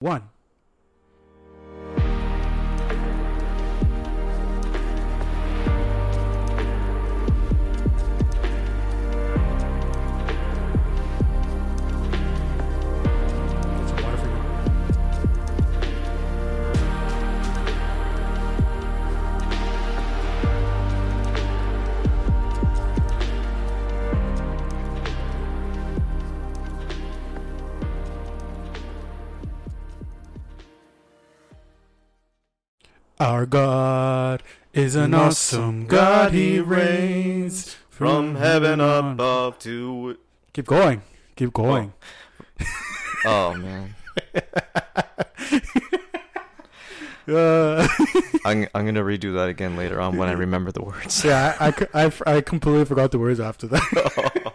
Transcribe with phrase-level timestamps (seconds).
[0.00, 0.29] One.
[33.40, 34.42] Our God
[34.74, 36.34] is an awesome God.
[36.34, 40.18] He reigns From heaven above to.
[40.52, 41.00] Keep going.
[41.36, 41.94] Keep going.
[43.24, 43.94] Oh man,
[47.26, 47.88] Uh,
[48.44, 51.24] I'm I'm gonna redo that again later on when I remember the words.
[51.24, 54.52] yeah, I, I, I, I completely forgot the words after that.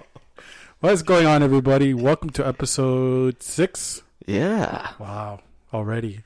[0.80, 1.96] What's going on, everybody?
[1.96, 4.04] Welcome to episode six.
[4.28, 5.40] yeah, Wow,
[5.74, 6.20] already.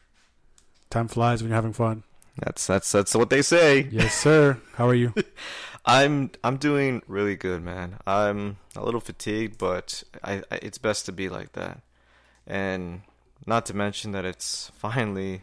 [0.90, 2.04] Time flies when you're having fun.
[2.44, 3.88] That's that's that's what they say.
[3.92, 4.60] Yes, sir.
[4.76, 5.14] How are you?
[5.86, 7.98] I'm I'm doing really good, man.
[8.06, 11.82] I'm a little fatigued, but I, I it's best to be like that,
[12.46, 13.02] and
[13.46, 15.42] not to mention that it's finally.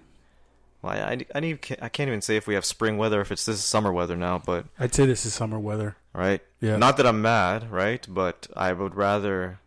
[0.82, 3.46] Well, I, I, need I can't even say if we have spring weather if it's
[3.46, 5.96] this is summer weather now, but I'd say this is summer weather.
[6.12, 6.42] right.
[6.60, 6.76] Yeah.
[6.76, 8.06] Not that I'm mad, right?
[8.08, 9.58] But I would rather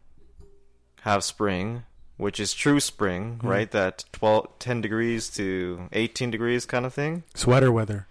[1.01, 1.83] have spring,
[2.19, 3.49] which is true spring, Mhm.
[3.49, 3.71] right?
[3.71, 7.23] That 12, 10 degrees to 18 degrees kind of thing.
[7.33, 8.05] Sweater weather.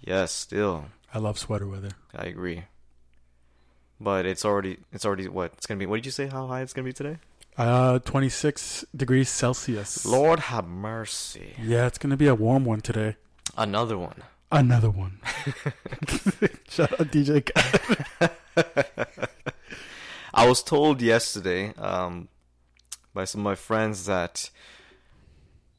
[0.00, 1.90] Yes, still, I love sweater weather.
[2.14, 2.64] I agree.
[4.00, 5.52] But it's already, it's already what?
[5.58, 5.86] It's gonna be.
[5.86, 6.28] What did you say?
[6.28, 7.18] How high it's gonna be today?
[7.56, 10.06] Uh, 26 degrees Celsius.
[10.06, 11.54] Lord have mercy.
[11.60, 13.16] Yeah, it's gonna be a warm one today.
[13.56, 14.22] Another one.
[14.52, 15.18] Another one.
[16.70, 17.42] Shout out DJ
[20.32, 22.28] I was told yesterday um,
[23.18, 24.48] by some of my friends that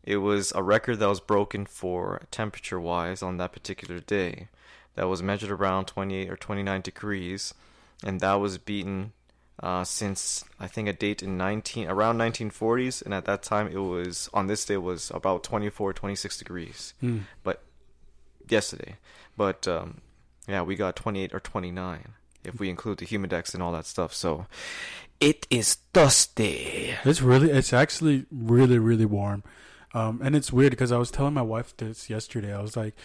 [0.03, 4.49] it was a record that was broken for temperature wise on that particular day
[4.95, 7.53] that was measured around 28 or 29 degrees
[8.03, 9.13] and that was beaten
[9.63, 13.77] uh, since I think a date in 19 around 1940s and at that time it
[13.77, 16.93] was on this day was about 24 26 degrees.
[17.41, 17.63] But
[18.49, 18.97] yesterday
[19.37, 20.01] but um,
[20.45, 22.03] yeah we got 28 or 29
[22.43, 24.45] if we include the humidex and all that stuff so
[25.19, 29.43] it is dusty It's really, it's actually really, really warm.
[29.93, 32.53] Um, and it's weird because I was telling my wife this yesterday.
[32.53, 32.95] I was like,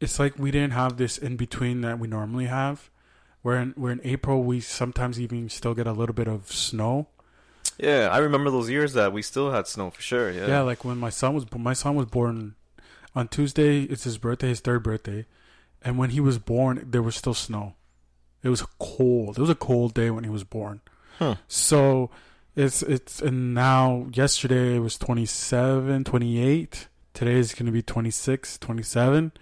[0.00, 2.90] it's like we didn't have this in between that we normally have.
[3.42, 7.08] Where in, where in April we sometimes even still get a little bit of snow.
[7.78, 10.84] yeah i remember those years that we still had snow for sure yeah, Yeah, like
[10.84, 12.54] when my son was my son was born
[13.14, 13.82] on Tuesday.
[13.82, 15.26] It's his birthday, his third birthday,
[15.82, 17.74] and when he was born, there was still snow.
[18.42, 19.38] It was cold.
[19.38, 20.80] It was a cold day when he was born.
[21.18, 21.36] Huh.
[21.48, 22.10] So
[22.54, 26.88] it's it's and now yesterday it was 27, 28.
[27.14, 29.32] Today is going to be 26, 27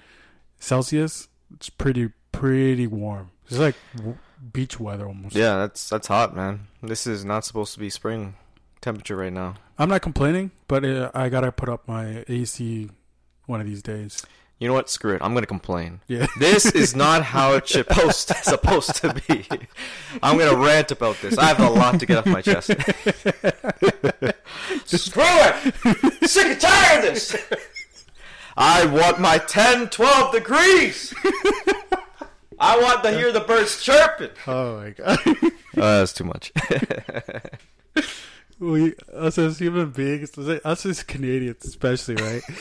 [0.59, 1.29] Celsius.
[1.55, 3.31] It's pretty pretty warm.
[3.49, 3.77] It's like
[4.53, 5.35] beach weather almost.
[5.35, 8.35] yeah that's that's hot man this is not supposed to be spring
[8.83, 12.91] temperature right now I'm not complaining, but uh, I got to put up my AC
[13.47, 14.25] one of these days.
[14.59, 16.26] You know what screw it i'm gonna complain Yeah.
[16.38, 19.47] this is not how it's supposed supposed to be
[20.22, 22.70] i'm gonna rant about this i have a lot to get off my chest
[24.87, 26.28] Screw it!
[26.28, 27.37] Sick and tired of this!
[28.56, 31.14] I want my 10, 12 degrees!
[32.59, 34.31] I want to hear the birds chirping!
[34.47, 35.19] Oh my god.
[35.26, 36.53] Uh, that's too much.
[38.59, 42.42] We us as human beings, us as Canadians especially, right?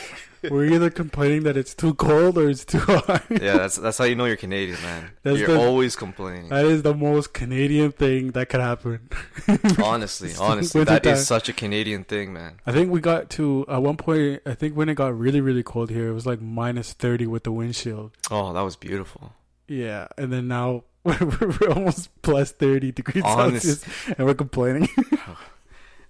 [0.50, 3.22] We're either complaining that it's too cold or it's too hot.
[3.30, 5.10] yeah, that's that's how you know you're Canadian, man.
[5.22, 6.50] That's you're the- always complaining.
[6.50, 9.08] That is the most Canadian thing that could happen.
[9.82, 11.14] honestly, honestly, that time.
[11.14, 12.60] is such a Canadian thing, man.
[12.66, 14.42] I think we got to at one point.
[14.44, 17.44] I think when it got really, really cold here, it was like minus thirty with
[17.44, 18.12] the windshield.
[18.30, 19.32] Oh, that was beautiful.
[19.66, 24.90] Yeah, and then now we're almost plus thirty degrees Honest- Celsius, and we're complaining.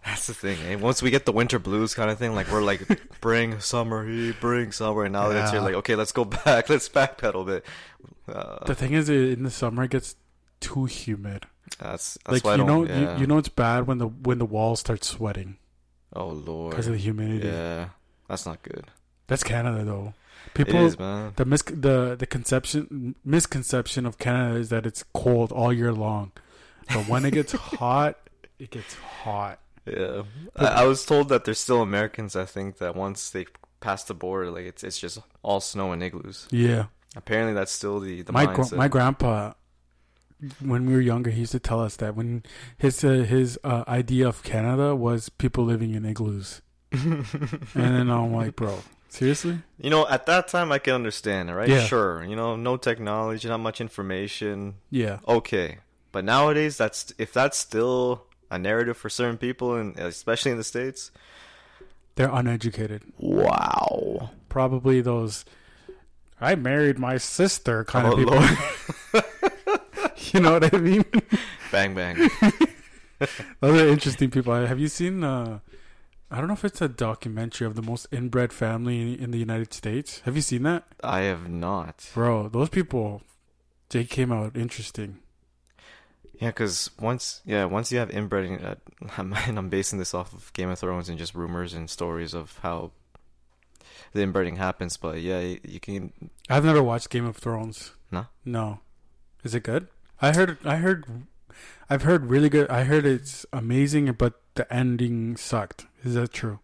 [0.05, 0.59] That's the thing.
[0.67, 0.75] Eh?
[0.75, 2.87] Once we get the winter blues kind of thing, like we're like,
[3.21, 6.69] bring summer, heat, bring summer, and now that it's here, like, okay, let's go back,
[6.69, 7.65] let's backpedal a bit.
[8.29, 10.17] Uh, the thing is, in the summer, it gets
[10.61, 11.47] too humid.
[11.79, 12.89] that's that's like why you know, don't.
[12.89, 13.15] yeah.
[13.15, 15.57] you, you know, it's bad when the when the walls start sweating
[16.13, 16.71] Oh lord.
[16.71, 17.49] because of the humidity.
[17.49, 17.89] Yeah,
[18.29, 18.85] that's not good.
[19.27, 20.15] That's Canada, though.
[20.53, 21.33] People, is, man.
[21.37, 26.33] the mis- the the conception misconception of Canada is that it's cold all year long,
[26.93, 28.19] but when it gets hot,
[28.59, 29.59] it gets hot.
[29.87, 30.23] Yeah,
[30.57, 33.47] I, I was told that there's still Americans I think that once they
[33.81, 36.49] pass the border, like it's it's just all snow and igloos.
[36.51, 36.87] Yeah,
[37.17, 39.53] Apparently, that's still the the my gr- my grandpa,
[40.61, 42.43] when we were younger, he used to tell us that when
[42.77, 46.61] his uh, his uh, idea of Canada was people living in igloos.
[46.93, 47.25] and
[47.75, 48.79] then I'm like, bro,
[49.09, 49.59] seriously?
[49.79, 51.69] You know, at that time I can understand, it, right?
[51.69, 51.85] Yeah.
[51.85, 52.25] Sure.
[52.25, 54.75] You know, no technology, not much information.
[54.91, 55.79] Yeah, Okay.
[56.13, 60.65] But nowadays that's if that's still a narrative for certain people and especially in the
[60.65, 61.11] states.
[62.17, 63.03] they're uneducated.
[63.19, 64.31] Wow.
[64.49, 65.45] Probably those.
[66.41, 69.23] I married my sister kind Oh, of people.
[70.33, 71.05] You know what I mean?
[71.73, 72.17] bang bang.
[73.61, 74.55] Those are interesting people.
[74.55, 75.23] Have you seen?
[75.23, 75.61] Uh,
[76.31, 79.73] I don't know if it's a documentary of the most inbred family in the United
[79.73, 80.21] States.
[80.25, 82.11] Have you seen that, I have not.
[82.15, 82.49] bro?
[82.49, 83.23] Those people,
[83.91, 85.19] they came out interesting.
[86.41, 88.75] Yeah, because once, yeah, once you have inbreeding, uh,
[89.17, 92.59] and I'm basing this off of Game of Thrones and just rumors and stories of
[92.63, 92.91] how
[94.13, 94.97] the inbreeding happens.
[94.97, 96.13] But yeah, you, you can.
[96.49, 97.93] I've never watched Game of Thrones.
[98.11, 98.27] No?
[98.45, 98.81] No.
[99.43, 99.89] Is it good?
[100.21, 100.59] I heard.
[100.65, 101.07] I heard.
[101.89, 102.69] I've heard really good.
[102.71, 105.87] I heard it's amazing, but the ending sucked.
[106.03, 106.61] Is that true?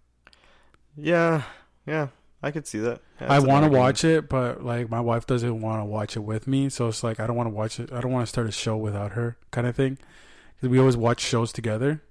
[0.97, 1.43] Yeah,
[1.87, 2.09] yeah,
[2.43, 3.01] I could see that.
[3.21, 6.21] Yeah, I want to watch it, but like my wife doesn't want to watch it
[6.21, 7.93] with me, so it's like I don't want to watch it.
[7.93, 9.99] I don't want to start a show without her, kind of thing.
[10.61, 12.03] 'Cause we always watch shows together,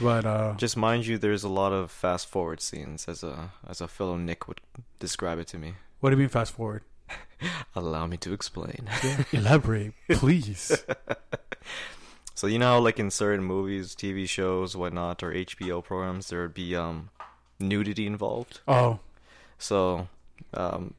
[0.00, 3.80] but uh, Just mind you, there's a lot of fast forward scenes, as a as
[3.80, 4.60] a fellow Nick would
[4.98, 5.74] describe it to me.
[6.00, 6.82] what do you mean fast forward?
[7.74, 8.88] Allow me to explain.
[9.32, 10.84] Elaborate, please.
[12.34, 16.42] So you know, how, like in certain movies, TV shows, whatnot, or HBO programs, there
[16.42, 17.08] would be um
[17.58, 18.60] nudity involved.
[18.68, 18.98] Oh,
[19.58, 20.08] So,
[20.54, 20.94] um,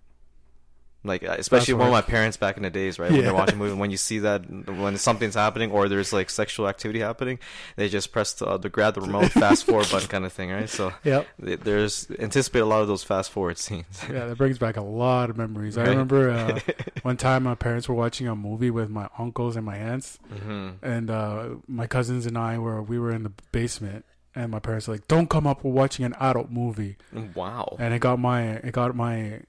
[1.03, 3.09] like uh, especially of my parents back in the days, right?
[3.09, 3.25] When Yeah.
[3.27, 6.67] they're watching a movie, when you see that when something's happening or there's like sexual
[6.67, 7.39] activity happening,
[7.77, 10.51] they just press the, uh, the grab the remote fast forward button kind of thing,
[10.51, 10.69] right?
[10.69, 11.27] So yep.
[11.43, 14.03] th- there's anticipate a lot of those fast forward scenes.
[14.11, 15.77] Yeah, that brings back a lot of memories.
[15.77, 16.59] I remember uh,
[17.03, 20.69] one time my parents were watching a movie with my uncles and my aunts, hmm
[20.81, 24.03] and uh, my cousins and I were we were in the basement,
[24.37, 25.63] and my parents were like, "Don't come up.
[25.63, 26.97] We're watching an adult movie,"
[27.35, 27.75] Wow.
[27.79, 29.41] and it got my it got my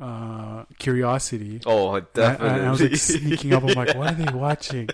[0.00, 1.60] uh, curiosity.
[1.66, 2.58] Oh, And I, definitely.
[2.58, 3.62] and I was like sneaking up.
[3.64, 4.88] I'm like, "What are they watching?"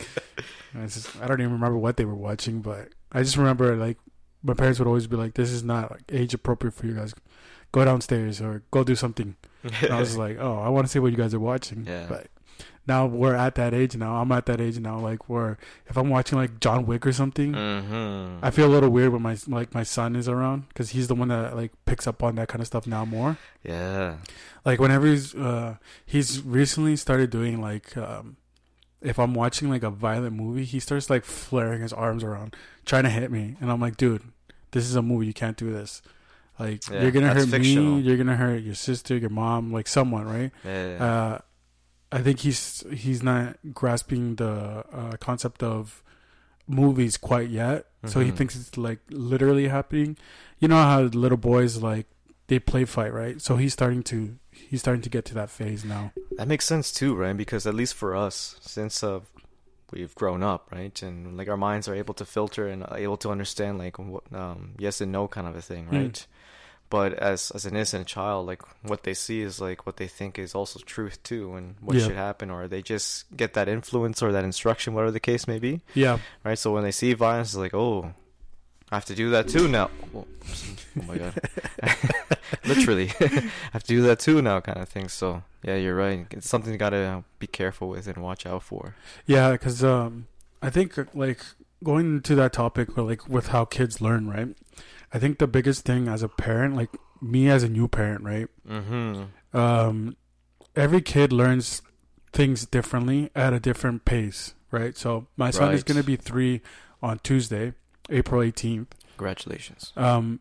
[0.75, 3.99] It's just, I don't even remember what they were watching, but I just remember like
[4.43, 7.15] my parents would always be like, "This is not like, age appropriate for you guys.
[7.73, 10.99] Go downstairs or go do something." And I was like, "Oh, I want to see
[10.99, 12.07] what you guys are watching." Yeah.
[12.09, 12.29] But
[12.87, 14.17] now we're at that age now.
[14.17, 14.99] I'm at that age now.
[14.99, 18.91] Like where if I'm watching like John Wick or something, hmm I feel a little
[18.91, 22.07] weird when my like my son is around because he's the one that like picks
[22.07, 23.39] up on that kind of stuff now more.
[23.63, 24.17] Yeah.
[24.65, 28.37] Like whenever he's uh he's recently started doing like um
[29.01, 32.55] if I'm watching like a violent movie, he starts like flaring his arms around,
[32.87, 34.23] trying to hit me, and I'm like, dude,
[34.71, 35.27] this is a movie.
[35.27, 36.03] You can't do this.
[36.59, 37.97] Like Yeah, you're gonna hurt fictional.
[37.97, 38.03] me.
[38.03, 40.51] You're gonna hurt your sister, your mom, like someone, right?
[40.65, 41.05] Yeah.
[41.05, 41.39] Uh,
[42.13, 46.03] I think he's he's not grasping the uh, concept of
[46.69, 47.87] movies quite yet.
[48.07, 48.37] So he Mhm.
[48.37, 50.17] thinks it's like literally happening.
[50.59, 52.07] You know how little boys like
[52.49, 53.41] they play fight, right?
[53.41, 56.13] So he's starting to he's starting to get to that phase now.
[56.37, 57.37] That makes sense too, right?
[57.37, 59.21] Because at least for us, since uh,
[59.93, 63.31] we've grown up, right, and like our minds are able to filter and able to
[63.31, 65.97] understand like what, um, yes and no kind of a thing, Hmm.
[65.97, 66.27] right?
[66.93, 68.61] But as as an innocent child, like
[68.91, 72.05] what they see is like what they think is also truth too, and what Yeah.
[72.07, 75.59] should happen, or they just get that influence or that instruction, whatever the case may
[75.59, 76.59] be, Yeah, right?
[76.59, 78.13] So when they see violence, it's like, oh,
[78.93, 79.89] I have to do that too now.
[80.15, 80.27] Oh,
[81.01, 81.35] oh my god,
[82.67, 85.09] literally, I have to do that too now, kind of thing.
[85.09, 86.27] So yeah, you're right.
[86.31, 88.95] It's something you gotta be careful with and watch out for.
[89.27, 90.27] yeah, because um,
[90.61, 91.41] I think like
[91.83, 94.55] going into that topic, or like with how kids learn, right?
[95.13, 96.91] I think the biggest thing as a parent, like
[97.21, 98.49] me as a new parent, right?
[98.69, 99.57] Mm-hmm.
[99.57, 100.17] um,
[100.75, 101.83] every kid learns
[102.33, 104.97] things differently at a different pace, right?
[104.97, 106.63] So my son is going to be three
[107.03, 107.75] on Tuesday,
[108.09, 108.87] April 18th.
[109.17, 109.93] Congratulations.
[109.97, 110.41] Um,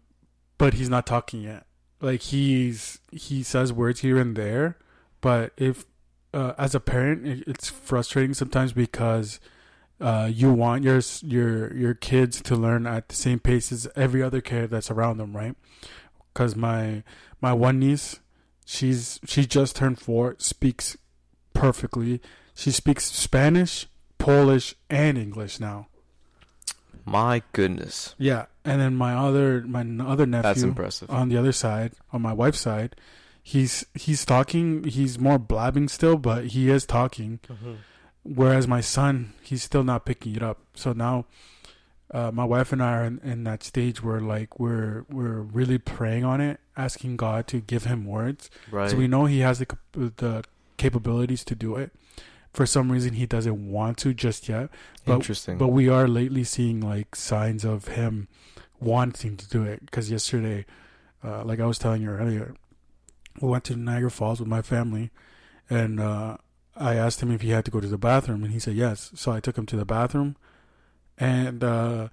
[0.57, 1.65] but he's not talking yet.
[1.99, 4.77] Like he's he says words here and there,
[5.19, 5.85] but if
[6.33, 9.39] uh, as a parent, it's frustrating sometimes because
[10.01, 14.21] uh, you want your your your kids to learn at the same pace as every
[14.23, 15.55] other kid that's around them, right?
[16.33, 17.03] Because my
[17.39, 18.19] my one niece,
[18.65, 20.97] she's she just turned four, speaks
[21.53, 22.21] perfectly.
[22.55, 25.87] She speaks Spanish, Polish, and English now.
[27.05, 31.09] My goodness, Yeah, and then my other my other nephew that's impressive.
[31.09, 32.95] on the other side, on my wife's side,
[33.41, 34.83] he's he's talking.
[34.83, 37.39] He's more blabbing still, but he is talking.
[38.23, 40.59] Whereas my son, he's still not picking it up.
[40.75, 41.25] So now,
[42.13, 45.77] uh, my wife and I are in, in that stage where like we're we're really
[45.77, 48.49] praying on it, asking God to give him words.
[48.69, 48.89] Right.
[48.91, 50.43] So we know he has the the
[50.77, 51.91] capabilities to do it.
[52.53, 54.69] For some reason, he doesn't want to just yet.
[55.05, 55.57] but- Interesting.
[55.57, 58.27] But we are lately seeing like signs of him
[58.79, 59.79] wanting to do it.
[59.85, 60.65] Because yesterday,
[61.23, 62.53] uh, like I was telling you earlier,
[63.39, 65.11] we went to Niagara Falls with my family,
[65.69, 66.35] and uh,
[66.75, 69.11] I asked him if he had to go to the bathroom, and he said yes.
[69.15, 70.35] So I took him to the bathroom,
[71.17, 72.07] and uh,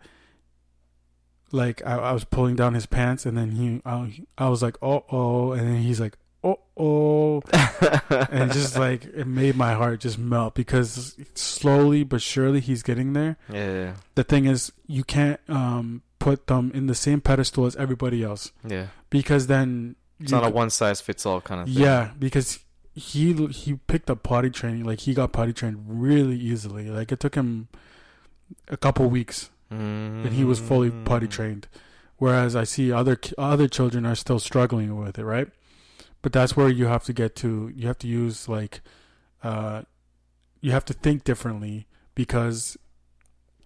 [1.52, 4.76] like I, I was pulling down his pants, and then he, I, I was like,
[4.82, 7.42] oh oh, and then he's like, oh oh,
[8.30, 13.12] and just like it made my heart just melt because slowly but surely he's getting
[13.14, 13.36] there.
[13.52, 13.94] Yeah.
[14.14, 18.52] The thing is, you can't um, put them in the same pedestal as everybody else
[18.66, 18.88] Yeah.
[19.08, 21.82] because then It's not a one size fits all kind of thing.
[21.82, 22.58] yeah because
[22.98, 26.90] he he picked up potty training like he got potty trained really easily.
[26.90, 27.68] Like it took him
[28.68, 30.24] a couple weeks Mm-hmm.
[30.26, 31.68] and he was fully potty trained.
[32.16, 35.48] Whereas i see other other children are still struggling with it right?
[36.22, 38.80] But that's where you have to get to you have to use like
[39.42, 39.82] uh
[40.62, 42.78] you have to think differently because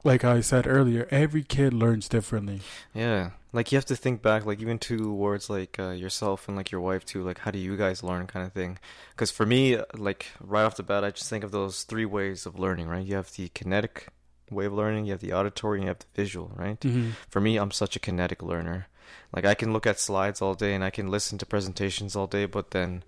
[0.04, 2.60] like i said earlier every kid learns differently
[2.94, 6.56] Yeah, like you have to think back, like even to towards like uh, yourself and
[6.56, 7.22] like your wife too.
[7.22, 8.78] Like, how do you guys learn, kind of thing?
[9.10, 12.46] Because for me, like right off the bat, I just think of those three ways
[12.46, 12.88] of learning.
[12.88, 13.04] Right?
[13.06, 14.08] You have the kinetic
[14.50, 16.52] way of learning, you have the auditory, and you have the visual.
[16.56, 16.80] Right?
[16.80, 17.10] mm-hmm.
[17.28, 18.88] For me, I'm such a kinetic learner.
[19.34, 22.26] Like I can look at slides all day and I can listen to presentations all
[22.26, 23.02] day, but then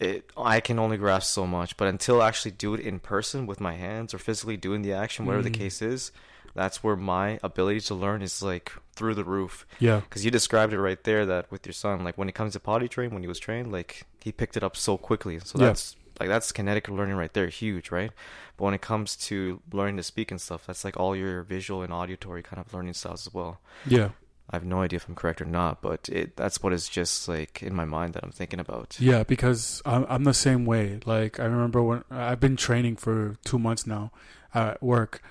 [0.00, 1.76] it I can only grasp so much.
[1.76, 4.92] But until I actually do it in person with my hands or physically doing the
[4.92, 5.52] action, whatever Mhm.
[5.52, 6.12] the case is,
[6.54, 9.66] that's where my ability to learn is like through the roof.
[9.78, 12.52] yeah Because you described it right there that with your son, like when it comes
[12.52, 15.38] to potty train, when he was trained, like he picked it up so quickly.
[15.40, 15.66] So Yeah.
[15.68, 18.12] that's like that's kinetic learning right there, huge, right?
[18.56, 21.82] But when it comes to learning to speak and stuff, that's like all your visual
[21.82, 23.60] and auditory kind of learning styles as well.
[23.84, 24.10] yeah
[24.50, 27.28] I have no idea if I'm correct or not, but it that's what is just
[27.28, 28.96] like in my mind that I'm thinking about.
[29.00, 31.00] Yeah, because I'm I'm the same way.
[31.06, 34.12] Like I remember when I've been training for two months now
[34.54, 35.22] at work,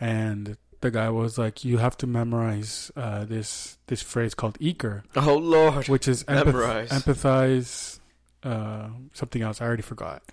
[0.00, 5.04] and the guy was like, "You have to memorize uh, this this phrase called eager,
[5.16, 5.88] Oh Lord.
[5.88, 6.88] which is empath- Memorize.
[6.90, 8.00] empathize,
[8.42, 9.60] uh, something else.
[9.60, 10.22] I already forgot."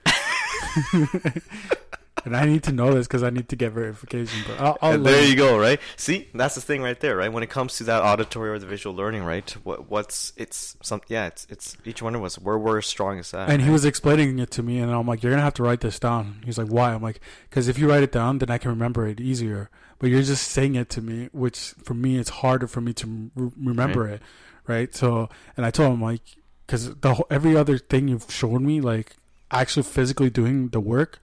[2.26, 4.44] and I need to know this because I need to get verification.
[4.48, 5.80] But I'll, I'll And there you go, right?
[5.98, 7.32] See, that's the thing right there, right?
[7.32, 9.50] When it comes to that auditory or the visual learning, right?
[9.64, 13.50] What what's it's some yeah, it's it's each one of us where we're strongest at.
[13.50, 15.82] And he was explaining it to me, and I'm like, "You're gonna have to write
[15.82, 18.58] this down." He's like, "Why?" I'm like, "Because if you write it down, then I
[18.58, 19.70] can remember it easier.
[20.00, 23.32] But you're just saying it to me, which for me, it's harder for me to
[23.36, 24.22] re- remember it,
[24.68, 26.22] right?" So, and I told him like,
[26.66, 29.16] because the whole, every other thing you've shown me, like
[29.52, 31.20] actually physically doing the work,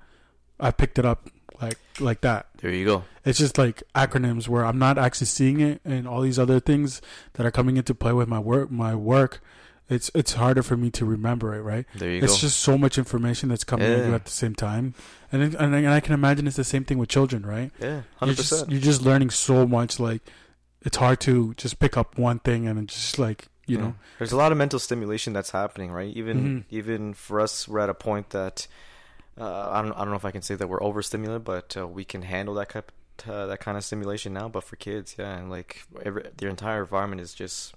[0.60, 1.28] I picked it up
[1.60, 2.46] like like that.
[2.58, 3.04] There you go.
[3.24, 7.00] It's just like acronyms where I'm not actually seeing it, and all these other things
[7.34, 8.70] that are coming into play with my work.
[8.70, 9.40] My work,
[9.88, 11.84] it's it's harder for me to remember it, right?
[11.96, 12.32] There you it's go.
[12.32, 14.94] It's just so much information that's coming at you at the same time,
[15.32, 17.70] and it, and, I- and I can imagine it's the same thing with children, right?
[17.80, 18.70] yeah, You're hundred just percent.
[18.70, 20.22] you're just learning so much, like
[20.82, 24.36] it's hard to just pick up one thing and just like you know, there's a
[24.36, 26.14] lot of mental stimulation that's happening, right?
[26.14, 26.64] Even Mhm.
[26.70, 28.68] even for us, we're at a point that
[29.38, 31.86] uh, I don't I don't know if I can say that we're overstimulated, but uh,
[31.86, 32.84] we can handle that kind
[33.28, 34.48] uh, that kind of stimulation now.
[34.48, 37.74] But for kids, yeah, and like every, their entire environment is just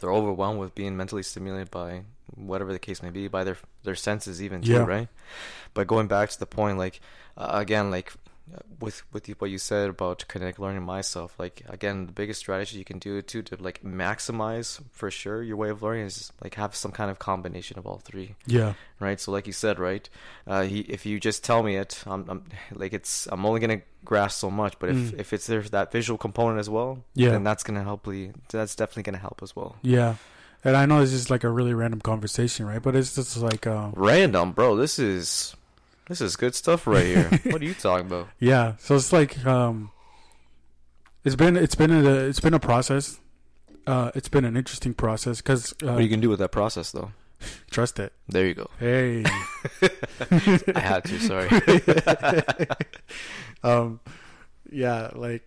[0.00, 2.02] they're overwhelmed with being mentally stimulated by
[2.34, 4.84] whatever the case may be, by their their senses even too, Yeah.
[4.84, 5.08] right?
[5.74, 7.00] But going back to the point, like
[7.36, 8.12] uh, again, like
[8.80, 12.84] with with what you said about kinetic learning myself, like again, the biggest strategy you
[12.84, 16.74] can do too to like maximize for sure your way of learning is like have
[16.74, 19.20] some kind of combination of all three yeah, right?
[19.20, 20.08] So like you said, right?
[20.46, 23.82] Uh, he, if you just tell me it, I'm, I'm like it's I'm only gonna
[24.04, 24.78] grasp so much.
[24.78, 25.20] But if Mm.
[25.20, 27.30] if it's there's that visual component as well, Yeah.
[27.30, 28.06] then that's gonna help.
[28.06, 29.76] me- That's definitely gonna help as well.
[29.82, 30.14] yeah.
[30.64, 32.82] And I know this is like a really random conversation, right?
[32.82, 34.74] But it's just like, um, Random, bro.
[34.74, 35.54] This is
[36.08, 37.30] this is good stuff right here.
[37.44, 38.28] what are you talking about?
[38.38, 38.74] yeah.
[38.78, 39.90] So it's like, um,
[41.24, 43.20] it's been it's been a it's been a process.
[43.86, 46.52] Uh, it's been an interesting process because uh, what are you gonna do with that
[46.52, 47.12] process, though?
[47.70, 48.12] trust it.
[48.28, 48.70] There you go.
[48.78, 49.24] Hey.
[50.74, 51.20] I had to.
[51.20, 51.48] Sorry.
[53.62, 54.00] um,
[54.70, 55.42] yeah, like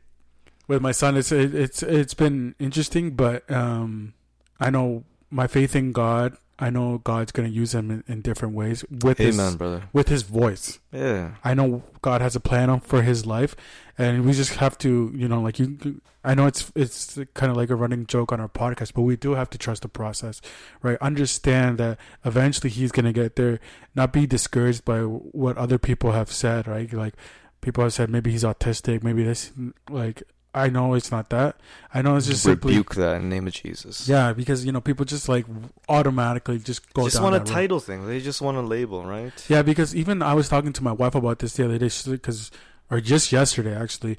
[0.68, 4.14] with my son, it's it, it's it's been interesting, but um,
[4.60, 6.38] I know my faith in God.
[6.62, 9.84] I know God's gonna use him in, in different ways with Amen, his brother.
[9.92, 10.80] with his voice.
[10.92, 11.32] Yeah.
[11.44, 13.56] I know God has a plan for his life,
[13.98, 16.00] and we just have to, you know, like you.
[16.24, 19.16] I know it's it's kind of like a running joke on our podcast, but we
[19.18, 20.40] do have to trust the process,
[20.84, 21.00] right?
[21.02, 23.60] Understand that eventually he's gonna get there.
[23.96, 26.94] Not be discouraged by what other people have said, right?
[26.94, 27.16] Like
[27.62, 29.52] people have said maybe he's autistic, maybe this.
[29.90, 30.22] Like
[30.54, 31.56] I know it's not that.
[31.94, 34.08] I know it's just simply rebuke that in the name of Jesus.
[34.08, 35.46] yeah, because you know people just like
[35.88, 37.48] automatically just go just down want a road.
[37.48, 38.06] title thing.
[38.08, 39.32] They just want a label, right?
[39.48, 42.52] Yeah, because even I was talking to my wife about this the other day, because
[42.90, 44.18] or just yesterday actually,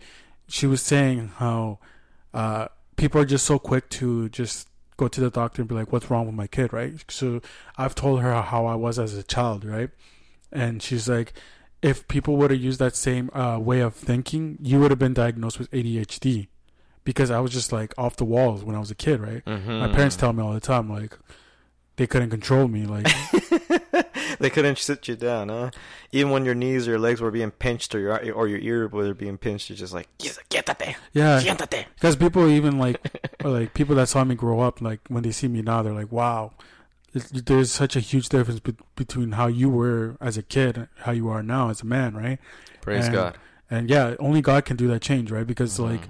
[0.49, 1.79] she was saying how
[2.33, 5.93] uh, people are just so quick to just go to the doctor and be like,
[5.93, 7.05] "What's wrong with my kid?" Right.
[7.09, 7.43] So
[7.77, 9.91] I've told her how I was as a child, right?
[10.51, 11.33] And she's like,
[11.83, 15.15] if people would have used that same uh, way of thinking, you would have been
[15.15, 16.47] diagnosed with ADHD
[17.05, 19.45] because I was just like off the walls when I was a kid, right?
[19.45, 19.79] Mm-hmm.
[19.81, 21.19] My parents tell me all the time, like
[21.97, 23.07] they couldn't control me, like
[24.39, 25.71] they couldn't sit you down, huh?
[26.13, 28.87] Even when your knees or your legs were being pinched or your or your ear
[28.89, 31.41] were being pinched, you're just like, "Quítate, yeah.
[31.41, 33.01] siéntate." Because people even like,
[33.45, 36.13] like people that saw me grow up, like when they see me now, they're like,
[36.13, 36.53] "Wow,
[37.13, 41.13] there's such a huge difference be- between how you were as a kid, and how
[41.13, 42.39] you are now as a man, right?"
[42.81, 43.39] Praise And- God.
[43.71, 45.47] And yeah, only God can do that change, right?
[45.47, 46.03] Because like,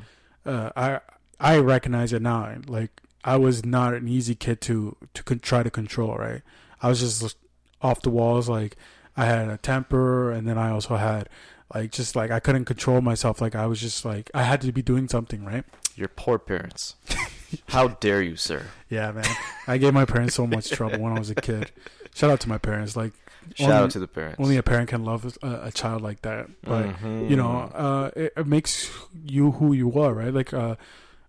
[0.44, 1.00] uh, I
[1.38, 2.56] I recognize it now.
[2.66, 2.90] Like
[3.24, 6.42] I was not an easy kid to to con- try to control, right?
[6.82, 7.36] I was just
[7.80, 8.48] off the walls.
[8.48, 8.76] Like
[9.16, 11.28] I had a temper, and then I also had
[11.72, 13.40] like just like I couldn't control myself.
[13.40, 15.64] Like I was just like I had to be doing something, right?
[15.94, 16.96] Your poor parents.
[17.68, 18.66] How dare you, sir?
[18.88, 19.24] Yeah, man.
[19.66, 21.70] I gave my parents so much trouble when I was a kid.
[22.14, 22.96] Shout out to my parents.
[22.96, 23.12] Like
[23.56, 24.38] Shout Only- out to the parents.
[24.40, 26.48] only a parent can love a, a child like that.
[26.62, 27.28] But Mhm.
[27.28, 28.88] you know, uh, it, it makes
[29.24, 30.32] you who you are, right?
[30.32, 30.76] Like, uh,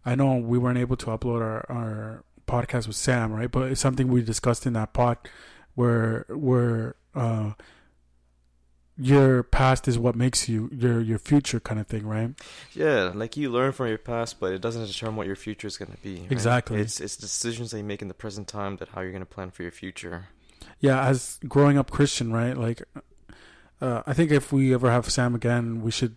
[0.06, 3.50] I know we weren't able to upload our, our podcast with Sam, right?
[3.50, 5.18] But it's something we discussed in that pod
[5.76, 7.52] where where uh,
[8.98, 12.30] your past is what makes you your your future kind of thing, right?
[12.74, 15.78] Yeah, like you learn from your past, but it doesn't determine what your future is
[15.78, 16.22] going to be.
[16.22, 16.32] right?
[16.32, 16.80] Exactly.
[16.80, 19.26] It's it's decisions that you make in the present time that how you're going to
[19.26, 20.28] plan for your future.
[20.80, 22.56] Yeah, as growing up Christian, right?
[22.58, 22.84] Like,
[23.82, 26.16] uh, I think if we ever have Sam again, we should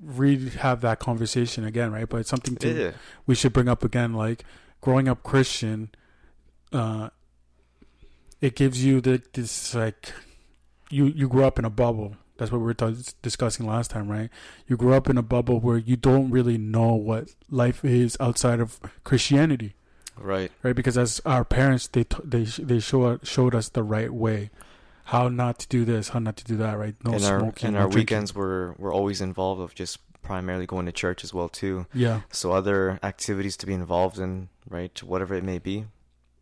[0.00, 2.08] re have that conversation again, right?
[2.08, 2.90] But it's something to Yeah.
[3.26, 4.44] we should bring up again like
[4.80, 5.90] growing up christian
[6.72, 7.08] uh
[8.40, 10.12] it gives you the this like
[10.92, 12.16] you you grew up in a bubble.
[12.38, 14.30] That's what we were t- discussing last time right?
[14.66, 18.58] You grew up in a bubble where you don't really know what life is outside
[18.60, 19.74] of christianity.
[20.16, 20.50] Right.
[20.62, 20.76] right?
[20.76, 24.50] Because as our parents they t- they sh- they show showed us the right way.
[25.06, 26.94] How not to do this how not to do that right?
[27.04, 27.94] No and our and no our drinking.
[28.00, 31.86] weekends were were always involved of just primarily going to church as well too.
[31.92, 32.20] yeah.
[32.30, 35.86] So other activities to be involved in, right, whatever it may be,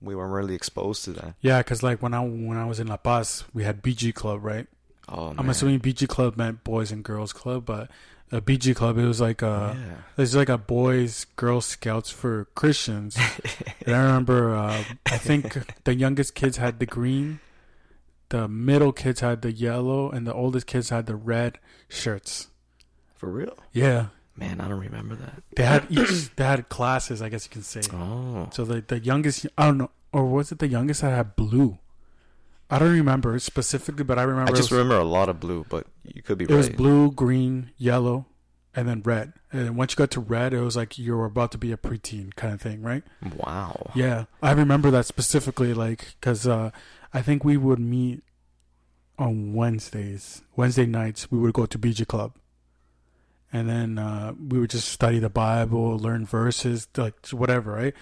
[0.03, 1.35] we weren't really exposed to that.
[1.41, 4.43] yeah because like when i when i was in la paz we had bg club
[4.43, 4.67] right
[5.11, 5.37] Oh man.
[5.39, 7.91] I'm assuming BG Club meant Boys and Girls Club, but
[8.31, 10.23] a BG Club it was like a yeah.
[10.23, 13.17] it's like a Boys Girl Scouts for Christians.
[13.87, 17.41] and I remember, uh, I think the youngest kids had the green,
[18.29, 21.59] the middle kids had the yellow, and the oldest kids had the red
[21.89, 22.49] shirts.
[23.17, 23.59] For real?
[23.73, 24.07] Yeah,
[24.41, 25.43] Man, I don't remember that.
[25.55, 27.83] they had each they had classes, I guess you can say.
[27.93, 28.49] Oh.
[28.53, 31.79] So the the youngest, I don't know, or was it the youngest that had blue?
[32.71, 35.67] I don't remember specifically, but I remember I just was, remember a lot of blue,
[35.69, 36.57] but you could be it right.
[36.57, 38.27] was blue, green, yellow,
[38.75, 39.33] and then red.
[39.53, 41.77] And once you got to red, it was like you were about to be a
[41.77, 43.03] preteen kind of thing, right?
[43.37, 43.91] Wow.
[43.95, 46.71] Yeah, I remember that specifically, like because uh,
[47.13, 48.23] I think we would meet
[49.19, 51.31] on Wednesdays, Wednesday nights.
[51.31, 52.35] We would go to BG Club,
[53.53, 57.95] and then uh, we would just study the Bible, learn verses, like whatever, right?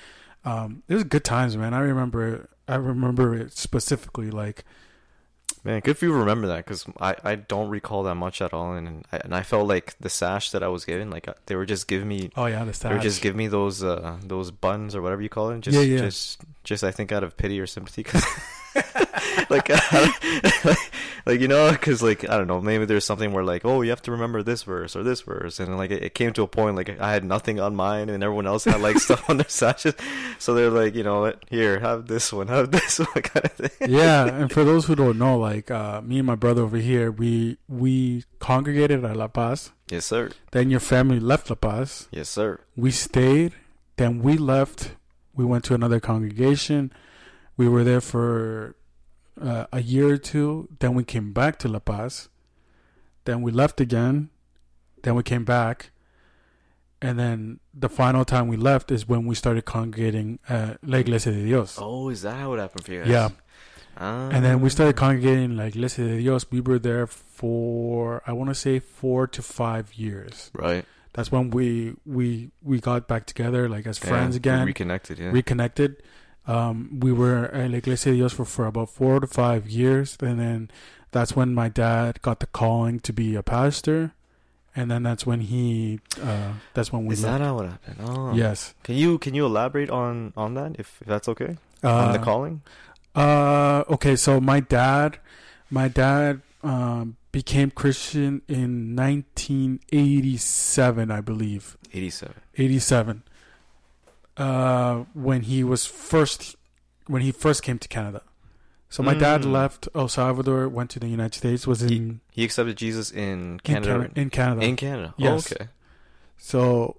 [0.45, 1.75] Um, it was good times, man.
[1.75, 4.65] I remember, I remember it specifically, like
[5.65, 8.75] Man, good for you remember that because I, I don't recall that much at all,
[8.75, 11.35] and and I, and I felt like the sash that I was given, like uh,
[11.47, 14.19] they were just giving me, oh yeah, the they were just giving me those uh
[14.23, 15.99] those buns or whatever you call it, just Yeah, yeah.
[15.99, 18.25] just just I think out of pity or sympathy, 'cause
[19.51, 20.77] like I-
[21.29, 23.91] like you know, because like I don't know, maybe there's something where like oh you
[23.91, 26.49] have to remember this verse or this verse, and like it, it came to a
[26.49, 29.49] point like I had nothing on mine, and everyone else had like stuff on their
[29.49, 29.95] sashes,
[30.39, 33.53] so they're like you know what, here have this one, have this one kind of
[33.53, 33.91] thing.
[33.91, 37.13] yeah, and for those who don't know, like uh, me and my brother over here,
[37.13, 39.71] we we congregated at La Paz.
[39.91, 40.31] Yes, sir.
[40.53, 42.09] Then your family left La Paz.
[42.11, 42.61] Yes, sir.
[42.75, 43.53] We stayed.
[43.97, 44.93] Then we left.
[45.35, 46.93] We went to another congregation.
[47.57, 48.77] We were there for
[49.41, 50.69] uh, a year or two.
[50.79, 52.29] Then we came back to La Paz.
[53.25, 54.31] Then we left again.
[55.03, 55.91] Then we came back.
[57.01, 61.31] And then the final time we left is when we started congregating at La Iglesia
[61.33, 61.79] de Dios.
[61.81, 63.09] Oh, is that how it happened for you guys?
[63.09, 63.29] Yeah.
[63.97, 64.29] Ah.
[64.31, 66.47] And then we started congregating like Iglesia de Dios.
[66.51, 70.51] We were there for I want to say four to five years.
[70.55, 70.85] Right.
[71.13, 75.31] That's when we we we got back together like as Yeah, friends again, Reconnected, yeah.
[75.31, 76.03] reconnected.
[76.49, 80.17] Um, we were at La Iglesia de Dios for, for about four to five years,
[80.21, 80.71] and then
[81.13, 84.13] that's when my dad got the calling to be a pastor,
[84.75, 87.39] and then that's when he uh, that's when we is left.
[87.39, 87.97] that how it happened?
[88.03, 88.33] Oh.
[88.35, 88.75] yes.
[88.83, 91.59] Can you can you elaborate on on that if, if that's okay?
[91.85, 92.63] on the Uh, calling?
[93.15, 95.19] Uh, okay, so my dad,
[95.71, 101.77] my dad um, became Christian in 1987, I believe.
[101.93, 102.35] 87.
[102.57, 103.23] 87.
[104.39, 106.57] Uh, when he was first
[107.07, 108.23] when he first came to Canada.
[108.91, 109.53] So my dad Mm.
[109.53, 113.59] left El Salvador, went to the United States, was in He accepted Jesus in in
[113.63, 113.87] Canada.
[113.93, 114.21] Canada.
[114.21, 114.67] In Canada.
[114.67, 115.15] In Canada.
[115.19, 115.53] Yes.
[115.53, 115.69] Oh, okay.
[116.39, 116.97] So,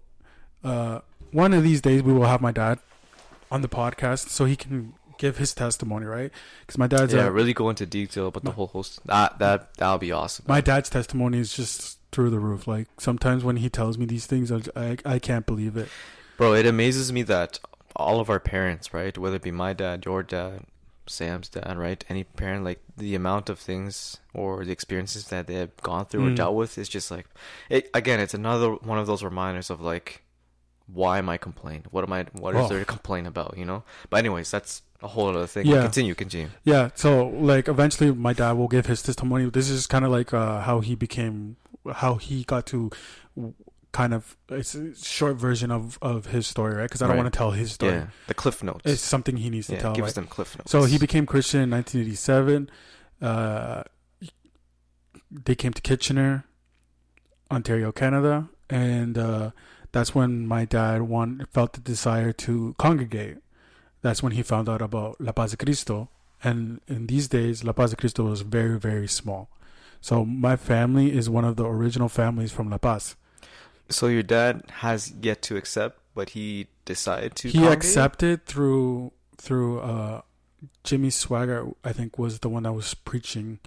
[0.64, 1.00] uh,
[1.32, 2.80] one of these days we will have my dad
[3.52, 6.32] on the podcast so he can give his testimony, right?
[6.62, 9.00] Because my dad's yeah, a, really go into detail about the whole host.
[9.06, 10.46] That that that'll be awesome.
[10.48, 12.68] my dad's testimony is just through the roof.
[12.68, 15.90] Like sometimes when he tells me these things, I I, I can't believe it.
[16.40, 17.60] Bro, it amazes me that
[17.98, 20.62] all of our parents, right, whether it be my dad, your dad,
[21.06, 25.56] Sam's dad, right, any parent, like the amount of things or the experiences that they
[25.56, 26.38] have gone through or Mm.
[26.38, 27.26] dealt with is just like,
[27.70, 30.24] it again, it's another one of those reminders of like,
[30.88, 31.84] why am I complaining?
[31.92, 32.26] What am I?
[32.32, 32.68] What is Oh.
[32.70, 33.56] there to complain about?
[33.58, 33.84] You know.
[34.10, 35.66] But anyways, that's a whole other thing.
[35.68, 35.82] Yeah.
[35.84, 36.50] Continue, continue.
[36.64, 36.90] Yeah.
[36.96, 39.50] So like eventually my dad will give his testimony.
[39.50, 41.58] This is kind of like uh, how he became,
[41.96, 42.92] how he got to.
[43.92, 46.84] Kind of, it's a short version of of his story, right?
[46.84, 47.24] Because I don't Right.
[47.24, 47.94] want to tell his story.
[47.94, 48.82] Yeah, the cliff notes.
[48.86, 49.94] It's something he needs to yeah, tell.
[49.96, 50.14] give right?
[50.14, 50.70] them cliff notes.
[50.72, 52.70] So he became Christian in 1987.
[53.20, 53.84] Uh,
[55.32, 56.46] they came to Kitchener,
[57.52, 59.52] Ontario, Canada, and uh,
[59.92, 63.38] that's when my dad one felt the desire to congregate.
[64.02, 66.10] That's when he found out about La Paz de Cristo,
[66.44, 69.50] and in these days, La Paz de Cristo was very, very small.
[70.00, 73.16] So my family is one of the original families from La Paz.
[73.90, 77.50] So your dad has yet to accept, but he decided to.
[77.50, 80.22] he accepted through through uh
[80.84, 83.60] Jimmy Swaggart I think was the one that was preaching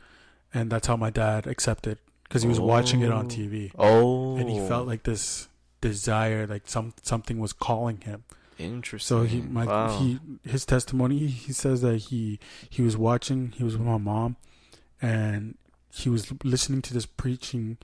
[0.52, 3.28] and that's how my dad accepted because he was watching it on Oh.
[3.28, 5.48] TV Oh, and he felt like this
[5.80, 8.24] desire like some something was calling him
[8.58, 9.06] interesting.
[9.16, 9.98] so he my wow.
[9.98, 14.36] he his testimony he says that he he was watching he was with my mom
[15.00, 15.56] and
[15.92, 17.78] he was listening to this preaching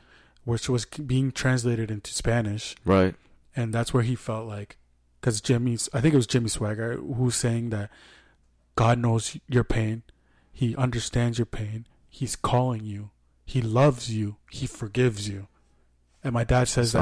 [0.49, 2.75] which was being translated into Spanish.
[2.85, 3.15] Right.
[3.55, 4.77] and that's where he felt like
[5.21, 7.91] because jimmy's i think it was Jimmy Swaggart who's saying that
[8.77, 10.03] god knows your pain.
[10.53, 11.87] He understands your pain.
[12.09, 13.11] He's calling you.
[13.45, 14.37] He loves you.
[14.51, 15.47] He forgives you.
[16.25, 17.01] And my dad says that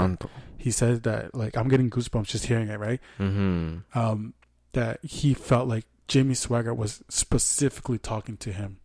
[0.56, 3.00] he says that like i'm getting goosebumps just hearing it right?
[3.18, 3.98] Mm-hmm.
[4.02, 4.34] um
[4.72, 8.78] that he felt like Jimmy Swaggart was specifically talking to him.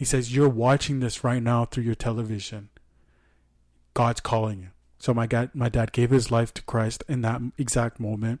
[0.00, 2.68] He says you're watching this right now through your television
[3.94, 4.68] god's calling you
[5.04, 8.40] so my dad, my dad gave his life to Christ in that exact moment.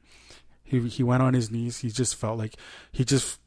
[0.62, 1.80] He he went on his knees.
[1.80, 2.54] He just felt like
[2.90, 3.38] he just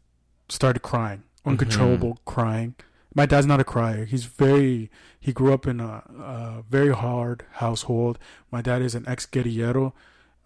[0.49, 2.75] started crying, uncontrollable crying.
[3.15, 4.05] My dad's not a crier.
[4.05, 4.91] He's very.
[5.19, 8.19] He grew up in a, a very hard household.
[8.51, 9.93] My dad is an ex guerrillero.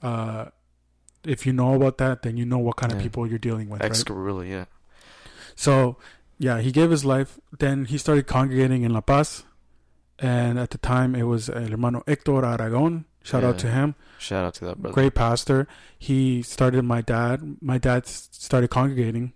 [0.02, 0.46] Uh,
[1.26, 3.84] if you know about that, then you know what kind of people you're dealing with,
[3.84, 4.06] Ex right?
[4.06, 4.66] gorilla, yeah.
[5.56, 5.98] So,
[6.40, 7.38] yeah, he gave his life.
[7.60, 9.44] Then he started congregating in La Paz,
[10.22, 13.06] and at the time it was El Hermano Hector Aragon.
[13.24, 14.94] Shout out to him Shout out to that brother.
[14.96, 15.68] great pastor.
[16.00, 17.58] He started my dad.
[17.62, 19.34] My dad started congregating.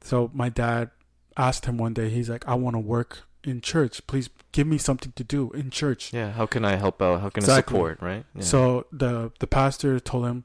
[0.00, 0.90] So my dad
[1.36, 4.04] asked him one day, he's like, I want to work in church.
[4.08, 6.12] Please give me something to do in church.
[6.12, 7.20] Yeah, how can I help out?
[7.20, 7.76] How can Exactly.
[7.76, 8.24] I support, right?
[8.34, 8.42] Yeah.
[8.42, 10.44] So the the pastor told him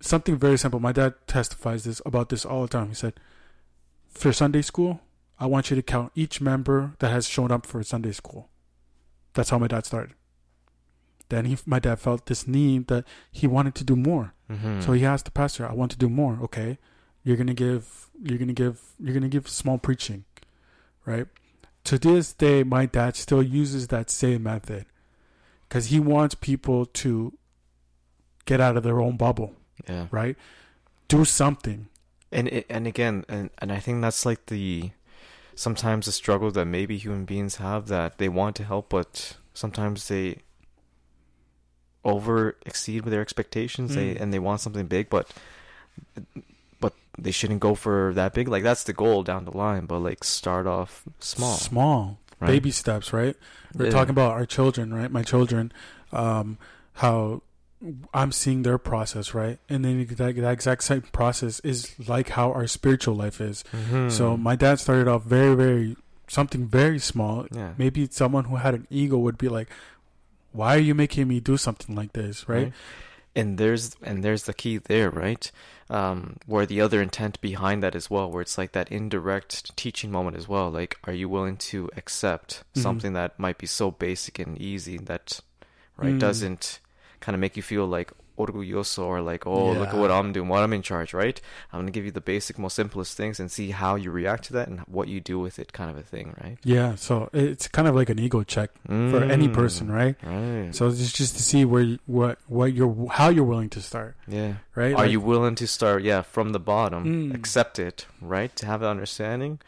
[0.00, 0.80] something very simple.
[0.80, 2.88] My dad testifies this about this all the time.
[2.88, 3.14] He said,
[4.08, 5.00] For Sunday school,
[5.38, 8.48] I want you to count each member that has shown up for Sunday school.
[9.34, 10.14] That's how my dad started.
[11.28, 14.32] Then he, my dad felt this need that he wanted to do more.
[14.50, 14.82] Mhm.
[14.82, 16.38] So he asked the pastor, "I want to do more.
[16.42, 16.78] Okay,
[17.24, 20.24] you're gonna give, you're gonna give, you're gonna give small preaching,
[21.04, 21.26] right?"
[21.84, 24.86] To this day, my dad still uses that same method
[25.68, 27.36] because he wants people to
[28.44, 29.54] get out of their own bubble,
[29.88, 30.06] yeah.
[30.10, 30.36] right?
[31.08, 31.88] Do something.
[32.32, 34.92] And it, and again, and and I think that's like the
[35.56, 40.06] sometimes the struggle that maybe human beings have that they want to help, but sometimes
[40.06, 40.42] they
[42.04, 43.94] over exceed with their expectations.
[43.96, 44.20] They Mm.
[44.20, 45.28] and they want something big, but
[46.78, 48.48] but they shouldn't go for that big.
[48.48, 52.48] Like that's the goal down the line, but like start off small, small, right?
[52.48, 53.34] baby steps, right?
[53.74, 53.90] We're Yeah.
[53.90, 55.10] talking about our children, right?
[55.10, 55.72] My children,
[56.12, 56.58] um,
[56.94, 57.42] how
[58.14, 59.58] I'm seeing their process, right?
[59.68, 63.64] And then that, that exact same process is like how our spiritual life is.
[63.72, 64.10] Mhm.
[64.10, 65.96] So my dad started off very, very
[66.28, 67.46] something very small.
[67.52, 69.68] yeah, Maybe someone who had an ego would be like,
[70.52, 72.72] "Why are you making me do something like this?" Right?
[73.34, 75.52] and there's and there's the key there right
[75.90, 80.10] um where the other intent behind that as well where it's like that indirect teaching
[80.10, 82.80] moment as well like are you willing to accept Mhm.
[82.82, 85.40] something that might be so basic and easy that
[85.98, 86.18] right Mm.
[86.18, 86.80] doesn't
[87.26, 90.46] kind of make you feel like orgulloso or like, oh, look at what I'm doing,
[90.48, 91.40] what I'm in charge, right?
[91.72, 94.52] I'm gonna give you the basic, most simplest things and see how you react to
[94.52, 96.58] that and what you do with it, kind of a thing, right?
[96.62, 100.16] Yeah, so it's kind of like an ego check for any person, Mm, right?
[100.22, 100.74] Right.
[100.74, 104.16] So it's just to see where you, what what you're how you're willing to start,
[104.28, 104.54] yeah.
[104.74, 104.92] right?
[104.94, 107.34] Are Like- you willing to start, yeah, from the bottom, Mm.
[107.34, 108.54] accept it, right?
[108.56, 109.60] To have that understanding,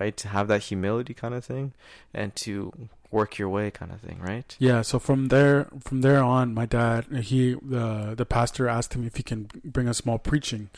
[0.00, 0.16] right?
[0.16, 1.74] To have that humility kind of thing,
[2.14, 2.72] and to
[3.14, 4.54] work your way kind of thing, right?
[4.58, 9.06] Yeah, so from there from there on, my dad he the the pastor asked him
[9.06, 10.68] if he can bring a small preaching.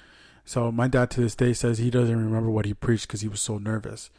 [0.45, 3.27] So my dad to this day says he doesn't remember what he preached because he
[3.29, 4.11] was so nervous,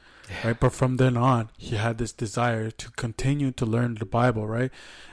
[0.43, 0.59] right?
[0.59, 4.69] But from then on, he had this desire to continue to learn the Bible, right?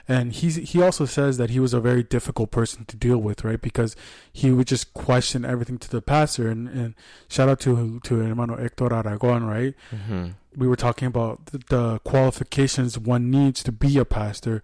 [0.09, 3.45] And he's he also says that he was a very difficult person to deal with,
[3.45, 3.62] right?
[3.62, 3.95] Because
[4.33, 6.49] he would just question everything to the pastor.
[6.49, 6.95] And, and
[7.29, 9.75] shout out to to hermano Hector Aragon, right?
[9.95, 10.31] Mm-hmm.
[10.57, 14.62] We were talking about the, qualifications one needs to be a pastor,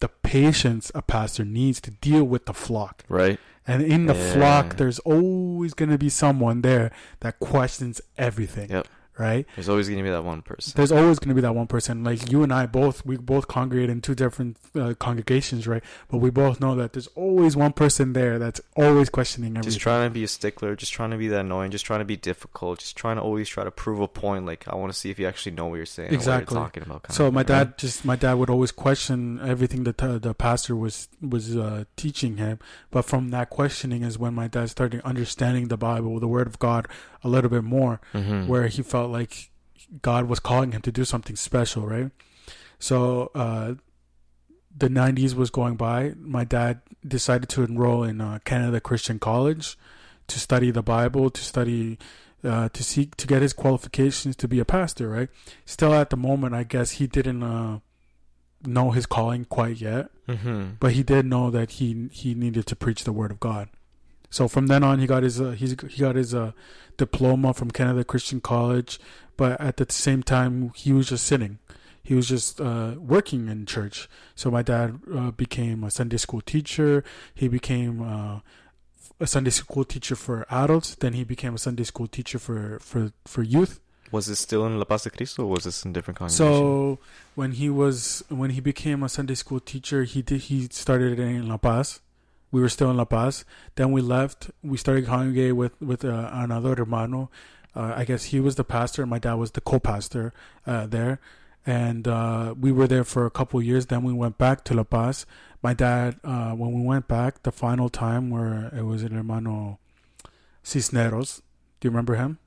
[0.00, 3.04] the patience a pastor needs to deal with the flock.
[3.08, 3.38] Right?
[3.66, 4.32] And in the Yeah.
[4.34, 8.70] flock, there's always going to be someone there that questions everything.
[8.70, 8.86] Yep.
[9.18, 9.46] Right?
[9.54, 10.72] There's always going to be that one person.
[10.76, 12.04] There's always going to be that one person.
[12.04, 15.82] Like you and I both, we both congregate in two different uh, congregations, right?
[16.10, 19.70] But we both know that there's always one person there that's always questioning everything.
[19.70, 22.04] Just trying to be a stickler, just trying to be that annoying, just trying to
[22.04, 24.44] be difficult, just trying to always try to prove a point.
[24.44, 26.54] Like I want to see if you actually know what you're saying, Exactly.
[26.56, 27.12] or what you're talking about.
[27.12, 27.64] So my thing, right?
[27.68, 31.84] dad just my dad would always question everything that the, the pastor was was uh,
[31.96, 32.58] teaching him.
[32.90, 36.58] But from that questioning is when my dad started understanding the Bible, the Word of
[36.58, 36.86] God,
[37.24, 38.46] a little bit more, Mhm.
[38.46, 39.50] where he felt like
[40.02, 42.10] God was calling him to do something special, right?
[42.78, 43.74] So uh,
[44.76, 46.14] the '90s was going by.
[46.18, 49.76] My dad decided to enroll in uh, Canada Christian College
[50.28, 51.98] to study the Bible, to study.
[52.44, 55.28] Uh, to seek to get his qualifications to be a pastor, right?
[55.64, 57.80] Still, at the moment, I guess he didn't uh,
[58.64, 60.78] know his calling quite yet, Mhm.
[60.78, 63.68] but he did know that he he needed to preach the word of God.
[64.36, 66.52] So from then on, he got his uh, he's, he got his uh,
[66.98, 69.00] diploma from Canada Christian College,
[69.38, 71.58] but at the same time, he was just sitting.
[72.02, 74.10] He was just uh, working in church.
[74.34, 77.02] So my dad uh, became a Sunday school teacher.
[77.34, 78.40] He became uh,
[79.18, 80.94] a Sunday school teacher for adults.
[80.96, 83.80] Then he became a Sunday school teacher for for for youth.
[84.12, 86.44] Was this still in La Paz de Cristo, or was this in different congregation?
[86.44, 86.98] So
[87.36, 91.48] when he was when he became a Sunday school teacher, he did he started in
[91.48, 92.00] La Paz.
[92.52, 93.44] We were still in La Paz.
[93.74, 94.50] Then we left.
[94.62, 97.30] We started congregating with with uh, another hermano.
[97.74, 99.04] Uh, I guess he was the pastor.
[99.04, 100.32] My dad was the co-pastor
[100.66, 101.20] uh, there,
[101.66, 103.86] and uh, we were there for a couple years.
[103.86, 105.26] Then we went back to La Paz.
[105.62, 109.78] My dad, uh, when we went back, the final time where it was in hermano
[110.62, 111.42] Cisneros.
[111.80, 112.38] Do you remember him?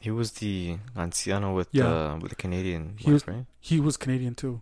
[0.00, 1.82] he was the anciano with Yeah.
[1.88, 3.46] the with the Canadian He wife, was- right?
[3.60, 4.60] He was Canadian too.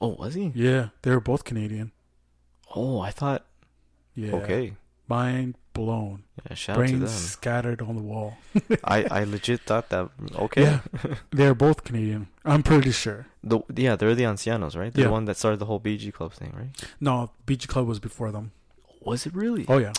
[0.00, 0.52] Oh, was he?
[0.54, 1.90] Yeah, they were both Canadian.
[2.74, 3.44] Oh, I thought.
[4.16, 4.32] Yeah.
[4.36, 4.72] Okay.
[5.08, 6.24] Mind blown.
[6.48, 8.38] Yeah, shout out Brains scattered on the wall.
[8.84, 10.08] I, I legit thought that.
[10.34, 10.62] Okay.
[10.62, 10.80] Yeah.
[11.30, 12.26] They're both Canadian.
[12.44, 13.26] I'm pretty sure.
[13.44, 14.92] The, yeah, they're the ancianos, right?
[14.92, 15.08] They're Yeah.
[15.08, 16.70] the one that started the whole BG Club thing, right?
[17.00, 18.50] No, BG Club was before them.
[19.02, 19.64] Was it really?
[19.68, 19.92] Oh yeah.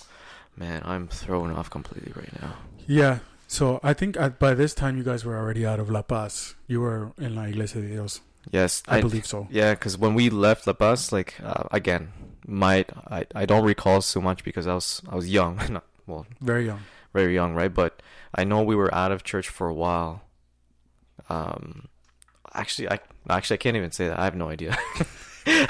[0.57, 2.55] Man, I'm thrown off completely right now.
[2.87, 3.19] Yeah.
[3.47, 6.55] So I think at, by this time you guys were already out of La Paz.
[6.67, 8.19] You were in La Iglesia de Dios.
[8.51, 9.47] Yes, I, believe so.
[9.51, 12.11] Yeah, because when we left La Paz, like uh, again,
[12.47, 16.25] might I, I don't recall so much because I was I was young, not well,
[16.41, 16.79] Very young.
[17.13, 17.73] very young, right?
[17.73, 18.01] But
[18.33, 20.21] I know we were out of church for a while.
[21.29, 21.87] Um,
[22.53, 24.19] actually, I actually I can't even say that.
[24.19, 24.77] I have no idea.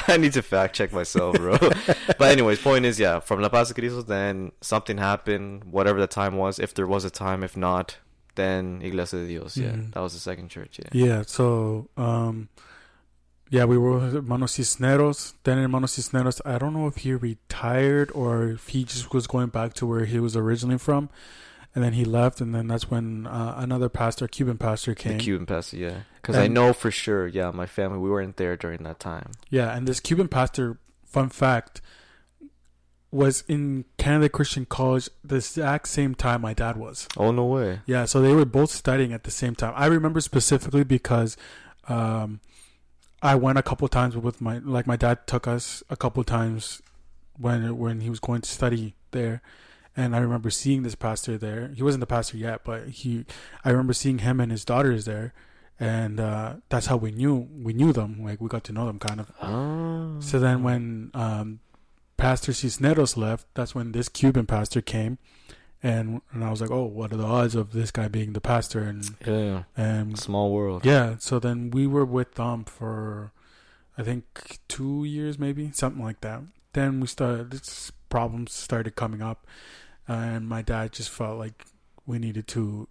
[0.08, 1.58] I need to fact check myself, bro.
[1.58, 6.08] but anyways, point is, yeah, from La Paz de Cristo, then something happened, whatever the
[6.08, 7.98] time was, if there was a time, if not,
[8.36, 9.94] then Iglesia de Dios, yeah, Mhm.
[9.94, 10.90] that was the second church, yeah.
[11.06, 11.22] Yeah.
[11.28, 12.50] So um,
[13.50, 15.34] yeah, we were with Hermano Cisneros.
[15.44, 19.48] Then Hermano Cisneros, I don't know if he retired or if he just was going
[19.48, 21.10] back to where he was originally from.
[21.76, 25.20] And then he left, and then that's when uh, another pastor, Cuban pastor, came.
[25.20, 28.58] The Cuban pastor, yeah, because I know for sure, yeah, my family we weren't there
[28.58, 29.32] during that time.
[29.52, 31.82] Yeah, and this Cuban pastor, fun fact,
[33.12, 37.08] was in Canada Christian College the exact same time my dad was.
[37.16, 37.82] Oh no way!
[37.86, 39.74] Yeah, so they were both studying at the same time.
[39.76, 41.38] I remember specifically because
[41.88, 42.40] um,
[43.28, 46.82] I went a couple times with my like my dad took us a couple times
[47.38, 49.42] when when he was going to study there.
[49.96, 51.72] And I remember seeing this pastor there.
[51.76, 53.26] He wasn't the pastor yet, but he
[53.66, 55.34] I remember seeing him and his daughters there.
[55.80, 58.24] And uh, that's how we knew we knew them.
[58.24, 59.32] Like we got to know them kind of.
[59.42, 60.20] Oh.
[60.20, 61.60] So then when um,
[62.16, 65.18] Pastor Cisneros left, that's when this Cuban pastor came,
[65.84, 68.42] and and I was like, oh, what are the odds of this guy being the
[68.42, 68.82] pastor?
[68.82, 70.86] And yeah, and small world.
[70.86, 73.32] yeah, so then we were with them for,
[73.98, 76.42] I think two years maybe something like that.
[76.74, 77.62] Then we started.
[78.10, 79.46] Problems started coming up,
[80.08, 81.66] and my dad just felt like
[82.06, 82.88] we needed to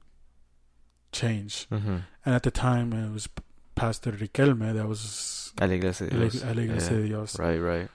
[1.10, 1.66] change.
[1.70, 1.96] Mm-hmm.
[2.26, 3.26] And at the time, it was
[3.74, 6.42] Pastor Riquelme that was A la iglesia de Dios.
[6.42, 7.00] Iglesia Yeah.
[7.00, 7.38] de Dios.
[7.38, 7.88] Right, right.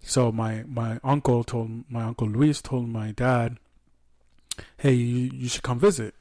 [0.00, 3.58] So my my uncle told my uncle Luis told my dad,
[4.76, 6.14] "Hey, you you should come visit.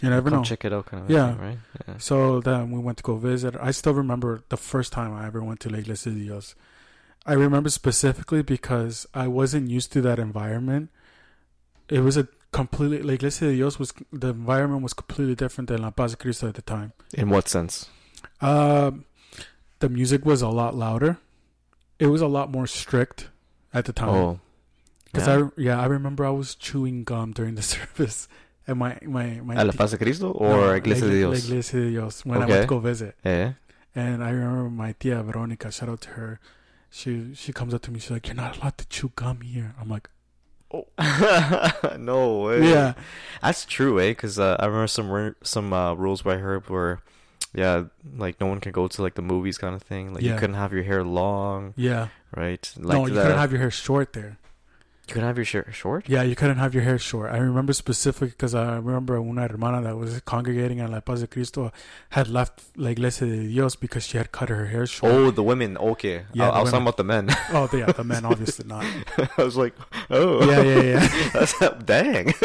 [0.00, 1.10] You never Come know." check it out, kind of.
[1.10, 1.32] Yeah.
[1.32, 1.58] Thing, right.
[1.88, 1.94] Yeah.
[1.98, 3.54] So then we went to go visit.
[3.60, 6.42] I still remember the first time I ever went to La Iglesia de
[7.26, 10.90] I remember specifically because I wasn't used to that environment.
[11.88, 15.82] It was a completely La Iglesia de Dios was the environment was completely different than
[15.82, 16.92] La Paz de Cristo at the time.
[17.14, 17.88] In what sense?
[18.40, 19.06] Um,
[19.78, 21.18] the music was a lot louder.
[21.98, 23.28] It was a lot more strict
[23.72, 24.08] at the time.
[24.08, 24.40] Oh,
[25.14, 25.46] Because yeah.
[25.46, 28.26] I yeah I remember I was chewing gum during the service,
[28.66, 31.30] and my my my A la Paz de Cristo or no, Iglesia La- de La
[31.30, 31.44] Dios?
[31.46, 33.52] Iglesia de Dios when I went to go visit, Yeah.
[33.94, 35.70] and I remember my tia Veronica.
[35.70, 36.40] Shout out to her.
[36.90, 37.98] She she comes up to me.
[38.00, 40.08] She's like, "You're not allowed to chew gum here." I'm like,
[40.74, 40.86] Oh
[41.98, 42.68] no way.
[42.70, 42.94] "Yeah,
[43.42, 44.10] That's true, eh?
[44.10, 46.98] Because uh, I remember some some uh, rules I heard were,
[47.54, 47.84] yeah,
[48.16, 50.14] like no one can go to like the movies kind of thing.
[50.14, 50.34] Like Yeah.
[50.34, 52.62] you couldn't have your hair long, yeah." right?
[52.78, 54.38] Like no, you the- couldn't have your hair short there.
[55.06, 56.08] You couldn't have your hair short.
[56.08, 57.30] Yeah, you couldn't have your hair short.
[57.30, 61.26] I remember specifically because I remember una hermana that was congregating at La Paz de
[61.26, 61.72] Cristo
[62.10, 65.12] had left La Iglesia de Dios because she had cut her hair short.
[65.12, 65.76] Oh, the women.
[65.76, 67.28] Okay, Yeah, I, I was talking about the men.
[67.50, 68.86] Oh, yeah, the men obviously not.
[69.36, 69.74] I was like,
[70.08, 71.28] oh, Yeah, yeah, yeah.
[71.34, 72.32] That's dang.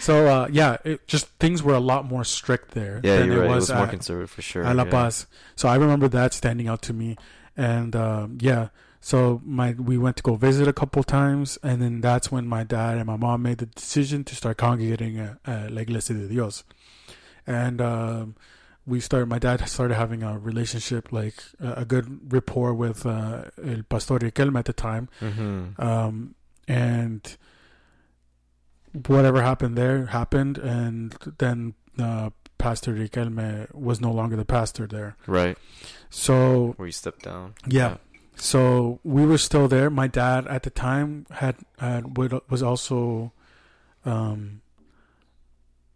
[0.00, 3.44] So uh, yeah, it just things were a lot more strict there yeah, than you're
[3.44, 3.50] it right.
[3.50, 4.64] It was, was more at, conservative for sure.
[4.64, 4.90] at La yeah.
[4.90, 5.26] Paz.
[5.56, 7.18] So I remember that standing out to me,
[7.58, 8.68] and um, yeah.
[9.00, 12.64] So my we went to go visit a couple times, and then that's when my
[12.64, 16.28] dad and my mom made the decision to start congregating at, at La Iglesia de
[16.28, 16.64] Dios,
[17.46, 18.36] and um,
[18.86, 19.26] we started.
[19.30, 24.18] My dad started having a relationship, like a, a good rapport with uh, El Pastor
[24.18, 25.80] Riquelme at the time, Mm-hmm.
[25.80, 26.34] um,
[26.68, 27.36] and
[29.06, 35.16] whatever happened there happened, and then uh, Pastor Riquelme was no longer the pastor there.
[35.26, 35.56] Right.
[36.10, 37.54] So Where you step down.
[37.66, 37.96] yeah,
[38.40, 39.90] so we were still there.
[39.90, 42.16] My dad at the time had had
[42.48, 43.32] was also
[44.04, 44.62] um,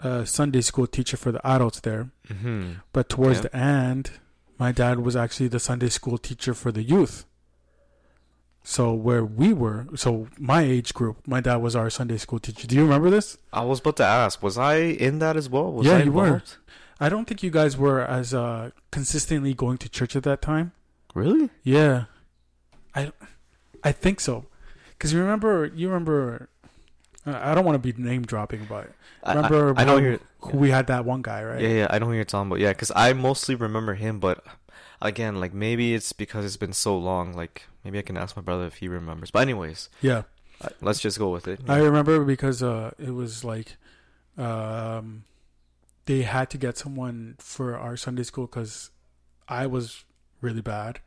[0.00, 2.72] a Sunday school teacher for the adults there, Mm-hmm.
[2.92, 3.48] but towards Okay.
[3.48, 4.10] the end,
[4.58, 7.24] my dad was actually the Sunday school teacher for the youth.
[8.66, 12.66] So where we were, so my age group, my dad was our Sunday school teacher.
[12.66, 13.36] Do you remember this?
[13.52, 15.70] I was about to ask, was I in that as well?
[15.70, 16.42] Was Yeah, I you were.
[16.98, 20.72] I don't think you guys were as uh, consistently going to church at that time.
[21.14, 21.50] Really?
[21.62, 22.04] Yeah,
[22.94, 23.12] I,
[23.82, 24.46] I think so.
[24.90, 26.48] Because you remember, you remember.
[27.26, 28.90] I I don't want to be name dropping, but
[29.22, 30.18] I- I- remember I, know you're.
[30.40, 31.60] who we had that one guy, right?
[31.60, 32.60] Yeah, yeah, I don't know who you're talking about.
[32.60, 34.44] Yeah, because I mostly remember him, but
[35.02, 37.32] again, like maybe it's because it's been so long.
[37.32, 39.30] Like maybe I can ask my brother if he remembers.
[39.30, 40.22] But anyways, Yeah.
[40.60, 41.60] uh, let's just go with it.
[41.68, 43.76] I remember because uh, it was like,
[44.38, 45.24] um,
[46.06, 48.90] they had to get someone for our Sunday school because
[49.48, 50.04] I was
[50.40, 51.00] really bad.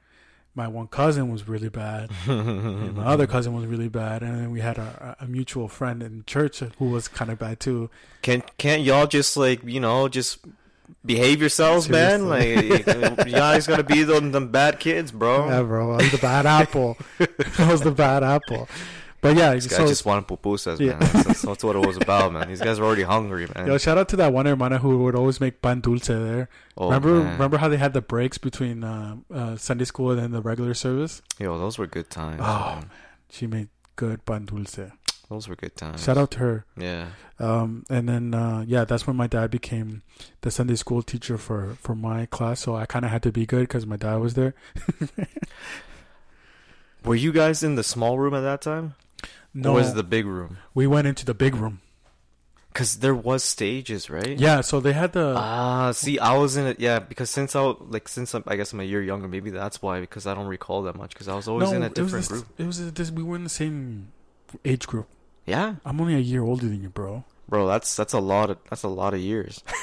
[0.57, 2.09] My one cousin was really bad.
[2.25, 6.01] and my other cousin was really bad, and then we had a, a mutual friend
[6.01, 7.91] in church who was kind of bad too.
[8.23, 10.39] Can can't y'all just like you know just
[11.05, 12.27] behave yourselves, man?
[12.27, 15.47] Like you guys gonna be them, them bad kids, bro.
[15.47, 16.97] Yeah, bro, I was the bad apple.
[17.59, 18.67] I was the bad apple.
[19.19, 20.91] But yeah, These guys so just wanted pupusas, Yeah.
[20.91, 20.99] man.
[20.99, 22.47] That's, that's, that's what it was about, man.
[22.47, 23.67] These guys are already hungry, man.
[23.67, 26.49] yo, shout out to that one hermana who would always make pan dulce there.
[26.77, 27.33] oh, remember, man.
[27.33, 30.75] remember how they had the breaks between uh, uh, Sunday school and then the regular
[30.75, 31.21] service?
[31.39, 32.41] Yo, those were good times.
[32.43, 32.89] Oh, man.
[33.29, 34.79] She made good pan dulce.
[35.29, 36.03] Those were good times.
[36.03, 36.65] Shout out to her.
[36.77, 37.07] Yeah.
[37.37, 40.01] Um, and then uh, yeah, that's when my dad became
[40.39, 42.61] the Sunday school teacher for for my class.
[42.61, 44.55] So I kind of had to be good because my dad was there.
[47.03, 48.95] Were you guys in the small room at that time?
[49.53, 50.57] No, Or was the big room?
[50.73, 51.81] we went into the big room.
[52.73, 54.37] Because there was stages, right?
[54.37, 56.79] Yeah, so they had the Ah, see, I was in it.
[56.79, 59.81] Yeah, because since I like since I'm, I guess I'm a year younger, maybe that's
[59.81, 59.99] why.
[59.99, 61.09] Because I don't recall that much.
[61.13, 62.45] Because I was always in a it was different this- group.
[62.59, 63.09] It was this.
[63.09, 64.11] We were in the same
[64.63, 65.07] age group.
[65.47, 67.23] Yeah, I'm only a year older than you, bro.
[67.49, 69.63] bro, that's that's a lot of that's a lot of years.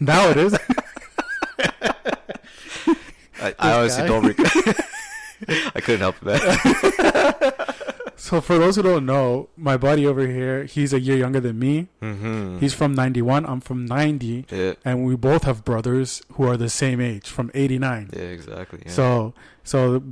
[0.00, 0.58] Now it is.
[3.40, 4.26] I, I honestly don't.
[4.26, 4.36] Rec-
[5.74, 7.74] I couldn't help that.
[8.16, 11.58] so for those who don't know, my buddy over here, he's a year younger than
[11.58, 11.88] me.
[12.02, 12.58] mm-hmm.
[12.58, 13.46] He's from 91.
[13.46, 17.50] I'm from 90, yeah, and we both have brothers who are the same age, from
[17.54, 18.10] 89.
[18.12, 18.82] yeah, exactly.
[18.86, 18.92] Yeah.
[18.92, 19.34] So
[19.64, 20.02] so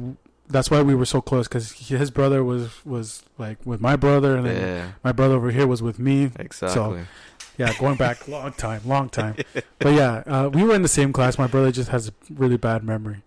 [0.49, 4.37] that's why we were so close because his brother was was like with my brother,
[4.37, 6.31] and then yeah, my brother over here was with me.
[6.39, 6.69] exactly.
[6.75, 6.99] So,
[7.59, 9.35] yeah, going back long time, long time.
[9.79, 11.39] But yeah, uh, we were in the same class.
[11.39, 13.23] My brother just has a really bad memory.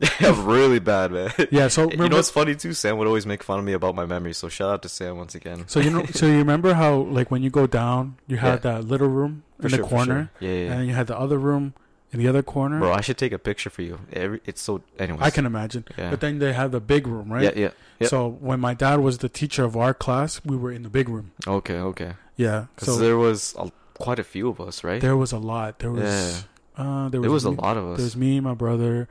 [0.20, 1.30] yeah, really bad, man.
[1.50, 2.72] Yeah, so you know remember- what's funny too?
[2.72, 4.32] Sam would always make fun of me about my memory.
[4.32, 5.64] So shout out to Sam once again.
[5.68, 8.84] So you know, so you remember how like when you go down, you had that
[8.84, 10.48] little room For in sure, the corner, sure.
[10.48, 10.72] Yeah, yeah.
[10.72, 11.74] and you had the other room
[12.12, 12.78] in the other corner.
[12.80, 14.00] Bro, I should take a picture for you.
[14.12, 14.82] Every, it's so.
[14.98, 15.84] Anyways, I can imagine.
[15.98, 16.10] Yeah.
[16.10, 17.44] But then they had the big room, right?
[17.44, 17.70] Yeah, yeah.
[18.00, 18.08] Yep.
[18.10, 21.08] So when my dad was the teacher of our class, we were in the big
[21.10, 21.32] room.
[21.46, 22.14] Okay, okay.
[22.36, 22.66] Yeah.
[22.74, 25.00] Because So there was a, quite a few of us, right?
[25.02, 25.78] there was a lot.
[25.80, 26.46] There was.
[26.76, 27.26] Uh, there was.
[27.26, 28.16] There was a lot of There was us.
[28.16, 29.06] me, my brother,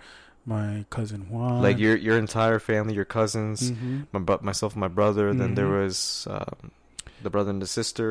[0.50, 1.62] my cousin Juan.
[1.62, 4.08] Like your your entire family, your cousins, Mhm.
[4.12, 5.26] my myself, and my brother.
[5.34, 5.84] Then there Mhm.
[5.86, 6.72] was um,
[7.24, 8.10] the brother and the sister.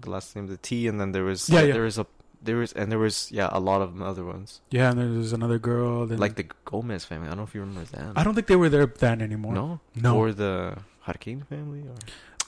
[0.00, 1.72] The last name the T, and then there was Yeah, yeah.
[1.76, 2.06] there was a
[2.48, 5.32] there was and there was yeah a lot of other ones Yeah, and there was
[5.32, 6.06] another girl.
[6.06, 7.26] Then like the Gomez family.
[7.26, 8.12] I don't know if you remember them.
[8.14, 9.54] I don't think they were there then anymore.
[9.54, 10.16] no No.
[10.20, 10.76] or the
[11.08, 11.96] Harkin family or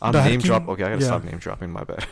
[0.00, 0.68] I'm The name Harkin- drop.
[0.68, 1.10] Okay, I gotta yeah.
[1.10, 1.70] stop name dropping.
[1.72, 2.06] My bad.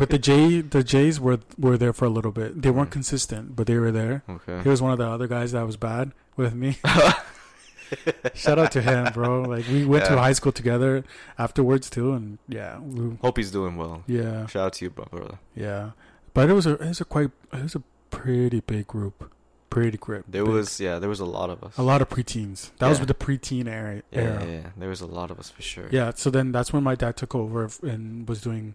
[0.00, 2.50] but the J the Jays were were there for a little bit.
[2.62, 2.98] They weren't Mm.
[2.98, 4.16] consistent, but they were there.
[4.36, 4.58] okay.
[4.64, 6.06] He was one of the other guys that was bad
[6.38, 6.78] with me.
[8.34, 9.42] Shout out to him, bro.
[9.42, 11.04] Like we went to high school together
[11.38, 14.04] afterwards too, and yeah, we, Hope he's doing well.
[14.06, 15.38] yeah, Shout out to you, bro- brother.
[15.54, 15.90] yeah.
[16.34, 19.32] But it was a it was a quite it was a pretty big group,
[19.70, 20.26] pretty grip.
[20.28, 21.78] There was yeah, there was a lot of us.
[21.78, 22.70] a lot of preteens.
[22.78, 24.02] That was with the preteen era.
[24.12, 24.44] Yeah, era.
[24.44, 24.66] yeah, yeah.
[24.76, 25.88] There was a lot of us for sure.
[25.90, 28.74] Yeah, so then that's when my dad took over and was doing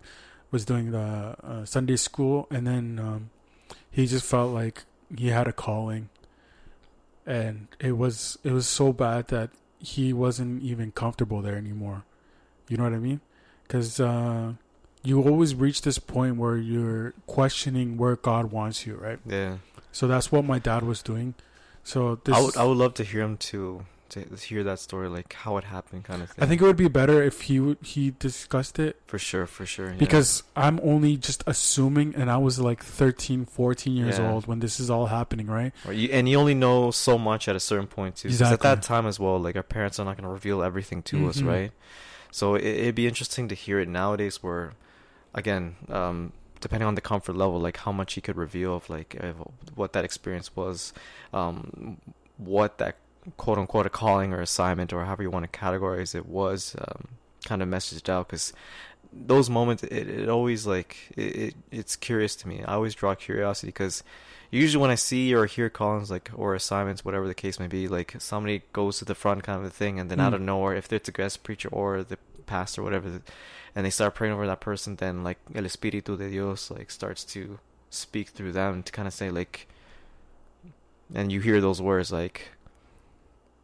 [0.49, 3.30] was doing the uh, Sunday school, and then um,
[3.91, 4.86] he just felt like
[5.16, 6.09] he had a calling,
[7.26, 9.49] and it was it was so bad that
[9.80, 12.03] he wasn't even comfortable there anymore.
[12.69, 13.21] You know what I mean?
[13.63, 14.53] Because uh,
[15.03, 19.19] you always reach this point where you're questioning where God wants you, right?
[19.26, 19.57] Yeah.
[19.91, 21.36] So that's what my dad was doing.
[21.84, 25.07] So this, I would I would love to hear him to to hear that story,
[25.09, 26.43] like how it happened, kind of thing.
[26.43, 29.66] I think it would be better if he would, he discussed it for sure, for
[29.66, 29.89] sure.
[29.91, 29.97] yeah.
[29.97, 34.30] because I'm only just assuming, and I was like 13, 14 years Yeah.
[34.32, 35.74] old when this is all happening, right?
[35.91, 38.30] You, and you only know so much at a certain point too.
[38.30, 41.01] 'Cause at that time as well, like our parents are not going to reveal everything
[41.03, 41.47] to us, Mhm.
[41.47, 41.72] right?
[42.32, 44.72] So it, it'd be interesting to hear it nowadays, where,
[45.34, 49.20] again, um, depending on the comfort level, like how much he could reveal of like
[49.76, 50.93] what that experience was,
[51.34, 51.97] um,
[52.38, 52.95] what that
[53.38, 57.07] quote unquote a calling or assignment or however you want to categorize it was, um,
[57.45, 58.53] kind of messaged out because
[59.11, 63.13] those moments it, it always like it, it it's curious to me i always draw
[63.13, 64.01] curiosity because
[64.49, 67.88] usually when i see or hear callings like or assignments whatever the case may be
[67.88, 70.36] like somebody goes to the front kind of a thing and then out Mm.
[70.36, 72.17] of nowhere if it's a guest preacher or the
[72.47, 73.21] pastor whatever
[73.76, 77.24] and they start praying over that person then like el espíritu de dios like starts
[77.24, 77.59] to
[77.91, 79.67] speak through them to kind of say like
[81.13, 82.49] and you hear those words like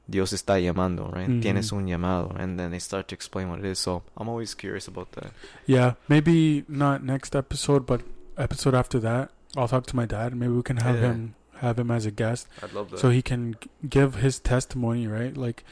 [0.10, 1.30] Dios está llamando, right?
[1.30, 1.42] Mhm.
[1.42, 3.80] Tienes un llamado, and then they start to explain what it is.
[3.80, 5.32] So I'm always curious about that.
[5.68, 8.02] Yeah, maybe not next episode, but
[8.38, 10.36] episode after that, I'll talk to my dad.
[10.36, 11.12] Maybe we can have Yeah.
[11.12, 13.00] him have him as a guest, I'd love that.
[13.02, 13.54] so he can
[13.90, 15.36] give his testimony, right?
[15.36, 15.66] Like,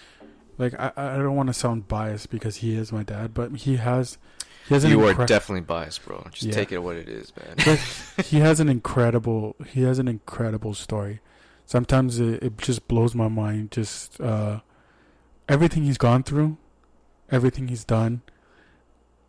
[0.57, 3.77] like I, I don't want to sound biased because he is my dad, but he
[3.77, 4.17] has
[4.67, 6.27] he has an you are definitely biased, bro.
[6.31, 6.51] Just Yeah.
[6.53, 7.77] take it what it is, man.
[8.25, 11.21] He has an incredible he has an incredible story.
[11.67, 13.71] Sometimes it, it just blows my mind.
[13.71, 14.61] Just uh,
[15.49, 16.57] everything he's gone through,
[17.29, 18.21] everything he's done,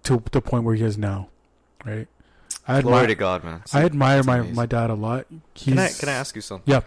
[0.04, 1.28] to the point where he is now,
[1.84, 2.06] right?
[2.66, 3.62] I Glory admire, to God, man.
[3.72, 4.54] I admire my, amazing.
[4.54, 5.26] my dad a lot.
[5.54, 6.72] He's, Can I can I ask you something?
[6.72, 6.80] Yeah.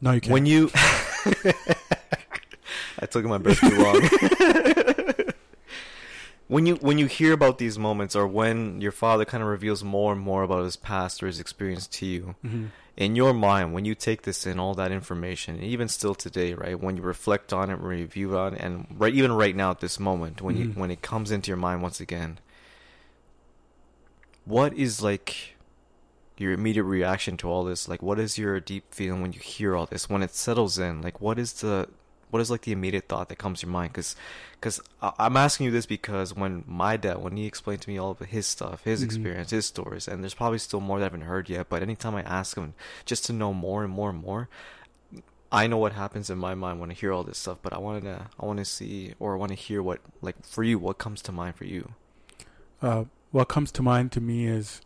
[0.00, 0.32] No, you can't.
[0.32, 0.70] When you,
[2.98, 4.00] I took my breath too long.
[6.48, 9.84] when you when you hear about these moments, or when your father kind of reveals
[9.84, 12.68] more and more about his past or his experience to you, Mhm.
[12.96, 16.52] In your mind, when you take this in, all that information, and even still today,
[16.54, 16.78] right?
[16.78, 19.98] When you reflect on it, review on it, and right even right now at this
[19.98, 20.76] moment, when you Mhm.
[20.76, 22.38] when it comes into your mind once again,
[24.44, 25.56] what is like
[26.36, 27.88] your immediate reaction to all this?
[27.88, 30.08] Like, what is your deep feeling when you hear all this?
[30.10, 31.88] When it settles in, like, what is the
[32.32, 33.92] what is like the immediate thought that comes to your mind?
[33.92, 34.16] Because
[34.54, 38.10] because I'm asking you this because when my dad, when he explained to me all
[38.10, 39.04] of his stuff, his Mhm.
[39.04, 41.68] experience, his stories, and there's probably still more that I haven't heard yet.
[41.68, 42.74] But anytime I ask him,
[43.04, 44.48] just to know more and more and more,
[45.52, 47.58] I know what happens in my mind when I hear all this stuff.
[47.60, 50.44] But I want to, I want to see or I want to hear what, like,
[50.46, 51.92] for you, what comes to mind for you.
[52.80, 54.80] uh, what comes to mind to me is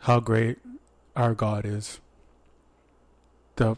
[0.00, 0.58] how great
[1.14, 1.98] our God is.
[3.56, 3.76] The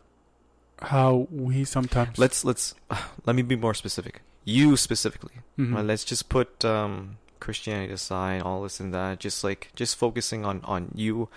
[0.83, 2.75] how we sometimes Let's let's
[3.27, 4.23] let me be more specific.
[4.45, 5.35] You specifically.
[5.59, 5.77] Mhm.
[5.77, 9.21] Uh, let's just put um, Christianity aside, all this and that.
[9.21, 11.29] Just like just focusing on on you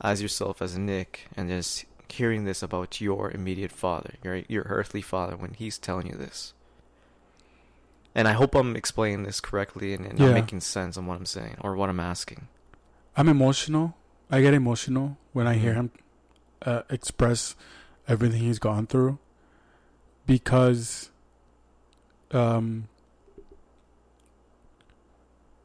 [0.00, 5.02] as yourself as Nick, and just hearing this about your immediate father, your your earthly
[5.02, 6.52] father, when he's telling you this.
[8.14, 10.28] And I hope I'm explaining this correctly and, and Yeah.
[10.28, 12.48] I'm making sense on what I'm saying or what I'm asking.
[13.16, 13.94] I'm emotional.
[14.30, 15.76] I get emotional when I hear Mhm.
[15.76, 15.90] him
[16.64, 17.54] uh, express
[18.08, 19.18] everything he's gone through
[20.26, 21.10] because
[22.32, 22.88] um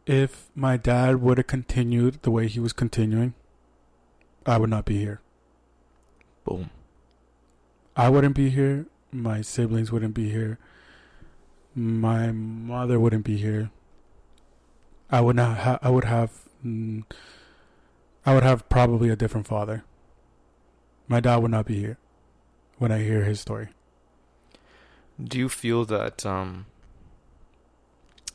[0.05, 3.33] if my dad would have continued the way he was continuing,
[4.45, 5.21] I would not be here.
[6.43, 6.69] Boom.
[7.95, 8.87] I wouldn't be here.
[9.11, 10.57] My siblings wouldn't be here.
[11.75, 13.69] My mother wouldn't be here.
[15.09, 15.57] I would not.
[15.59, 16.31] Ha- I would have.
[16.65, 17.03] Mm,
[18.25, 19.83] I would have probably a different father.
[21.07, 21.97] My dad would not be here
[22.81, 23.67] when I hear his story.
[25.23, 26.65] Do you feel that um,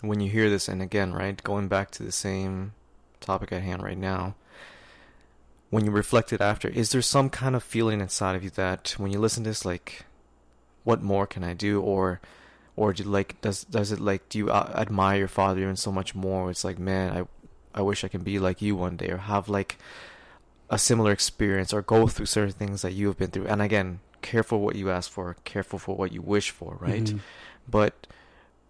[0.03, 2.73] when you hear this, and again, right, going back to the same
[3.19, 4.37] topic at hand right now,
[5.71, 8.95] when you reflect it after, is there some kind of feeling inside of you that
[8.99, 10.05] when you listen to this, like,
[10.85, 12.21] what more can I do, or,
[12.77, 15.91] or do like does does it like do you uh, admire your father even so
[15.91, 16.53] much more?
[16.53, 17.11] It's like, man,
[17.75, 19.77] I, I wish I can be like you one day, or have like
[20.71, 23.49] a similar experience, or go through certain things that you have been through.
[23.49, 23.99] And again,
[24.33, 27.05] careful what you ask for, careful for what you wish for, right?
[27.15, 27.21] Mhm.
[27.77, 27.95] But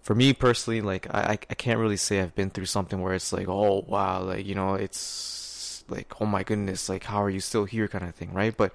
[0.06, 3.32] for me personally, like I, I can't really say I've been through something where it's
[3.32, 7.40] like, oh wow, like you know, it's like oh my goodness, like how are you
[7.40, 8.54] still here, kind of thing, right?
[8.56, 8.72] But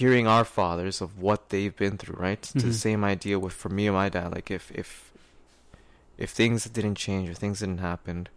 [0.00, 2.38] hearing our fathers of what they've been through, right?
[2.40, 2.84] It's the Mhm.
[2.86, 4.32] same idea with for me and my dad.
[4.32, 4.88] Like if if
[6.18, 8.28] if things didn't change or things didn't happen,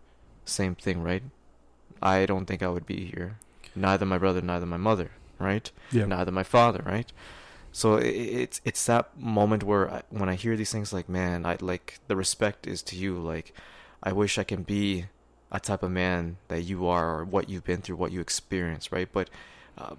[0.45, 1.23] same thing, right?
[2.01, 3.37] I don't think I would be here.
[3.75, 5.09] Neither my brother, neither my mother,
[5.39, 5.71] right?
[5.91, 6.05] Yeah.
[6.05, 7.11] neither my father, right?
[7.75, 11.57] So it's it's that moment where I, when I hear these things, like man, I
[11.59, 13.17] like the respect is to you.
[13.19, 13.51] Like
[14.01, 15.07] I wish I can be
[15.51, 18.93] a type of man that you are, or what you've been through, what you experienced,
[18.93, 19.09] right?
[19.11, 19.29] But
[19.77, 19.95] uh,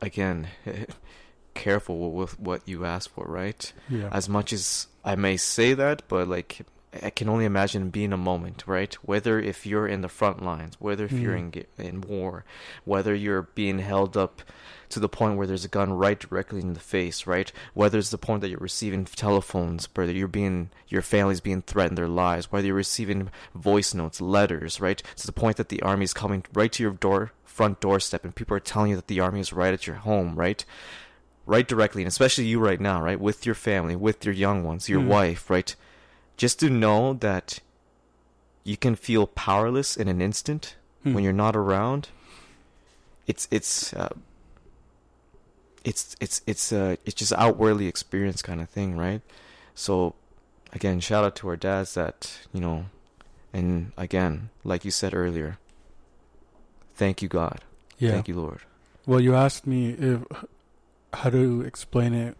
[0.00, 0.48] again,
[1.54, 3.70] careful with what you ask for, right?
[3.90, 4.08] Yeah.
[4.12, 6.62] as much as I may say that, but like
[7.02, 8.94] I can only imagine being a moment, right?
[9.04, 11.64] Whether if you're in the front lines, whether if you're in Mm.
[11.78, 12.44] in war,
[12.84, 14.40] whether you're being held up
[14.90, 17.50] to the point where there's a gun right directly in the face, right?
[17.74, 21.98] Whether it's the point that you're receiving telephones, whether you're being your family's being threatened
[21.98, 25.02] their lives, whether you're receiving voice notes, letters, right?
[25.16, 28.34] To the point that the army is coming right to your door front doorstep and
[28.34, 30.64] people are telling you that the army is right at your home, right?
[31.46, 34.86] right directly, and especially you right now, right, with your family, with your young ones,
[34.86, 35.06] your Mm.
[35.06, 35.74] wife, right,
[36.36, 37.60] just to know that
[38.64, 41.14] you can feel powerless in an instant Hmm.
[41.14, 42.08] when you're not around.
[43.26, 44.10] It's it's uh,
[45.88, 49.22] it's it's it's uh it's just outwardly experienced kind of thing, right?
[49.74, 50.14] So
[50.74, 52.86] again, shout out to our dads that you know,
[53.54, 55.56] and again, like you said earlier,
[56.94, 57.62] thank you God,
[57.98, 58.10] yeah.
[58.10, 58.60] thank you Lord.
[59.06, 60.20] Well, you asked me if
[61.14, 62.36] how to explain it,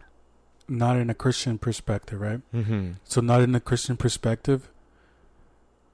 [0.67, 2.41] not in a Christian perspective, right?
[2.53, 2.91] Mm-hmm.
[3.03, 4.69] So, not in a Christian perspective.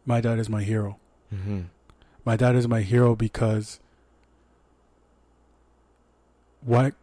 [0.06, 1.00] My dad is my hero.
[1.34, 1.62] Mm-hmm.
[2.26, 3.80] My dad is my hero because
[6.60, 6.94] what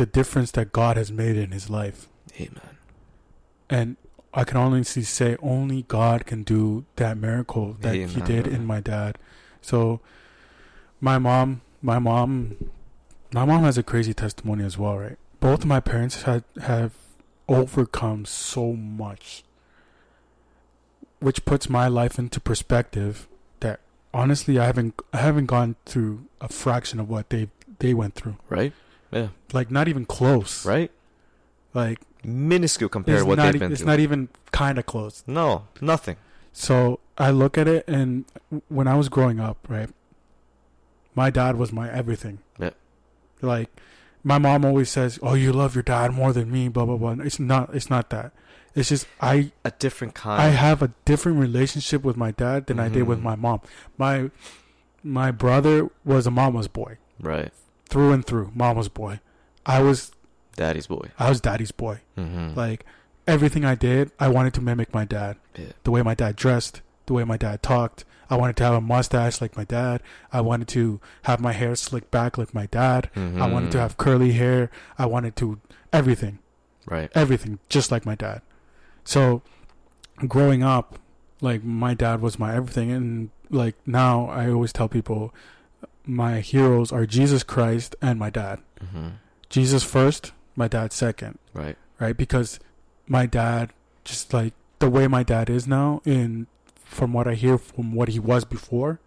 [0.00, 2.08] the difference that God has made in his life.
[2.36, 2.78] Amen.
[3.68, 3.98] And
[4.32, 8.80] I can honestly say only God can do that miracle that he did in my
[8.80, 9.18] dad.
[9.60, 10.00] So
[11.02, 12.70] my mom, my mom,
[13.34, 15.18] my mom has a crazy testimony as well, right?
[15.38, 16.94] Both of my parents had have
[17.46, 19.44] overcome so much,
[21.18, 23.28] which puts my life into perspective.
[23.60, 23.80] That
[24.14, 27.48] honestly, I haven't I haven't gone through a fraction of what they
[27.80, 28.38] they went through.
[28.48, 28.72] Right?
[29.10, 29.28] Yeah.
[29.52, 30.64] Like not even close.
[30.66, 30.90] Right?
[31.74, 33.86] Like Minuscule compared to what not, they've been it's through.
[33.90, 35.22] not even kind of close.
[35.26, 36.16] no, nothing.
[36.52, 38.24] So I look at it, and
[38.68, 39.88] when I was growing up, right,
[41.14, 42.40] my dad was my everything.
[42.58, 42.70] Yeah.
[43.40, 43.68] Like,
[44.24, 47.24] my mom always says, "Oh, you love your dad more than me." Blah blah blah.
[47.24, 47.74] It's not.
[47.74, 48.32] It's not that.
[48.74, 49.52] It's just I.
[49.64, 50.42] A different kind.
[50.42, 53.22] I have a different relationship with my dad than I did with Mhm.
[53.22, 53.60] my mom.
[53.96, 54.30] My
[55.02, 57.52] my brother was a mama's boy right.
[57.90, 58.50] Through and through.
[58.54, 59.20] Mama's boy.
[59.66, 60.12] I was
[60.56, 61.10] Daddy's boy.
[61.18, 62.00] I was daddy's boy.
[62.18, 62.54] Mm-hmm.
[62.58, 62.84] Like
[63.26, 65.36] everything I did, I wanted to mimic my dad.
[65.56, 65.66] Yeah.
[65.84, 68.04] The way my dad dressed, the way my dad talked.
[68.28, 70.02] I wanted to have a mustache like my dad.
[70.32, 73.10] I wanted to have my hair slicked back like my dad.
[73.16, 73.80] I wanted to Mhm.
[73.80, 74.70] have curly hair.
[74.98, 75.60] I wanted to
[75.92, 76.38] everything,
[76.86, 77.10] Right.
[77.14, 78.42] everything just like my dad.
[79.04, 79.42] So
[80.28, 80.98] growing up,
[81.40, 85.34] like my dad was my everything and like now I always tell people
[86.10, 88.60] my heroes are Jesus Christ and my dad.
[88.82, 89.08] Mm-hmm.
[89.48, 91.76] Jesus first, my dad second Right.
[91.98, 92.16] right?
[92.16, 92.58] Because
[93.06, 93.72] my dad,
[94.04, 96.46] just like the way my dad is now, and
[96.84, 99.00] from what I hear from what he was before,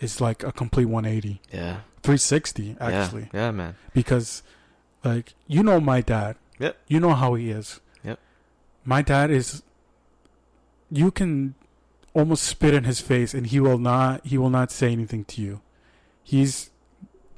[0.00, 1.80] is like a complete 180, Yeah.
[2.02, 3.28] 360 actually.
[3.32, 3.46] Yeah.
[3.46, 3.74] yeah, man.
[3.92, 4.42] Because,
[5.04, 6.36] like, you know my dad.
[6.58, 6.76] Yep.
[6.88, 7.80] You know how he is.
[8.04, 8.18] Yep.
[8.84, 9.62] My dad is.
[10.90, 11.54] You can
[12.14, 14.24] almost spit in his face, and he will not.
[14.26, 15.60] He will not say anything to you.
[16.28, 16.68] He's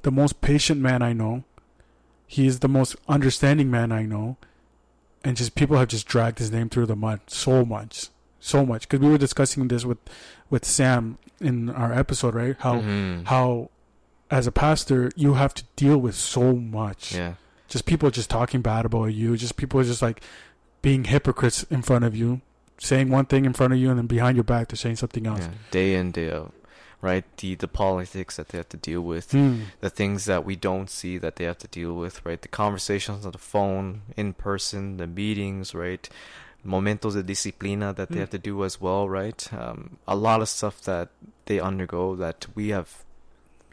[0.03, 1.45] the most patient man I know.
[2.27, 4.37] He is the most understanding man I know,
[5.23, 8.09] and just people have just dragged his name through the mud so much,
[8.41, 8.83] so much.
[8.89, 9.99] Because we were discussing this with
[10.49, 12.57] with Sam in our episode, right?
[12.59, 13.27] How Mhm.
[13.27, 13.71] how
[14.29, 17.15] as a pastor you have to deal with so much.
[17.15, 17.35] yeah.
[17.69, 19.37] Just people just talking bad about you.
[19.37, 20.21] Just people just like
[20.83, 22.41] being hypocrites in front of you,
[22.79, 25.27] saying one thing in front of you, and then behind your back they're saying something
[25.29, 25.43] else.
[25.43, 25.51] yeah.
[25.71, 26.53] Day in, day out.
[27.03, 27.25] Right?
[27.39, 29.33] The the politics that they have to deal with.
[29.33, 29.63] Hmm.
[29.81, 32.41] the things that we don't see that they have to deal with, right?
[32.43, 36.07] The conversations on the phone, in person, the meetings, right?
[36.65, 38.21] Momentos de disciplina that they Mm.
[38.21, 39.51] have to do as well, right?
[39.53, 41.09] Um, a lot of stuff that
[41.47, 43.03] they undergo that we have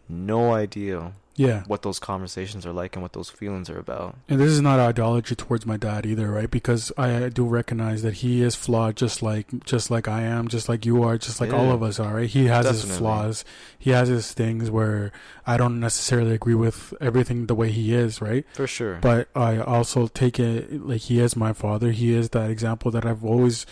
[0.07, 1.63] no idea Yeah.
[1.67, 4.17] what those conversations are like and what those feelings are about.
[4.27, 6.49] And this is not idolatry towards my dad either, right?
[6.49, 10.67] Because I do recognize that he is flawed, just like just like I am, just
[10.67, 12.15] like you are, just like all of us are.
[12.15, 12.29] Right?
[12.29, 13.45] He has his flaws.
[13.77, 15.11] He has his things where
[15.45, 18.43] I don't necessarily agree with everything the way he is, right?
[18.53, 18.97] For sure.
[18.99, 21.91] But I also take it like he is my father.
[21.91, 23.65] He is that example that I've always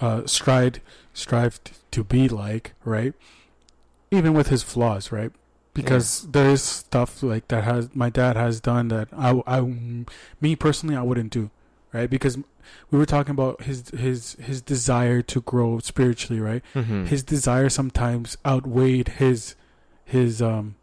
[0.00, 0.80] uh, strived
[1.12, 3.12] strived to be like, right?
[4.10, 5.30] Even with his flaws, right?
[5.74, 9.60] Because there is stuff like that has my dad has done that I, I
[10.40, 11.50] me personally I wouldn't do,
[11.92, 12.08] right?
[12.08, 12.38] Because
[12.90, 16.62] we were talking about his his his desire to grow spiritually, right?
[16.74, 17.06] Mhm.
[17.08, 19.56] His desire sometimes outweighed his
[20.04, 20.76] his um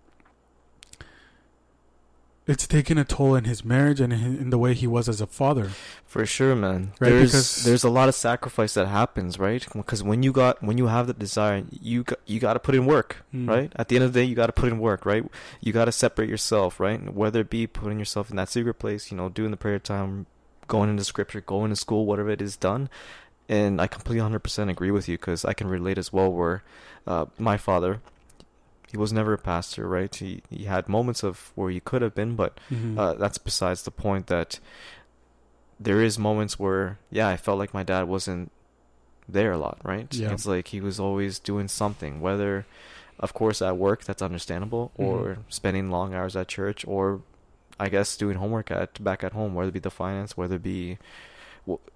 [2.51, 5.21] it's taken a toll in his marriage and in, in the way he was as
[5.21, 5.71] a father.
[6.05, 6.91] For sure, man.
[6.99, 9.65] Right, There's because- there's a lot of sacrifice that happens, right?
[9.73, 12.75] Because when you got when you have the desire, you got, you got to put
[12.75, 13.47] in work, Mm.
[13.49, 13.71] right?
[13.75, 15.23] At the end of the day, you got to put in work, right?
[15.61, 17.13] You got to separate yourself, right?
[17.13, 20.25] Whether it be putting yourself in that secret place, you know, doing the prayer time,
[20.67, 22.89] going into scripture, going to school, whatever it is done.
[23.49, 26.31] And I completely 100% agree with you because I can relate as well.
[26.31, 26.63] Where
[27.07, 27.99] uh, my father,
[28.91, 30.13] he was never a pastor, right?
[30.13, 32.97] He he had moments of where he could have been, but Mhm.
[32.97, 34.59] uh, that's besides the point that
[35.79, 38.51] there is moments where yeah i felt like my dad wasn't
[39.27, 40.31] there a lot right Yeah.
[40.31, 42.67] it's like he was always doing something whether
[43.19, 45.37] of course at work that's understandable or Mhm.
[45.49, 47.21] spending long hours at church or
[47.79, 50.63] i guess doing homework at back at home whether it be the finance whether it
[50.63, 50.99] be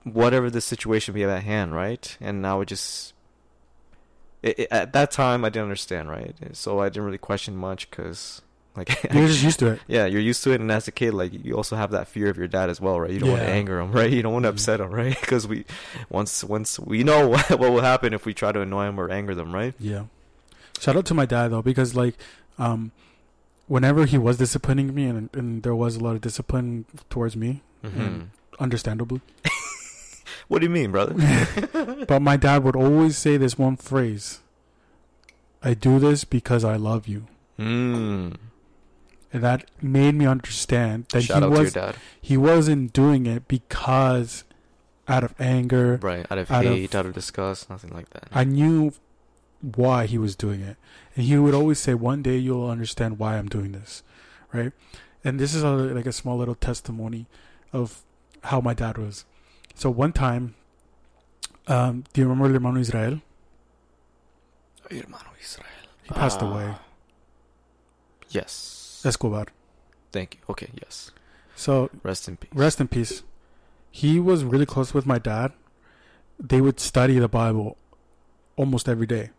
[0.03, 3.13] whatever the situation be at hand right and i would just
[4.45, 7.89] it, it, at that time i didn't understand right so i didn't really question much
[7.89, 8.41] because
[8.77, 9.79] like You're just used to it.
[9.87, 12.27] yeah, you're used to it, and as a kid, like you also have that fear
[12.29, 13.09] of your dad as well, right?
[13.09, 14.11] You don't want to anger him, right?
[14.11, 14.55] You don't want to Mhm.
[14.55, 15.15] upset him, right?
[15.21, 15.63] Because we,
[16.09, 19.09] once once we know what, what will happen if we try to annoy him or
[19.09, 19.73] anger them, right?
[19.79, 20.03] Yeah.
[20.77, 22.15] Shout out to my dad though, because like,
[22.59, 22.91] um,
[23.67, 27.61] whenever he was disciplining me, and and there was a lot of discipline towards me,
[27.81, 28.23] Mm-hmm.
[28.59, 29.21] understandably.
[30.47, 31.15] What do you mean, brother?
[32.07, 34.39] but my dad would always say this one phrase:
[35.63, 37.25] "I do this because I love you,"
[37.59, 38.35] Mm.
[39.33, 43.25] and that made me understand that Shout he out to your was he wasn't doing
[43.25, 44.43] it because
[45.07, 45.99] out of anger.
[46.01, 46.25] right?
[46.31, 48.27] Out of Out of- hate, out of disgust, nothing like that.
[48.31, 48.91] I knew
[49.61, 50.77] why he was doing it.
[51.15, 54.03] And he would always say, One day you'll understand why I'm doing this.
[54.53, 54.73] Right?
[55.23, 57.25] And this is a, like a small little testimony
[57.73, 58.01] of
[58.45, 59.25] how my dad was.
[59.75, 60.55] So one time,
[61.67, 63.21] um, do you remember Hermano Israel?
[64.89, 65.85] Hermano Israel.
[66.03, 66.47] He passed Ah.
[66.49, 66.75] away.
[68.29, 69.01] Yes.
[69.05, 69.47] Escobar.
[70.11, 70.41] Thank you.
[70.49, 70.69] Okay.
[70.81, 71.11] Yes.
[71.55, 72.51] So Rest in peace.
[72.53, 73.23] rest in peace.
[73.91, 75.53] He was really close with my dad.
[76.39, 77.77] They would study the Bible
[78.57, 79.29] almost every day.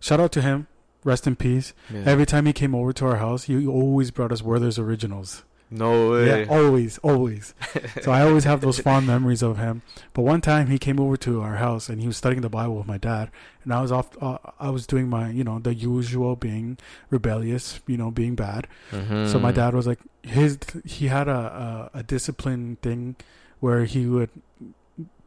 [0.00, 0.68] Shout out to him.
[1.04, 1.72] Rest in peace.
[1.92, 2.02] Yeah.
[2.06, 5.44] Every time he came over to our house, he always brought us Werther's originals.
[5.70, 6.26] No way.
[6.44, 7.54] Yeah, always, always.
[8.02, 9.82] So I always have those fond memories of him.
[10.14, 12.76] But one time he came over to our house and he was studying the Bible
[12.76, 13.30] with my dad,
[13.64, 14.08] and I was off.
[14.22, 16.78] Uh, I was doing my, you know, the usual being
[17.10, 18.66] rebellious, you know, being bad.
[18.92, 19.28] Mhm.
[19.30, 23.16] So my dad was like, his he had a, a a discipline thing
[23.60, 24.30] where he would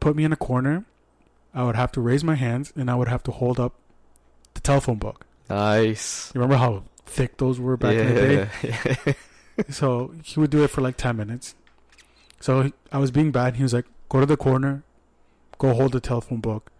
[0.00, 0.84] put me in a corner.
[1.54, 3.74] I would have to raise my hands and I would have to hold up
[4.54, 5.26] the telephone book.
[5.50, 6.32] Nice.
[6.34, 9.14] You remember how thick those were back in the day?
[9.70, 11.54] So he would do it for like 10 minutes.
[12.40, 13.56] So he- I was being bad.
[13.56, 14.82] He was like, go to the corner,
[15.58, 16.70] go hold the telephone book,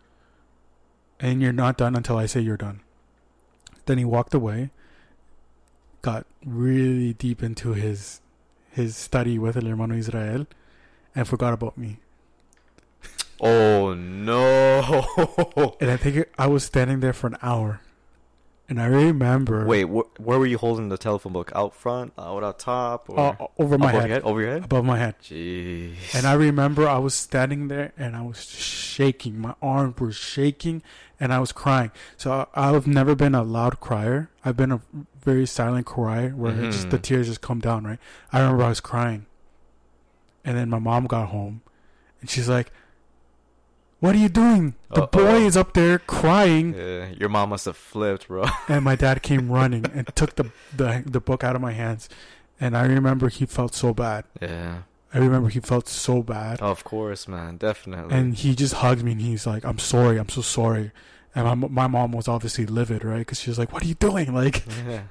[1.21, 2.81] and you're not done until I say you're done.
[3.87, 4.71] Then he walked away,
[6.03, 8.21] got really deep into his
[8.71, 10.47] his study with El Hermano Israel,
[11.15, 11.99] and forgot about me.
[13.41, 15.77] Oh no!
[15.81, 17.81] And I think I was standing there for an hour.
[18.73, 19.67] And I remember.
[19.67, 21.53] Wait, wh- where were you holding the telephone book?
[21.55, 24.23] Out front, out out top, or uh, over my head, head?
[24.23, 24.65] Over your head?
[24.65, 25.17] above my head.
[25.23, 25.93] Jeez.
[26.15, 29.39] And I remember I was standing there and I was shaking.
[29.39, 30.83] My arms were shaking
[31.21, 31.91] and I was crying.
[32.17, 34.31] So I, I've never been a loud crier.
[34.43, 34.81] I've been a
[35.21, 37.03] very silent crier where it's just the Mhm.
[37.03, 37.99] tears just come down, right?
[38.33, 39.27] I remember I was crying
[40.47, 41.61] and then my mom got home,
[42.23, 42.73] and she's like,
[44.03, 44.75] "What are you doing?
[44.91, 45.15] The Uh-oh.
[45.19, 48.45] boy is up there crying." Yeah, your mom must have flipped, bro.
[48.69, 50.47] And my dad came running and took the,
[50.77, 52.09] the the book out of my hands,
[52.63, 54.25] and I remember he felt so bad.
[54.41, 54.83] yeah.
[55.15, 56.57] I remember he felt so bad.
[56.63, 57.59] Of course, man.
[57.59, 58.17] Definitely.
[58.17, 60.91] and he just hugged me and he's like i'm sorry i'm so sorry
[61.35, 63.99] and my, my mom was obviously livid right because she was like what are you
[64.09, 64.57] doing like
[64.89, 65.03] yeah.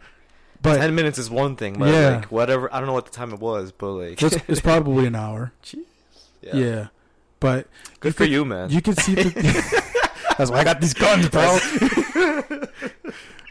[0.65, 2.15] but Ten minutes is one thing, but Yeah.
[2.17, 2.65] like whatever.
[2.73, 4.17] I don't know what the time it was, but like.
[4.25, 5.53] it's, it's probably an hour
[6.41, 6.55] yeah.
[6.63, 6.87] yeah,
[7.41, 7.67] but
[7.99, 8.69] Good you for could- you, man.
[8.69, 9.29] you can see the,
[10.37, 11.59] that's why i got these guns bro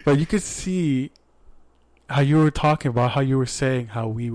[0.05, 1.11] but you could see
[2.09, 4.33] how you were talking about how you were saying how we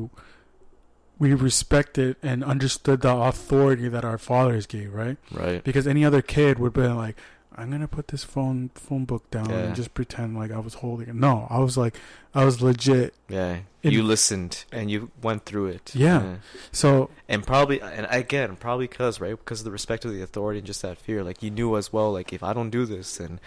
[1.17, 5.63] we respected and understood the authority that our fathers gave right right.
[5.63, 7.17] because any other kid would be like
[7.57, 9.57] i'm gonna put this phone phone book down Yeah.
[9.59, 11.95] and just pretend like i was holding it no i was like
[12.33, 13.59] i was legit Yeah.
[13.83, 15.93] In- you listened and you went through it.
[15.95, 16.37] Yeah.
[16.71, 19.37] so And probably, and again, probably because, right?
[19.37, 21.23] Because of the respect of the authority and just that fear.
[21.23, 23.39] Like, you knew as well, like, if I don't do this, then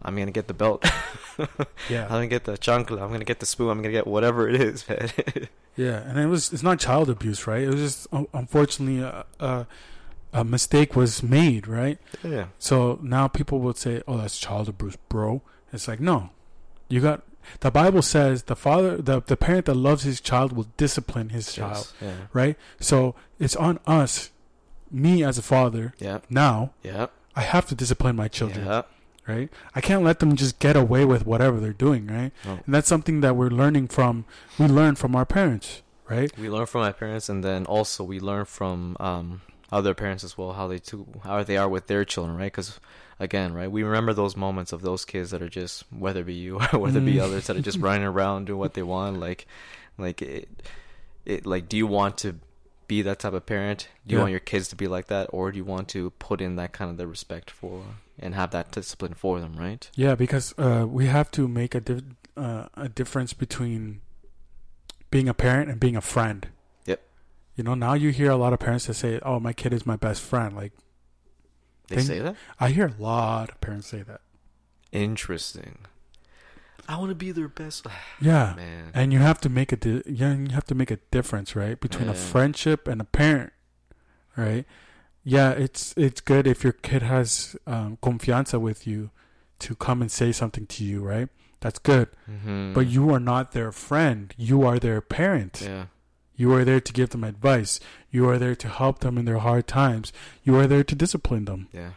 [0.00, 0.84] I'm going to get the belt.
[1.90, 2.04] Yeah.
[2.04, 3.02] I'm going to get the chancla.
[3.02, 3.70] I'm going to get the spoon.
[3.70, 5.10] I'm going to get whatever it is, man.
[5.74, 9.66] yeah and it was it's not child abuse right it was just unfortunately a, a,
[10.32, 12.46] a mistake was made right yeah.
[12.58, 16.30] so now people would say oh that's child abuse bro it's like no
[16.88, 17.22] you got
[17.60, 21.52] the bible says the father the, the parent that loves his child will discipline his
[21.52, 22.12] child Yeah.
[22.32, 24.30] right so it's on us
[24.90, 26.18] me as a father Yeah.
[26.30, 27.06] now Yeah.
[27.34, 28.82] I have to discipline my children, Yeah.
[29.26, 29.48] right?
[29.74, 32.30] I can't let them just get away with whatever they're doing, right?
[32.44, 32.60] No.
[32.66, 34.26] And that's something that we're learning from.
[34.58, 35.80] We learn from our parents,
[36.10, 36.30] right?
[36.36, 39.40] We learn from our parents, and then also we learn from um,
[39.72, 42.52] other parents as well how they too how they are with their children, right?
[42.52, 42.78] Because
[43.18, 46.34] again, right, we remember those moments of those kids that are just whether it be
[46.34, 47.22] you or whether it be Mm.
[47.22, 49.46] others that are just running around doing what they want, like,
[49.98, 50.48] like it,
[51.24, 52.34] it, like, do you want to
[52.88, 53.88] be that type of parent?
[54.06, 54.22] Do you Yeah.
[54.24, 56.72] want your kids to be like that, or do you want to put in that
[56.72, 57.82] kind of the respect for
[58.18, 59.88] and have that discipline for them, right?
[59.94, 62.02] Yeah, because uh, we have to make a di-
[62.36, 64.00] uh, a difference between
[65.10, 66.48] being a parent and being a friend.
[67.54, 69.84] You know, now you hear a lot of parents that say, "Oh, my kid is
[69.86, 70.72] my best friend." Like
[71.88, 72.36] They Think- say that.
[72.58, 74.20] I hear a lot of parents say that.
[74.92, 75.78] Interesting.
[76.88, 77.86] I want to be their best.
[78.20, 78.54] Yeah.
[78.56, 78.90] Man.
[78.94, 81.78] And you have to make a di- yeah, you have to make a difference, right,
[81.80, 83.52] between a friendship and a parent,
[84.36, 84.64] right?
[85.24, 89.10] Yeah, it's it's good if your kid has um, confianza with you
[89.60, 91.28] to come and say something to you, right?
[91.60, 92.08] That's good.
[92.30, 92.72] Mm-hmm.
[92.72, 94.34] But you are not their friend.
[94.36, 95.62] You are their parent.
[95.64, 95.84] Yeah.
[96.36, 97.78] You are there to give them advice.
[98.10, 100.12] You are there to help them in their hard times.
[100.44, 101.92] You are there to discipline them, Yeah.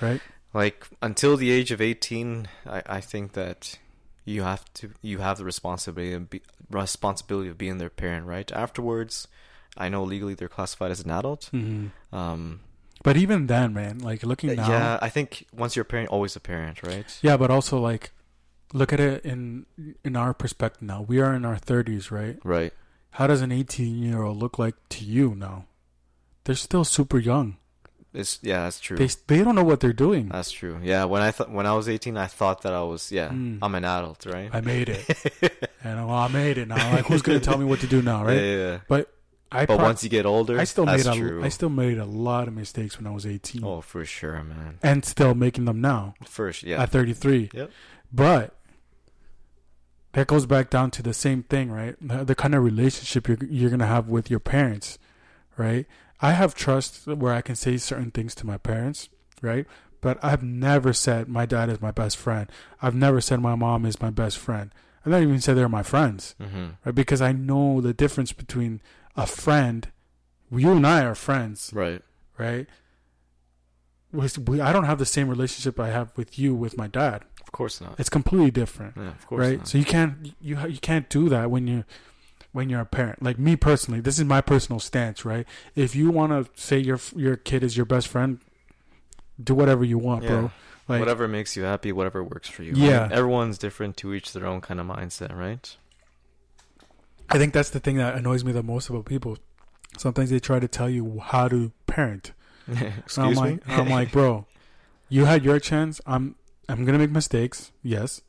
[0.00, 0.20] right?
[0.52, 3.78] Like until the age of eighteen, I, I think that
[4.24, 8.50] you have to you have the responsibility of be, responsibility of being their parent, right?
[8.52, 9.28] Afterwards,
[9.76, 11.50] I know legally they're classified as an adult.
[11.52, 12.14] Mm-hmm.
[12.16, 12.60] Um,
[13.02, 16.34] But even then, man, like looking now, yeah, I think once you're a parent, always
[16.36, 17.06] a parent, right?
[17.22, 18.12] Yeah, but also like
[18.72, 19.66] look at it in
[20.04, 21.02] in our perspective now.
[21.02, 22.38] We are in our 30s, right?
[22.42, 22.72] Right.
[23.16, 25.64] How does an 18-year-old look like to you now?
[26.44, 27.56] They're still super young.
[28.12, 28.96] It's yeah, that's true.
[28.96, 30.28] They they don't know what they're doing.
[30.30, 30.78] that's true.
[30.82, 33.58] Yeah, when I thought when I was eighteen, I thought that I was yeah, Mm.
[33.60, 34.48] I'm an adult, right?
[34.52, 35.04] I made it.
[35.84, 36.92] and well, I made it now.
[36.94, 38.36] Like who's going to tell me what to do now, right?
[38.36, 38.78] Yeah, yeah, yeah.
[38.88, 39.12] But
[39.52, 41.44] I But pro- once you get older, I still that's made a true.
[41.44, 43.62] I still made a lot of mistakes when I was 18.
[43.64, 44.78] oh, for sure, man.
[44.82, 46.82] And still making them now First, yeah.
[46.82, 47.50] at 33.
[47.52, 47.70] Yep.
[48.12, 48.54] But
[50.16, 51.94] that goes back down to the same thing, right?
[52.00, 54.98] The, the kind of relationship you're you're gonna have with your parents,
[55.56, 55.84] right?
[56.20, 59.10] I have trust where I can say certain things to my parents,
[59.42, 59.66] right?
[60.00, 62.50] But I've never said my dad is my best friend.
[62.80, 64.70] I've never said my mom is my best friend.
[65.04, 66.66] I've not even said they're my friends, mm-hmm.
[66.84, 66.94] right?
[66.94, 68.80] Because I know the difference between
[69.16, 69.88] a friend.
[70.50, 72.02] You and I are friends, Right.
[72.38, 72.66] right?
[74.12, 77.24] We- I don't have the same relationship I have with you with my dad.
[77.46, 77.94] Of course not.
[77.98, 79.58] It's completely different Yeah, of course right?
[79.58, 79.68] not.
[79.68, 81.84] So you can't you you can't do that when you
[82.52, 83.22] when you're a parent.
[83.22, 85.46] Like me personally, this is my personal stance, right?
[85.74, 88.40] If you want to say your your kid is your best friend,
[89.42, 90.28] do whatever you want, Yeah.
[90.30, 90.50] bro.
[90.88, 92.72] Like whatever makes you happy, whatever works for you.
[92.74, 93.02] Yeah.
[93.02, 93.12] right?
[93.12, 95.76] everyone's different to each their own kind of mindset, right?
[97.28, 99.38] I think that's the thing that annoys me the most about people.
[99.98, 102.32] Sometimes they try to tell you how to parent.
[102.68, 103.34] And I'm Excuse me.
[103.34, 104.46] like, I'm like, bro,
[105.08, 106.00] you had your chance.
[106.06, 106.34] I'm
[106.68, 107.72] I'm gonna make mistakes.
[107.82, 108.22] Yes.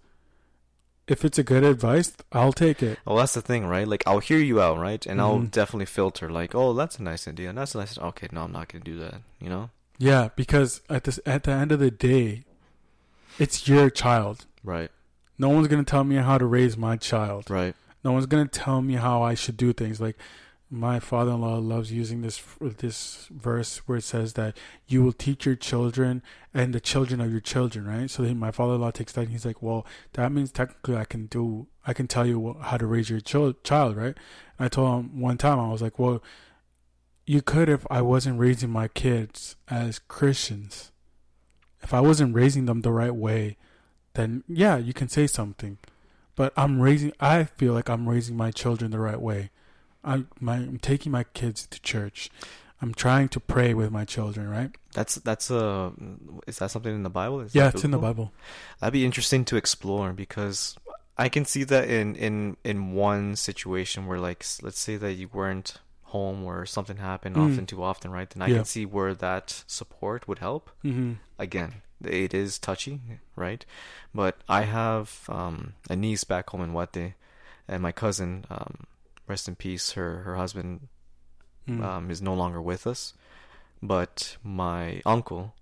[1.08, 3.00] If it's a good advice, I'll take it.
[3.06, 3.88] well, that's the thing, right?
[3.88, 5.06] Like, I'll hear you out, right?
[5.06, 5.52] And I'll Mhm.
[5.52, 7.54] definitely filter, like, oh, that's a nice idea.
[7.54, 7.98] That's a nice.
[7.98, 9.22] Okay, no, I'm not gonna do that.
[9.40, 9.70] You know?
[9.98, 12.44] Yeah, because at this at the end of the day,
[13.40, 14.46] it's your child.
[14.64, 14.92] Right.
[15.40, 17.50] No one's gonna tell me how to raise my child.
[17.50, 17.74] Right.
[18.04, 20.02] No one's gonna tell me how I should do things.
[20.02, 20.18] Like,
[20.70, 25.56] my father-in-law loves using this this verse where it says that you will teach your
[25.56, 26.22] children
[26.54, 28.10] and the children of your children, right?
[28.10, 31.28] So then my father-in-law takes that and he's like, "Well, that means technically I can
[31.28, 34.18] do I can tell you how to raise your ch- child, right?"
[34.60, 36.22] And I told him one time I was like, "Well,
[37.26, 40.92] you could if I wasn't raising my kids as Christians.
[41.82, 43.58] If I wasn't raising them the right way,
[44.16, 45.78] then yeah, you can say something.
[46.36, 49.52] But I'm raising I feel like I'm raising my children the right way."
[50.04, 52.30] I'm, my, I'm taking my kids to church.
[52.82, 54.70] I'm trying to pray with my children, right?
[54.94, 55.94] That's that's a
[56.46, 57.42] is that something in the Bible?
[57.42, 58.32] Is yeah, it's in the Bible.
[58.80, 60.76] That'd be interesting to explore because
[61.18, 65.28] I can see that in in in one situation where like let's say that you
[65.34, 67.52] weren't home or something happened mm.
[67.52, 68.30] often too often, right?
[68.30, 68.58] Then I yeah.
[68.58, 70.70] can see where that support would help.
[70.84, 71.14] Mm-hmm.
[71.40, 73.02] Again, it is touchy,
[73.36, 73.66] right?
[74.14, 77.14] But I have um, a niece back home in Wate,
[77.68, 78.46] and my cousin.
[78.50, 78.86] Um,
[79.28, 79.92] rest in peace.
[79.92, 80.88] Her her husband
[81.68, 81.84] mm.
[81.84, 83.14] um, is no longer with us,
[83.82, 85.54] but my uncle,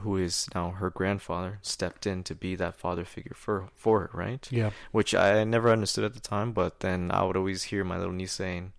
[0.00, 4.10] who is now her grandfather, stepped in to be that father figure for for her,
[4.12, 4.46] right?
[4.50, 4.70] Yeah.
[4.92, 8.12] Which I never understood at the time, but then I would always hear my little
[8.12, 8.72] niece saying,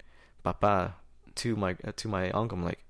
[0.43, 0.95] "Papa,"
[1.35, 2.57] to my to my uncle.
[2.57, 2.83] I'm like,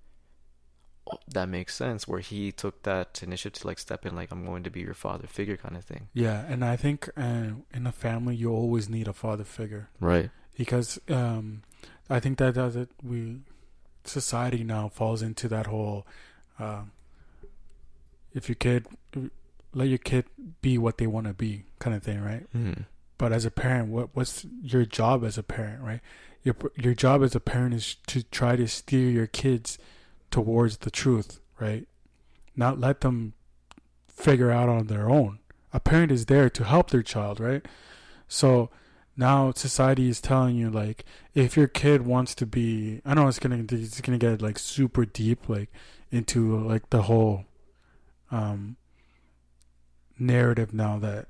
[1.11, 2.07] oh, that makes sense.
[2.07, 4.93] Where he took that initiative to like step in, like I'm going to be your
[4.93, 6.09] father figure, kind of thing.
[6.13, 9.89] Yeah, and I think uh, in a family you always need a father figure.
[9.99, 11.61] Right because um,
[12.09, 13.39] I think that that we
[14.03, 16.05] society now falls into that whole
[16.59, 16.81] uh,
[18.33, 18.85] if your kid
[19.73, 20.25] let your kid
[20.61, 22.45] be what they want to be kind of thing, right?
[22.55, 22.85] Mm.
[23.17, 26.01] But as a parent, what what's your job as a parent, right?
[26.43, 29.77] Your your job as a parent is to try to steer your kids
[30.31, 31.87] towards the truth, right?
[32.55, 33.33] Not let them
[34.07, 35.39] figure out on their own.
[35.73, 37.65] A parent is there to help their child, right?
[38.27, 38.69] So
[39.17, 43.39] now society is telling you like if your kid wants to be I know it's
[43.39, 45.69] gonna it's gonna get like super deep like
[46.11, 47.45] into like the whole
[48.31, 48.77] um
[50.19, 51.27] narrative now that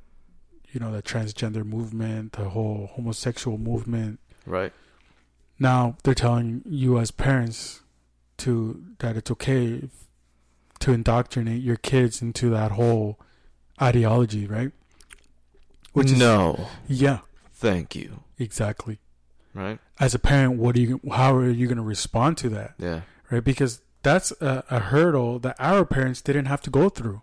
[0.72, 4.20] you know the transgender movement, the whole homosexual movement.
[4.46, 4.74] Right.
[5.58, 7.82] Now they're telling you as parents
[8.40, 9.88] to that it's okay
[10.80, 13.18] to indoctrinate your kids into that whole
[13.82, 14.72] ideology, right?
[15.94, 16.68] Which no.
[16.88, 17.20] Yeah.
[17.56, 18.24] Thank you.
[18.38, 19.00] Exactly.
[19.54, 19.80] Right.
[20.00, 21.00] As a parent, what are you?
[21.12, 22.74] How are you going to respond to that?
[22.78, 23.02] Yeah.
[23.32, 23.44] Right.
[23.44, 27.22] Because that's a, a hurdle that our parents didn't have to go through.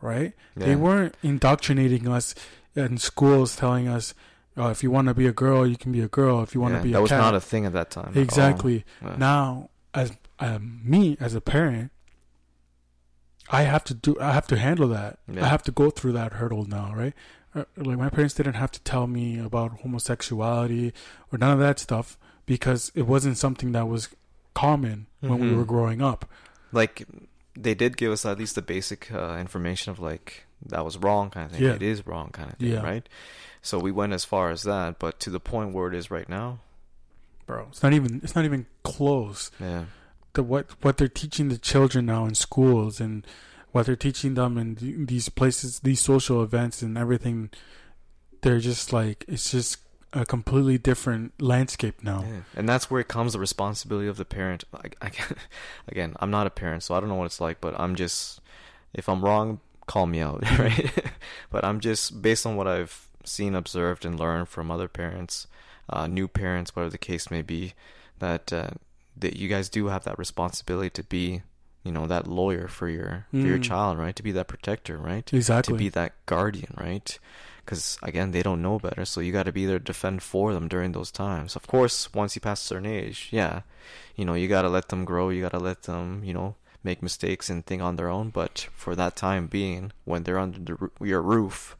[0.00, 0.32] Right.
[0.56, 0.66] Yeah.
[0.66, 2.36] They weren't indoctrinating us
[2.76, 4.14] in schools, telling us,
[4.56, 6.40] "Oh, if you want to be a girl, you can be a girl.
[6.44, 7.00] If you want yeah, to be a girl.
[7.00, 7.20] that a was cat.
[7.20, 8.12] not a thing at that time.
[8.14, 8.84] Exactly.
[9.02, 9.16] Yeah.
[9.16, 11.90] Now, as um, me as a parent,
[13.50, 14.16] I have to do.
[14.20, 15.18] I have to handle that.
[15.36, 16.92] I have to go through that hurdle now.
[16.94, 17.14] Right.
[17.54, 20.92] Uh, like my parents didn't have to tell me about homosexuality
[21.32, 24.08] or none of that stuff because it wasn't something that was
[24.54, 25.50] common when mm-hmm.
[25.50, 26.28] we were growing up.
[26.72, 27.06] Like
[27.56, 31.30] they did give us at least the basic uh, information of like that was wrong
[31.30, 31.62] kind of thing.
[31.62, 31.74] Yeah.
[31.74, 32.82] It is wrong kind of thing, yeah.
[32.82, 33.08] right?
[33.62, 36.28] So we went as far as that, but to the point where it is right
[36.28, 36.60] now,
[37.46, 39.50] bro, it's not even it's not even close.
[39.60, 39.84] Yeah.
[40.34, 43.26] The what what they're teaching the children now in schools and
[43.78, 47.48] what they're teaching them in these places, these social events and everything,
[48.40, 49.78] they're just like it's just
[50.12, 52.24] a completely different landscape now.
[52.26, 52.40] Yeah.
[52.56, 54.64] And that's where it comes the responsibility of the parent.
[54.74, 55.12] I,
[55.86, 58.40] again, I'm not a parent, so I don't know what it's like, but I'm just
[58.94, 60.90] if I'm wrong, call me out, right?
[61.48, 65.46] but I'm just based on what I've seen, observed, and learned from other parents,
[65.88, 67.74] uh, new parents, whatever the case may be,
[68.18, 68.70] that uh,
[69.16, 71.42] that you guys do have that responsibility to be
[71.82, 73.40] you know that lawyer for your mm.
[73.40, 73.62] for your mm.
[73.62, 74.16] child right?
[74.16, 75.32] To be that protector right?
[75.32, 75.74] Exactly.
[75.74, 77.18] to be that guardian right?
[77.64, 80.52] Because again they don't know better so you got to be there to defend for
[80.52, 81.56] them during those times.
[81.56, 83.62] Of course once you pass a certain age yeah
[84.16, 86.56] you know you got to let them grow you got to let them you know
[86.84, 90.60] make mistakes and think on their own but for that time being when they're under
[90.60, 91.76] the, your roof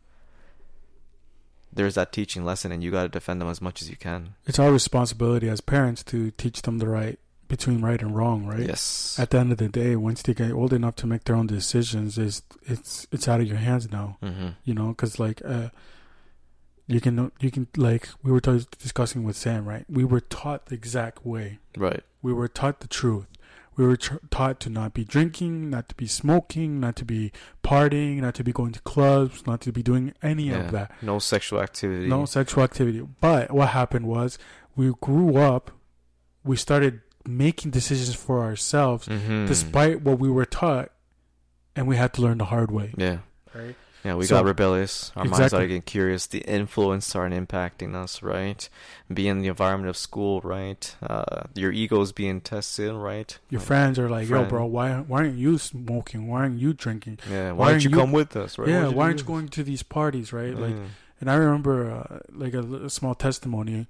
[1.72, 4.34] there's that teaching lesson and you got to defend them as much as you can.
[4.46, 7.18] It's our responsibility as parents to teach them the right
[7.48, 8.66] between right and wrong, right?
[8.66, 9.18] Yes.
[9.18, 11.46] At the end of the day, once they get old enough to make their own
[11.46, 14.18] decisions, is it's it's out of your hands now.
[14.22, 14.48] Mm-hmm.
[14.64, 15.70] You know, because like uh,
[16.86, 19.84] you can you can like we were t- discussing with Sam, right?
[19.88, 21.58] We were taught the exact way.
[21.76, 22.02] Right.
[22.22, 23.26] We were taught the truth.
[23.76, 27.30] We were tr- taught to not be drinking, not to be smoking, not to be
[27.62, 30.56] partying, not to be going to clubs, not to be doing any yeah.
[30.56, 30.90] of that.
[31.00, 32.08] No sexual activity.
[32.08, 33.06] No sexual activity.
[33.20, 34.36] But what happened was
[34.74, 35.70] we grew up,
[36.42, 39.46] we started making decisions for ourselves mm-hmm.
[39.46, 40.90] despite what we were taught
[41.76, 43.18] and we had to learn the hard way yeah
[43.54, 45.10] right Yeah, we So- got rebellious.
[45.16, 45.48] Our minds Exactly.
[45.48, 46.26] started getting curious.
[46.28, 48.62] The influence started impacting us, right?
[49.12, 50.82] Being in the environment of school, right?
[51.02, 53.36] Uh, your ego's being tested, right?
[53.50, 56.28] Your Like, friends are like, "Yo, bro, why why aren't you smoking?
[56.30, 57.18] Why aren't you drinking?
[57.28, 58.68] Yeah, why, why don't aren't you you- come with us, right?
[58.70, 60.54] yeah, Why'd why aren't you going to these parties, right?
[60.54, 60.76] Like,
[61.20, 63.88] and I remember uh, like a, li- small testimony,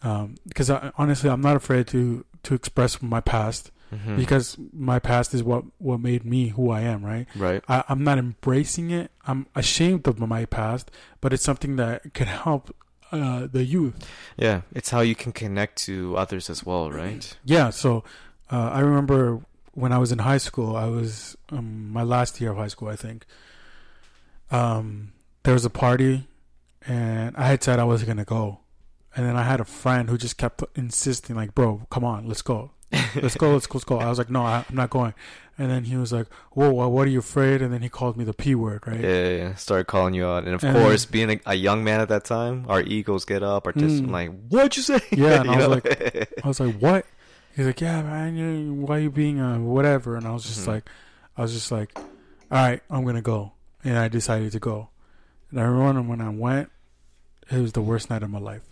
[0.00, 4.16] because I, honestly, I'm not afraid to to express my past Mhm.
[4.16, 7.26] because my past is what what made me who I am, right?
[7.34, 7.62] right.
[7.68, 9.10] I, I'm not embracing it.
[9.26, 10.90] I'm ashamed of my past,
[11.22, 12.74] but it's something that can help
[13.10, 13.94] uh, the youth.
[14.36, 17.34] Yeah, it's how you can connect to others as well, right?
[17.44, 17.70] Yeah.
[17.70, 18.04] So
[18.52, 19.40] uh, I remember
[19.72, 20.76] when I was in high school.
[20.76, 23.24] I was um, my last year of high school, I think.
[24.50, 25.12] Um,
[25.44, 26.26] there was a party,
[26.86, 28.60] and I had said I was gonna go,
[29.18, 32.42] and then I had a friend who just kept insisting, like, "Bro, come on, let's
[32.42, 32.70] go,
[33.20, 35.12] let's go, let's go, let's go." I was like, "No, I, I'm not going."
[35.60, 38.22] And then he was like, "Whoa, what are you afraid?" And then he called me
[38.22, 39.00] the p word, right?
[39.00, 39.54] Yeah, yeah, yeah.
[39.56, 42.24] Started calling you out, and of And- course, being a, a young man at that
[42.24, 43.66] time, our egos get up.
[43.66, 44.10] Our test, Mm.
[44.12, 45.00] like, what'd you say?
[45.10, 45.90] Yeah, and I was know?
[46.44, 47.04] I was like, "What?"
[47.56, 50.62] He's like, "Yeah, man, you, why are you being a whatever?" And I was just
[50.62, 50.68] Mhm.
[50.68, 50.84] like,
[51.36, 52.04] I was just like, "All
[52.52, 53.52] right, I'm gonna go,"
[53.82, 54.90] and I decided to go.
[55.50, 56.70] And I remember when I went,
[57.50, 58.62] it was the worst night of my life.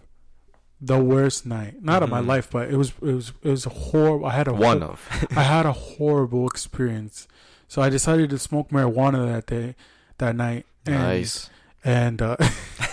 [0.81, 2.27] The worst night, not of my Mhm.
[2.27, 4.27] life, but it was it was it was a horrible.
[4.27, 5.27] I had a one hor- of.
[5.37, 7.27] I had a horrible experience.
[7.69, 9.75] So I decided to smoke marijuana that day,
[10.19, 10.67] that night.
[10.85, 11.49] And, nice.
[11.85, 12.37] And uh,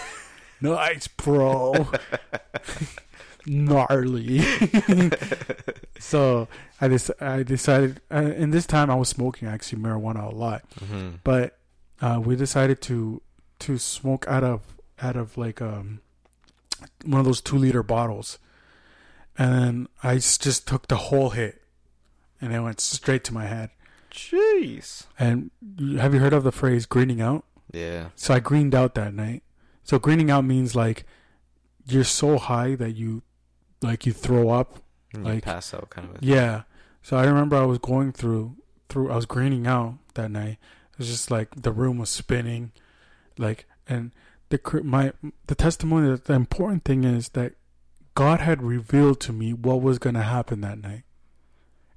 [0.62, 1.88] nice, bro.
[3.46, 4.40] Gnarly.
[6.00, 6.48] so
[6.80, 10.64] I just I decided, uh, and this time I was smoking actually marijuana a lot,
[10.80, 11.58] hmm but
[12.02, 13.22] uh, we decided to
[13.60, 14.62] to smoke out of
[15.02, 16.00] out of like um
[17.06, 18.38] one of those two liter bottles,
[19.38, 21.62] and then I s- just took the whole hit,
[22.42, 23.70] and it went straight to my head.
[24.12, 25.06] Jeez.
[25.20, 25.52] And
[25.98, 27.46] have you heard of the phrase greening out?
[27.72, 28.10] Yeah.
[28.16, 29.44] So I greened out that night.
[29.84, 31.06] So greening out means like
[31.86, 33.24] you're so high that you
[33.82, 34.78] like you throw up.
[35.14, 36.16] And you Like- pass out, kind of.
[36.22, 36.64] a- Yeah.
[37.02, 38.56] So I remember I was going through
[38.90, 40.58] through I was greening out that night.
[40.92, 42.72] It was just like the room was spinning,
[43.40, 44.12] like and
[44.54, 45.14] the my
[45.48, 46.18] the testimony.
[46.24, 47.54] The important thing is that
[48.16, 51.04] God had revealed to me what was going to happen that night,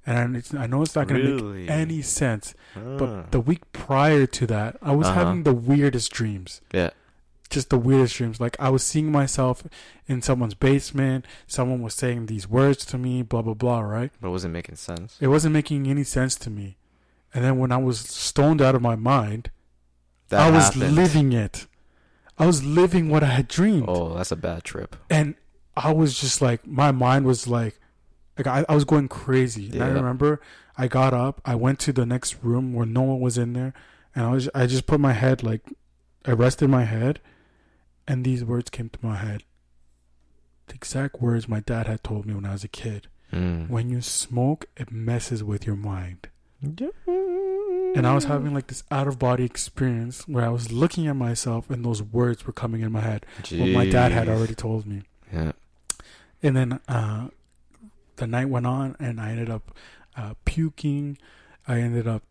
[0.05, 1.59] and it's, I know it's not going to Really?
[1.61, 2.53] make any sense.
[2.75, 5.25] But the week prior to that, I was Uh-huh.
[5.25, 6.61] having the weirdest dreams.
[6.73, 6.89] yeah.
[7.49, 8.41] Just the weirdest dreams.
[8.41, 9.63] Like I was seeing myself
[10.05, 11.23] in someone's basement.
[11.47, 13.21] Someone was saying these words to me.
[13.21, 13.79] Blah blah blah.
[13.79, 14.11] Right.
[14.19, 15.15] But it wasn't making sense.
[15.21, 16.75] It wasn't making any sense to me.
[17.33, 19.49] And then when I was stoned out of my mind,
[20.27, 21.67] That I was living it.
[22.37, 23.85] I was living what I had dreamed.
[23.87, 24.95] Oh, that's a bad trip.
[25.09, 25.35] And
[25.75, 27.79] I was just like, my mind was like,
[28.37, 29.71] like I, I was going crazy.
[29.71, 30.39] And I remember
[30.77, 33.73] I got up, I went to the next room where no one was in there,
[34.13, 35.61] and I was, I just put my head like,
[36.25, 37.19] I rested my head,
[38.07, 39.43] and these words came to my head.
[40.67, 43.07] The exact words my dad had told me when I was a kid.
[43.33, 43.69] Mm.
[43.69, 46.29] When you smoke, it messes with your mind.
[47.95, 51.15] And I was having like this out of body experience where I was looking at
[51.15, 53.25] myself and those words were coming in my head.
[53.51, 55.03] What my dad had already told me.
[55.33, 55.53] Yeah.
[56.43, 57.29] And then uh,
[58.17, 59.71] the night went on and I ended up
[60.15, 61.17] uh, puking.
[61.67, 62.23] I ended up,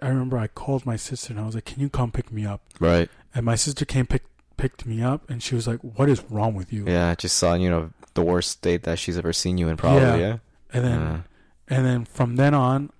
[0.00, 2.44] I remember I called my sister and I was like, Can you come pick me
[2.44, 2.62] up?
[2.80, 3.08] Right.
[3.34, 4.24] And my sister came pick,
[4.56, 6.84] picked me up and she was like, What is wrong with you?
[6.86, 7.10] Yeah.
[7.10, 9.76] I just saw you know the worst state that she's ever seen you in.
[9.76, 10.02] Probably.
[10.02, 10.16] Yeah.
[10.16, 10.36] Yeah.
[10.72, 11.22] And then, Uh,
[11.68, 12.90] and then from then on,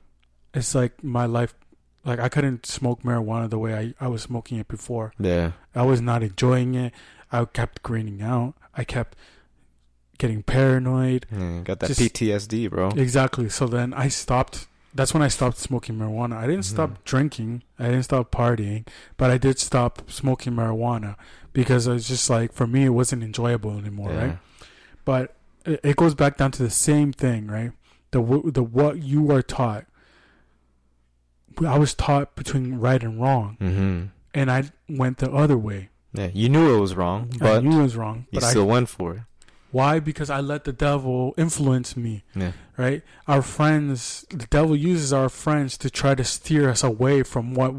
[0.55, 1.55] it's like my life,
[2.05, 5.13] like I couldn't smoke marijuana the way I, I was smoking it before.
[5.19, 5.53] yeah.
[5.75, 6.93] I was not enjoying it.
[7.31, 8.55] I kept greening out.
[8.75, 9.17] I kept
[10.19, 11.27] getting paranoid.
[11.33, 12.89] Yeah, got that Just- PTSD, bro.
[12.91, 13.49] Exactly.
[13.49, 14.67] So then I stopped.
[14.95, 16.37] That's when I stopped smoking marijuana.
[16.37, 16.75] I didn't Mhm.
[16.75, 17.63] stop drinking.
[17.79, 18.87] I didn't stop partying,
[19.17, 21.17] but I did stop smoking marijuana
[21.55, 24.19] because it was just like for me it wasn't enjoyable anymore, yeah.
[24.25, 24.39] right?
[25.07, 25.35] But
[25.65, 27.73] it, it goes back down to the same thing, right?
[28.11, 28.21] The
[28.53, 29.87] the what you are taught.
[31.65, 34.07] I was taught between right and wrong, Mm-hmm.
[34.35, 35.89] and I went the other way.
[36.15, 36.29] Yeah.
[36.33, 38.67] You knew it was wrong, I but knew it was wrong, you but I still
[38.67, 39.21] went for it.
[39.71, 39.99] Why?
[40.01, 42.53] Because I let the devil influence me, Yeah.
[42.77, 43.03] right?
[43.27, 47.73] Our friends, the devil uses our friends to try to steer us away from what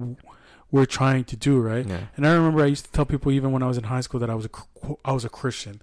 [0.71, 1.85] we're trying to do, right?
[1.87, 2.05] Yeah.
[2.17, 4.19] And I remember I used to tell people even when I was in high school
[4.21, 4.49] that I was a
[5.05, 5.81] I was a Christian,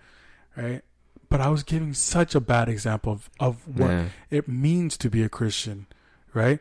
[0.56, 0.82] right?
[1.28, 4.04] But I was giving such a bad example of, of what Yeah.
[4.30, 5.86] it means to be a Christian,
[6.34, 6.58] right?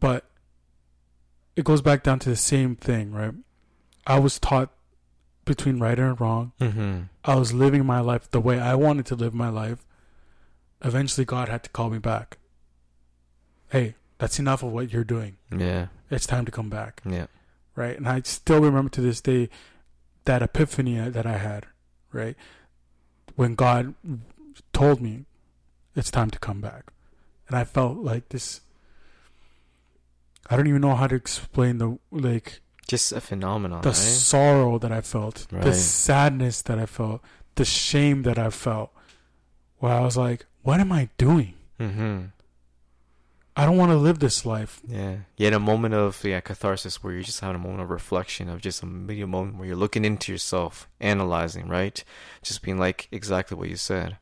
[0.00, 0.24] But
[1.56, 3.34] it goes back down to the same thing, right?
[4.06, 4.70] I was taught
[5.44, 6.52] between right and wrong.
[6.60, 7.00] Mm-hmm.
[7.24, 9.84] I was living my life the way I wanted to live my life.
[10.84, 12.38] Eventually, God had to call me back.
[13.70, 15.36] Hey, that's enough of what you're doing.
[15.56, 15.86] Yeah.
[16.10, 17.00] It's time to come back.
[17.08, 17.26] Yeah.
[17.76, 17.96] right?
[17.96, 19.48] And I still remember to this day
[20.24, 21.66] that epiphany that I had,
[22.12, 22.36] right?
[23.36, 23.94] When God
[24.72, 25.24] told me
[25.96, 26.92] it's time to come back.
[27.48, 28.60] And I felt like this
[30.52, 33.96] I don't even know how to explain the like Just a phenomenon, the right?
[33.96, 37.22] sorrow that I felt, the sadness that I felt,
[37.54, 38.90] the shame that I felt.
[39.78, 41.54] Where I was like, what am I doing?
[41.80, 42.24] mm-hmm.
[43.54, 44.80] I don't want to live this life.
[44.86, 45.16] Yeah.
[45.36, 48.48] You had a moment of yeah catharsis where you're just having a moment of reflection
[48.48, 52.02] of just a a moment where you're looking into yourself, analyzing, right?
[52.42, 54.18] Just being like exactly what you said.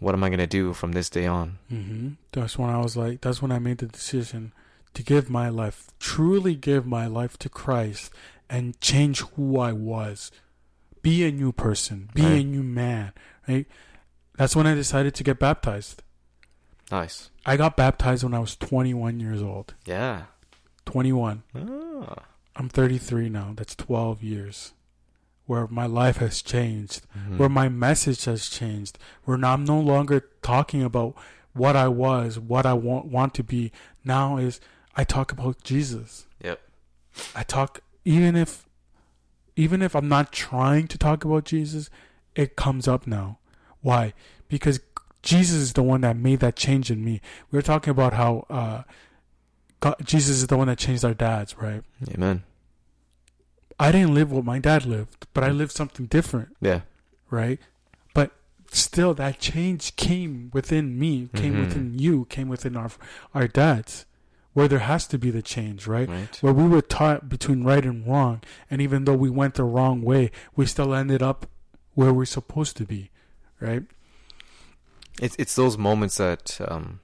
[0.00, 1.58] What am I gonna do from this day on?
[1.68, 4.52] hmm That's when I was like, that's when I made the decision
[4.94, 8.12] to give my life, truly give my life to Christ
[8.48, 10.30] and change who I was.
[11.02, 13.12] Be a new person, be a new man,
[13.46, 13.66] right?
[14.36, 16.02] That's when I decided to get baptized.
[16.90, 17.30] Nice.
[17.44, 19.74] I got baptized when I was 21 years old.
[19.84, 20.22] Yeah.
[20.86, 21.42] 21.
[21.54, 22.24] Ah.
[22.56, 23.52] I'm 33 now.
[23.54, 24.72] That's 12 years.
[25.46, 27.36] Where my life has changed, Mhm.
[27.36, 31.14] where my message has changed, where now I'm no longer talking about
[31.52, 33.70] what I was, what I want want to be.
[34.04, 34.58] Now is
[34.96, 36.26] I talk about Jesus.
[36.42, 36.60] Yep.
[37.34, 38.66] I talk even if
[39.56, 41.88] even if I'm not trying to talk about Jesus,
[42.34, 43.38] it comes up now.
[43.82, 44.12] Why?
[44.48, 44.80] Because
[45.22, 47.20] Jesus is the one that made that change in me.
[47.50, 48.82] We were talking about how uh,
[49.80, 51.82] God, Jesus is the one that changed our dads, right?
[52.12, 52.42] Amen.
[53.78, 56.82] I didn't live what my dad lived, but I lived something different, Yeah.
[57.30, 57.58] right?
[58.12, 58.30] But
[58.70, 61.60] still, that change came within me, came Mhm.
[61.66, 62.90] within you, came within our
[63.34, 64.04] our dads,
[64.54, 66.08] where there has to be the change, right?
[66.08, 66.38] Right.
[66.40, 68.40] Where we were taught between right and wrong,
[68.70, 71.46] and even though we went the wrong way, we still ended up
[71.94, 73.10] where we're supposed to be,
[73.60, 73.82] right?
[75.20, 77.00] It's it's those moments that um,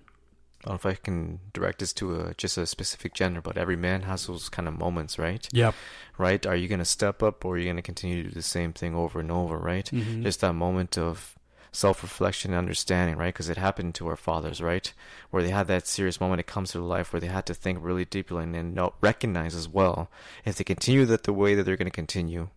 [0.64, 3.56] I don't know if I can direct this to a just a specific gender, but
[3.56, 5.46] every man has those kind of moments, right?
[5.52, 5.74] Yep.
[6.18, 6.44] Right?
[6.44, 8.94] Are you gonna step up, or are you gonna continue to do the same thing
[8.94, 9.56] over and over?
[9.58, 9.86] Right?
[9.92, 10.22] Mhm.
[10.22, 11.36] Just that moment of
[11.72, 13.32] self-reflection and understanding, right?
[13.32, 14.92] Because it happened to our fathers, right?
[15.30, 16.40] Where they had that serious moment.
[16.40, 19.68] It comes to life where they had to think really deeply and know, recognize as
[19.68, 20.10] well
[20.44, 22.48] if they continue that the way that they're gonna continue.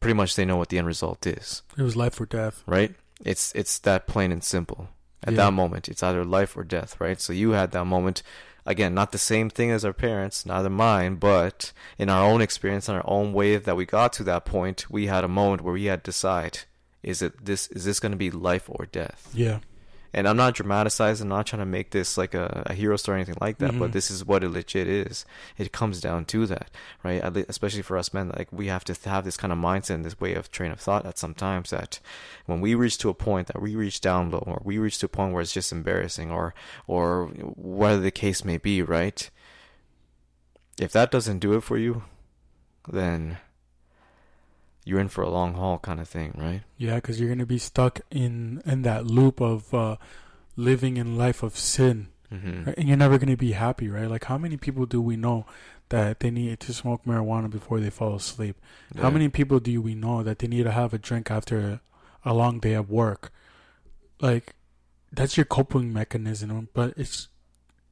[0.00, 2.62] Pretty much, they know what the end result is it was life or death.
[2.66, 2.94] right?
[3.24, 4.88] It's it's that plain and simple.
[5.22, 5.46] At Yeah.
[5.46, 7.18] that moment, it's either life or death, right?
[7.20, 8.22] So you had that moment.
[8.66, 12.88] Again, not the same thing as our parents, neither mine, but in our own experience,
[12.88, 15.74] in our own way that we got to that point, we had a moment where
[15.74, 16.60] we had to decide:
[17.04, 17.68] is it this?
[17.68, 19.30] Is this going to be life or death?
[19.34, 19.60] Yeah.
[20.16, 21.24] And I'm not dramatizing.
[21.24, 23.72] I'm not trying to make this like a, a hero story or anything like that.
[23.72, 23.80] Mhm.
[23.80, 25.26] But this is what it legit is.
[25.58, 26.70] It comes down to that,
[27.02, 27.20] right?
[27.48, 30.20] Especially for us men, like we have to have this kind of mindset and this
[30.20, 31.04] way of train of thought.
[31.04, 31.98] At sometimes that
[32.46, 35.06] when we reach to a point that we reach down low, or we reach to
[35.06, 36.54] a point where it's just embarrassing, or
[36.86, 37.26] or
[37.56, 39.28] whatever the case may be, right?
[40.78, 42.04] If that doesn't do it for you,
[42.88, 43.38] then
[44.84, 46.62] you're in for a long haul, kind of thing, right?
[46.76, 49.96] Yeah, because you're gonna be stuck in in that loop of uh,
[50.56, 52.64] living in life of sin, Mm-hmm.
[52.64, 52.74] right?
[52.78, 54.10] and you're never gonna be happy, right?
[54.10, 55.46] Like, how many people do we know
[55.90, 58.56] that they need to smoke marijuana before they fall asleep?
[59.00, 61.58] How many people do we know that they need to have a drink after
[62.24, 63.30] a, a long day of work?
[64.20, 64.54] Like,
[65.12, 67.28] that's your coping mechanism, but it's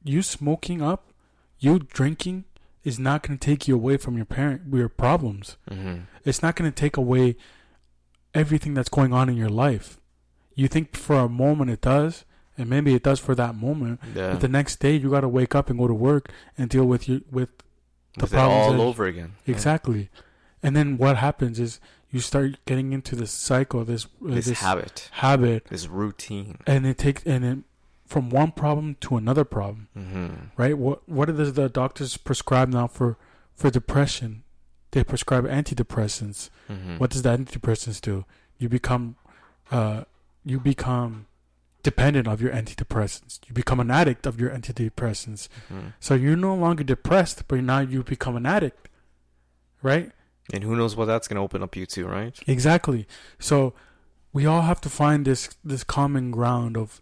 [0.03, 1.13] you smoking up,
[1.59, 2.43] you drinking
[2.83, 5.57] is not gonna take you away from your parent your problems.
[5.69, 6.01] Mm-hmm.
[6.25, 7.35] it's not going to take away
[8.33, 9.99] everything that's going on in your life.
[10.55, 12.25] You think for a moment it does,
[12.57, 14.31] and maybe it does for that moment, Yeah.
[14.31, 16.85] but the next day you got to wake up and go to work and deal
[16.85, 17.49] with you with
[18.17, 19.33] the With problems all that- over again.
[19.45, 19.53] Yeah.
[19.55, 20.09] exactly.
[20.61, 21.79] And then what happens is
[22.09, 26.57] you start getting into this cycle, this uh, This, this habit, habit, this routine.
[26.67, 27.57] and it takes and it
[28.13, 30.33] from one problem to another problem, Mm-hmm.
[30.61, 30.77] right?
[30.77, 33.17] What what does the doctors prescribe now for
[33.59, 34.43] for depression?
[34.91, 36.39] They prescribe antidepressants.
[36.71, 36.97] Mm-hmm.
[36.99, 38.25] What does the antidepressants do?
[38.59, 39.15] You become,
[39.71, 40.03] uh,
[40.45, 41.25] you become
[41.81, 43.39] dependent of your antidepressants.
[43.47, 45.41] You become an addict of your antidepressants.
[45.69, 48.87] hmm So you're no longer depressed, but now you become an addict,
[49.81, 50.11] right?
[50.53, 52.35] And who knows what that's going to open up you to, right?
[52.47, 53.07] Exactly.
[53.39, 53.73] So
[54.31, 57.01] we all have to find this this common ground of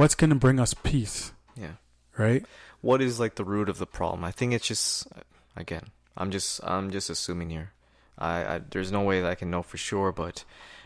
[0.00, 1.72] what's going to bring us peace, Yeah.
[2.16, 2.44] right?
[2.80, 4.24] What is like the root of the problem?
[4.24, 5.06] I think it's just,
[5.56, 7.72] again, I'm just, I'm just assuming here.
[8.18, 10.44] I, I there's no way that I can know for sure, but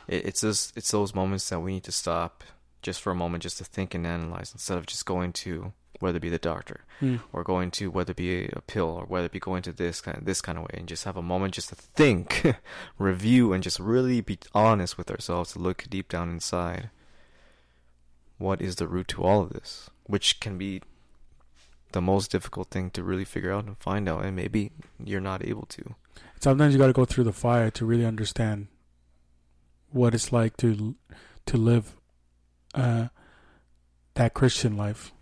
[0.09, 2.43] it, it's just, it's those moments that we need to stop
[2.82, 6.16] just for a moment, just to think and analyze instead of just going to whether
[6.16, 7.20] it be the doctor Mm.
[7.32, 10.01] or going to whether it be a pill or whether it be going to this
[10.01, 12.45] kind of this kind of way and just have a moment just to think
[12.99, 16.91] review and just really be honest with ourselves to look deep down inside
[18.39, 20.82] what is the root to all of this which can be
[21.93, 25.44] the most difficult thing to really figure out and find out, and maybe you're not
[25.47, 25.94] able to.
[26.40, 28.66] Sometimes you got to go through the fire to really understand
[29.90, 30.97] what it's like to
[31.47, 31.94] to live
[32.74, 33.09] uh,
[34.15, 35.12] that Christian life.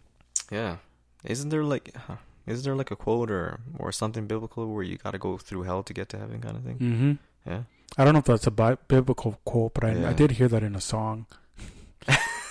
[0.50, 0.76] Yeah,
[1.24, 2.16] isn't there like, huh,
[2.46, 5.64] isn't there like a quote or or something biblical where you got to go through
[5.64, 6.78] hell to get to heaven, kind of thing?
[6.78, 7.50] Mm-hmm.
[7.50, 7.62] Yeah.
[7.98, 10.08] I don't know if that's a bi- biblical quote, but I, Yeah.
[10.08, 11.26] I did hear that in a song,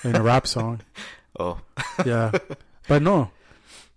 [0.04, 0.82] in a rap song.
[1.40, 1.60] Oh.
[2.06, 2.32] Yeah,
[2.90, 3.32] but no,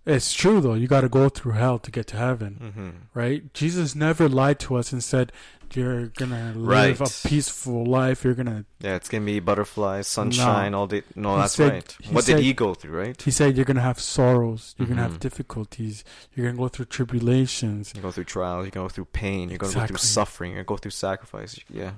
[0.05, 0.73] it's true though.
[0.73, 2.89] You got to go through hell to get to heaven, Mm-hmm.
[3.19, 3.53] right?
[3.53, 5.31] Jesus never lied to us and said
[5.73, 7.01] you're gonna live Right.
[7.25, 8.23] a peaceful life.
[8.23, 8.63] You're gonna.
[8.79, 11.03] Yeah, it's gonna be butterflies, sunshine all day.
[11.15, 11.97] No, He that's said- right.
[12.09, 13.21] What said- did he go through, right?
[13.21, 14.73] He said you're gonna have sorrows.
[14.77, 15.19] You're gonna have Mhm.
[15.19, 16.05] difficulties.
[16.33, 17.91] You're gonna go through tribulations.
[17.95, 18.65] You go through trials.
[18.65, 19.49] You go through pain.
[19.49, 20.51] You're gonna go through suffering.
[20.51, 21.59] You're gonna go through sacrifice.
[21.69, 21.91] Yeah,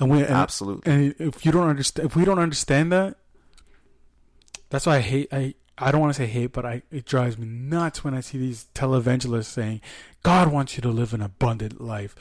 [0.00, 0.92] And we and, absolutely.
[0.92, 3.16] and if you don't understand, if we don't understand that,
[4.70, 5.28] that's why I hate.
[5.32, 8.20] I I don't want to say hate, but I it drives me nuts when I
[8.20, 9.80] see these televangelists saying,
[10.22, 12.14] "God wants you to live an abundant life.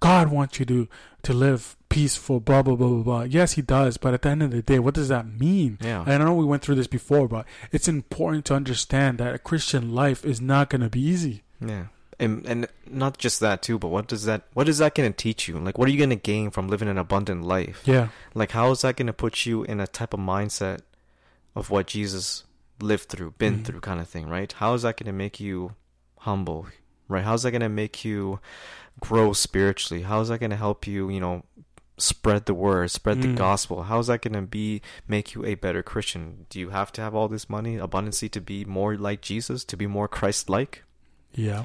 [0.00, 0.88] God wants you to
[1.22, 3.22] to live peaceful." Blah blah blah blah blah.
[3.22, 5.78] Yes, He does, but at the end of the day, what does that mean?
[5.80, 6.02] yeah.
[6.06, 9.38] And I know we went through this before, but it's important to understand that a
[9.38, 11.42] Christian life is not going to be easy.
[11.64, 11.86] Yeah.
[12.20, 15.48] And and not just that too, but what does that what is that gonna teach
[15.48, 15.58] you?
[15.58, 17.82] Like what are you gonna gain from living an abundant life?
[17.86, 20.80] Yeah, Like how is that gonna put you in a type of mindset
[21.56, 22.44] of what Jesus
[22.80, 23.64] lived through, been Mhm.
[23.64, 24.52] through kind of thing, right?
[24.52, 25.74] How is that gonna make you
[26.18, 26.66] humble?
[27.08, 27.24] Right?
[27.24, 28.38] How's that gonna make you
[29.00, 30.02] grow spiritually?
[30.04, 31.42] How is that gonna help you, you know,
[31.98, 33.36] spread the word, spread the Mm.
[33.36, 33.84] gospel?
[33.84, 36.46] How is that gonna be make you a better Christian?
[36.50, 39.76] Do you have to have all this money, abundancy to be more like Jesus, to
[39.76, 40.84] be more Christ like?
[41.34, 41.64] yeah.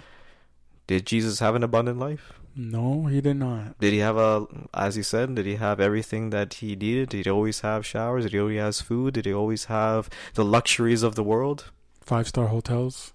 [0.88, 2.34] Did Jesus have an abundant life?
[2.56, 3.78] No, he did not.
[3.80, 7.10] Did he have a, as he said, did he have everything that he needed?
[7.10, 8.24] Did he always have showers?
[8.24, 9.16] Did he always have food?
[9.16, 11.72] Did he always have the luxuries of the world?
[12.02, 13.12] Five star hotels,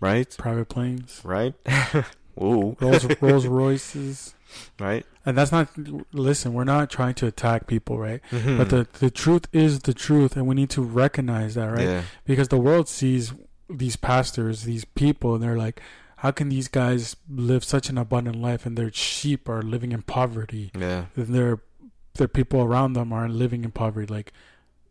[0.00, 0.34] Right?
[0.38, 1.54] private planes, Right?
[2.42, 2.76] Ooh.
[2.80, 4.34] Rolls Rolls Royces.
[4.80, 5.04] right?
[5.26, 5.68] And that's not.
[6.12, 8.20] Listen, we're not trying to attack people, right?
[8.30, 8.56] Mhm.
[8.58, 11.86] But the the truth is the truth, and we need to recognize that, right?
[11.86, 12.02] Yeah.
[12.24, 13.34] Because the world sees
[13.68, 15.80] these pastors, these people, and they're like,
[16.20, 20.02] how can these guys live such an abundant life, and their sheep are living in
[20.02, 21.06] poverty, Yeah.
[21.16, 21.60] and their
[22.14, 24.06] their people around them are living in poverty?
[24.12, 24.32] Like,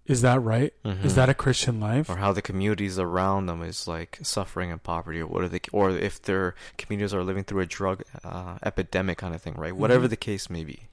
[0.05, 0.73] is that right?
[0.83, 1.15] Is Mhm.
[1.15, 2.09] that a Christian life?
[2.09, 5.59] or how the communities around them is like suffering and poverty, or what are they,
[5.71, 9.75] or if their communities are living through a drug uh, epidemic kind of thing, right?
[9.75, 10.09] Whatever Mhm.
[10.11, 10.87] the case may be.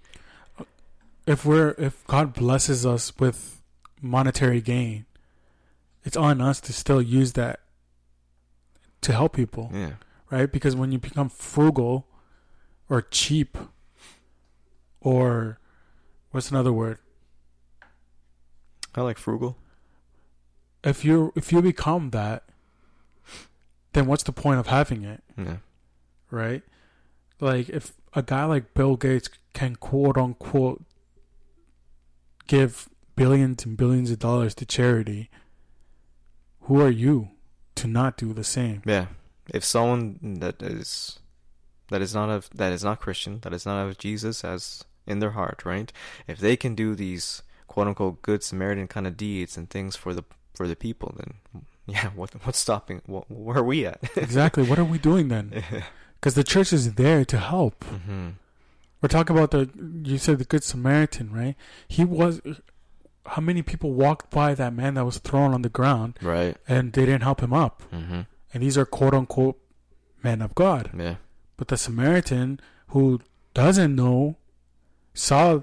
[1.27, 3.61] if we're if God blesses us with
[4.01, 5.07] monetary gain,
[6.05, 7.59] it's on us to still use that
[9.01, 9.95] to help people, Yeah.
[10.37, 10.53] Right?
[10.53, 12.07] Because when you become frugal
[12.89, 13.57] or cheap
[15.01, 15.59] or
[16.31, 16.99] what's another word?
[18.95, 19.57] I like frugal.
[20.85, 22.45] If you if you become that,
[23.93, 25.57] then what's the point of having it, Yeah.
[26.31, 26.63] right?
[27.41, 30.83] Like if a guy like Bill Gates can quote unquote
[32.47, 35.29] give billions and billions of dollars to charity,
[36.63, 37.31] who are you
[37.75, 38.83] to not do the same?
[38.87, 39.07] Yeah.
[39.55, 41.19] If someone that is
[41.91, 45.21] that is not of that is not Christian, that is not of Jesus as in
[45.21, 45.93] their heart, right?
[46.27, 50.13] If they can do these quote unquote good Samaritan kind of deeds and things for
[50.15, 50.25] the
[50.55, 53.03] for the people, then yeah, what what's stopping?
[53.07, 54.01] What, where are we at?
[54.17, 54.65] Exactly.
[54.65, 55.63] What are we doing then?
[56.19, 57.85] Because the church is there to help.
[57.85, 58.31] hmm
[59.01, 59.69] We're talking about the
[60.03, 61.55] you said the good Samaritan, right?
[61.87, 62.41] He was.
[63.27, 66.57] How many people walked by that man that was thrown on the ground Right.
[66.69, 67.83] and they didn't help him up?
[67.91, 68.23] hmm
[68.57, 69.59] And these are quote unquote
[70.23, 70.89] men of God.
[70.97, 71.17] Yeah.
[71.59, 72.59] But the Samaritan
[72.89, 73.21] who
[73.53, 74.39] doesn't know
[75.13, 75.61] saw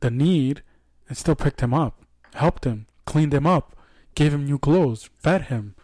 [0.00, 0.62] the need
[1.08, 2.02] and still picked him up,
[2.34, 3.74] helped him, cleaned him up,
[4.14, 5.74] gave him new clothes, fed him.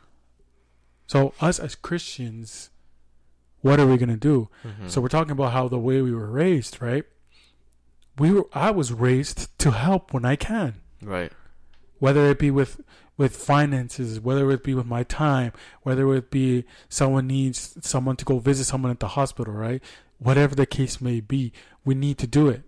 [1.07, 2.69] So us as Christians,
[3.62, 4.51] what are we gonna do?
[4.65, 4.91] Mhm.
[4.91, 7.05] So we're talking about how the way we were raised, right?
[8.19, 11.33] We were I was raised to help when I can right.
[12.01, 12.83] whether it be with
[13.16, 18.24] with finances, whether it be with my time, whether it be someone needs someone to
[18.24, 19.82] go visit someone at the hospital, right?
[20.19, 21.53] Whatever the case may be,
[21.85, 22.62] we need to do it.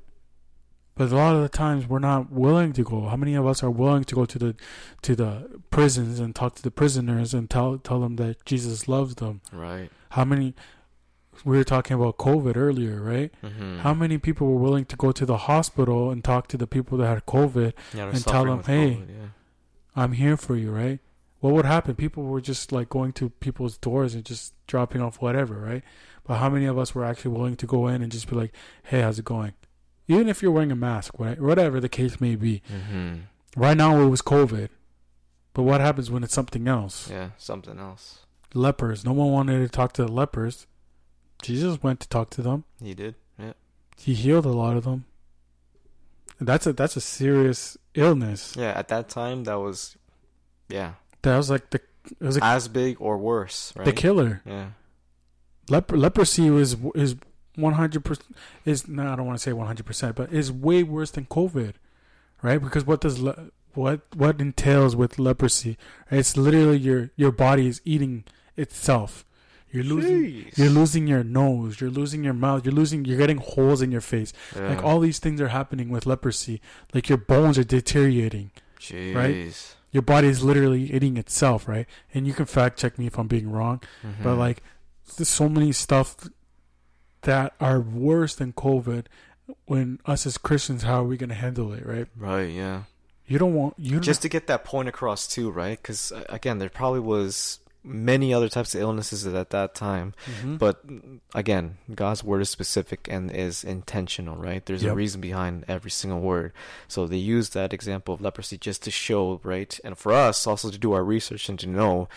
[0.94, 3.06] But a lot of the times we're not willing to go.
[3.08, 4.56] How many of us are willing to go to the
[5.02, 9.16] to the prisons and talk to the prisoners and tell tell them that Jesus loves
[9.16, 9.42] them?
[9.52, 9.90] Right.
[10.10, 10.54] How many
[11.44, 13.30] we were talking about COVID earlier, right?
[13.42, 16.66] hmm How many people were willing to go to the hospital and talk to the
[16.66, 19.26] people that had COVID yeah, and tell them, "Hey, COVID, yeah.
[19.96, 21.00] I'm here for you, right?
[21.40, 21.94] What would happen?
[21.94, 25.82] People were just like going to people's doors and just dropping off whatever, right?
[26.24, 28.52] But how many of us were actually willing to go in and just be like,
[28.84, 29.54] "Hey, how's it going?"
[30.08, 31.40] Even if you're wearing a mask, right?
[31.40, 32.62] Whatever the case may be.
[32.68, 33.14] hmm
[33.56, 34.68] Right now it was COVID,
[35.54, 37.08] but what happens when it's something else?
[37.10, 38.26] Yeah, something else.
[38.54, 39.04] lepers.
[39.04, 40.66] No one wanted to talk to the lepers.
[41.42, 42.64] Jesus went to talk to them.
[42.82, 43.14] He did.
[43.38, 43.52] Yeah.
[43.96, 45.04] He healed a lot of them.
[46.40, 48.54] That's a that's a serious illness.
[48.56, 48.72] Yeah.
[48.76, 49.96] At that time, that was,
[50.68, 50.92] yeah,
[51.22, 51.80] That was like the
[52.20, 53.84] it was like as big or worse, right?
[53.84, 54.42] the killer.
[54.46, 54.68] Yeah.
[55.68, 57.16] Leper, leprosy was is
[57.56, 60.52] one hundred percent is no, I don't want to say one hundred percent, but is
[60.52, 61.72] way worse than COVID,
[62.42, 62.62] right?
[62.62, 65.76] Because what does le- what what entails with leprosy?
[66.10, 68.24] It's literally your your body is eating
[68.56, 69.24] itself.
[69.72, 70.56] You're losing Jeez.
[70.58, 74.00] you're losing your nose, you're losing your mouth, you're losing you're getting holes in your
[74.00, 74.32] face.
[74.54, 74.68] Yeah.
[74.70, 76.60] Like all these things are happening with leprosy.
[76.94, 78.52] Like your bones are deteriorating.
[78.80, 79.72] Jeez.
[79.92, 81.86] Your body is literally eating itself, right?
[82.14, 83.80] And you can fact check me if I'm being wrong.
[84.22, 84.38] But Mhm.
[84.38, 84.62] like,
[85.16, 86.16] there's so many stuff
[87.22, 89.06] that are worse than COVID.
[89.66, 92.06] When us as Christians, how are we gonna handle it, right?
[92.16, 92.50] Right.
[92.50, 92.82] Yeah.
[93.26, 96.68] You don't want you just to get that point across too right because again there
[96.68, 100.12] probably was many other types of illnesses at that time.
[100.42, 100.58] Mhm.
[100.58, 100.84] but
[101.34, 104.66] again god's word is specific and is intentional right?
[104.66, 106.52] There's a reason behind every single word.
[106.88, 109.78] So they use that example of leprosy just to show right?
[109.84, 112.08] And for us also to do our research and to know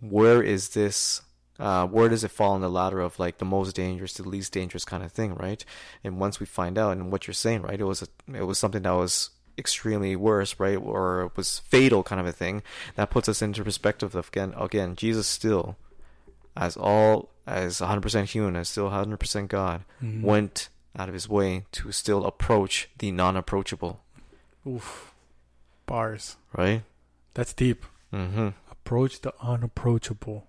[0.00, 1.22] where is this
[1.58, 4.28] uh, where does it fall on the ladder of like the most dangerous to the
[4.28, 5.64] least dangerous kind of thing right?
[6.02, 8.58] And once we find out and what you're saying right it was a, it was
[8.58, 12.62] something that was extremely worse right or was fatal kind of a thing
[12.96, 15.76] that puts us into perspective of again again jesus still
[16.56, 20.22] as all as 100% human as still 100% god Mhm.
[20.22, 24.00] went out of his way to still approach the non-approachable
[24.66, 25.12] Oof.
[25.86, 26.36] Bars.
[26.56, 26.82] right
[27.34, 27.84] That's deep.
[28.12, 30.46] mm-hmm Approach the unapproachable.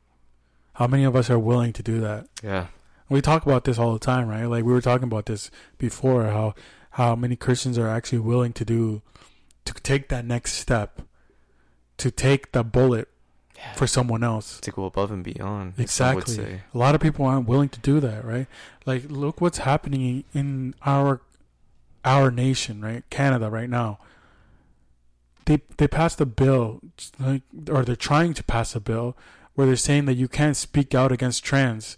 [0.74, 2.28] How many of us are willing to do that?
[2.44, 2.68] yeah
[3.10, 4.46] We talk about this all the time, right?
[4.46, 6.24] Like we were talking about this before.
[6.26, 6.54] How
[6.96, 9.02] how many Christians are actually willing to do
[9.66, 11.02] to take that next step,
[11.98, 13.10] to take the bullet
[13.76, 14.62] for someone else.
[14.62, 16.62] to go above and beyond Exactly.
[16.74, 18.48] A lot of people aren't willing to do that, right?
[18.86, 21.20] Like, look what's happening in our
[22.06, 23.04] our nation, right?
[23.10, 24.00] Canada right now.
[25.46, 26.80] They they passed a bill,
[27.20, 29.18] like, or they're trying to pass a bill
[29.56, 31.98] where they're saying that you can't speak out against trans,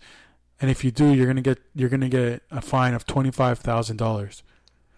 [0.60, 3.60] and if you do, you're gonna get you're gonna get a fine of twenty five
[3.60, 4.42] thousand dollars.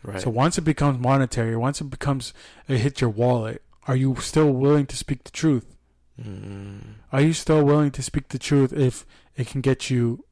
[0.03, 2.33] Right So once it becomes monetary, once it becomes
[2.67, 5.75] it hits your wallet, are you still willing to speak the truth?
[6.21, 6.79] mm,
[7.11, 9.05] Are you still willing to speak the truth if
[9.35, 10.25] it can get you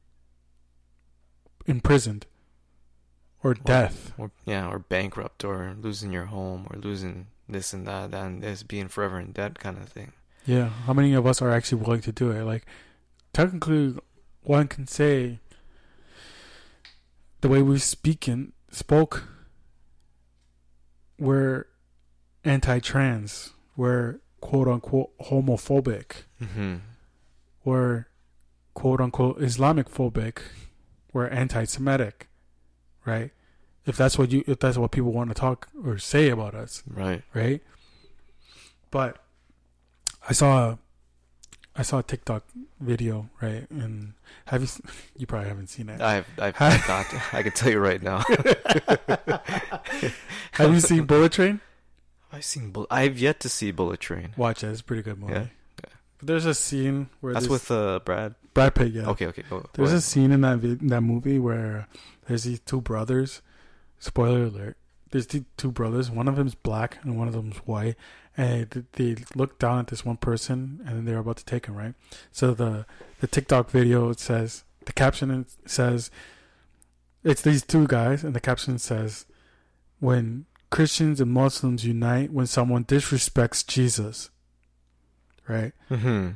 [1.65, 2.25] imprisoned
[3.43, 4.13] or death?
[4.17, 8.63] or yeah or bankrupt or losing your home or losing this and that and this
[8.63, 10.11] being forever in debt kind of thing
[10.45, 10.69] Yeah.
[10.85, 12.43] How many of us are actually willing to do it?
[12.43, 12.65] Like,
[13.33, 13.95] technically,
[14.43, 15.39] one can say
[17.41, 19.27] the way we speak and spoke,
[21.19, 21.65] we're
[22.43, 26.75] anti-trans, we're quote unquote homophobic, mm-hmm.
[27.63, 28.05] We're
[28.73, 30.39] quote unquote Islamic phobic,
[31.11, 32.27] we're anti-Semitic,
[33.05, 33.31] right?
[33.85, 36.83] If that's what you, if that's what people want to talk or say about us,
[36.89, 37.23] right.
[37.33, 37.61] right?
[38.91, 39.17] But
[40.29, 40.79] I saw a,
[41.77, 42.43] I saw a TikTok
[42.79, 43.69] video, right?
[43.69, 44.13] And
[44.45, 44.67] have you?
[45.17, 45.99] You probably haven't seen it.
[46.01, 48.19] i've i've, I've got i can tell you right now
[50.51, 51.59] have you seen Bullet Train?
[52.31, 55.33] i've seen i've yet to see bullet train Watch it; it's a pretty good movie.
[55.33, 55.45] Yeah,
[56.19, 58.91] But there's a scene where that's with uh brad Brad Pitt.
[58.91, 59.07] Yeah.
[59.09, 61.87] okay okay go, go There's a scene in that vid- that movie where
[62.27, 63.41] there's these two brothers.
[63.99, 64.77] Spoiler alert.
[65.11, 66.11] There's two brothers.
[66.11, 67.95] One of them's black and one of them's white.
[68.37, 71.65] And th- they look down at this one person and then they're about to take
[71.65, 71.95] him, right?
[72.31, 72.85] So the
[73.19, 76.11] the TikTok video it says the caption says
[77.23, 79.25] it's these two guys and the caption says
[79.99, 84.29] when Christians and Muslims unite when someone disrespects Jesus.
[85.47, 85.71] Right?
[85.89, 86.35] mm-hmm And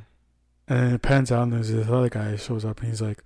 [0.67, 3.21] then it pans out, and there's this other guy who shows up, and he's like,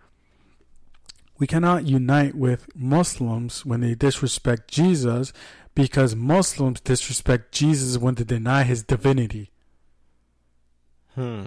[1.38, 5.32] "We cannot unite with Muslims when they disrespect Jesus,
[5.76, 9.52] because Muslims disrespect Jesus when they deny His divinity."
[11.14, 11.46] hmm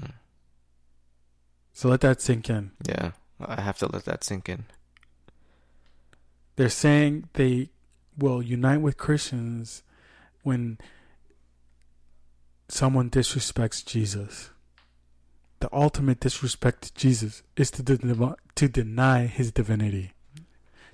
[1.72, 2.72] So let that sink in.
[2.88, 4.64] yeah i have to let that sink in
[6.56, 7.70] They're saying they
[8.16, 9.84] will unite with Christians
[10.42, 10.78] when
[12.68, 14.50] someone disrespects Jesus.
[15.60, 20.14] The ultimate disrespect to Jesus is to, de- to deny his divinity,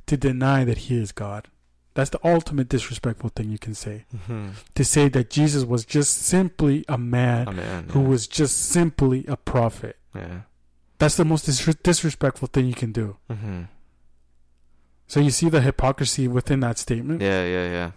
[0.06, 1.48] to deny that he is God.
[1.95, 4.05] That's the ultimate disrespectful thing you can say.
[4.15, 8.09] mm-hmm To say that Jesus was just simply a man oh man who yeah.
[8.09, 9.97] was just simply a prophet.
[10.15, 10.41] yeah
[10.99, 13.16] That's the most dis- disrespectful thing you can do.
[13.31, 13.62] mm-hmm
[15.07, 17.21] So you see the hypocrisy within that statement?
[17.23, 17.91] yeah yeah yeah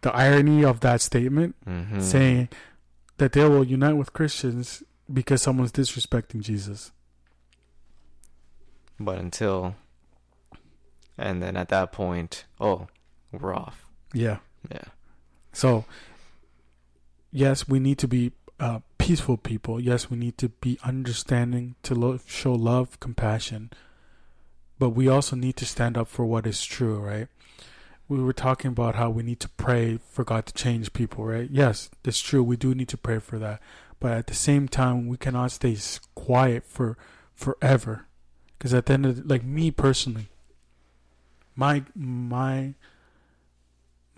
[0.00, 2.48] the irony of that statement mm-hmm saying
[3.18, 4.82] that they will unite with Christians
[5.12, 6.90] because someone's disrespecting Jesus.
[8.98, 9.74] But until,
[11.18, 12.88] and then at that point, oh,
[13.40, 13.86] we're off.
[14.12, 14.38] Yeah.
[14.70, 14.84] Yeah.
[15.52, 15.84] So,
[17.30, 19.80] yes, we need to be uh, peaceful people.
[19.80, 23.70] Yes, we need to be understanding, to lo- show love, compassion.
[24.78, 27.28] But we also need to stand up for what is true, right?
[28.08, 31.48] We were talking about how we need to pray for God to change people, right?
[31.50, 32.42] Yes, that's true.
[32.42, 33.60] We do need to pray for that.
[34.00, 35.76] But at the same time, we cannot stay
[36.14, 36.98] quiet for
[37.34, 38.06] forever.
[38.58, 40.28] Because at the end of the, like me personally,
[41.56, 42.74] my my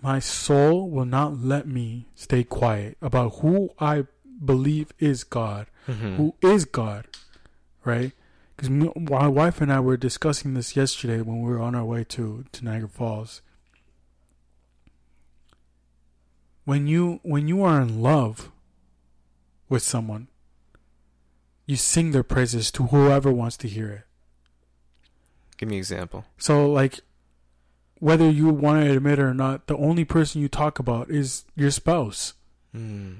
[0.05, 4.05] my soul will not let me stay quiet about who I
[4.43, 6.17] believe is God, Mhm.
[6.17, 7.07] who is God,
[7.83, 8.11] right?
[8.55, 12.03] Because my wife and I were discussing this yesterday when we were on our way
[12.15, 13.41] to, to Niagara Falls.
[16.65, 18.51] When you when you are in love
[19.69, 20.27] with someone,
[21.65, 24.03] you sing their praises to whoever wants to hear it.
[25.57, 26.25] Give me an example.
[26.37, 26.99] So like
[28.07, 31.45] whether you want to admit it or not, the only person you talk about is
[31.55, 32.33] your spouse,
[32.75, 33.15] Mm.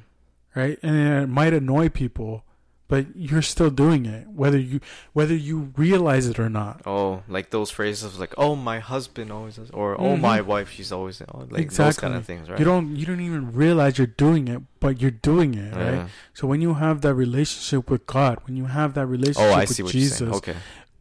[0.56, 0.78] right?
[0.84, 2.44] And it might annoy people,
[2.88, 4.80] but you're still doing it whether you
[5.14, 6.82] whether you realize it or not.
[6.86, 10.22] Oh, like those phrases like, "Oh, my husband always does," or "Oh, Mhm.
[10.22, 12.60] my wife, she's always," oh, like those kind of things, right?
[12.60, 16.06] You don't you don't even realize you're doing it, but you're doing it, right?
[16.38, 19.62] So when you have that relationship with God, when you have that relationship Oh, I
[19.62, 20.56] with see what Jesus, you're saying.
[20.56, 20.56] Okay,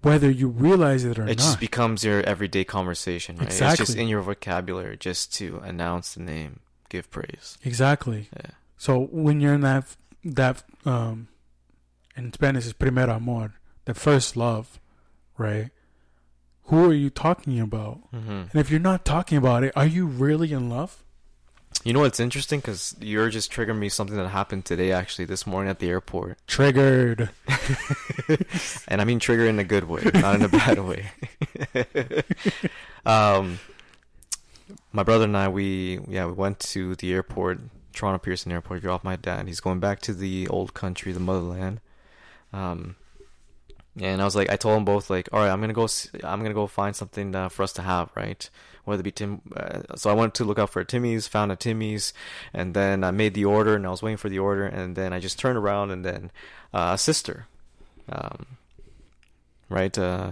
[0.05, 3.49] whether you realize it or it not, It just becomes your everyday conversation, right?
[3.49, 4.03] It's just Exactly.
[4.03, 7.59] in your vocabulary, just to announce the name, give praise.
[7.65, 8.29] exactly.
[8.37, 8.51] Yeah.
[8.77, 9.85] So when you're in that
[10.25, 11.29] that um
[12.17, 13.55] in Spanish is primer amor,
[13.85, 14.81] the first love,
[15.39, 15.71] right?
[16.69, 17.99] Who are you talking about?
[18.11, 21.04] hmm And if you're not talking about it, are you really in love?
[21.83, 22.61] You know what's interesting?
[22.61, 26.39] Because you're just triggering me something that happened today, actually, this morning at the airport.
[26.47, 27.31] Triggered.
[28.89, 31.11] and I mean trigger in a good way, not in a bad way.
[33.07, 33.59] um,
[34.93, 37.61] my brother and I, we yeah, we went to the airport,
[37.93, 38.81] Toronto Pearson Airport.
[38.81, 39.47] Dropped my dad.
[39.47, 41.81] He's going back to the old country, the motherland.
[42.53, 42.97] Um,
[44.01, 45.87] and I was like, I told them both like, all right, I'm gonna go,
[46.23, 48.49] I'm gonna go find something uh, for us to have, right?
[48.85, 51.51] Whether it be Tim, uh, so I went to look out for a Timmy's, found
[51.51, 52.13] a Timmy's,
[52.53, 55.13] and then I made the order, and I was waiting for the order, and then
[55.13, 56.31] I just turned around, and then
[56.73, 57.47] uh, a sister,
[58.09, 58.47] um,
[59.69, 59.97] right?
[59.97, 60.31] Uh,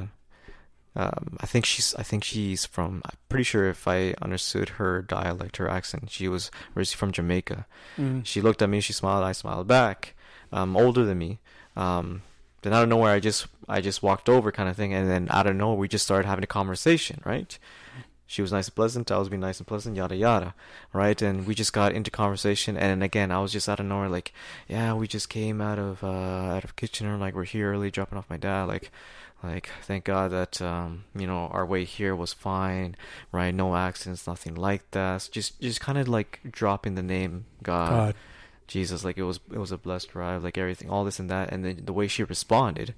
[0.95, 3.01] um, I think she's, I think she's from.
[3.07, 7.67] I'm pretty sure if I understood her dialect, her accent, she was originally from Jamaica.
[7.97, 8.27] Mm.
[8.27, 10.15] She looked at me, she smiled, I smiled back.
[10.53, 11.39] Um, older than me.
[11.77, 12.21] Um,
[12.61, 15.29] then out of nowhere, I just I just walked over, kind of thing, and then
[15.31, 17.59] out of nowhere, we just started having a conversation, right?
[18.33, 20.55] She was nice and pleasant, I was being nice and pleasant, yada yada,
[20.95, 21.21] right?
[21.21, 24.33] And we just got into conversation, and again, I was just out of nowhere, like,
[24.69, 28.17] yeah, we just came out of uh, out of Kitchener, like we're here early, dropping
[28.17, 28.91] off my dad, like.
[29.45, 32.95] Like, thank God that um, you know our way here was fine,
[33.33, 33.53] right?
[33.53, 35.23] No accidents, nothing like that.
[35.23, 38.15] So just, just kind of like dropping the name God, God.
[38.69, 41.53] Jesus, like it was it was a blessed ride, like everything, all this and that,
[41.53, 42.95] and then the way she responded,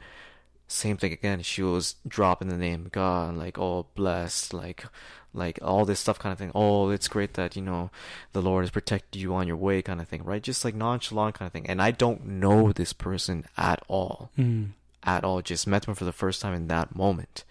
[0.66, 1.42] same thing again.
[1.42, 4.84] She was dropping the name God, like oh blessed, like
[5.32, 6.52] like all this stuff kind of thing.
[6.54, 7.90] Oh, it's great that you know
[8.32, 10.42] the Lord has protected you on your way, kind of thing, right?
[10.42, 11.66] Just like nonchalant kind of thing.
[11.68, 14.70] And I don't know this person at all, Mm.
[15.02, 15.42] at all.
[15.42, 17.44] Just met them for the first time in that moment.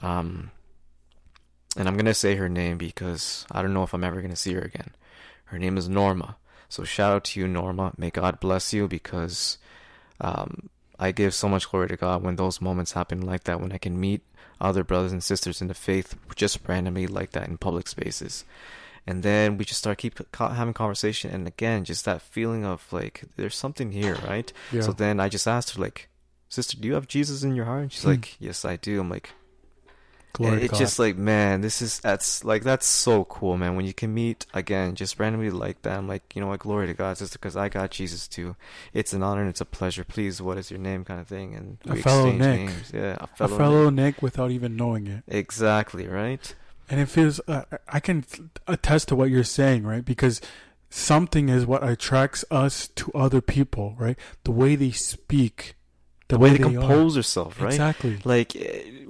[0.00, 0.50] Um,
[1.76, 4.54] and I'm gonna say her name because I don't know if I'm ever gonna see
[4.54, 4.90] her again.
[5.46, 6.36] Her name is Norma.
[6.68, 7.92] So shout out to you, Norma.
[7.96, 9.58] May God bless you because
[10.20, 10.68] um,
[10.98, 13.78] I give so much glory to God when those moments happen like that, when I
[13.78, 14.22] can meet
[14.60, 18.44] other brothers and sisters in the faith just randomly like that in public spaces.
[19.06, 23.24] And then we just start keep having conversation, and again, just that feeling of like
[23.36, 24.50] there's something here, right?
[24.72, 24.80] Yeah.
[24.80, 26.08] So then I just asked her like,
[26.48, 28.10] "Sister, do you have Jesus in your heart?" And she's Hmm.
[28.10, 29.30] like, "Yes, I do." I'm like,
[30.34, 30.78] Glory it's God.
[30.78, 34.46] just like man this is that's like that's so cool man when you can meet
[34.52, 37.56] again just randomly like that i'm like you know what glory to god sister because
[37.56, 38.56] i got jesus too
[38.92, 41.54] it's an honor and it's a pleasure please what is your name kind of thing
[41.54, 42.60] and A fellow exchange Nick.
[42.68, 44.16] names yeah a a fellow, fellow Nick.
[44.16, 45.22] Nick without even knowing it.
[45.28, 46.54] exactly right
[46.90, 48.26] And it feels, uh, I can
[48.68, 50.04] attest to what you're saying, right?
[50.04, 50.42] Because
[50.90, 54.18] something is what attracts us to other people, right?
[54.44, 55.76] The way they speak,
[56.28, 56.80] the way they are.
[56.80, 58.18] compose herself right Exactly.
[58.24, 59.03] like eh,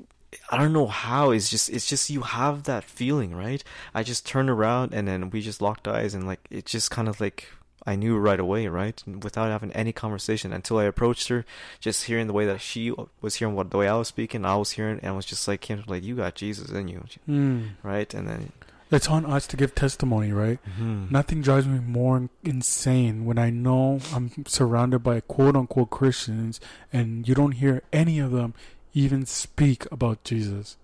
[0.50, 3.62] I don't know how it's just it's just you have that feeling right
[3.94, 7.08] I just turned around and then we just locked eyes and like it just kind
[7.08, 7.48] of like
[7.86, 11.44] I knew right away right without having any conversation until I approached her
[11.80, 14.56] just hearing the way that she was hearing what the way I was speaking I
[14.56, 17.70] was hearing and I was just like him like you got Jesus in you Mm.
[17.82, 18.52] right and then
[18.90, 20.60] It's on us to give testimony, right?
[20.78, 21.10] Mhm.
[21.10, 26.60] Nothing drives me more insane when I know I'm surrounded by quote unquote Christians
[26.92, 28.54] and you don't hear any of them
[28.94, 30.76] even speak about Jesus.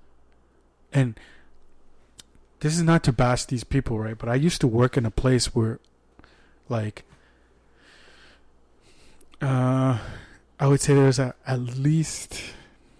[0.93, 1.19] And
[2.59, 4.19] this is not to bash these people, right?
[4.19, 5.78] But I used to work in a place where,
[6.69, 7.05] like,
[9.41, 9.99] uh,
[10.59, 12.43] I would say there's a, at least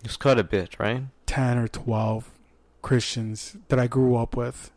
[0.03, 1.03] It's quite a bit, right?
[1.27, 2.31] 10 or 12
[2.81, 4.71] Christians that I grew up with.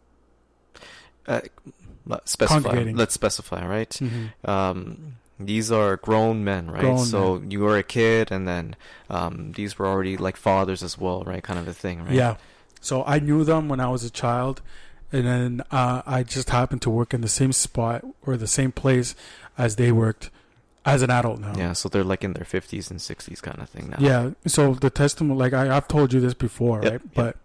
[2.05, 2.61] Let's specify.
[2.61, 2.97] Congregating.
[2.97, 3.89] Let's specify, right?
[3.89, 4.49] Mm-hmm.
[4.49, 5.15] Um,
[5.45, 6.81] these are grown men, right?
[6.81, 8.75] Grown so you were a kid, and then
[9.09, 11.43] um, these were already like fathers as well, right?
[11.43, 12.13] Kind of a thing, right?
[12.13, 12.35] Yeah.
[12.81, 14.61] So I knew them when I was a child,
[15.11, 18.71] and then uh, I just happened to work in the same spot or the same
[18.71, 19.15] place
[19.57, 20.29] as they worked
[20.85, 21.53] as an adult now.
[21.57, 21.73] Yeah.
[21.73, 23.97] So they're like in their fifties and sixties, kind of thing now.
[23.99, 24.31] Yeah.
[24.47, 27.01] So the testimony, like I, I've told you this before, Yep, right?
[27.01, 27.11] yep.
[27.13, 27.37] But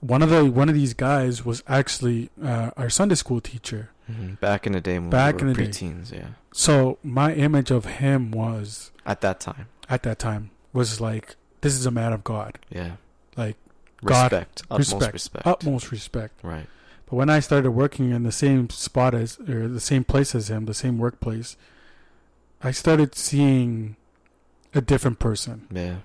[0.00, 3.90] one of the one of these guys was actually uh, our Sunday school teacher.
[4.10, 4.40] Mhm.
[4.40, 5.68] Back in the day when Back we were in the day.
[5.70, 6.28] preteens, yeah.
[6.52, 11.74] So my image of him was At that time, at that time was like this
[11.74, 12.92] is a man of God, yeah.
[13.36, 13.56] like
[14.04, 15.46] God- Respect, utmost respect, respect.
[15.46, 16.34] utmost respect.
[16.42, 16.66] Right.
[17.08, 20.48] But when I started working in the same spot as or the same place as
[20.50, 21.56] him, the same workplace,
[22.62, 23.96] I started seeing
[24.74, 25.66] a different person.
[25.70, 25.96] Yeah.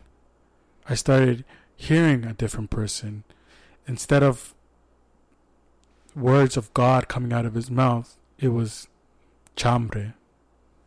[0.90, 1.44] I started
[1.76, 3.24] hearing a different person
[3.88, 4.56] instead of
[6.16, 8.18] words of God coming out of his mouth.
[8.40, 8.88] It was
[9.56, 10.16] chambre,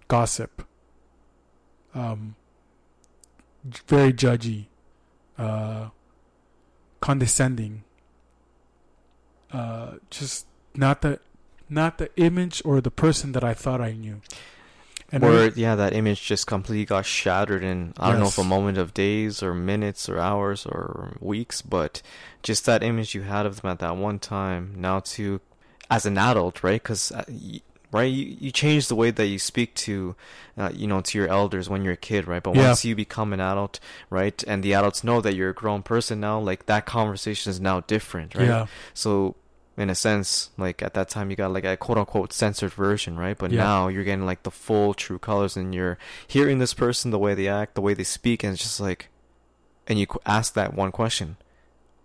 [0.09, 0.67] gossip,
[1.95, 2.37] um,
[3.87, 4.67] very judgy,
[5.37, 5.89] uh,
[7.01, 7.85] condescending.
[9.53, 11.21] Uh, just not the,
[11.69, 14.21] not the image or the person that I thought I knew.
[15.11, 18.39] And I- or yeah, that image just completely got shattered in I don't know if
[18.39, 22.03] a moment of days or minutes or hours or weeks, but
[22.43, 24.75] just that image you had of them at that one time.
[24.77, 25.41] Now to
[25.91, 26.83] as an adult, right?
[26.83, 27.11] Because
[27.91, 30.15] right, you, you change the way that you speak to,
[30.59, 32.43] uh, you know, to your elders when you're a kid, right?
[32.43, 32.69] But Yeah.
[32.69, 33.81] once you become an adult,
[34.11, 37.59] right, and the adults know that you're a grown person now, like that conversation is
[37.61, 38.47] now different, right?
[38.49, 39.37] yeah, So
[39.79, 43.17] in a sense, like at that time you got like a quote unquote censored version,
[43.17, 43.39] right?
[43.39, 43.63] But Yeah.
[43.63, 45.97] now you're getting like the full true colors and you're
[46.27, 49.09] hearing this person, the way they act, the way they speak, and it's just like,
[49.87, 51.37] and you ask that one question,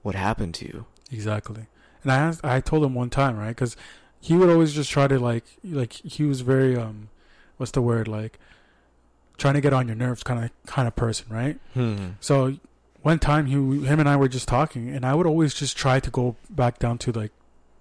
[0.04, 0.86] what happened to you?
[1.12, 1.66] Exactly.
[2.04, 3.50] And I asked, I told him one time, right?
[3.50, 3.76] Because
[4.22, 7.10] he would always just try to like, like he was very um,
[7.58, 8.40] what's the word like,
[9.38, 11.58] trying to get on your nerves, kind of kind of person, right?
[11.74, 12.12] Hmm.
[12.20, 12.58] So
[13.02, 13.54] one time he,
[13.86, 16.78] him and I were just talking, and I would always just try to go back
[16.80, 17.32] down to like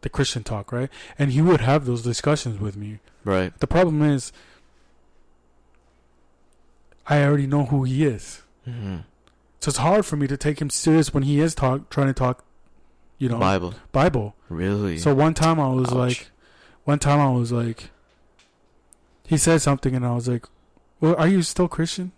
[0.03, 0.91] the Christian talk, right?
[1.19, 2.99] And he would have those discussions with me.
[3.25, 3.59] Right.
[3.59, 4.33] The problem is,
[7.07, 8.99] I already know who he is, hmm
[9.61, 12.13] so it's hard for me to take him serious when he is talk trying to
[12.13, 12.45] talk,
[13.19, 13.75] you know, Bible.
[13.93, 14.35] Bible.
[14.49, 14.99] Really?
[14.99, 15.95] So one time I was Ouch.
[15.95, 16.31] like,
[16.83, 17.91] one time I was like,
[19.25, 20.47] he said something and I was like,
[21.01, 22.11] well, are you still Christian?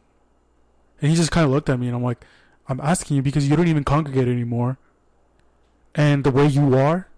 [1.03, 2.25] And he just kind of looked at me and I'm like,
[2.67, 4.79] I'm asking you because you don't even congregate anymore.
[5.95, 7.09] And the way you are,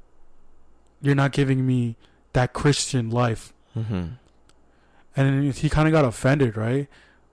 [1.02, 1.96] you're not giving me
[2.32, 3.52] that Christian life.
[3.74, 4.06] hmm
[5.16, 6.88] And he kind of got offended, right?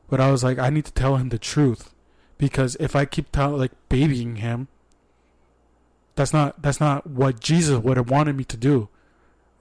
[0.09, 1.93] But I was like, I need to tell him the truth
[2.37, 4.67] because if I keep tell, like babying him,
[6.15, 8.89] that's not that's not what Jesus would have wanted me to do,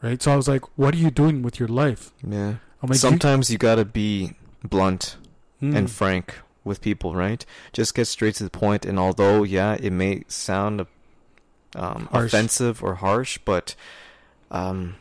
[0.03, 0.21] right?
[0.23, 2.13] So I was like, what are you doing with your life?
[2.27, 2.57] Yeah.
[2.83, 5.17] I'm like, Sometimes you gotta be blunt
[5.63, 5.77] Mm.
[5.77, 7.47] and frank with people, right?
[7.73, 8.85] Just get straight to the point.
[8.85, 10.85] And although, yeah, it may sound
[11.77, 13.75] um, offensive or harsh, but
[14.51, 14.97] um,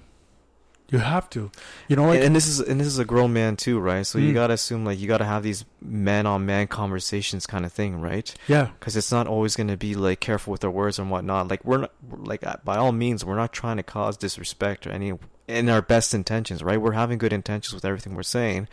[0.89, 1.51] you have to,
[1.87, 4.05] you know, like and, this is and this is a grown man too, right?
[4.05, 4.35] So you Mm.
[4.35, 8.33] gotta assume like you gotta have these man on man conversations kind of thing, right?
[8.47, 11.47] yeah, Because it's not always gonna be like careful with our words and whatnot.
[11.49, 14.91] Like we're not like uh, by all means we're not trying to cause disrespect or
[14.91, 15.13] any
[15.47, 16.79] in our best intentions, right?
[16.81, 18.67] We're having good intentions with everything we're saying.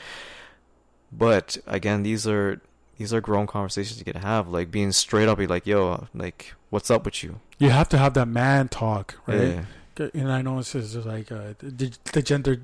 [1.11, 2.61] But again, these are
[2.99, 6.07] these are grown conversations you get to have, like being straight up, be like, "Yo,
[6.15, 9.65] like, what's up with you?" you have to have that man talk, right?
[9.99, 10.09] Yeah.
[10.15, 12.61] and I know this is just like uh, the, the gender,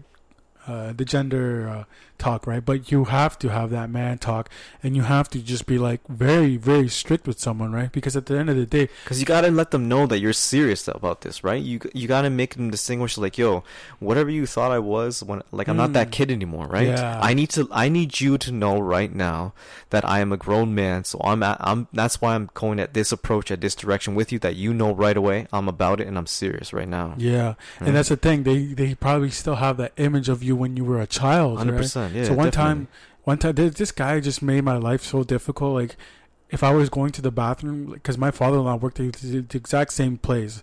[0.66, 1.84] uh, the gender uh,
[2.18, 2.64] talk, right?
[2.64, 4.48] But you have to have that man talk,
[4.82, 7.90] and you have to just be like very, very strict with someone, right?
[7.92, 10.32] Because at the end of the day, Because you gotta let them know that you're
[10.32, 11.62] serious about this, right?
[11.62, 13.64] You you gotta make them distinguish, like, yo,
[13.98, 16.12] whatever you thought I was, when like I'm not that Mm.
[16.12, 16.88] kid anymore, right?
[16.88, 17.18] Yeah.
[17.22, 19.52] I need to I need you to know right now
[19.90, 22.94] that I am a grown man, so I'm at, I'm that's why I'm going at
[22.94, 24.38] this approach at this direction with you.
[24.38, 27.14] That you know right away I'm about it and I'm serious right now.
[27.18, 27.56] yeah, Right?
[27.88, 28.42] and that's the thing.
[28.44, 31.74] They they probably still have that image of you when you were a child, hundred
[31.76, 31.84] right?
[32.14, 32.24] Yeah.
[32.24, 32.50] so one definitely.
[32.50, 32.88] time,
[33.24, 35.74] one time, this guy just made my life so difficult.
[35.74, 35.96] Like,
[36.50, 39.92] if I was going to the bathroom, because my father-in-law worked at the the exact
[39.92, 40.62] same place,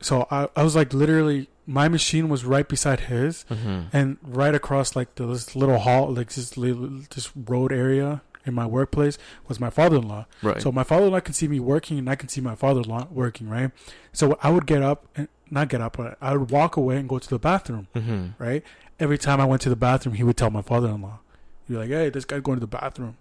[0.00, 3.96] So I, I was like literally my machine was right beside his Mm-hmm.
[3.96, 8.52] and right across like the, this little hall like this little this road area in
[8.54, 9.16] my workplace
[9.46, 10.26] was my father-in-law.
[10.42, 10.60] Right.
[10.60, 13.70] So my father-in-law can see me working and I can see my father-in-law working, right?
[14.12, 17.08] So I would get up and not get up, but I would walk away and
[17.08, 18.42] go to the bathroom, mm-hmm.
[18.42, 18.64] right?
[19.02, 21.18] Every time I went to the bathroom, he would tell my father-in-law,
[21.68, 23.16] "You're like, hey, this guy's going to the bathroom."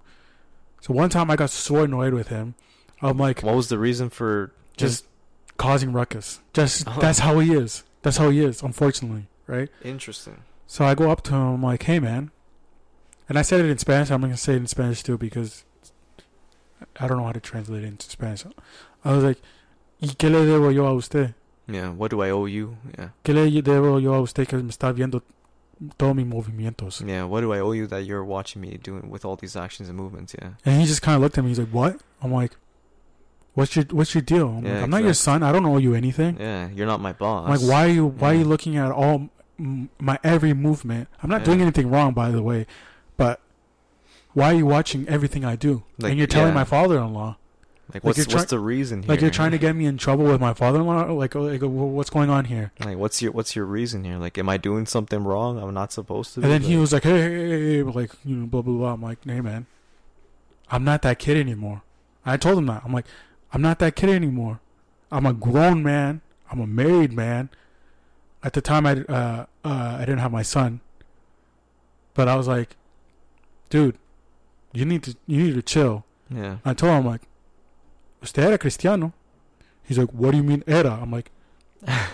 [0.81, 2.53] So one time I got so annoyed with him,
[3.01, 5.05] I'm like, What was the reason for just
[5.57, 6.39] causing ruckus.
[6.53, 6.97] Just Oh.
[6.99, 7.83] that's how he is.
[8.03, 9.69] That's how he is, unfortunately, right?
[9.83, 10.37] Interesting.
[10.67, 12.31] So I go up to him, I'm like, "Hey, man,"
[13.27, 14.09] and I said it in Spanish.
[14.11, 15.63] I'm gonna say it in Spanish too because
[16.99, 18.45] I don't know how to translate it into Spanish.
[19.05, 19.39] I was like,
[19.99, 21.33] "¿Y qué le debo yo a usted?
[21.67, 21.89] Yeah.
[21.89, 22.77] What do I owe you?
[22.97, 23.09] Yeah.
[23.23, 25.21] ¿Qué le debo yo a usted que me está viendo
[25.97, 27.23] todos mis movimientos?" Yeah.
[27.23, 29.97] What do I owe you that you're watching me doing with all these actions and
[29.97, 30.35] movements?
[30.39, 30.51] Yeah.
[30.65, 31.49] And he just kind of looked at me.
[31.49, 32.55] He's like, "What?" I'm like,
[33.53, 35.43] "What's your What's your deal?" I'm, Yeah, like, I'm not your son.
[35.43, 36.37] I don't owe you anything.
[36.39, 36.69] Yeah.
[36.73, 37.45] You're not my boss.
[37.45, 41.07] I'm like, why are you Why are you looking at all my every movement?
[41.21, 41.45] I'm not Yeah.
[41.45, 42.65] doing anything wrong, by the way,
[43.17, 43.39] but
[44.33, 45.83] why are you watching everything I do?
[45.99, 46.61] Like, and you're telling yeah.
[46.61, 47.37] my father-in-law,
[47.93, 49.09] Like, like what's you're what's the reason here?
[49.09, 51.11] like you're trying to get me in trouble with my father-in-law.
[51.13, 52.71] Like, like what's going on here?
[52.79, 54.17] Like, what's your what's your reason here?
[54.17, 55.57] Like, am I doing something wrong?
[55.57, 56.41] I'm not supposed to.
[56.41, 58.93] And then he was like, hey, hey, hey, hey, like you know, blah blah blah.
[58.93, 59.65] I'm like, hey man,
[60.69, 61.83] I'm not that kid anymore.
[62.25, 62.83] I told him that.
[62.85, 63.05] I'm like,
[63.51, 64.59] I'm not that kid anymore.
[65.11, 66.21] I'm a grown man.
[66.49, 67.49] I'm a married man.
[68.43, 70.81] At the time, I uh, uh, I didn't have my son,
[72.13, 72.75] but I was like,
[73.69, 73.97] dude,
[74.73, 76.05] you need to you need to chill.
[76.29, 76.57] Yeah.
[76.63, 77.21] I told him like,
[78.21, 79.13] usted era cristiano.
[79.83, 80.99] He's like, what do you mean era?
[81.01, 81.31] I'm like,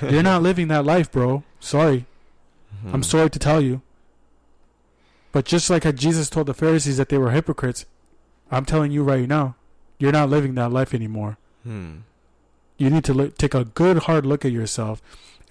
[0.02, 1.44] you're not living that life, bro.
[1.60, 2.06] Sorry.
[2.94, 3.06] I'm Mhm.
[3.06, 3.82] sorry to tell you.
[5.32, 7.86] But just like how Jesus told the Pharisees that they were hypocrites,
[8.50, 9.56] I'm telling you right now,
[10.00, 11.38] you're not living that life anymore.
[11.64, 11.98] Hmm.
[12.78, 15.02] You need to look, take a good hard look at yourself.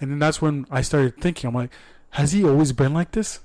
[0.01, 1.71] And then that's when I started thinking, I'm like,
[2.11, 3.39] has he always been like this?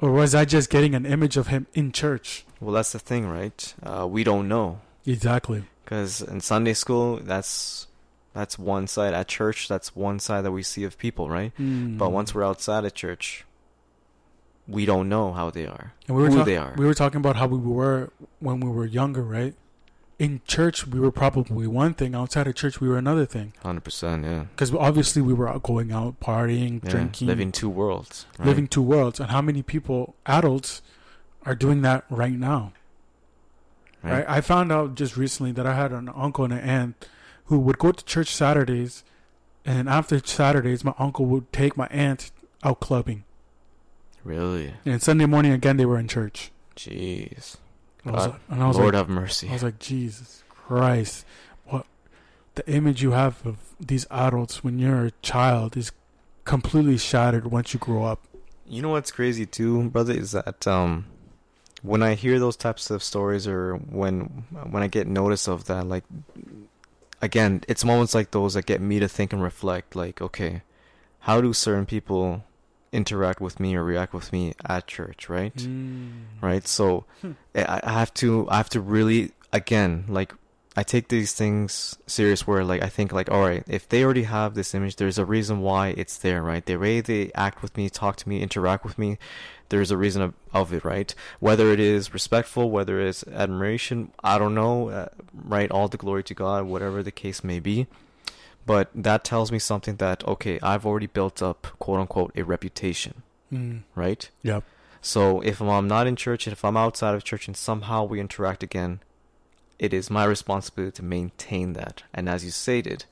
[0.00, 2.44] Or was I just getting an image of him in church?
[2.60, 3.74] Well, that's the thing, right?
[3.82, 5.64] Uh, we don't know Exactly.
[5.86, 7.86] Because in Sunday school, that's
[8.34, 9.14] that's one side.
[9.14, 11.52] At church, that's one side that we see of people, right?
[11.58, 11.96] Mm.
[11.96, 13.44] But once we're outside of church,
[14.66, 16.74] we don't know how they are, and we were who talk- they are.
[16.76, 18.10] we were talking about how we were
[18.40, 19.54] when we were younger, right?
[20.18, 22.14] In church, we were probably one thing.
[22.14, 23.52] Outside of church, we were another thing.
[23.62, 24.46] Hundred percent, yeah.
[24.50, 26.90] Because obviously we were out going out, partying, yeah.
[26.90, 28.48] drinking, living two worlds, right?
[28.48, 29.20] living two worlds.
[29.20, 30.82] And how many people, adults,
[31.44, 32.72] are doing that right now?
[34.06, 34.24] Right?
[34.28, 37.08] I, I found out just recently that I had an uncle and an aunt
[37.46, 39.04] who would go to church Saturdays,
[39.64, 42.30] and after Saturdays, my uncle would take my aunt
[42.62, 43.24] out clubbing.
[44.24, 46.50] Really, And Sunday morning again, they were in church.
[46.74, 47.56] jeez.
[48.04, 49.48] And I was, and I was Lord like, have mercy.
[49.48, 51.24] I was like, Jesus Christ,
[51.64, 51.86] what
[52.56, 55.92] the image you have of these adults when you're a child is
[56.44, 58.20] completely shattered once you grow up.
[58.68, 61.06] You know what's crazy too, brother, is that um,
[61.86, 65.86] when I hear those types of stories, or when when I get notice of that,
[65.86, 66.04] like
[67.22, 69.96] again, it's moments like those that get me to think and reflect.
[69.96, 70.62] Like, okay,
[71.20, 72.44] how do certain people
[72.92, 75.66] interact with me or react with me at church, right?
[76.40, 76.66] Right.
[76.66, 77.32] So Hmm.
[77.54, 80.32] I, I have to I have to really again like
[80.78, 84.24] I take these things serious where like I think like all right if they already
[84.24, 87.76] have this image there's a reason why it's there right the way they act with
[87.76, 89.16] me talk to me interact with me
[89.68, 94.38] there's a reason of, of it right whether it is respectful whether it's admiration I
[94.38, 97.86] don't know uh, right all the glory to God whatever the case may be
[98.64, 103.22] but that tells me something that okay I've already built up quote unquote a reputation
[103.52, 103.82] Mm.
[103.94, 104.64] right Yep.
[105.00, 108.18] so if I'm not in church and if I'm outside of church and somehow we
[108.18, 108.98] interact again,
[109.78, 112.02] it is my responsibility to maintain that.
[112.12, 113.04] And as you stated,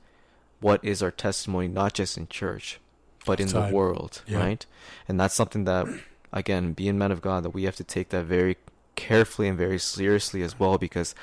[0.61, 2.81] what is our testimony not just in church,
[3.25, 4.39] but in the world, Yeah.
[4.41, 4.67] right?
[5.07, 5.87] And that's something that
[6.35, 8.59] again, being men of God, that we have to take that very
[8.97, 11.15] carefully and very seriously as well because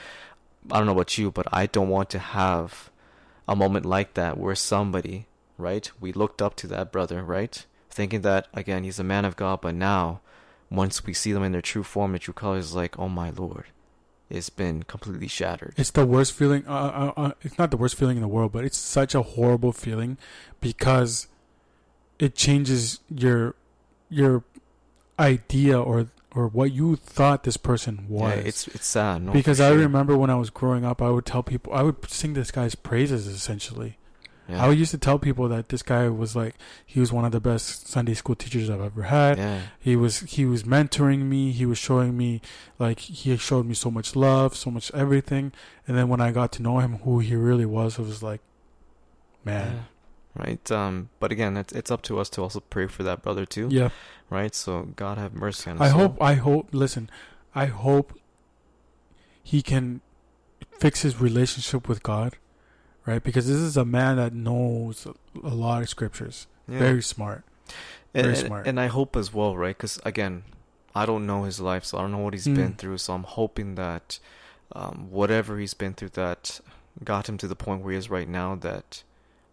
[0.72, 2.90] I don't know about you, but I don't want to have
[3.48, 5.28] a moment like that where somebody,
[5.58, 5.92] right?
[6.00, 7.64] We looked up to that brother, right?
[7.90, 10.22] Thinking that again he's a man of God, but now
[10.70, 13.66] once we see them in their true form, their true colors, like, oh my lord,
[14.30, 15.74] it's been completely shattered.
[15.76, 16.66] It's the worst feeling.
[16.66, 19.22] Uh, uh, uh, it's not the worst feeling in the world, but it's such a
[19.22, 20.18] horrible feeling
[20.62, 21.28] because
[22.18, 23.56] it changes your
[24.10, 24.44] your
[25.22, 28.35] idea or or what you thought this person was.
[28.35, 29.22] Yeah, it's it's sad.
[29.23, 31.84] No, because for I remember when I was growing up, I would tell people, I
[31.84, 33.98] would sing this guy's praises essentially.
[34.49, 34.65] Yeah.
[34.65, 37.39] I used to tell people that this guy was like, he was one of the
[37.39, 39.38] best Sunday school teachers I've ever had.
[39.38, 41.52] yeah, He was he was mentoring me.
[41.52, 42.41] He was showing me
[42.80, 45.53] like he showed me so much love, so much everything.
[45.88, 48.41] And then when I got to know him, who he really was, it was like,
[49.45, 49.85] man,
[50.36, 50.72] right?
[50.72, 53.68] Um, but again, it's it's up to us to also pray for that brother too,
[53.72, 53.90] Yeah.
[54.30, 54.53] right?
[54.56, 55.94] So God have mercy on I us.
[55.94, 55.99] all.
[55.99, 56.22] hope.
[56.22, 56.70] I hope.
[56.72, 57.10] Listen,
[57.56, 58.18] I hope
[59.44, 60.02] he can
[60.80, 62.38] fix his relationship with God,
[63.06, 63.24] right?
[63.24, 65.06] Because this is a man that knows
[65.44, 66.48] a lot of scriptures.
[66.68, 66.80] Yeah.
[66.80, 67.44] Very smart.
[68.14, 68.68] and, very and- smart.
[68.68, 69.76] And I hope as well, right?
[69.78, 70.44] Because again,
[70.94, 72.78] I don't know his life, so I don't know what he's been Mm.
[72.78, 72.98] through.
[72.98, 74.20] So I'm hoping that
[74.74, 76.60] um, whatever he's been through, that
[77.03, 78.56] got him to the point where he is right now.
[78.56, 79.03] That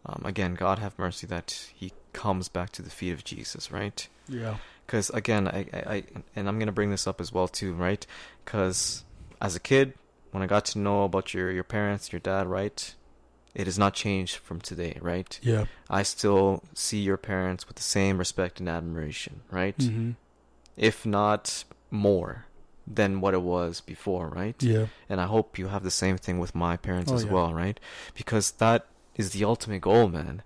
[0.07, 4.09] um, again, God have mercy that he comes back to the feet of Jesus, right?
[4.29, 4.57] Yeah.
[4.87, 6.05] Because again, I, I, I,
[6.35, 8.07] and I'm gonna bring this up as well too, right?
[8.45, 9.05] Because
[9.41, 9.95] as a kid,
[10.31, 12.95] when I got to know about your your parents, your dad, right?
[13.55, 15.39] It has not changed from today, right?
[15.43, 15.65] Yeah.
[15.91, 19.75] I still see your parents with the same respect and admiration, right?
[19.83, 20.13] hmm
[20.77, 22.45] If not more
[22.87, 24.63] than what it was before, right?
[24.63, 24.87] Yeah.
[25.09, 27.33] And I hope you have the same thing with my parents Oh, as yeah.
[27.33, 27.81] well, right?
[28.15, 28.87] Because that
[29.19, 30.43] is the ultimate goal, man.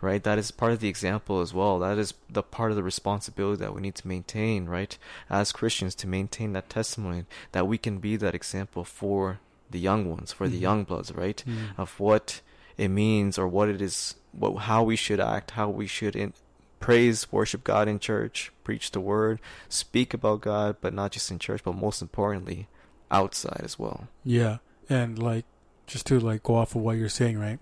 [0.00, 0.22] Right?
[0.22, 1.78] That is part of the example as well.
[1.78, 4.98] That is the part of the responsibility that we need to maintain, right?
[5.30, 9.38] As Christians to maintain that testimony that we can be that example for
[9.70, 10.60] the young ones, for the Mhm.
[10.60, 11.42] young bloods, right?
[11.46, 11.78] Mm.
[11.78, 12.42] Of what
[12.76, 16.34] it means or what it is, what, how we should act, how we should in,
[16.80, 19.40] praise, worship God in church, preach the word,
[19.70, 22.68] speak about God, but not just in church, but most importantly,
[23.10, 24.08] outside as well.
[24.22, 24.58] Yeah,
[24.90, 25.46] and like
[25.86, 27.58] just to like go off of what you're saying, right?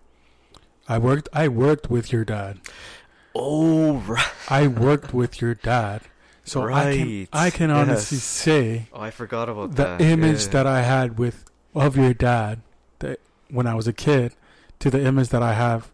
[0.89, 1.29] I worked.
[1.33, 2.59] I worked with your dad.
[3.35, 4.27] Oh, right.
[4.49, 6.03] I worked with your dad,
[6.45, 8.25] so I can I can honestly Yes.
[8.25, 10.11] say Oh, I forgot about that the that.
[10.13, 10.51] image Yeah.
[10.53, 11.45] that I had with
[11.75, 12.61] of your dad
[12.99, 14.35] that when I was a kid
[14.81, 15.91] to the image that I have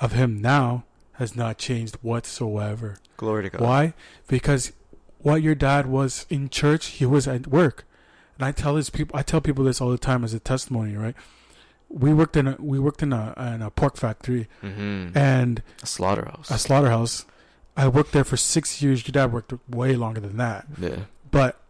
[0.00, 0.84] of him now
[1.14, 2.96] has not changed whatsoever.
[3.16, 3.60] Glory to God.
[3.60, 3.94] Why?
[4.26, 4.72] Because
[5.18, 7.84] what your dad was in church, he was at work.
[8.36, 10.96] And I tell his people I tell people this all the time as a testimony,
[10.96, 11.14] right?
[11.88, 15.16] We worked in a we worked in a in a pork factory Mm-hmm.
[15.16, 16.50] and A slaughterhouse.
[16.50, 17.24] a slaughterhouse.
[17.76, 19.06] I worked there for six years.
[19.06, 20.66] Your dad worked way longer than that.
[20.78, 20.96] yeah.
[21.30, 21.60] But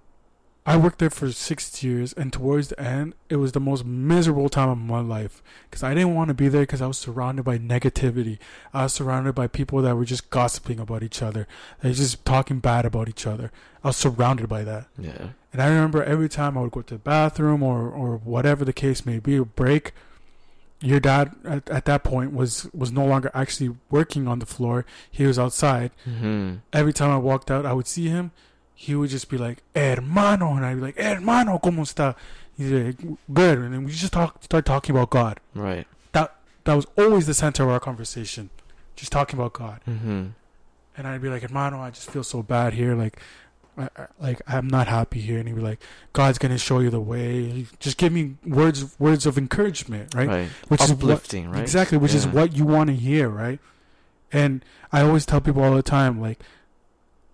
[0.67, 4.49] I worked there for six years, and towards the end, it was the most miserable
[4.49, 7.45] time of my life because I didn't want to be there because I was surrounded
[7.45, 8.39] by negativity.
[8.73, 11.47] I was surrounded by people that were just gossiping about each other.
[11.83, 13.53] They were just talking bad about each other.
[13.83, 15.29] I was surrounded by that, Yeah.
[15.53, 18.73] and I remember every time I would go to the bathroom or or whatever the
[18.73, 19.93] case may be, break.
[20.81, 24.87] Your dad at, at that point was was no longer actually working on the floor.
[25.11, 26.57] He was outside, Mm-hmm.
[26.73, 28.33] every time I walked out, I would see him.
[28.75, 32.17] He would just be like, "Hermano," and I'd be like, "Hermano, cómo está?"
[32.57, 32.97] He's like,
[33.33, 35.41] "Good," and then we just talk, start talking about God.
[35.55, 35.87] Right.
[36.13, 38.51] That that was always the center of our conversation,
[38.97, 39.81] just talking about God.
[39.89, 40.27] Mm-hmm.
[40.97, 42.95] And I'd be like, "Hermano, I just feel so bad here.
[42.95, 43.19] Like,
[43.79, 45.81] I, I, like I'm not happy here." And he'd be like,
[46.13, 47.67] "God's gonna show you the way.
[47.79, 50.29] Just give me words, words of encouragement, right?
[50.29, 50.49] Right.
[50.69, 51.63] Which is what, Uplifting, right?
[51.63, 53.61] Exactly, which is what you want to hear, right?
[54.33, 56.41] And I always tell people all the time, like,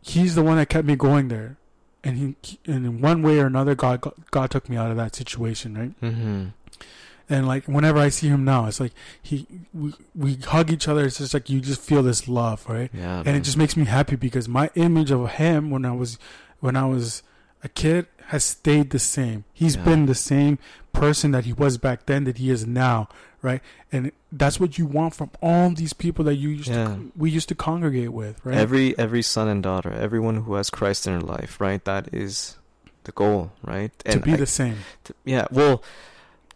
[0.02, 1.56] he's the one that kept me going there,
[2.02, 5.14] and he, and in one way or another, God, God took me out of that
[5.14, 6.00] situation, right?
[6.00, 6.46] Mm-hmm.
[7.28, 11.04] And like, whenever I see him now, it's like he, we, we hug each other.
[11.04, 12.90] It's just like you just feel this love, right?
[12.92, 13.18] Yeah.
[13.18, 13.34] and man.
[13.36, 16.18] it just makes me happy because my image of him when I was
[16.58, 17.22] when I was
[17.62, 19.44] a kid has stayed the same.
[19.52, 19.84] He's Yeah.
[19.84, 20.58] been the same
[21.00, 23.08] person that he was back then that he is now,
[23.42, 23.60] right?
[23.90, 26.84] And that's what you want from all these people that you used Yeah.
[26.86, 28.56] to we used to congregate with, right?
[28.56, 31.82] Every every son and daughter, everyone who has Christ in their life, right?
[31.84, 32.56] That is
[33.04, 33.90] the goal, right?
[34.04, 34.76] to be I- the same.
[35.04, 35.46] to- yeah.
[35.50, 35.82] Well,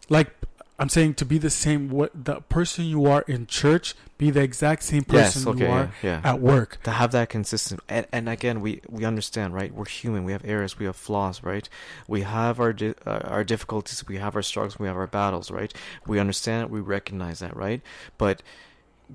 [0.09, 0.29] Like
[0.77, 4.41] I'm saying to be the same what the person you are in church be the
[4.41, 5.33] exact same yes.
[5.33, 5.65] person Okay.
[5.65, 6.21] you are Yeah.
[6.23, 6.29] yeah.
[6.31, 6.79] at work.
[6.83, 10.43] to have that consistent and, and again we we understand right we're human we have
[10.45, 11.67] errors we have flaws right
[12.07, 15.49] we have our di- uh, our difficulties we have our struggles we have our battles
[15.51, 15.73] right
[16.07, 17.81] we understand it we recognize that right
[18.17, 18.41] but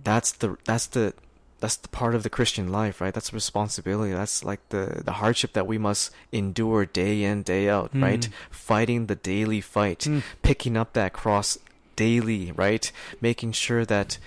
[0.05, 1.13] that's the that's the
[1.61, 3.13] that's the part of the Christian life, right?
[3.15, 4.13] That's a responsibility.
[4.13, 8.21] That's like the the hardship that we must endure day in, day out, right?
[8.21, 8.33] Mm.
[8.51, 10.23] Fighting the daily fight Mm.
[10.43, 11.59] picking up that cross
[11.97, 12.91] daily, right?
[13.21, 14.19] Making sure that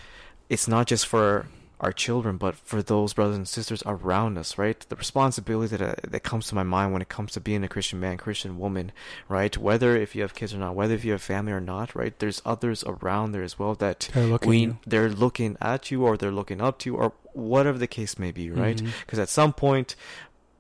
[0.49, 1.47] it's not just for
[1.80, 4.80] our children, but for those brothers and sisters around us, right?
[4.88, 7.68] The responsibility that, uh, that comes to my mind when it comes to being a
[7.68, 8.93] Christian man, Christian woman,
[9.27, 9.57] right?
[9.57, 12.18] Whether if you have kids or not, whether if you have family or not, right?
[12.19, 16.15] There's others around there as well that They're looking we they're looking at you or
[16.15, 18.77] they're looking up to you or whatever the case may be, right?
[18.77, 18.91] Mm-hmm.
[19.01, 19.95] Because at some point,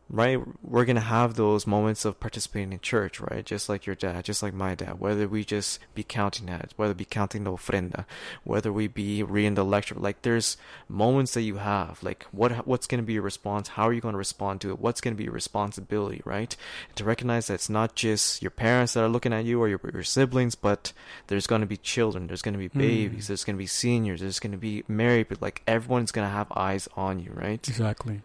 [0.09, 0.39] right?
[0.61, 3.43] We're gonna have those moments of participating in church, right?
[3.45, 4.99] Just like your dad, just like my dad.
[4.99, 8.05] Whether we just be counting at, whether we be counting the ofrenda,
[8.43, 10.57] whether we be reading the lecture, like there's
[10.87, 12.01] moments that you have.
[12.03, 13.69] Like what what's gonna be your response?
[13.69, 14.79] How are you gonna respond to it?
[14.79, 16.55] What's gonna be your responsibility, right?
[16.89, 19.67] And to recognize that it's not just your parents that are looking at you or
[19.67, 20.93] your your siblings, but
[21.27, 23.27] there's gonna be children, there's gonna be babies, Mm.
[23.27, 27.19] there's gonna be seniors, there's gonna be married, but like everyone's gonna have eyes on
[27.19, 27.67] you, right?
[27.67, 28.21] Exactly.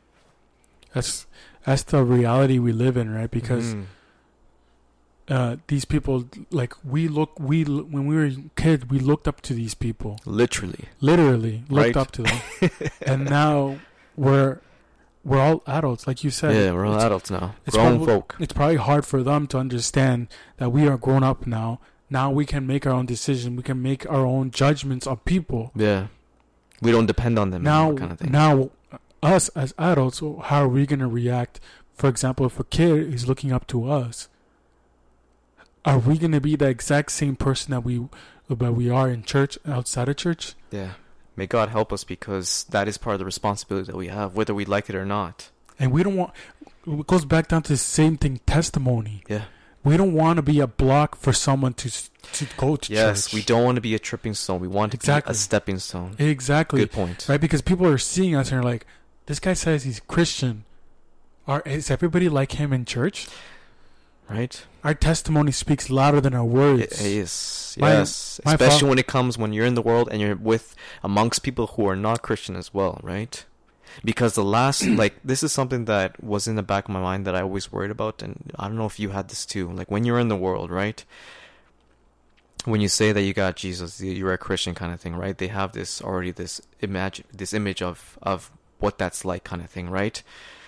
[0.95, 1.27] That's
[1.69, 3.31] that's the reality we live in, right?
[3.31, 3.85] Because Mhm.
[5.29, 9.53] uh, these people, like we look, we when we were kids, we looked up to
[9.55, 10.87] these people, literally.
[11.01, 11.97] literally looked Right.
[11.97, 12.41] up to them,
[13.07, 13.79] and now
[14.17, 14.59] we're
[15.25, 16.55] we're all adults, like you said.
[16.55, 17.55] yeah, we're all adults now.
[17.67, 18.37] it's Grown probably- folk.
[18.39, 21.81] It's probably hard for them to understand that we are grown up now.
[22.09, 23.55] Now we can make our own decision.
[23.55, 25.71] We can make our own judgments of people.
[25.77, 26.07] Yeah.
[26.81, 28.31] We don't depend on them now, kind of thing.
[28.33, 28.71] now,
[29.23, 31.61] us as adults, how are we going to react?
[31.95, 34.29] For example, if a kid is looking up to us,
[35.85, 38.07] are we going to be the exact same person that we
[38.49, 40.55] that we are in church, outside of church?
[40.71, 40.93] yeah.
[41.37, 44.53] May God help us because that is part of the responsibility that we have, whether
[44.53, 45.51] we like it or not.
[45.79, 46.33] And we don't want.
[46.85, 49.23] It goes back down to the same thing: testimony.
[49.29, 49.43] Yeah.
[49.85, 51.91] We don't want to be a block for someone to
[52.33, 53.35] to go to Yes, church.
[53.35, 54.59] we don't want to be a tripping stone.
[54.61, 55.31] We want to Exactly.
[55.31, 56.17] be a stepping stone.
[56.19, 56.81] Exactly.
[56.81, 57.29] Good point.
[57.29, 57.41] Right?
[57.41, 58.85] Because people are seeing us and are like,
[59.29, 60.65] this guy says he's Christian.
[61.47, 63.29] Are is everybody like him in church?
[64.29, 64.63] Right?
[64.85, 67.01] Our testimony speaks louder than our words.
[67.01, 67.77] is.
[67.81, 68.41] My- yes.
[68.45, 71.43] my Especially fa- when it comes when you're in the world and you're with amongst
[71.43, 73.45] people who are not Christian as well, right?
[74.05, 77.27] Because the last like this is something that was in the back of my mind
[77.27, 79.71] that I always worried about and I don't know if you had this too.
[79.71, 81.03] Like when you're in the world, right?
[82.65, 85.37] When you say that you got Jesus, you- you're a Christian kind of thing, right?
[85.39, 88.51] They have this already this image this image of of
[88.81, 90.23] what that's like kind of thing, right?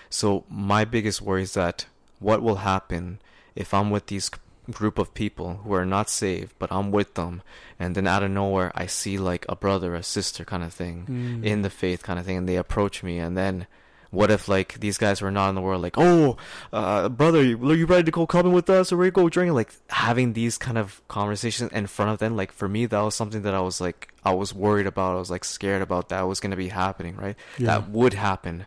[0.09, 1.85] So my biggest worry is that
[2.19, 3.19] what will happen
[3.55, 4.29] if I'm with these
[4.71, 7.41] group of people who are not saved, but I'm with them,
[7.79, 11.05] and then out of nowhere I see like a brother, a sister kind of thing
[11.09, 11.43] Mm.
[11.43, 13.67] in the faith kind of thing, and they approach me, and then
[14.11, 16.37] what if like these guys were not in the world, like oh,
[16.71, 19.55] uh, brother, you, are you ready to go clubbing with us, or to go drinking?
[19.55, 23.15] Like having these kind of conversations in front of them, like for me that was
[23.15, 26.21] something that I was like I was worried about, I was like scared about that
[26.23, 27.35] was gonna be happening, right?
[27.57, 27.67] yeah.
[27.67, 28.65] that would happen.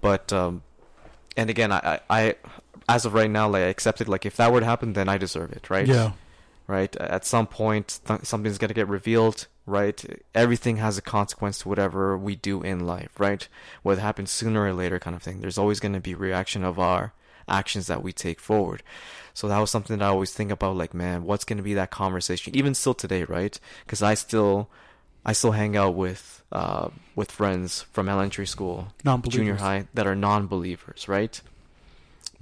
[0.00, 0.62] But um
[1.36, 2.34] and again I, I I
[2.88, 5.18] as of right now like I accepted like if that were to happen then I
[5.18, 5.86] deserve it, right?
[5.86, 6.12] Yeah.
[6.70, 6.94] Right?
[6.96, 9.98] At some point th- something's going to get revealed, right?
[10.34, 13.48] Everything has a consequence to whatever we do in life, right?
[13.82, 15.40] Whether it happens sooner or later kind of thing.
[15.40, 17.12] There's always going to be reaction of our
[17.48, 18.82] actions that we take forward.
[19.34, 21.74] So that was something that I always think about like man, what's going to be
[21.74, 23.58] that conversation even still today, right?
[23.88, 24.68] Cuz I still
[25.30, 26.22] I still hang out with
[26.52, 28.78] uh, with friends from elementary school,
[29.38, 31.40] junior high that are non-believers, right?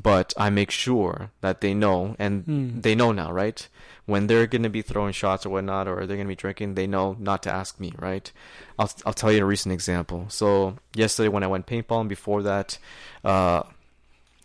[0.00, 2.80] But I make sure that they know, and Hmm.
[2.80, 3.60] they know now, right?
[4.08, 7.14] When they're gonna be throwing shots or whatnot, or they're gonna be drinking, they know
[7.20, 8.32] not to ask me, right?
[8.78, 10.24] I'll I'll tell you a recent example.
[10.30, 12.78] So yesterday when I went paintballing, before that,
[13.22, 13.64] uh,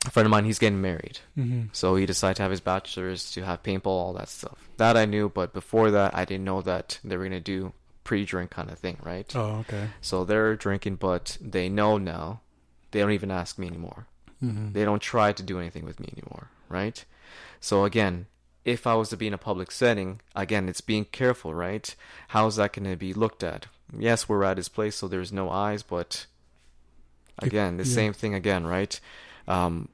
[0.05, 1.69] a friend of mine he's getting married, Mhm.
[1.71, 4.57] so he decided to have his bachelor's to have paintball, all that stuff.
[4.75, 7.71] That I knew, but before that, I didn't know that they were gonna do
[8.03, 9.33] pre-drink kind of thing, right?
[9.33, 9.87] Oh, okay.
[10.01, 12.41] So they're drinking, but they know now.
[12.91, 14.07] They don't even ask me anymore.
[14.43, 14.73] Mhm.
[14.73, 17.05] They don't try to do anything with me anymore, right?
[17.61, 18.25] So again,
[18.65, 21.93] if I was to be in a public setting, again, it's being careful, right?
[22.29, 23.67] How's that going to be looked at?
[23.97, 26.25] Yes, we're at his place, so there's no eyes, but
[27.39, 27.93] again, the Yeah.
[27.95, 28.99] same thing again, right?
[29.47, 29.89] Um,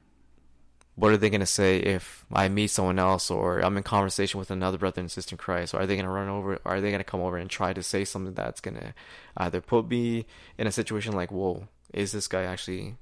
[0.96, 4.38] what are they going to say if I meet someone else or I'm in conversation
[4.40, 5.74] with another brother and sister in Christ?
[5.74, 6.60] Are they going to run over?
[6.66, 8.94] Are they going to come over and try to say something that's going to
[9.38, 10.26] either put me
[10.58, 12.98] in a situation like, whoa, is this guy actually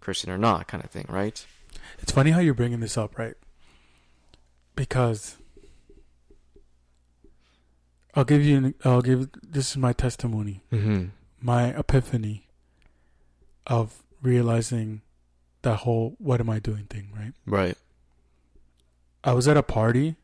[0.00, 1.44] Christian or not, kind of thing, right?
[1.98, 3.34] It's funny how you're bringing this up, right?
[4.78, 5.36] Because
[8.14, 8.56] I'll give you.
[8.58, 9.28] An, I'll give.
[9.42, 11.06] This is my testimony, Mm-hmm.
[11.42, 12.46] my epiphany
[13.66, 15.02] of realizing
[15.62, 17.32] that whole "what am I doing" thing, right?
[17.44, 17.76] Right.
[19.24, 20.14] I was at a party,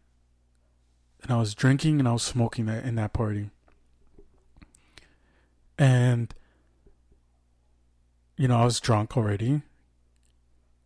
[1.24, 3.50] and I was drinking and I was smoking that in that party,
[5.76, 6.32] and
[8.36, 9.62] you know I was drunk already.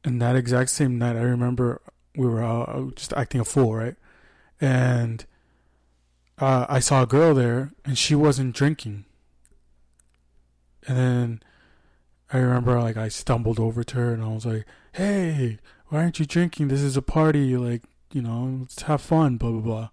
[0.05, 1.83] And that exact same night, I remember
[2.19, 3.95] we were uh, just acting a fool, right?
[4.61, 5.25] And
[6.39, 9.05] uh, I saw a girl there, and she wasn't drinking.
[10.87, 11.43] And then
[12.33, 15.59] I remember, like, I stumbled over to her, and I was like, "Hey,
[15.89, 16.69] why aren't you drinking?
[16.69, 17.57] This is a party.
[17.57, 17.83] Like,
[18.13, 19.89] you know, let's have fun." Blah blah blah.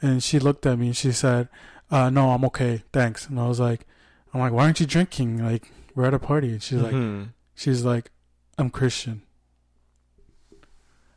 [0.00, 1.48] And she looked at me and she said,
[1.90, 3.86] uh, "No, I'm okay, thanks." And I was like,
[4.32, 5.44] "I'm like, why aren't you drinking?
[5.44, 7.28] Like, we're at a party." And she's like, Mhm.
[7.54, 8.10] she's like,
[8.58, 9.22] "I'm Christian."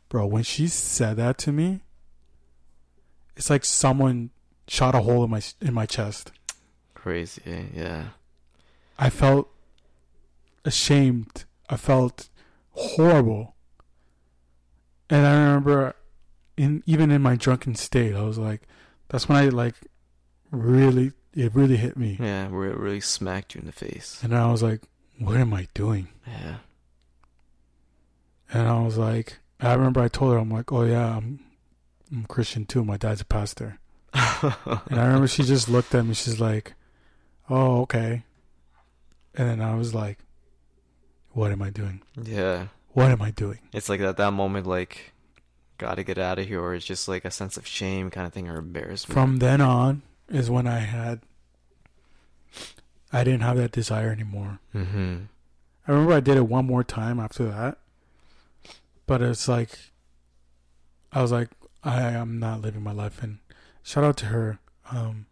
[0.08, 1.80] Bro, when she said that to me,
[3.36, 4.30] it's like someone
[4.68, 6.32] shot a hole in my in my chest.
[6.94, 7.68] Crazy.
[7.74, 8.08] Yeah.
[8.98, 9.48] I felt
[10.64, 11.44] ashamed.
[11.68, 12.28] I felt
[12.72, 13.54] horrible.
[15.08, 15.94] And I remember
[16.56, 18.62] in even in my drunken state, I was like
[19.08, 19.74] that's when I like
[20.50, 22.16] really it really hit me.
[22.18, 24.20] Yeah, where it really smacked you in the face.
[24.22, 24.80] And I was like,
[25.18, 26.08] what am I doing?
[26.26, 26.56] Yeah.
[28.52, 31.40] And I was like, I remember I told her, I'm like, oh yeah, I'm,
[32.12, 32.84] I'm Christian too.
[32.84, 33.78] My dad's a pastor.
[34.14, 34.54] and
[34.90, 36.14] I remember she just looked at me.
[36.14, 36.74] She's like,
[37.48, 38.24] oh, okay.
[39.34, 40.18] And then I was like,
[41.32, 42.02] what am I doing?
[42.20, 42.68] Yeah.
[42.92, 43.58] What am I doing?
[43.72, 45.12] It's like at that moment, like,
[45.76, 48.32] gotta get out of here, or it's just like a sense of shame kind of
[48.32, 49.12] thing or embarrassment.
[49.14, 51.20] From then on is when I had,
[53.12, 54.60] I didn't have that desire anymore.
[54.74, 55.16] Mm-hmm.
[55.86, 57.78] I remember I did it one more time after that,
[59.06, 59.78] but it's like,
[61.12, 61.48] I was like,
[61.82, 63.22] I am not living my life.
[63.22, 63.38] And
[63.82, 64.58] shout out to her.
[64.90, 65.26] Um,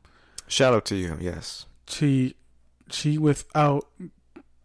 [0.46, 1.16] Shout out to you.
[1.20, 1.66] Yes.
[1.88, 2.34] she,
[2.90, 3.86] she without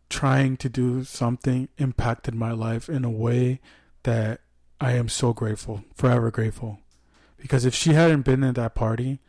[0.10, 3.60] trying to do something impacted my life in a way
[4.04, 4.42] that
[4.82, 6.80] I am so grateful, forever grateful.
[7.38, 9.20] Because if she hadn't been at that party,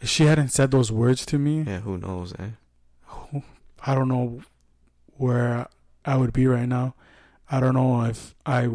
[0.00, 1.80] if she hadn't said those words to me, Yeah.
[1.80, 2.34] Who knows?
[2.38, 3.40] Eh.
[3.86, 4.40] I don't know
[5.16, 5.68] where
[6.04, 6.94] I would be right now.
[7.50, 8.68] I don't know if I,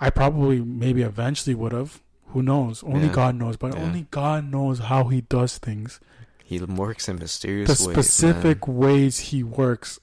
[0.00, 2.00] I probably maybe eventually would have.
[2.28, 2.82] Who knows?
[2.84, 3.12] Only Yeah.
[3.12, 3.56] God knows.
[3.56, 3.82] But Yeah.
[3.82, 6.00] only God knows how He does things.
[6.44, 7.94] He works in mysterious the ways.
[7.96, 8.76] specific man.
[8.76, 9.98] ways He works,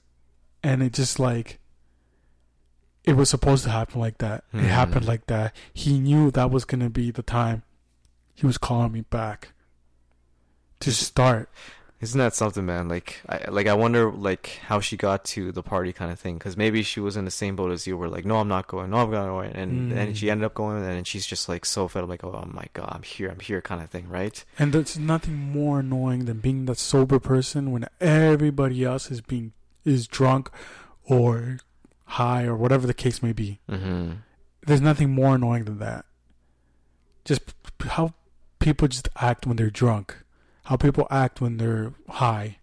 [0.61, 1.59] and it just like.
[3.05, 4.45] It was supposed to happen like that.
[4.53, 4.67] It Mhm.
[4.67, 5.53] happened like that.
[5.73, 7.63] He knew that was gonna be the time.
[8.33, 9.53] He was calling me back.
[10.81, 11.49] To start.
[12.03, 12.87] Isn't that something, man?
[12.89, 16.37] Like, I like I wonder like how she got to the party kind of thing.
[16.37, 18.67] Because maybe she was in the same boat as you, where like, no, I'm not
[18.67, 19.97] going, no, I'm not going, and Mm.
[19.97, 22.65] and she ended up going, and she's just like so fed up, like, oh my
[22.73, 24.43] god, I'm here, I'm here, kind of thing, right?
[24.59, 29.53] And there's nothing more annoying than being that sober person when everybody else is being
[29.85, 30.49] is drunk
[31.05, 31.57] or
[32.05, 33.59] high or whatever the case may be.
[33.69, 34.11] Mm-hmm.
[34.65, 36.05] There's nothing more annoying than that.
[37.25, 37.41] Just
[37.81, 38.13] how
[38.59, 40.22] people just act when they're drunk,
[40.63, 42.57] how people act when they're high.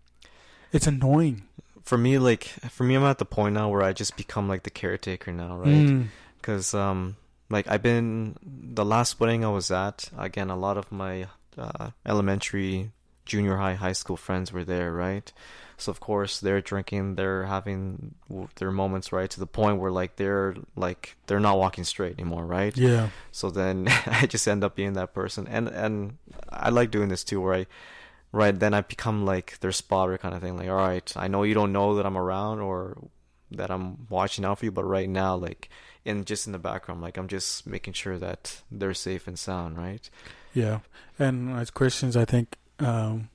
[0.72, 1.43] It's annoying.
[1.82, 4.62] For me, like, for me, I'm at the point now where I just become like
[4.62, 5.86] the caretaker now, right?
[5.89, 6.06] Mm.
[6.36, 7.16] because um
[7.51, 11.27] like I've been the last wedding I was at again a lot of my
[11.59, 12.93] uh, elementary
[13.27, 15.31] junior high high school friends were there right
[15.81, 18.15] so of course they're drinking they're having
[18.57, 22.44] their moments right to the point where like they're like they're not walking straight anymore
[22.44, 23.09] right Yeah.
[23.32, 26.19] so then I just end up being that person and and
[26.51, 27.66] I like doing this too where I
[28.32, 31.43] right then I become like their spotter kind of thing like all right I know
[31.43, 32.97] you don't know that I'm around or
[33.52, 35.69] that I'm watching out for you but right now like
[36.05, 39.78] in just in the background like I'm just making sure that they're safe and sound
[39.78, 40.09] right
[40.55, 40.81] Yeah.
[41.19, 43.30] And as Christians, I think um,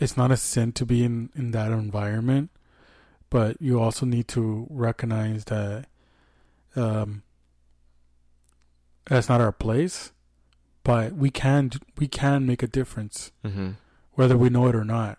[0.00, 2.50] it's not a sin to be in, in that environment,
[3.28, 5.86] but you also need to recognize that
[6.74, 7.22] um,
[9.06, 10.12] that's not our place.
[10.82, 13.72] But we can we can make a difference, mm-hmm.
[14.14, 15.18] whether we know it or not.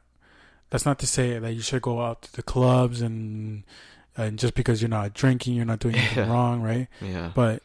[0.71, 3.63] That's not to say that you should go out to the clubs and
[4.17, 6.31] and just because you're not drinking, you're not doing anything Yeah.
[6.33, 6.87] wrong, right?
[7.01, 7.61] yeah but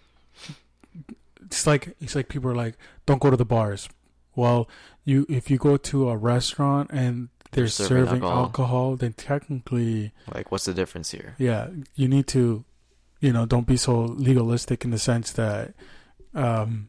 [1.47, 2.77] it's like it's like people are like
[3.07, 3.89] don't go to the bars
[4.37, 4.69] well
[5.05, 8.43] you if you go to a restaurant and they're Serving serving, alcohol.
[8.45, 8.97] alcohol.
[8.97, 12.65] then technically like what's the difference here yeah you need to
[13.21, 15.75] you know don't be so legalistic in the sense that
[16.35, 16.89] um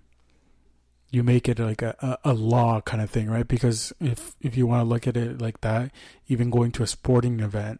[1.10, 4.58] you make it like a, a, a law kind of thing right because if if
[4.58, 5.90] you want to look at it like that
[6.28, 7.80] even going to a sporting event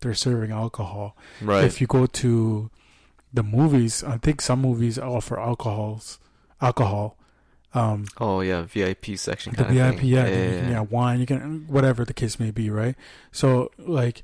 [0.00, 2.70] they're serving alcohol right if you go to
[3.34, 6.20] the movies, I think some movies offer alcohols,
[6.60, 7.18] alcohol.
[7.74, 11.64] Um, oh yeah VIP section the of VIP, yeah, you can get wine, you can
[11.66, 12.94] whatever the case may be, right?
[13.32, 14.22] So like,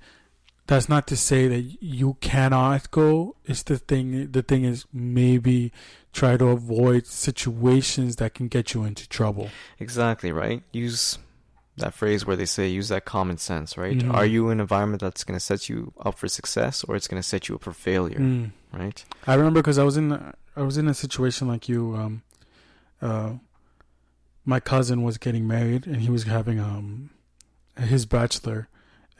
[0.68, 3.34] that's not to say that you cannot go.
[3.44, 4.30] It's the thing.
[4.30, 5.72] The thing is maybe
[6.12, 9.50] try to avoid situations that can get you into trouble.
[9.80, 10.62] Exactly, right?
[10.72, 11.18] Use
[11.76, 13.98] that phrase where they say use that common sense, right?
[13.98, 14.12] Mhm.
[14.14, 17.08] Are you in an environment that's going to set you up for success or it's
[17.08, 18.50] going to set you up for failure, Mm.
[18.72, 19.04] right?
[19.26, 20.12] I remember because I was in
[20.56, 21.94] I was in a situation like you.
[21.96, 22.22] Um,
[23.02, 23.34] uh,
[24.44, 27.10] my cousin was getting married and he was having um
[27.78, 28.68] his bachelor,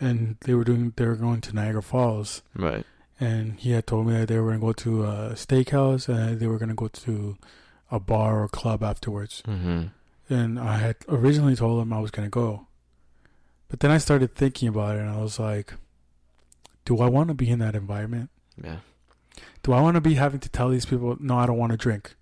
[0.01, 2.85] and they were doing they were going to Niagara Falls, Right.
[3.19, 6.47] and he had told me that they were gonna go to a steakhouse and they
[6.47, 7.36] were gonna go to
[7.90, 9.43] a bar or club afterwards.
[9.47, 9.86] Mm-hmm.
[10.32, 12.66] And I had originally told him I was gonna go,
[13.69, 15.74] but then I started thinking about it and I was like,
[16.85, 18.31] do I want to be in that environment?
[18.62, 18.78] Yeah.
[19.62, 21.78] Do I want to be having to tell these people, no, I don't want to
[21.78, 22.15] drink?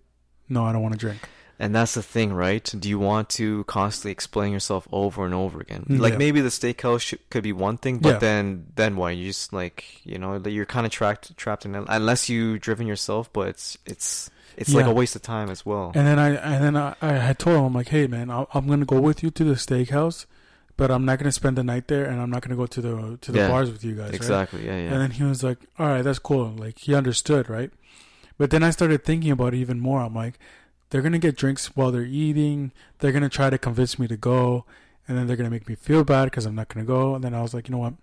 [0.51, 1.19] no, I don't want to drink.
[1.61, 2.63] And that's the thing, right?
[2.79, 5.85] Do you want to constantly explain yourself over and over again?
[5.89, 6.19] Mm, Like yeah.
[6.19, 8.19] maybe the steakhouse sh- could be one thing, but Yeah.
[8.19, 9.17] then then what?
[9.17, 12.59] You just like you know that you're kind of trapped trapped in it unless you
[12.61, 13.33] driven yourself.
[13.33, 15.91] But it's it's it's like a waste of time as well.
[15.97, 18.49] And then I and then I, I had told him I'm like, hey man, I'll,
[18.55, 20.27] I'm gonna go with you to the steakhouse,
[20.77, 23.19] but I'm not gonna spend the night there, and I'm not gonna go to the
[23.21, 23.49] to the Yeah.
[23.49, 24.07] bars with you guys.
[24.07, 24.15] Right?
[24.15, 24.65] exactly.
[24.65, 24.77] Yeah.
[24.79, 24.93] Yeah.
[24.93, 26.51] And then he was like, all right, that's cool.
[26.57, 27.73] Like he understood, right?
[28.39, 30.01] But then I started thinking about it even more.
[30.01, 30.39] I'm like,
[30.91, 32.73] they're gonna get drinks while they're eating.
[32.99, 34.65] They're gonna try to convince me to go,
[35.07, 37.15] and then they're gonna make me feel bad because I'm not gonna go.
[37.15, 37.95] And then I was like, you know what?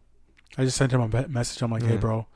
[0.58, 1.62] I just sent him a message.
[1.62, 2.28] I'm like, hey, bro,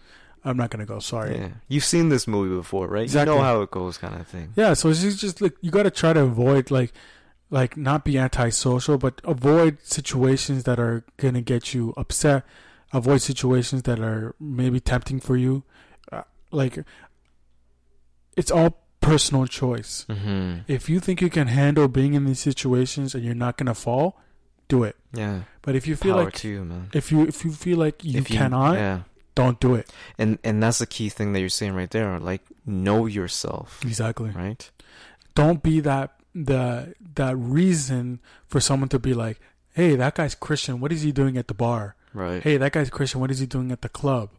[0.43, 0.99] I'm not gonna go.
[0.99, 1.37] Sorry.
[1.37, 1.49] yeah.
[1.67, 3.03] You've seen this movie before, right?
[3.03, 3.33] Exactly.
[3.33, 4.53] You know how it goes, kind of thing.
[4.55, 6.93] Yeah, so it's just, like you got to try to avoid like
[7.51, 12.43] like not be antisocial, but avoid situations that are gonna get you upset.
[12.91, 15.63] Avoid situations that are maybe tempting for you.
[16.11, 16.79] Uh, like
[18.35, 20.05] it's all personal choice.
[20.09, 20.59] Mm-hmm.
[20.67, 24.19] If you think you can handle being in these situations and you're not gonna fall,
[24.67, 24.95] do it.
[25.13, 25.41] Yeah.
[25.61, 28.27] But if you feel Power like you, if you if you feel like you If
[28.27, 28.99] cannot, Yeah.
[29.35, 29.89] don't do it.
[30.17, 32.19] And and that's the key thing that you're saying right there.
[32.19, 34.29] Like know yourself, Exactly.
[34.31, 34.69] right?
[35.35, 39.39] don't be that the that reason for someone to be like,
[39.73, 40.79] "Hey, that guy's Christian.
[40.81, 41.95] What is he doing at the bar?
[42.13, 42.43] Right.
[42.43, 43.21] Hey, that guy's Christian.
[43.21, 44.29] What is he doing at the club?"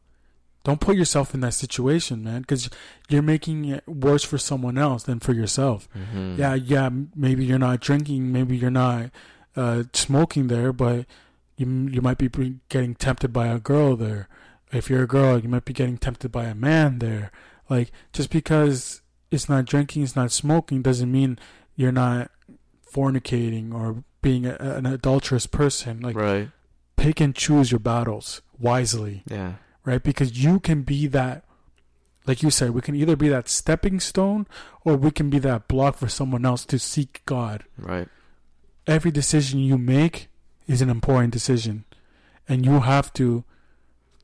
[0.63, 2.69] Don't put yourself in that situation, man, because
[3.09, 5.89] you're making it worse for someone else than for yourself.
[5.97, 6.37] Mm-hmm.
[6.39, 6.91] Yeah, yeah.
[7.15, 8.31] Maybe you're not drinking.
[8.31, 9.11] Maybe you're not
[9.57, 11.07] uh, smoking there, but
[11.57, 12.29] you you might be
[12.69, 14.29] getting tempted by a girl there.
[14.73, 17.33] If you're a girl, you might be getting tempted by a man there.
[17.69, 19.01] Like just because
[19.31, 21.39] it's not drinking, it's not smoking, doesn't mean
[21.75, 22.31] you're not
[22.93, 26.01] fornicating or being a, an adulterous person.
[26.01, 26.51] Like right.
[26.97, 29.55] pick and choose your battles wisely, Yeah.
[29.85, 30.03] Right?
[30.03, 31.45] Because you can be that.
[32.27, 34.47] Like you said, we can either be that stepping stone
[34.85, 38.09] or we can be that block for someone else to seek God Right.
[38.87, 40.29] every decision you make
[40.67, 41.85] is an important decision
[42.49, 43.45] and you have to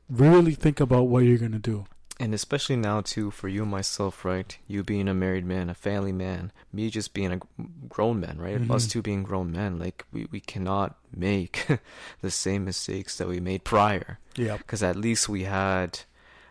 [0.09, 1.85] really think about what you're going to do
[2.19, 4.57] And especially now too, for you and myself, right?
[4.67, 7.39] You being a married man, a family man, me just being a
[7.87, 8.59] grown man, right?
[8.71, 8.89] Us Mhm.
[8.91, 11.67] two being grown men, like we, we cannot make
[12.21, 14.17] the same mistakes that we made prior.
[14.35, 15.99] yeah Because at least we had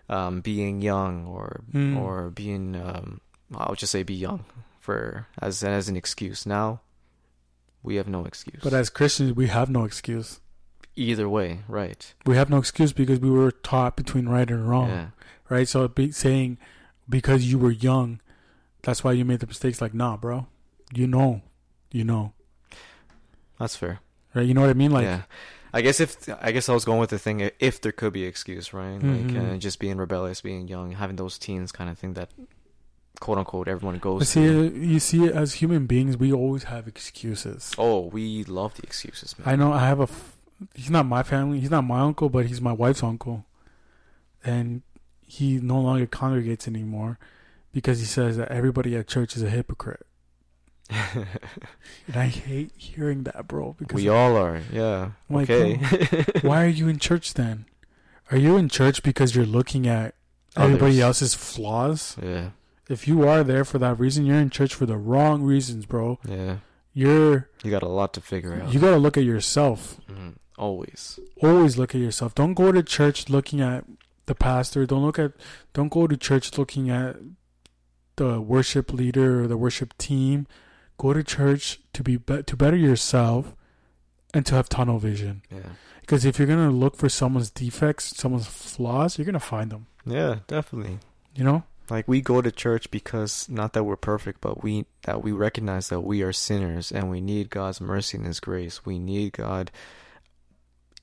[0.09, 1.97] um, being young or Mm.
[1.97, 3.21] or being um,
[3.55, 4.45] I'll just say be young
[4.79, 6.47] for as as an excuse.
[6.47, 6.81] Now
[7.83, 8.63] we have no excuse.
[8.63, 10.39] but as christians we have no excuse
[10.95, 12.15] either way, right?
[12.25, 15.07] we have no excuse because we were taught between right and wrong Yeah.
[15.48, 16.59] Right so be saying
[17.09, 18.20] because you were young
[18.82, 20.47] that's why you made the mistakes like nah bro
[20.94, 21.43] you know
[21.93, 22.32] you know
[23.59, 24.01] That's fair.
[24.35, 25.23] right you know what i mean like yeah.
[25.74, 28.24] I guess if I guess I was going with the thing if there could be
[28.24, 28.94] excuse, right?
[28.94, 29.56] Like Mhm.
[29.56, 32.31] uh, just being rebellious, being young, having those teens kind of thing that
[33.20, 34.68] quote unquote everyone goes but see through.
[34.70, 39.48] you see as human beings we always have excuses Oh, we love the excuses, man.
[39.48, 40.05] I know I have a.
[40.05, 40.39] F-
[40.74, 41.60] he's not my family.
[41.60, 43.44] He's not my uncle, but he's my wife's uncle,
[44.44, 44.81] and
[45.27, 47.19] he no longer congregates anymore
[47.73, 50.07] because he says that everybody at church is a hypocrite,
[50.90, 51.27] and
[52.15, 53.74] I hate hearing that, bro.
[53.78, 55.11] Because we all are, yeah.
[55.28, 56.24] I'm like, okay.
[56.43, 57.66] why are you in church then?
[58.31, 60.15] Are you in church because you're looking at
[60.57, 61.23] everybody Others.
[61.23, 62.16] else's flaws?
[62.23, 62.51] yeah,
[62.89, 66.19] If you are there for that reason, you're in church for the wrong reasons, bro.
[66.28, 66.57] yeah.
[66.93, 68.73] You're You got a lot to figure out.
[68.73, 70.01] you got to look at yourself.
[70.11, 70.36] Mhm.
[70.57, 71.20] Always.
[71.43, 72.35] always look at yourself.
[72.35, 73.85] Don't go to church looking at
[74.27, 74.86] the pastor.
[74.86, 75.32] Don't look at
[75.73, 77.16] don't go to church looking at
[78.16, 80.47] the worship leader or the worship team.
[80.98, 83.55] Go to church to be, be to better yourself
[84.32, 85.43] and to have tunnel vision.
[85.51, 85.70] Yeah.
[86.01, 89.86] Because if you're gonna look for someone's defects, someone's flaws, you're gonna find them.
[90.05, 90.98] Yeah, definitely.
[91.35, 91.65] You know?
[91.90, 95.89] Like we go to church because not that we're perfect, but we that we recognize
[95.89, 98.85] that we are sinners and we need God's mercy and His grace.
[98.85, 99.70] We need God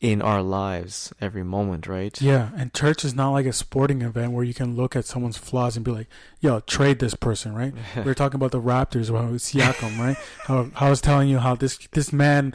[0.04, 2.22] in our lives every moment, right?
[2.22, 2.50] Yeah.
[2.58, 5.78] And church is not like a sporting event where you can look at someone's flaws
[5.78, 6.08] and be like,
[6.42, 7.74] "Yo, trade this person," right?
[7.96, 10.18] we are talking about the Raptors was Siakam, right?
[10.44, 12.54] How, how I was telling you how this this man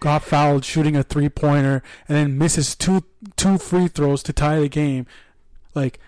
[0.00, 3.04] got fouled shooting a three pointer and then misses two
[3.36, 5.06] two free throws to tie the game.
[5.76, 6.00] Like,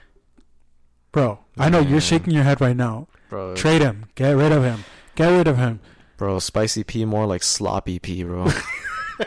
[1.13, 1.93] bro, I know Man.
[1.93, 3.07] you're shaking your head right now.
[3.31, 3.55] bro.
[3.55, 4.07] Trade him.
[4.17, 4.85] Get rid of him.
[5.15, 5.79] Get rid of him.
[6.17, 8.49] Bro, Spicy P more like Sloppy P, bro.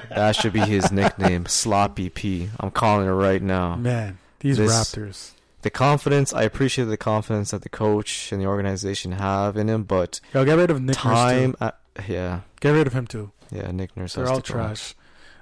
[0.10, 2.50] that should be his nickname, Sloppy P.
[2.60, 3.76] I'm calling it right now.
[3.76, 5.32] Man, these This- Raptors.
[5.62, 9.84] The confidence, I appreciate the confidence that the coach and the organization have in him,
[9.84, 11.58] but Yo, get rid of Nick Nurse time, too.
[11.66, 13.32] at, yeah, Get rid of him too.
[13.52, 14.96] yeah, Nick Nurse They're has all trash.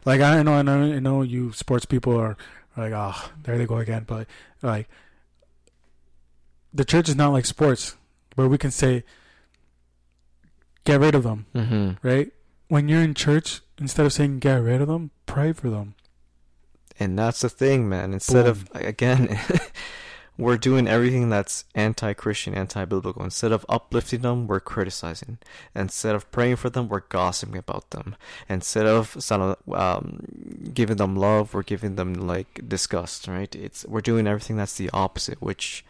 [0.06, 1.22] Like I know, I know, I know.
[1.22, 2.36] You sports people are
[2.76, 4.06] like, oh, there they go again.
[4.08, 4.26] But
[4.64, 4.90] like,
[6.74, 7.96] the church is not like sports,
[8.34, 9.04] where we can say,
[10.84, 12.08] get rid of them, Mm-hmm.
[12.08, 12.32] right?
[12.70, 15.96] When you're in church, instead of saying get rid of them, pray for them.
[17.00, 18.14] And that's the thing, man.
[18.14, 19.40] Instead of again,
[20.38, 23.24] we're doing everything that's anti-Christian, anti-biblical.
[23.24, 25.40] Instead of uplifting them, we're criticizing.
[25.76, 28.16] Instead of praying for them, we're gossiping about them.
[28.48, 29.18] Instead of
[29.74, 33.28] um, giving them love, we're giving them like disgust.
[33.28, 33.56] Right?
[33.56, 35.42] It's we're doing everything that's the opposite.
[35.42, 35.86] Which,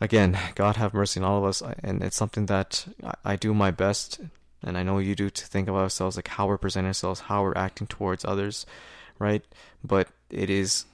[0.00, 1.62] again, God have mercy on all of us.
[1.82, 4.20] And it's something that I, I do my best,
[4.62, 7.42] and I know you do, to think of ourselves like how we're presenting ourselves, how
[7.42, 8.66] we're acting towards others
[9.18, 9.44] right?
[9.84, 10.86] But it is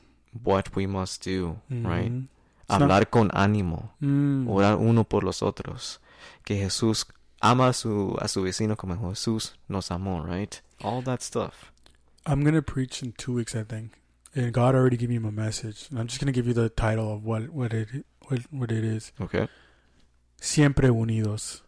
[0.42, 2.10] what we must do, right?
[2.10, 2.26] Mhm.
[2.68, 4.48] Hablar con ánimo, Mm.
[4.48, 6.00] orar uno por los otros.
[6.44, 7.04] Que Jesús
[7.40, 10.60] ama a su, a su vecino como Jesús nos amó, right?
[10.82, 11.70] All that stuff.
[12.26, 13.92] I'm gonna preach in two weeks, I think,
[14.34, 15.86] and God already gave me my message.
[15.90, 18.82] And I'm just gonna give you the title of what what it what what it
[18.82, 19.12] is.
[19.20, 19.46] Okay.
[20.40, 21.62] Siempre unidos.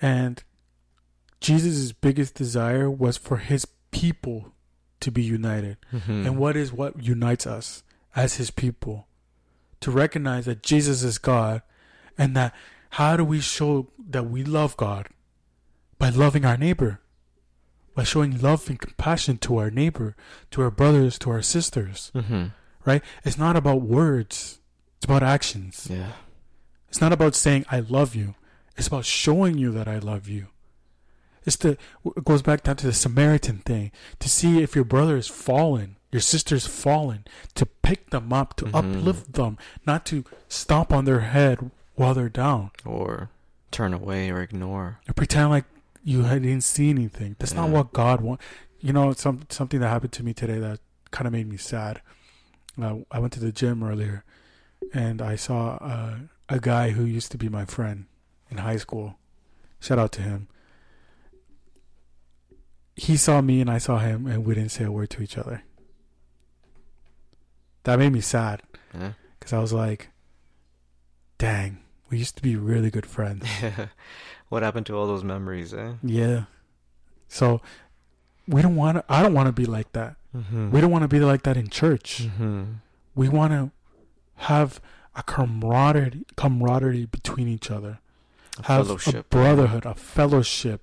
[0.00, 0.42] And
[1.40, 4.52] Jesus' biggest desire was for his people
[5.00, 5.76] to be united.
[5.92, 6.26] Mm-hmm.
[6.26, 7.82] And what is what unites us
[8.16, 9.06] as his people?
[9.80, 11.62] To recognize that Jesus is God
[12.16, 12.54] and that
[12.90, 15.08] how do we show that we love God?
[15.98, 17.00] By loving our neighbor.
[17.94, 20.16] By showing love and compassion to our neighbor,
[20.52, 22.10] to our brothers, to our sisters.
[22.14, 22.46] Mm-hmm.
[22.84, 23.02] Right?
[23.24, 24.60] It's not about words.
[24.96, 25.88] It's about actions.
[25.90, 26.12] Yeah.
[26.88, 28.34] It's not about saying I love you.
[28.76, 30.48] It's about showing you that I love you.
[31.44, 31.76] It's the
[32.16, 35.96] it goes back down to the Samaritan thing to see if your brother is fallen,
[36.10, 37.24] your sister's fallen,
[37.54, 38.74] to pick them up, to Mhm.
[38.98, 43.28] uplift them, not to stomp on their head while they're down Or
[43.70, 45.00] turn away or ignore.
[45.08, 45.66] or pretend like
[46.02, 47.36] you didn't see anything.
[47.38, 48.44] That's not what God wants.
[48.80, 50.80] You know, some something that happened to me today that
[51.10, 52.00] kind of made me sad.
[52.80, 54.24] Uh, I went to the gym earlier,
[54.92, 56.14] and I saw uh,
[56.48, 58.06] a guy who used to be my friend
[58.54, 59.16] in high school.
[59.80, 60.48] Shout out to him.
[62.96, 65.36] He saw me and I saw him, and we didn't say a word to each
[65.36, 65.64] other.
[67.82, 68.62] That made me sad
[68.92, 70.08] because I was like,
[71.36, 73.46] "Dang, we used to be really good friends."
[74.48, 75.94] what happened to all those memories, eh?
[76.02, 76.44] Yeah.
[77.28, 77.60] So
[78.46, 79.04] we don't want to.
[79.08, 80.16] I don't want to be like that.
[80.34, 80.70] Mm-hmm.
[80.70, 82.22] We don't want to be like that in church.
[82.22, 82.62] Mm-hmm.
[83.14, 83.70] We want to
[84.36, 84.80] have
[85.14, 88.00] a camaraderie, camaraderie between each other.
[88.62, 89.30] Have a fellowship.
[89.30, 90.80] brotherhood, a fellowship.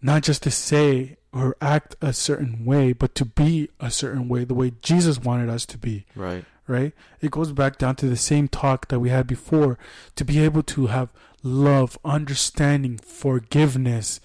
[0.00, 4.44] Not just to say or act a certain way, but to be a certain way,
[4.44, 6.06] the way Jesus wanted us to be.
[6.14, 6.44] Right.
[6.66, 6.92] Right?
[7.20, 9.78] It goes back down to the same talk that we had before.
[10.16, 11.08] To be able to have
[11.42, 14.20] love, understanding, forgiveness,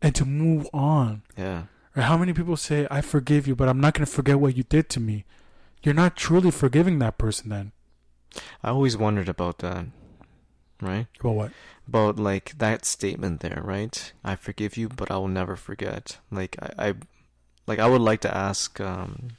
[0.00, 1.22] and to move on.
[1.36, 1.64] Yeah.
[1.96, 4.56] Or how many people say, I forgive you, but I'm not going to forget what
[4.56, 5.24] you did to me?
[5.82, 7.72] You're not truly forgiving that person then.
[8.62, 9.86] I always wondered about that.
[10.82, 11.06] Right?
[11.20, 11.52] About what?
[11.88, 14.12] About like that statement there, right?
[14.24, 16.18] I forgive you, but I will never forget.
[16.30, 16.94] Like I, I
[17.66, 19.30] like I would like to ask um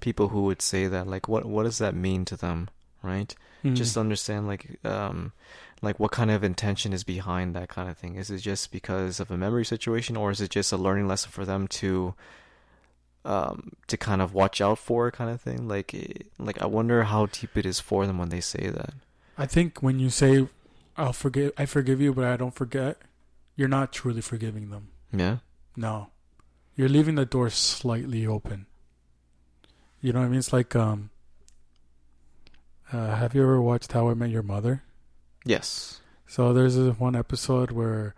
[0.00, 2.68] people who would say that, like what what does that mean to them,
[3.02, 3.34] right?
[3.62, 3.76] Mm.
[3.76, 5.32] Just understand like um
[5.82, 8.16] like what kind of intention is behind that kind of thing.
[8.16, 11.30] Is it just because of a memory situation or is it just a learning lesson
[11.30, 12.14] for them to
[13.26, 15.68] um to kind of watch out for kind of thing?
[15.68, 18.94] Like eh, like I wonder how deep it is for them when they say that.
[19.38, 20.46] I think when you say,
[21.00, 22.98] I'll forgive, I forgive you, but I don't forget,
[23.56, 24.88] you're not truly forgiving them.
[25.12, 25.38] Yeah?
[25.74, 26.10] No.
[26.76, 28.66] You're leaving the door slightly open.
[30.02, 30.38] You know what I mean?
[30.38, 31.08] It's like, um,
[32.92, 34.82] uh, have you ever watched How I Met Your Mother?
[35.44, 36.02] Yes.
[36.26, 38.14] So there's this one episode where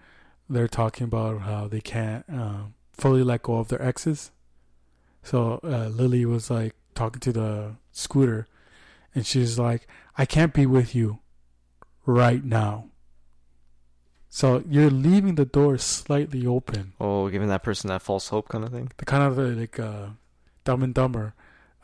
[0.50, 4.32] they're talking about how they can't uh, fully let go of their exes.
[5.22, 8.48] So uh, Lily was like talking to the scooter,
[9.14, 9.86] and she's like,
[10.18, 11.20] "I can't be with you
[12.06, 12.86] right now."
[14.28, 18.64] So you're leaving the door slightly open, Oh, giving that person that false hope kind
[18.64, 18.90] of thing.
[18.96, 20.06] the kind of uh, like uh,
[20.64, 21.34] Dumb and Dumber.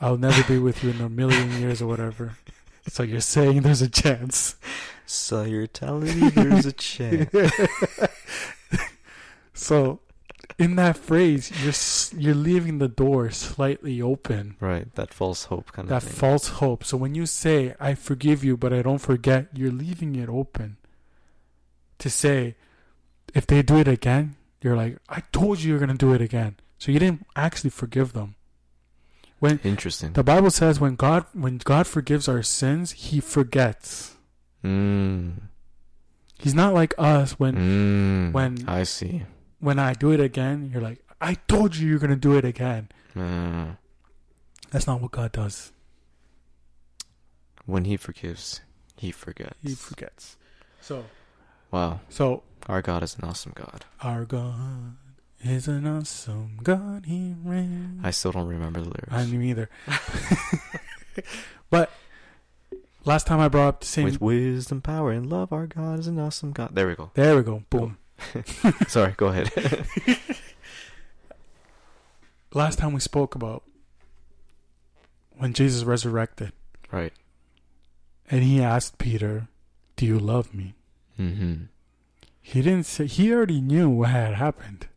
[0.00, 2.36] I'll never be with you in a million years or whatever.
[2.90, 4.56] So you're saying there's a chance.
[5.04, 7.28] So you're telling me there's a chance.
[9.52, 10.00] so,
[10.58, 14.56] in that phrase, you're you're leaving the door slightly open.
[14.60, 16.84] right, that false hope kind That of That false hope.
[16.84, 20.76] So when you say "I forgive you, but I don't forget," you're leaving it open.
[21.98, 22.54] To say,
[23.34, 26.56] if they do it again, you're like, "I told you you're gonna do it again."
[26.78, 28.36] So you didn't actually forgive them.
[29.40, 30.12] When Interesting.
[30.14, 34.16] the Bible says, when God when God forgives our sins, He forgets.
[34.64, 35.34] Mm.
[36.38, 38.32] He's not like us when Mm.
[38.32, 39.22] when- I see.
[39.60, 42.88] When I do it again, you're like, I told you you're gonna do it again.
[43.16, 43.74] Uh,
[44.70, 45.72] That's not what God does.
[47.66, 48.60] when he forgives,
[48.96, 49.56] he forgets.
[49.62, 50.36] He forgets.
[50.80, 51.04] So
[51.70, 52.00] Wow.
[52.08, 53.84] So Our God is an awesome God.
[54.02, 54.96] our God
[55.44, 57.06] is an awesome God.
[57.06, 58.00] He reigns.
[58.02, 59.12] I still don't remember the lyrics.
[59.12, 59.68] I didn't either.
[61.70, 61.90] but
[63.04, 64.04] last time I brought up the same.
[64.04, 66.70] With wisdom, power, and love, our God is an awesome God.
[66.72, 67.10] There we go.
[67.14, 67.62] there we go.
[67.70, 67.97] Boom.
[68.88, 69.50] Sorry, go ahead.
[72.52, 73.62] Last time we spoke about
[75.36, 76.52] when Jesus resurrected,
[76.90, 77.12] right.
[78.30, 79.48] and he asked Peter,
[79.96, 80.74] "Do you love me?"
[81.18, 81.64] Mm-hmm.
[82.40, 83.06] He didn't say.
[83.06, 84.88] He already knew what had happened.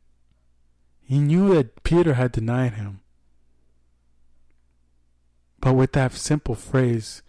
[1.03, 3.01] He knew that Peter had denied him.
[5.59, 7.21] But with that simple phrase,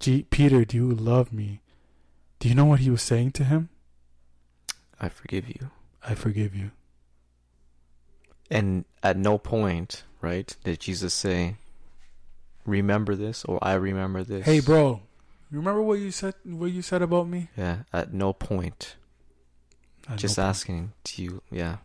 [0.00, 1.60] Peter, do you love me?
[2.38, 3.68] Do you know what he was saying to him?
[5.00, 5.70] I forgive you.
[6.02, 6.70] I forgive you.
[8.50, 11.56] And at no point, right, did Jesus say,
[12.64, 15.02] "Remember this," or "I remember this." Hey, bro,
[15.50, 16.34] remember what you said?
[16.44, 17.48] What you said about me?
[17.56, 17.78] Yeah.
[17.92, 18.96] At no point.
[20.08, 20.44] I Just know.
[20.44, 21.42] asking to you.
[21.50, 21.78] Yeah.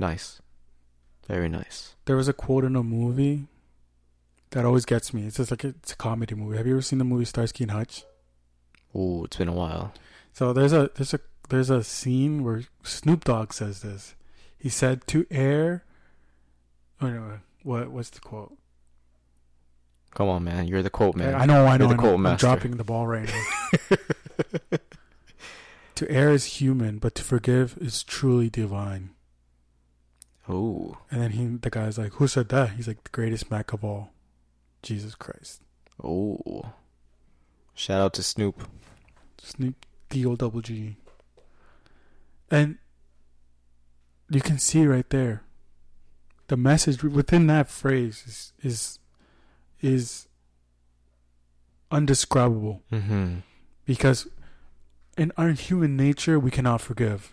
[0.00, 0.42] Nice.
[1.28, 1.94] Very nice.
[2.06, 3.46] There was a quote in a movie
[4.50, 5.26] that always gets me.
[5.26, 6.56] It's just like a, it's a comedy movie.
[6.56, 8.04] Have you ever seen the movie Starsky and Hutch?
[8.94, 9.92] Oh, it's been a while.
[10.32, 14.14] So there's a there's a there's a scene where Snoop Dogg says this.
[14.58, 15.84] He said to air.
[17.00, 18.56] Oh no, what what's the quote?
[20.14, 20.66] Come on, man.
[20.66, 21.34] You're the quote man.
[21.34, 22.02] I know, I know, You're the I know.
[22.02, 22.46] quote I'm master.
[22.46, 23.96] dropping the ball right now.
[25.94, 29.10] to err is human, but to forgive is truly divine.
[30.50, 30.96] Ooh.
[31.10, 33.84] And then he, the guy's like, "Who said that?" He's like, "The greatest Mac of
[33.84, 34.10] all,
[34.82, 35.60] Jesus Christ."
[36.02, 36.72] Oh.
[37.74, 38.66] Shout out to Snoop.
[39.40, 39.74] Snoop
[40.08, 40.96] D O double G.
[42.50, 42.78] And
[44.30, 45.42] you can see right there
[46.48, 48.98] the message within that phrase is is
[49.80, 50.28] is
[51.90, 53.36] undescribable Mm-hmm.
[53.86, 54.26] because
[55.16, 57.32] in our human nature we cannot forgive.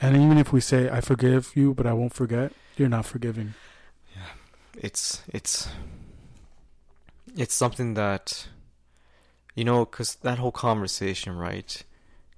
[0.00, 3.54] And even if we say I forgive you but I won't forget, you're not forgiving.
[4.16, 4.22] Yeah
[4.78, 5.68] it's it's
[7.36, 8.48] it's something that
[9.56, 11.82] you know, because that whole conversation, right?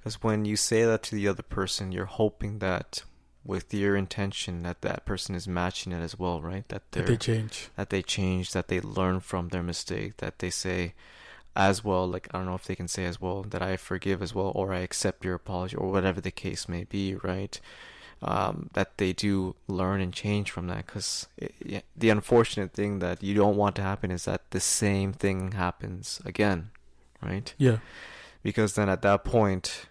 [0.02, 3.04] Because when you say that to the other person, you're hoping that
[3.44, 6.66] with your intention that that person is matching it as well, right?
[6.68, 7.68] That That they're change.
[7.76, 10.94] that they change, that they learn from their mistake, that they say
[11.54, 14.22] as well, like I don't know if they can say as well that I forgive
[14.22, 17.60] as well, or I accept your apology, or whatever the case may be, right?
[18.22, 21.26] Um, that they do learn and change from that, because
[21.96, 26.20] the unfortunate thing that you don't want to happen is that the same thing happens
[26.24, 26.70] again,
[27.22, 27.52] right?
[27.58, 27.78] Yeah.
[28.44, 29.86] because then at that point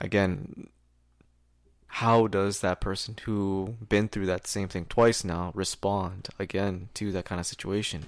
[0.00, 0.68] again
[1.94, 7.10] how does that person who been through that same thing twice now respond again to
[7.12, 8.06] that kind of situation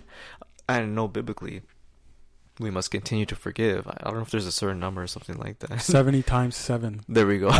[0.68, 1.62] i know biblically
[2.60, 5.36] we must continue to forgive i don't know if there's a certain number or something
[5.36, 7.50] like that 70 times 7 there we go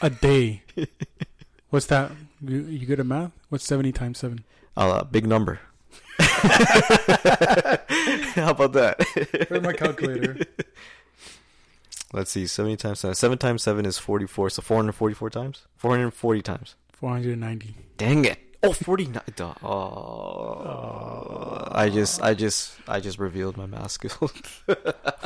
[0.00, 0.62] a day.
[1.70, 2.12] What's that?
[2.42, 3.32] You, you good at math?
[3.48, 4.44] What's 70 times 7?
[4.76, 5.60] uh, big number
[6.18, 6.28] how
[8.50, 9.02] about that
[9.48, 10.38] Where's my calculator?
[12.12, 16.76] Let's see 70 times 7 7 times 7 is 44 so 444 times 440 times
[17.02, 17.74] 490.
[17.96, 18.38] Dang it.
[18.62, 19.20] Oh, 49.
[19.34, 19.54] Duh.
[19.60, 21.66] Oh.
[21.72, 24.32] I just, I just, I just revealed my math skills.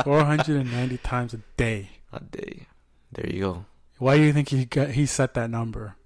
[0.04, 1.90] 490 times a day.
[2.14, 2.66] A day.
[3.12, 3.64] There you go.
[3.98, 5.96] Why do you think he got he set that number?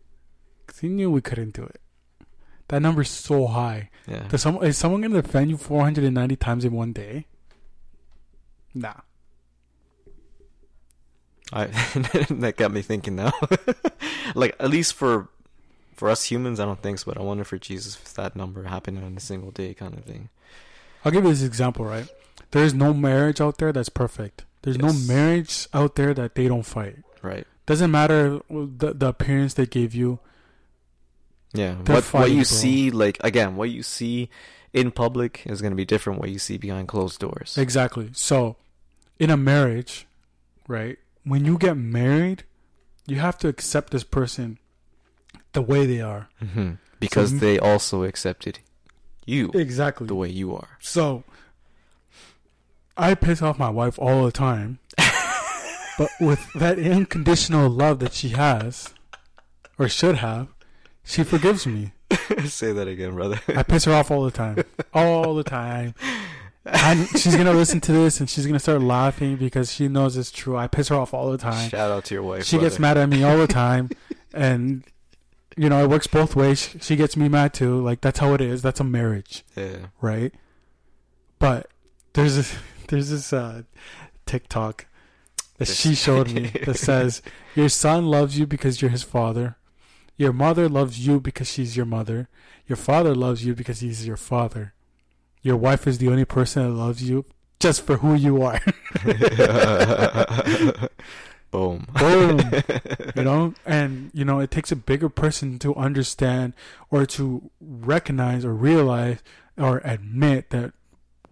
[0.67, 1.81] Because he knew we couldn't do it.
[2.67, 3.91] That number's so high.
[4.09, 4.27] Yeah.
[4.27, 7.27] Does some, is someone going to defend you 490 times in one day?
[8.75, 8.95] Nah.
[11.53, 11.67] I,
[12.31, 13.33] that got me thinking now.
[14.35, 15.29] like, at least for,
[15.95, 18.65] for us humans, I don't think so, but I wonder for Jesus if that number
[18.65, 20.29] happened in a single day kind of thing.
[21.05, 22.09] I'll give you this example, right?
[22.53, 24.45] There is no marriage out there that's perfect.
[24.63, 26.97] There's no marriage out there that they don't fight.
[27.23, 27.47] Right.
[27.67, 30.19] Doesn't matter the, the appearance they gave you.
[31.53, 31.77] Yeah.
[31.83, 32.45] They're What, what you bro.
[32.45, 34.29] see, like, again, what you see
[34.73, 37.57] in public is going to be different what you see behind closed doors.
[37.59, 38.11] Exactly.
[38.13, 38.57] So,
[39.19, 40.07] in a marriage,
[40.69, 40.99] right?
[41.25, 42.45] When you get married,
[43.07, 44.59] you have to accept this person
[45.53, 46.29] the way they are.
[46.41, 48.61] hmm Because So- they also accepted
[49.27, 50.07] you Exactly.
[50.07, 50.79] the way you are.
[50.81, 51.25] So,
[52.97, 54.79] I piss off my wife all the time,
[55.99, 58.93] but with that unconditional love that she has,
[59.79, 60.49] or should have,
[61.05, 61.93] she forgives me.
[62.45, 63.41] Say that again, brother.
[63.49, 64.65] I piss her off all the time,
[64.95, 65.95] all the time.
[66.67, 70.31] And she's gonna listen to this and she's gonna start laughing because she knows it's
[70.31, 70.57] true.
[70.57, 71.71] I piss her off all the time.
[71.71, 72.45] Shout out to your wife.
[72.45, 73.89] she gets mad at me all the time,
[74.35, 74.85] and
[75.57, 76.77] you know it works both ways.
[76.81, 77.81] She gets me mad too.
[77.81, 78.61] Like that's how it is.
[78.63, 79.87] That's a marriage, Yeah.
[80.03, 80.35] right?
[81.39, 81.69] But
[82.13, 82.55] there's this
[82.89, 83.63] there's this uh,
[84.27, 84.87] TikTok
[85.57, 87.23] that she showed me that says,
[87.55, 89.57] Your son loves you because you're his father.
[90.19, 92.29] Your mother loves you because she's your mother.
[92.67, 94.75] Your father loves you because he's your father.
[95.43, 97.25] Your wife is the only person that loves you
[97.61, 98.61] just for who you are.
[101.51, 101.85] Boom.
[101.99, 102.39] Boom.
[103.17, 106.55] you know and you know it takes a bigger person to understand
[106.91, 109.19] or to recognize or realize
[109.59, 110.73] or admit that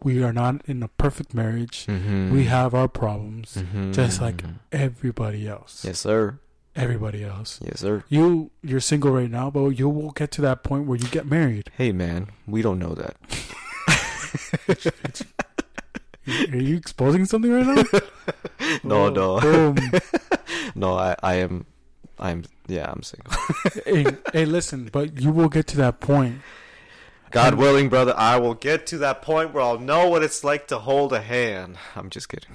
[0.02, 2.32] we are not in a perfect marriage Mhm.
[2.32, 3.94] we have our problems Mhm.
[3.94, 6.40] just like everybody else Yes, sir.
[6.74, 8.02] everybody else Yes, sir.
[8.08, 11.26] you you're single right now but you will get to that point where you get
[11.30, 13.14] married Hey, man, we don't know that.
[16.52, 17.82] are you exposing something right now
[18.84, 19.40] No, Oh, no.
[19.40, 19.78] boom.
[20.74, 21.64] No, I, I am,
[22.18, 23.32] I'm, yeah, I'm single.
[23.86, 26.40] hey, hey listen but you will get to that point
[27.30, 30.42] God And- willing, brother, I will get to that point where I'll know what it's
[30.44, 31.76] like to hold a hand.
[31.96, 32.50] I'm just kidding.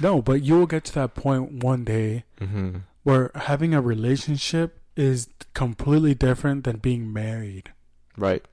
[0.00, 2.78] no but you will get to that point one day Mm-hmm.
[3.02, 7.72] where having a relationship is completely different than being married.
[8.16, 8.44] Right.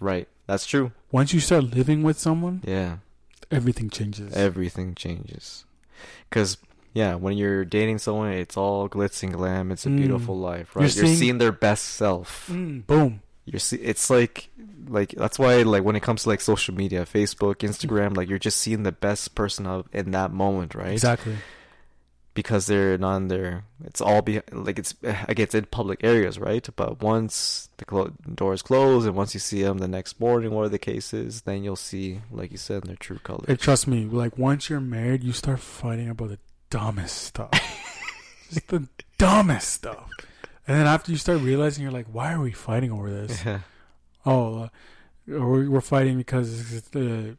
[0.00, 0.28] Right.
[0.50, 0.90] That's true.
[1.12, 2.96] Once you start living with someone, Yeah.
[3.52, 4.32] everything changes.
[4.34, 5.64] Everything changes.
[6.28, 6.56] Because,
[6.92, 9.70] yeah, when you're dating someone, it's all glitz and glam.
[9.70, 9.98] It's a Mm.
[9.98, 10.94] beautiful life, You're right?
[10.96, 12.48] You're, seeing- seeing their best self.
[12.50, 13.20] Mm, boom.
[13.44, 14.48] You're see, it's like,
[14.88, 18.38] like that's why, like when it comes to like social media, Facebook, Instagram, like you're
[18.38, 20.92] just seeing the best person of in that moment, right?
[20.92, 21.36] Exactly.
[22.34, 23.64] Because they're not in there.
[23.84, 26.66] It's all be like it's again it's in public areas, right?
[26.76, 30.70] But once the clo- doors close and once you see them the next morning, whatever
[30.70, 33.46] the cases then you'll see, like you said, their true colors.
[33.48, 36.38] Hey, trust me, like once you're married, you start fighting about the
[36.70, 37.50] dumbest stuff.
[38.50, 38.88] Just the
[39.18, 40.08] dumbest stuff.
[40.66, 43.44] And then after you start realizing, you're like, why are we fighting over this?
[43.44, 43.60] Yeah.
[44.24, 44.68] oh, uh,
[45.26, 47.34] we're, we're fighting because uh,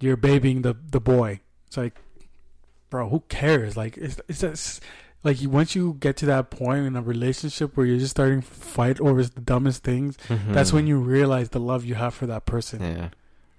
[0.00, 1.40] you're babying the the boy.
[1.66, 1.94] It's like,
[2.90, 3.76] bro, who cares?
[3.76, 4.82] Like, it's it's just,
[5.24, 8.46] like once you get to that point in a relationship where you're just starting to
[8.46, 10.52] fight over the dumbest things, mm-hmm.
[10.52, 13.08] that's when you realize the love you have for that person, Yeah.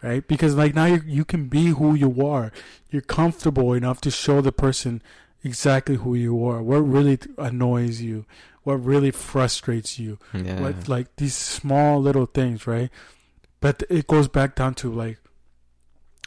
[0.01, 0.25] right?
[0.27, 2.51] Because like now you you can be who you are.
[2.89, 5.01] You're comfortable enough to show the person
[5.43, 6.61] exactly who you are.
[6.61, 8.25] What really annoys you.
[8.63, 10.59] What really frustrates you Yeah.
[10.59, 12.89] like like these small little things, right?
[13.61, 15.17] But it goes back down to like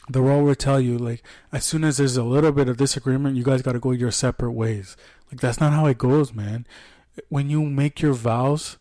[0.09, 3.35] the role will tell you like as soon as there's a little bit of disagreement,
[3.37, 4.97] you guys got to go your separate ways.
[5.31, 6.67] Like that's not how it goes, man.
[7.29, 8.77] When you make your vows,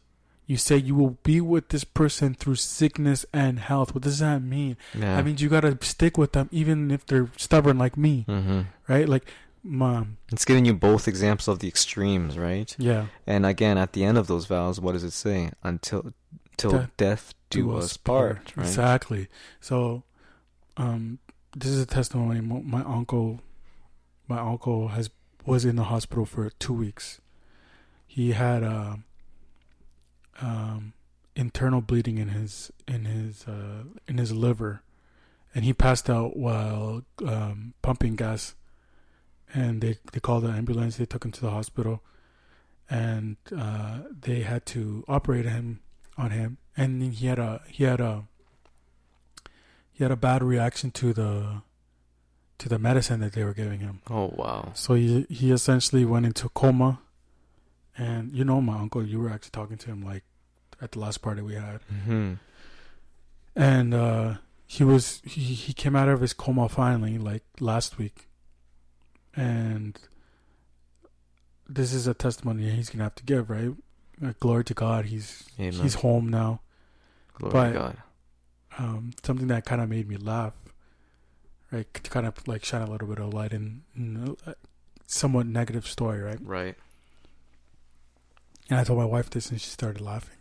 [0.46, 3.94] you say you will be with this person through sickness and health.
[3.94, 4.76] What does that mean?
[4.94, 5.16] yeah.
[5.16, 8.62] I mean, you got to stick with them even if they're stubborn like me, hmm
[8.88, 9.08] right?
[9.08, 9.30] Like
[9.62, 12.74] mom, It's giving you both examples of the extremes, right?
[12.78, 13.06] yeah.
[13.26, 15.50] And again, at the end of those vows, what does it say?
[15.62, 16.12] Until
[16.56, 18.66] till Death death do us part, right?
[18.66, 19.28] Exactly.
[19.60, 20.02] So,
[20.76, 21.18] um,
[21.56, 22.40] this is a testimony.
[22.40, 23.40] My uncle,
[24.28, 25.10] my uncle has
[25.44, 27.20] was in the hospital for two weeks.
[28.06, 28.96] He had uh,
[30.40, 30.92] um,
[31.34, 34.82] internal bleeding in his in his uh, in his liver,
[35.54, 38.54] and he passed out while um, pumping gas.
[39.54, 40.96] And they they called the ambulance.
[40.96, 42.02] They took him to the hospital,
[42.88, 45.80] and uh, they had to operate him
[46.16, 48.24] on him, and he had a he had a
[50.02, 51.62] he had a bad reaction to the
[52.58, 54.00] to the medicine that they were giving him.
[54.10, 54.72] Oh wow.
[54.74, 56.98] So he he essentially went into coma,
[57.96, 60.24] and you know my uncle, you were actually talking to him like
[60.80, 62.32] at the last party we had, hmm
[63.54, 64.34] and uh,
[64.66, 68.26] he was he he came out of his coma finally like last week,
[69.36, 70.00] and
[71.68, 73.70] this is a testimony he's gonna have to give, right?
[74.20, 75.74] Uh, glory to God, he's Amen.
[75.80, 76.60] he's home now.
[77.34, 77.96] Glory but- to God.
[78.78, 80.54] Um, something that kind of made me laugh,
[81.70, 81.92] right?
[81.94, 84.54] To kind of like shine a little bit of light in, in a
[85.06, 86.38] somewhat negative story, right?
[86.42, 86.76] Right.
[88.70, 90.36] And I told my wife this, and she started laughing.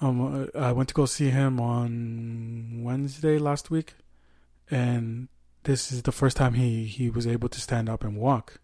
[0.00, 3.94] Um, uh, I went to go see him on Wednesday last week,
[4.70, 5.28] and
[5.64, 8.60] this is the first time he he was able to stand up and walk.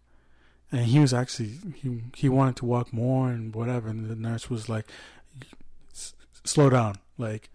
[0.71, 4.49] And he was actually he he wanted to walk more and whatever, and the nurse
[4.49, 4.87] was like,
[5.91, 7.51] "S- "Slow down, like."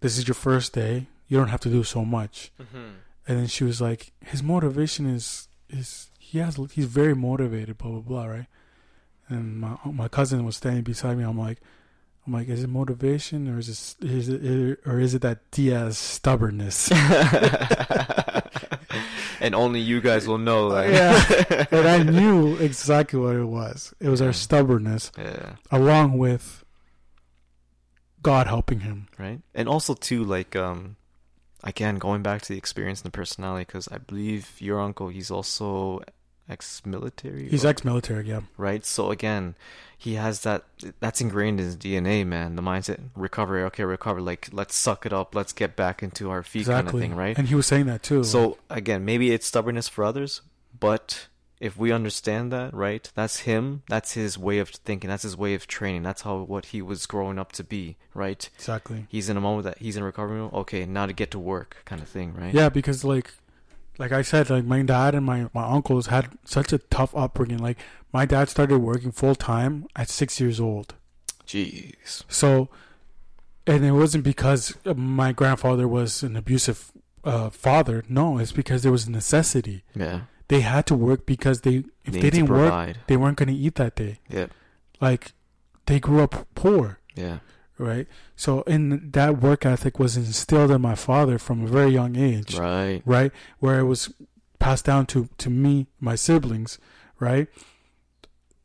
[0.00, 1.06] This is your first day.
[1.28, 2.50] You don't have to do so much.
[2.60, 2.88] Mm-hmm.
[3.28, 7.90] And then she was like, his motivation is is he has he's very motivated, blah
[7.90, 8.46] blah blah, right?
[9.28, 11.24] And my my cousin was standing beside me.
[11.24, 11.58] I'm like,
[12.26, 15.96] I'm like, is it motivation or is it is it or is it that Diaz
[15.98, 16.90] stubbornness?
[19.40, 20.90] and only you guys will know that.
[20.90, 21.66] Yeah.
[21.78, 23.94] and I knew exactly what it was.
[24.00, 25.54] It was our stubbornness, Yeah.
[25.70, 26.64] along with
[28.22, 29.08] God helping him.
[29.18, 29.40] Right.
[29.54, 30.96] And also too, like, um,
[31.62, 35.30] again, going back to the experience and the personality, because I believe your uncle, he's
[35.30, 36.02] also
[36.48, 37.48] ex-military.
[37.48, 38.40] He's or- ex-military, yeah.
[38.56, 38.84] right?
[38.84, 39.54] So again,
[39.96, 40.64] he has that.
[41.00, 42.56] That's ingrained in his DNA, man.
[42.56, 43.62] The mindset, recovery.
[43.64, 44.20] Okay, recover.
[44.20, 45.34] Like, let's suck it up.
[45.34, 47.36] Let's get back into our feet, kind of thing, right?
[47.36, 48.24] And he was saying that too.
[48.24, 50.40] So again, maybe it's stubbornness for others,
[50.78, 51.28] but
[51.60, 53.10] if we understand that, right?
[53.14, 53.82] That's him.
[53.88, 55.08] That's his way of thinking.
[55.08, 56.02] That's his way of training.
[56.02, 58.48] That's how what he was growing up to be, right?
[58.56, 59.06] exactly.
[59.10, 60.54] He's in a moment that he's in recovery mode.
[60.54, 62.54] Okay, now to get to work, kind of thing, right?
[62.54, 63.34] Yeah, because like,
[63.98, 67.58] like I said, like my dad and my my uncles had such a tough upbringing.
[67.58, 67.78] Like
[68.12, 70.94] my dad started working full time at six years old.
[71.46, 72.24] Jeez.
[72.28, 72.68] So,
[73.66, 76.90] and it wasn't because my grandfather was an abusive
[77.24, 78.04] uh, father.
[78.08, 79.84] No, it's because there was a necessity.
[79.94, 80.22] Yeah.
[80.50, 83.54] They had to work because they if Need they didn't work, they weren't going to
[83.66, 84.18] eat that day.
[84.28, 84.46] Yeah.
[85.00, 85.32] Like
[85.86, 87.38] they grew up poor, Yeah.
[87.78, 88.06] right?
[88.36, 92.56] So, in that work ethic was instilled in my father from a very young age.
[92.56, 93.00] Right.
[93.06, 93.30] right?
[93.60, 94.12] Where it was
[94.58, 96.78] passed down to to me, my siblings,
[97.18, 97.46] right?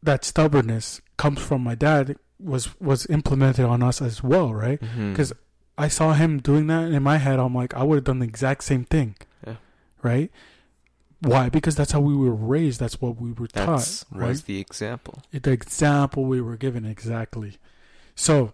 [0.04, 4.80] That stubbornness comes from my dad was was implemented on us as well, right?
[4.82, 5.16] Mhm.
[5.16, 5.34] 'Cause
[5.78, 7.38] I saw him doing that and in my head.
[7.40, 9.56] I'm like, I would have done the exact same thing, Yeah.
[10.02, 10.32] right?
[11.22, 11.50] Why?
[11.50, 12.80] Because that's how we were raised.
[12.80, 14.36] That's what we were That's taught, right?
[14.38, 15.22] the example.
[15.32, 17.58] the example we were given exactly.
[18.16, 18.54] So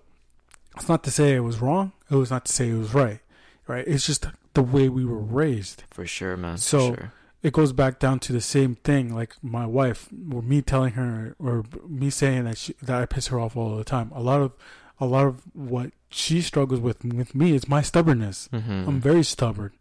[0.75, 1.91] it's not to say it was wrong.
[2.09, 3.19] It was not to say it was right,
[3.67, 3.85] right?
[3.87, 5.83] It's just the way we were raised.
[5.91, 6.57] For sure, man.
[6.57, 7.13] So- for sure.
[7.43, 11.35] it goes back down to the same thing like my wife or me telling her
[11.39, 14.41] or me saying that she, that I piss her off all the time a lot
[14.41, 14.51] of
[14.99, 18.87] a lot of what she struggles with with me is my stubbornness Mhm.
[18.87, 19.71] I'm very stubborn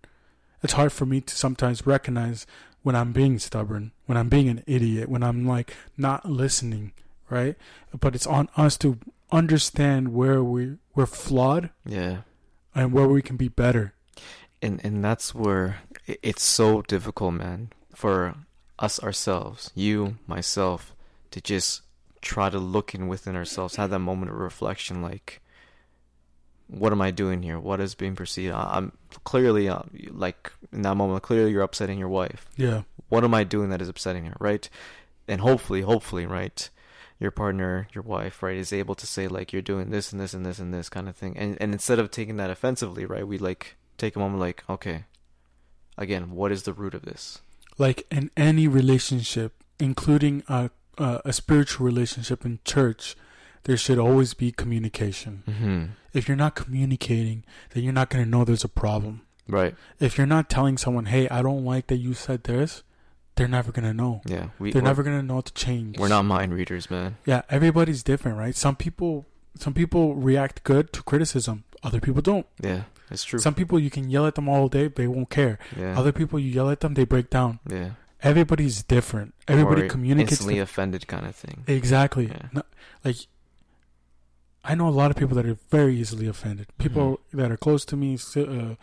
[0.62, 2.46] it's hard for me to sometimes recognize
[2.82, 6.92] when I'm being stubborn when I'm being an idiot when I'm like not listening
[7.28, 7.56] right
[7.98, 8.98] but it's on us to
[9.32, 12.18] understand where we we're flawed yeah.
[12.74, 13.94] and where we can be better
[14.60, 18.34] and and that's where it's so difficult man for
[18.78, 20.94] us ourselves you myself
[21.30, 21.82] to just
[22.20, 25.40] try to look in within ourselves have that moment of reflection like
[26.70, 27.58] what am i doing here?
[27.58, 28.54] What is being perceived?
[28.54, 28.92] I'm
[29.24, 32.46] clearly uh, like in that moment clearly you're upsetting your wife.
[32.56, 32.82] Yeah.
[33.08, 34.68] What am i doing that is upsetting her right?
[35.26, 36.68] And hopefully hopefully right
[37.18, 40.32] your partner your wife right is able to say like you're doing this and this
[40.32, 41.36] and this and this kind of thing.
[41.36, 45.04] And and instead of taking that offensively right we like take a moment like okay
[45.98, 47.40] again what is the root of this?
[47.78, 53.16] Like in any relationship, including a a, a spiritual relationship in church,
[53.64, 55.42] there should always be communication.
[55.48, 55.84] mm-hmm.
[56.12, 59.22] If you're not communicating, then you're not going to know there's a problem.
[59.46, 62.82] right If you're not telling someone, "Hey, I don't like that you said this,"
[63.36, 64.20] they're never going to know.
[64.26, 65.98] yeah we, They're never going to know to change.
[65.98, 68.54] we're not mind readers man Yeah, everybody's different, right?
[68.56, 69.26] Some people
[69.58, 71.64] some people react good to criticism.
[71.82, 72.46] Other people don't.
[72.60, 75.58] yeah it's true Some people you can yell at them all day, they won't care.
[75.76, 77.58] yeah Other people you yell at them, they break down.
[77.68, 77.90] yeah
[78.22, 79.32] Everybody's different.
[79.48, 82.26] Everybody Or communicates instantly di- offended kind of thing Exactly.
[82.28, 82.48] Yeah.
[82.52, 82.62] No,
[83.04, 83.16] like,
[84.64, 86.66] I know a lot of people that are very easily offended.
[86.78, 88.74] People that are close to me, uh,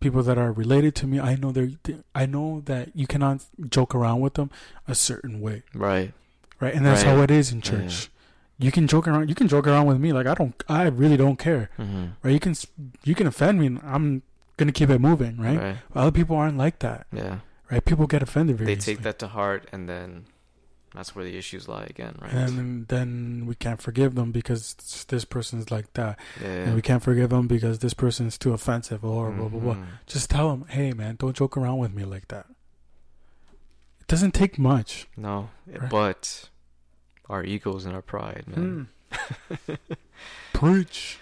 [0.00, 1.20] people that are related to me.
[1.20, 1.70] I know they're.
[2.14, 4.50] I know that you cannot joke around with them
[4.88, 6.12] a certain way, right
[6.58, 6.74] right?
[6.74, 7.14] And that's Right.
[7.16, 8.10] how it is in church.
[8.58, 9.28] You can joke around.
[9.28, 10.12] You can joke around with me.
[10.12, 10.54] Like I don't.
[10.68, 11.70] I really don't care.
[11.78, 12.06] mm-hmm.
[12.22, 12.32] Right?
[12.32, 12.54] You can.
[13.04, 13.66] You can offend me.
[13.66, 14.22] and I'm
[14.56, 15.38] gonna keep it moving.
[15.38, 15.58] Right?
[15.58, 17.06] right Other people aren't like that.
[17.12, 17.38] yeah
[17.70, 17.84] Right?
[17.84, 18.96] People get offended very they easily.
[18.96, 20.24] take that to heart and then
[20.94, 24.74] that's where the issues lie again right And then we can't forgive them because
[25.08, 26.18] this person is like that.
[26.40, 29.60] yeah and we can't forgive them because this person is too offensive or blah blah
[29.60, 29.74] blah.
[29.74, 29.86] Mhm.
[30.06, 32.46] Just tell them, hey man, don't joke around with me like that.
[34.00, 35.06] It doesn't take much.
[35.16, 35.88] No, Right.
[35.88, 36.48] but
[37.28, 39.74] our egos and our pride, man, Hmm.
[40.52, 41.18] Preach.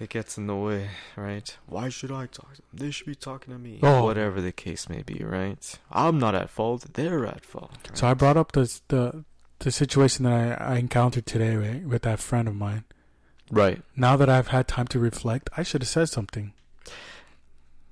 [0.00, 1.56] It gets in the way, right?
[1.66, 2.54] Why should I talk?
[2.54, 2.66] to them?
[2.72, 3.80] They should be talking to me.
[3.82, 4.04] Oh.
[4.04, 5.78] Whatever the case may be, right?
[5.90, 6.86] I'm not at fault.
[6.94, 7.90] They're at fault.
[7.94, 9.24] So I brought up this the
[9.60, 12.84] the situation that I, I encountered today right, with that friend of mine.
[13.50, 13.82] right.
[13.94, 16.54] Now that I've had time to reflect, I should have said something.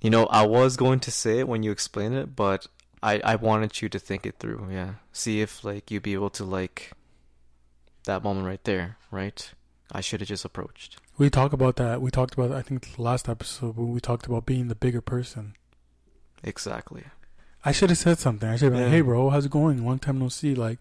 [0.01, 2.67] You know, I was going to say it when you explained it, but
[3.03, 4.69] I I wanted you to think it through.
[4.71, 6.93] Yeah, see if like you'd be able to like
[8.05, 9.53] that moment right there, right?
[9.91, 10.99] I should have just approached.
[11.17, 12.03] We talked about that.
[12.03, 15.01] We talked about I think the last episode when we talked about being the bigger
[15.01, 15.55] person.
[16.43, 17.05] Exactly.
[17.65, 18.49] I should have said something.
[18.49, 19.85] I should have been like, hey bro, how's it going?
[19.85, 20.55] Long time no see.
[20.55, 20.79] Like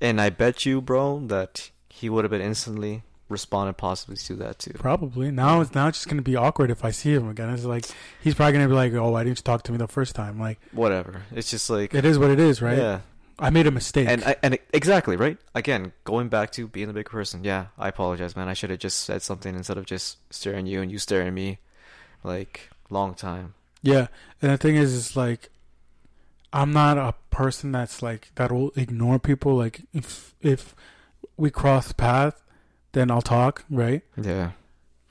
[0.00, 4.58] And I bet you, bro, that he would have been instantly responded possibly to that
[4.58, 4.72] too.
[4.74, 7.50] Probably now it's now it's just gonna be awkward if I see him again.
[7.50, 7.86] It's like
[8.22, 10.38] he's probably gonna be like, "Oh, why didn't you talk to me the first time?"
[10.38, 11.22] Like Whatever.
[11.32, 12.78] It's just like it is what it is, right?
[12.78, 13.00] Yeah.
[13.38, 14.08] I made a mistake.
[14.08, 15.36] And I, and exactly right.
[15.54, 17.44] Again, going back to being the big person.
[17.44, 18.48] Yeah, I apologize, man.
[18.48, 21.34] I should have just said something instead of just staring you and you staring at
[21.34, 21.58] me.
[22.24, 23.54] Like long time.
[23.82, 24.08] Yeah,
[24.42, 25.50] and the thing is, is like,
[26.52, 29.54] I'm not a person that's like that will ignore people.
[29.54, 30.74] Like if if
[31.36, 32.42] we cross path,
[32.92, 34.02] then I'll talk, right?
[34.20, 34.52] Yeah.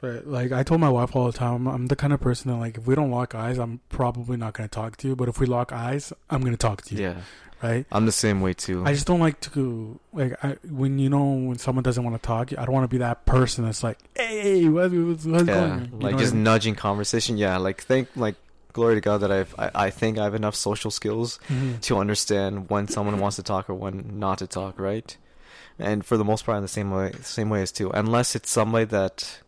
[0.02, 2.58] But like I told my wife all the time, I'm the kind of person that
[2.58, 5.16] like if we don't lock eyes, I'm probably not gonna talk to you.
[5.16, 7.16] But if we lock eyes, I'm gonna talk to you, Yeah.
[7.64, 7.86] right?
[7.92, 8.84] I'm the same way too.
[8.86, 12.28] I just don't like to like I, when you know when someone doesn't want to
[12.28, 12.52] talk.
[12.58, 15.54] I don't want to be that person that's like, "Hey, what, what's, what's yeah.
[15.54, 17.38] going?" on?" You Like just what nudging conversation.
[17.38, 17.58] Yeah.
[17.58, 18.36] Like thank like
[18.74, 21.74] glory to God that I've I, I think I have enough social skills I mean?
[21.76, 21.82] Mhm.
[21.84, 25.16] to understand when someone wants to talk or when not to talk, right?
[25.80, 27.90] And for the most part, in the same way, same way as too.
[27.92, 29.40] Unless it's somebody that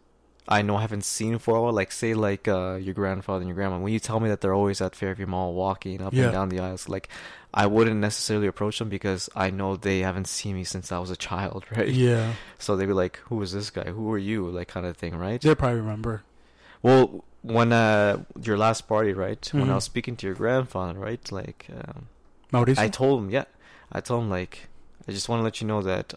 [0.48, 3.48] I know I haven't seen for a while, like say like uh, your grandfather and
[3.50, 3.80] your grandma.
[3.80, 6.24] When you tell me that they're always at Fairview Mall walking up Yeah.
[6.26, 7.10] and down the aisles, like
[7.54, 11.10] I wouldn't necessarily approach them because I know they haven't seen me since I was
[11.12, 11.88] a child, right?
[11.90, 13.86] Yeah, So they'd be like, "Who is this guy?
[13.90, 15.42] Who are you?" Like kind of thing, right?
[15.42, 16.24] they probably remember.
[16.82, 19.48] Well, when uh your last party, right?
[19.54, 19.72] When Mhm.
[19.72, 21.32] I was speaking to your grandfather, right?
[21.32, 21.68] Like.
[21.72, 22.08] Um,
[22.54, 22.80] Mauricio.
[22.80, 23.44] I told him, yeah,
[23.92, 24.70] I told him like,
[25.08, 26.14] I just want to let you know that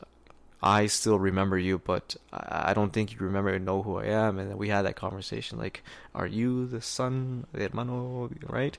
[0.62, 4.38] I still remember you, but I don't think you remember and know who I am.
[4.38, 5.82] And then we had that conversation, like,
[6.14, 8.76] are you the son, the hermano, right?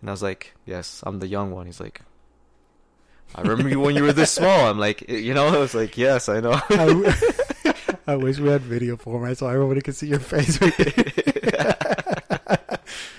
[0.00, 1.66] And I was like, yes, I'm the young one.
[1.66, 2.00] He's like,
[3.34, 4.70] I remember you when you were this small.
[4.70, 6.58] I'm like, you know, I was like, yes, I know.
[6.70, 7.12] I, w-
[8.06, 10.58] I wish we had video format so everybody could see your face.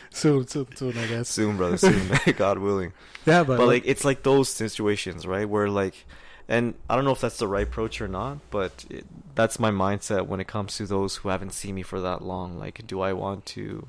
[0.09, 1.29] soon, soon, soon, I guess.
[1.29, 2.93] soon, brother, soon, God willing.
[3.25, 5.93] Yeah, but, but like it's like those situations right where like
[6.49, 9.05] and i don't know if that's the right approach or not but it,
[9.35, 12.59] that's my mindset when it comes to those who haven't seen me for that long
[12.59, 13.87] like do i want to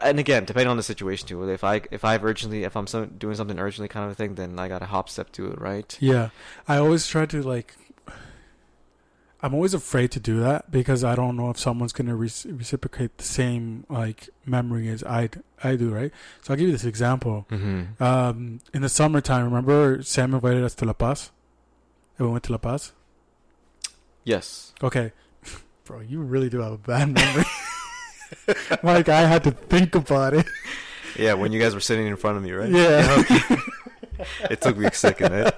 [0.00, 3.04] and again depending on the situation too if i if i've urgently if i'm so,
[3.04, 5.98] doing something urgently kind of a thing then i gotta hop step to it right
[6.00, 6.30] Yeah,
[6.68, 7.74] I always try to like.
[9.42, 13.18] I'm always afraid to do that because I don't know if someone's gonna re- reciprocate
[13.18, 15.28] the same like memory as I
[15.62, 16.10] I do, right?
[16.40, 17.46] So I'll give you this example.
[17.50, 18.02] mm-hmm.
[18.02, 21.30] Um, in the summertime, remember Sam invited us to La Paz.
[22.18, 22.92] And we went to La Paz.
[24.24, 25.12] yes Okay,
[25.84, 27.44] bro, you really do have a bad memory.
[28.82, 30.46] like I had to think about it.
[31.16, 33.24] yeah when you guys were sitting in front of me right Yeah.
[33.30, 33.56] okay.
[34.50, 35.50] it took me a second eh?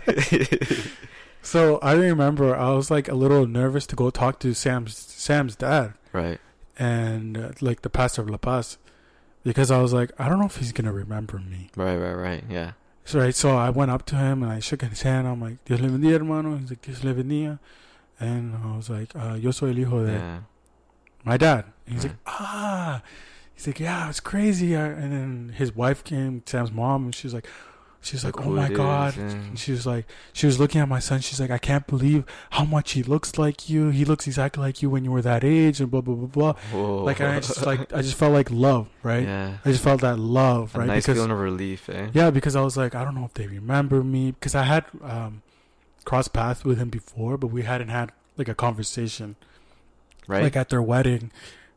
[1.42, 5.54] So I remember I was like a little nervous to go talk to Sam's Sam's
[5.56, 5.94] dad.
[6.12, 6.40] right
[6.78, 8.76] and uh, like the pastor of La Paz,
[9.44, 11.70] because I was like, I don't know if he's gonna remember me.
[11.76, 12.72] right right right yeah
[13.06, 15.28] So right, so I went up to him and I shook his hand.
[15.28, 16.56] I'm like, Dios le bendiga, hermano.
[16.56, 17.60] He's like, Dios le bendiga,
[18.18, 20.38] and I was like, uh, Yo soy el hijo de yeah
[21.24, 21.66] my dad.
[21.86, 23.02] And he's like, Ah,
[23.54, 24.74] he's like, Yeah, it's crazy.
[24.74, 27.46] And then his wife came, Sam's mom, and she's like,
[28.06, 29.14] She's like, Look Oh my is, god.
[29.16, 29.34] yeah.
[29.56, 31.20] She was like, she was looking at my son.
[31.20, 33.89] She's like, I can't believe how much he looks like you.
[33.90, 36.52] He looks exactly like you when you were that age, and blah blah blah blah.
[36.72, 37.05] Whoa.
[37.05, 39.24] Like I just like I just felt like love, right?
[39.24, 40.86] yeah I just felt that love, a right?
[40.86, 43.34] nice because feeling of relief eh yeah, because I was like, I don't know if
[43.34, 45.42] they remember me because I had um,
[46.05, 49.34] crossed paths with him before, but we hadn't had like a conversation,
[50.28, 51.32] right like at their wedding,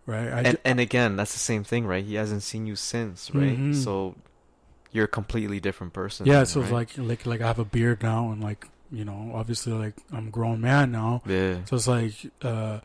[0.06, 0.28] right?
[0.32, 2.04] I and ju- and again, that's the same thing, right?
[2.06, 3.58] He hasn't seen you since, right?
[3.58, 3.76] Mhm.
[3.76, 4.16] So
[4.92, 6.26] you're a completely different person.
[6.26, 6.98] yeah, then, so it's right?
[6.98, 10.28] like like like I have a beard now, and like you know, obviously like I'm
[10.28, 12.80] a grown man now, yeah, so it's like uh,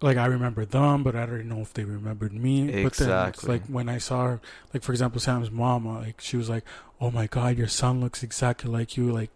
[0.00, 2.64] like I remember them, but I don't know if they remembered me.
[2.66, 3.48] But then it's Exactly.
[3.48, 4.40] like when I saw her,
[4.72, 6.64] like for example, Sam's mom, like she was like,
[7.00, 9.12] "Oh my God, your son looks exactly like you.
[9.12, 9.30] Like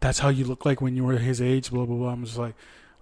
[0.00, 2.10] that's how you look like when you were his age." Blah blah blah.
[2.10, 2.54] I'm just like,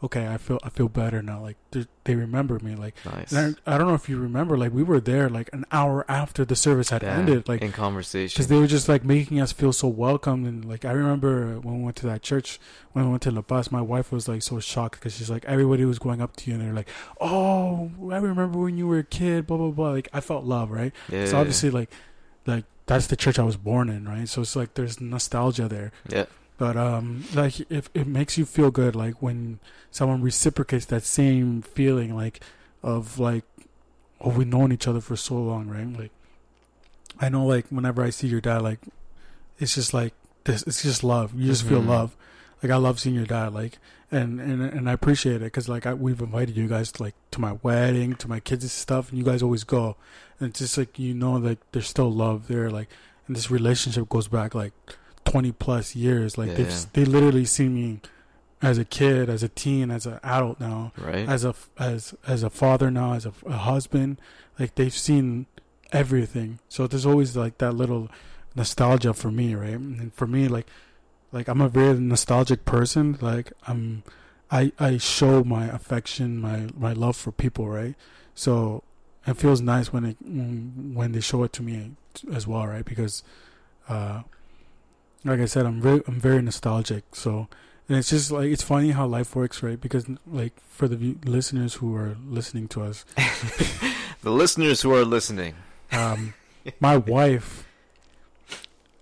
[0.02, 1.40] okay, I feel I feel better now.
[1.40, 2.74] Like they they remember me.
[2.74, 3.32] Like nice.
[3.32, 6.04] and I, I don't know if you remember, like we were there like an hour
[6.08, 8.34] after the service had ended, like in conversation.
[8.34, 11.78] because they were just like making us feel so welcome and like i remember when
[11.78, 12.58] we went to that church
[12.92, 15.44] when we went to la paz my wife was like so shocked because she's like
[15.44, 16.88] everybody was going up to you and they're like
[17.20, 20.70] oh i remember when you were a kid blah blah blah like i felt love
[20.70, 21.90] right yeah, so obviously like
[22.46, 25.92] like that's the church i was born in right so it's like there's nostalgia there
[26.08, 26.24] yeah,
[26.58, 29.58] but um like if it makes you feel good like when
[29.90, 32.40] someone reciprocates that same feeling like
[32.82, 33.44] of like
[34.20, 35.88] oh we've known each other for so long right?
[35.98, 36.10] Like
[37.20, 38.80] i know like whenever i see your dad like
[39.58, 40.14] it's just like
[40.44, 41.32] this it's just love.
[41.34, 41.88] You just feel Mhm.
[41.88, 42.16] love.
[42.62, 43.78] Like i love seeing your dad like
[44.10, 47.14] and and and i appreciate it because like I, we've invited you guys to, like
[47.32, 49.96] to my wedding to my kids' stuff and you guys always go.
[50.38, 52.88] And it's just like you know like there's still love there like
[53.26, 54.72] and this relationship goes back like
[55.24, 56.54] 20 plus years like Yeah.
[56.56, 58.00] they've they literally see me
[58.60, 61.28] as a kid as a teen as an adult now right.
[61.28, 64.20] as a as as a father now as a, a husband
[64.58, 65.46] like they've seen
[65.92, 68.08] everything so there's always like that little
[68.54, 70.66] nostalgia for me right and for me like
[71.32, 74.02] like i'm a very nostalgic person like i'm
[74.50, 77.94] i i show my affection my my love for people right
[78.34, 78.82] so
[79.26, 81.92] it feels nice when it when they show it to me
[82.34, 82.84] as well, right?
[82.84, 83.22] Because,
[83.88, 84.22] uh,
[85.24, 87.04] like I said, I'm very I'm very nostalgic.
[87.14, 87.48] So,
[87.88, 89.80] and it's just like it's funny how life works, right?
[89.80, 93.04] Because like for the listeners who are listening to us,
[94.22, 95.54] The listeners who are listening.
[95.90, 96.34] um,
[96.78, 97.66] my wife,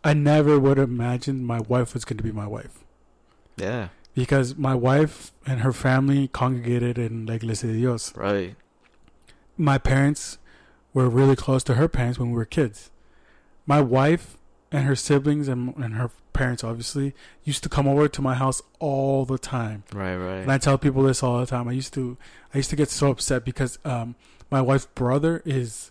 [0.03, 2.79] I never would have imagined my wife was going to be my wife.
[3.59, 8.17] Yeah, Because my wife and her family congregated in La Iglesia de Dios.
[8.17, 8.57] right.
[9.59, 10.39] my parents
[10.95, 12.91] were really close to her parents when we were kids.
[13.67, 14.39] My wife
[14.73, 18.63] and her siblings and, and her parents obviously used to come over to my house
[18.79, 19.83] all the time.
[19.93, 20.41] Right, right.
[20.41, 21.69] And I tell people this all the time.
[21.69, 22.17] I used to
[22.55, 24.15] I used to get so upset because um,
[24.51, 25.91] my wife's brother is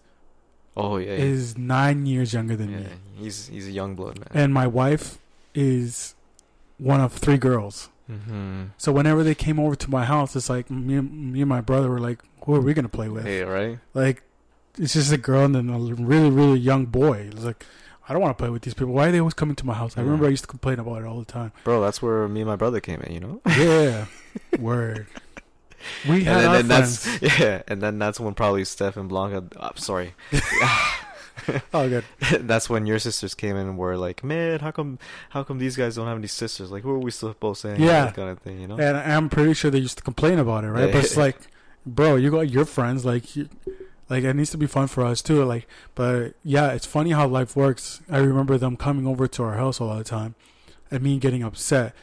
[0.77, 1.11] oh yeah.
[1.11, 1.17] yeah.
[1.17, 2.77] is 9 years younger than yeah.
[2.79, 2.85] me.
[3.17, 4.27] He's he's a young blood man.
[4.33, 5.17] And my wife
[5.53, 6.15] is
[6.77, 7.89] one of three girls.
[8.09, 8.65] mm-hmm.
[8.77, 11.59] So whenever they came over to my house, it's like me, and- me and my
[11.61, 13.79] brother were like, "Who are we gonna play with?" Hey, right.
[13.93, 14.23] Like,
[14.77, 17.29] it's just a girl and then a really, really young boy.
[17.31, 17.65] It's like,
[18.09, 18.93] I don't want to play with these people.
[18.93, 19.95] Why are they always coming to my house?
[19.97, 21.51] I remember I used to complain about it all the time.
[21.63, 23.13] Bro, that's where me and my brother came in.
[23.13, 23.41] You know.
[23.47, 24.05] Yeah,
[24.57, 25.05] word.
[26.09, 27.19] We had and our then, then friends.
[27.21, 29.43] that's yeah, and then that's when probably Steph and Blanca.
[29.59, 30.15] I'm sorry.
[31.73, 32.03] Oh, good.
[32.41, 35.75] that's when your sisters came in and were like, "Man, how come, how come these
[35.75, 36.69] guys don't have any sisters?
[36.69, 38.05] Like, who are we supposed to hang Yeah.
[38.05, 38.77] with?" Kind of thing, you know?
[38.77, 40.91] And I'm pretty sure they used to complain about it, right?
[40.91, 41.37] But it's like,
[41.85, 43.03] bro, you got your friends.
[43.05, 43.49] Like, you,
[44.09, 45.43] like it needs to be fun for us too.
[45.45, 48.01] Like, but yeah, it's funny how life works.
[48.09, 50.35] I remember them coming over to our house all the time,
[50.91, 51.93] and me getting upset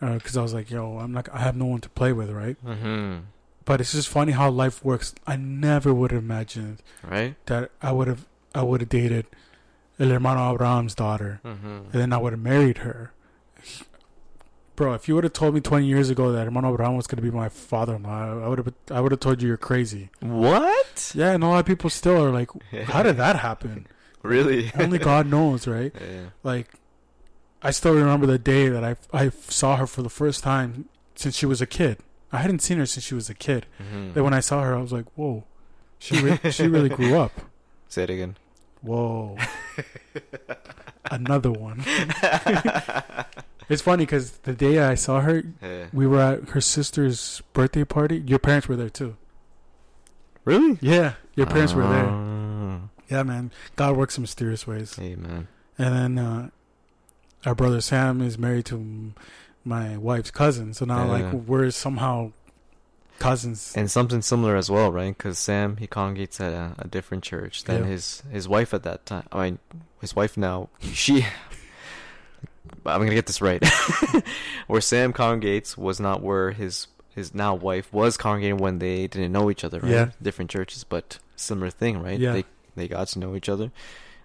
[0.00, 1.28] because I was like, yo, I'm not.
[1.32, 2.56] I have no one to play with, right?
[2.64, 3.18] Mm-hmm.
[3.66, 5.14] But it's just funny how life works.
[5.26, 7.34] I never would have imagined Right.
[7.46, 9.26] that I would have I would have dated
[9.98, 11.66] El Hermano Abraham's daughter, Mm-hmm.
[11.66, 13.12] and then I would have married her.
[14.80, 17.18] Bro, if you would have told me 20 years ago that Hermano Abraham was going
[17.18, 20.08] to be my father-in-law, I would have I would have told you you're crazy.
[20.20, 21.12] What?
[21.14, 22.48] Yeah, and a lot of people still are like,
[22.84, 23.86] how did that happen?
[24.22, 24.72] really?
[24.74, 25.92] Only God knows, right?
[26.00, 26.30] yeah.
[26.42, 26.68] Like,
[27.60, 31.36] I still remember the day that I I saw her for the first time since
[31.36, 31.98] she was a kid.
[32.32, 33.66] I hadn't seen her since she was a kid.
[33.82, 34.14] Mm-hmm.
[34.14, 35.44] Then when I saw her, I was like, whoa,
[35.98, 37.32] she re- she really grew up.
[37.86, 38.38] Say it again.
[38.80, 39.36] Whoa.
[41.10, 41.84] Another one.
[43.70, 45.86] It's funny because the day I saw her, Yeah.
[45.92, 48.22] we were at her sister's birthday party.
[48.26, 49.16] Your parents were there too.
[50.44, 50.78] Really?
[50.80, 52.06] Yeah, your parents were there.
[52.08, 52.80] Ah.
[53.08, 53.50] Yeah, man.
[53.76, 54.98] God works in mysterious ways.
[54.98, 55.48] Amen.
[55.78, 56.50] And then uh,
[57.44, 59.12] our brother Sam is married to
[59.64, 60.74] my wife's cousin.
[60.74, 61.10] So now, Yeah.
[61.30, 62.32] like, we're somehow
[63.18, 63.74] cousins.
[63.76, 65.16] And something similar as well, right?
[65.16, 67.90] Because Sam he congregates at a, a different church than Yeah.
[67.90, 69.26] his his wife at that time.
[69.32, 69.58] I mean,
[70.00, 70.68] his wife now.
[70.80, 71.26] She.
[72.86, 73.64] I'm gonna get this right.
[74.66, 79.32] where Sam congregates was not where his his now wife was congregating when they didn't
[79.32, 79.90] know each other, right?
[79.90, 80.10] Yeah.
[80.22, 82.18] Different churches, but similar thing, right?
[82.18, 82.32] Yeah.
[82.32, 82.44] They
[82.76, 83.70] they got to know each other.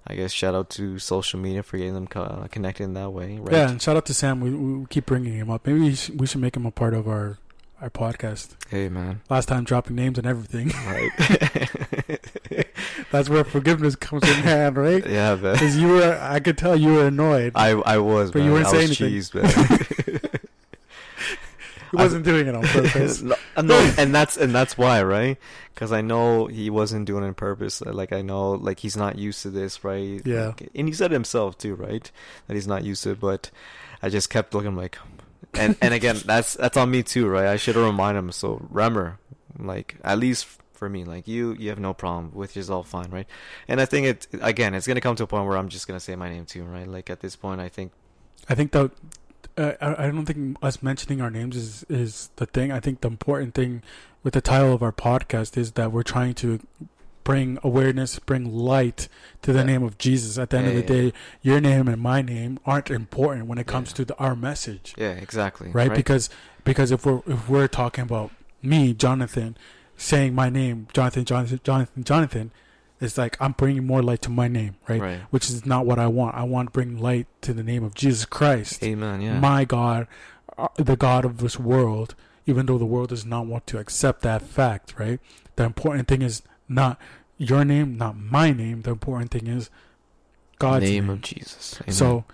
[0.08, 3.10] I guess shout out to social media for getting them co- uh, connected in that
[3.10, 3.54] way, right?
[3.54, 4.40] Yeah, and shout out to Sam.
[4.40, 5.66] We, we keep bringing him up.
[5.66, 7.40] Maybe we should, we should make him a part of our,
[7.82, 8.56] our podcast.
[8.70, 10.68] Hey man, Last time dropping names and everything.
[10.86, 11.10] right?
[13.12, 15.06] That's where forgiveness comes in hand, right?
[15.10, 15.54] yeah, man.
[15.54, 17.54] Because you were, I could tell you were annoyed.
[17.56, 18.48] I I was, But man.
[18.48, 19.44] you weren't I saying was anything.
[19.44, 20.32] cheesed,
[21.92, 23.22] he wasn't doing it on purpose.
[23.22, 25.38] no, uh, no, and that's and that's why, right?
[25.74, 27.82] Because I know he wasn't doing it on purpose.
[27.82, 30.22] Like I know, like he's not used to this, right?
[30.26, 30.48] Yeah.
[30.48, 32.10] Like, and he said it himself too, right?
[32.48, 33.20] That he's not used to it.
[33.20, 33.52] But
[34.02, 34.98] I just kept looking like,
[35.54, 37.48] and and again, that's that's on me too, right?
[37.48, 38.32] I should have reminded him.
[38.32, 39.18] So Remmer,
[39.58, 43.10] like at least for me, like you, you have no problem with is all fine,
[43.10, 43.28] right?
[43.68, 46.00] And I think it again, it's gonna come to a point where I'm just gonna
[46.00, 46.88] say my name too, right?
[46.88, 47.92] Like at this point, I think
[48.50, 48.92] I think that
[49.58, 52.72] uh, I don't think us mentioning our names is is the thing.
[52.72, 53.82] I think the important thing
[54.24, 56.60] with the title of our podcast is that we're trying to
[57.24, 59.08] bring awareness, bring light
[59.42, 59.66] to the Yeah.
[59.66, 60.38] name of Jesus.
[60.38, 63.48] At the end Yeah, of the yeah, day, your name and my name aren't important
[63.48, 65.94] when it comes to the, our message, yeah, exactly, right?
[65.94, 66.30] Because
[66.64, 68.30] because if we're if we're talking about
[68.62, 69.58] me, Jonathan,
[69.98, 72.52] saying my name, Jonathan, Jonathan, Jonathan, Jonathan,
[73.00, 75.02] is like I'm bringing more light to my name, right?
[75.02, 75.20] right.
[75.30, 76.36] Which is not what I want.
[76.36, 79.22] I want to bring light to the name of Jesus Christ Amen.
[79.22, 79.40] Yeah.
[79.40, 80.08] my God,
[80.58, 82.16] uh, the God of this world,
[82.46, 85.20] even though the world does not want to accept that fact, right?
[85.56, 87.00] The important thing is not
[87.38, 88.82] your name, not my name.
[88.82, 89.70] The important thing is
[90.60, 91.10] God's name name.
[91.10, 91.80] of Jesus.
[91.82, 91.94] Amen.
[91.94, 92.26] So,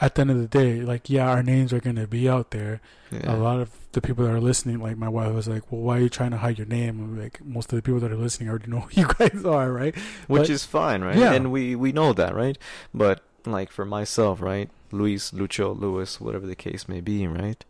[0.00, 2.50] at the end of the day, like, yeah, our names are going to be out
[2.50, 2.80] there.
[3.10, 3.34] Yeah.
[3.34, 5.98] A lot of the people that are listening, like my wife was like, well, why
[5.98, 7.00] are you trying to hide your name?
[7.00, 9.72] I'm like, most of the people that are listening already know who you guys are,
[9.72, 9.94] right?
[10.26, 11.16] which but- is fine, right?
[11.16, 11.32] Yeah.
[11.32, 12.58] And we we know that, right?
[12.92, 14.68] But like for myself, right?
[14.92, 17.64] Luis, Lucho, Luis, whatever the case may be, right?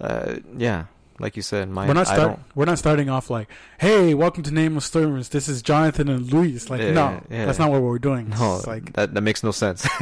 [0.00, 0.84] Uh, yeah,
[1.18, 2.40] like you said, my we're not I start, don't.
[2.54, 5.30] we're not starting off like, "Hey, welcome to Nameless Slurmers.
[5.30, 7.46] This is Jonathan and Luis." Like, Yeah, no, yeah.
[7.46, 8.30] that's not what we're doing.
[8.30, 9.86] No, It's like that that makes no sense.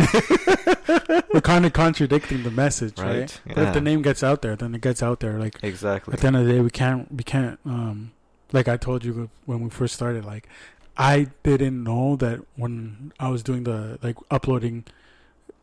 [1.32, 3.18] we're kind of contradicting the message, right?
[3.18, 5.38] Right, But if the name gets out there, then it gets out there.
[5.38, 6.14] Like exactly.
[6.14, 7.58] at the end of the day, we can't, we can't.
[7.64, 8.12] Um,
[8.52, 10.48] like I told you when we first started, like
[10.96, 14.84] I didn't know that when I was doing the like uploading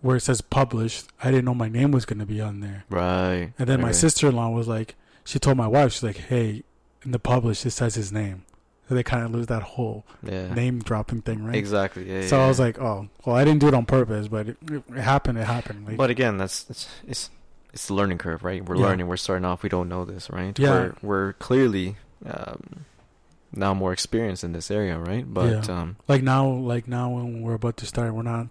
[0.01, 2.85] where it says published, I didn't know my name was gonna be on there.
[2.89, 3.53] Right.
[3.57, 6.63] And then my sister in law was like, she told my wife, she's like, hey,
[7.03, 8.43] in the published, it says his name.
[8.89, 10.53] So they kind of lose that whole Yeah.
[10.53, 11.55] name dropping thing, right?
[11.55, 12.11] Exactly.
[12.11, 12.27] Yeah.
[12.27, 12.45] So yeah.
[12.45, 15.37] I was like, oh, well, I didn't do it on purpose, but it, it happened.
[15.37, 15.87] It happened.
[15.87, 17.29] Like, But again, that's it's it's
[17.73, 18.63] it's the learning curve, right?
[18.67, 19.07] We're learning.
[19.07, 19.63] We're starting off.
[19.63, 20.57] We don't know this, right?
[20.59, 20.69] Yeah.
[20.71, 22.85] We're we're clearly um,
[23.53, 25.25] now more experienced in this area, right?
[25.25, 28.47] But um, like now, like now when we're about to start, we're not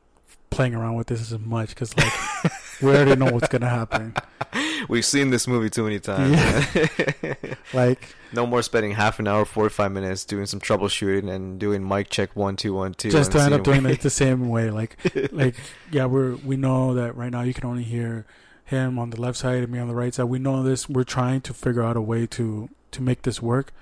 [0.49, 2.13] playing around with this as much because like
[2.83, 4.15] we already know what's gonna happen.
[4.89, 6.33] we've seen this movie too many times.
[6.33, 7.36] man.
[7.73, 11.86] Like no more spending half an hour, forty five minutes doing some troubleshooting and doing
[11.86, 13.10] mic check one two one two.
[13.10, 14.70] just to end up seeing- doing it the same way.
[14.70, 14.97] Like,
[15.33, 15.55] like
[15.92, 18.26] yeah, we're we know that right now you can only hear
[18.65, 20.25] him on the left side and me on the right side.
[20.25, 20.89] We know this.
[20.89, 23.73] We're trying to figure out a way to to make this work,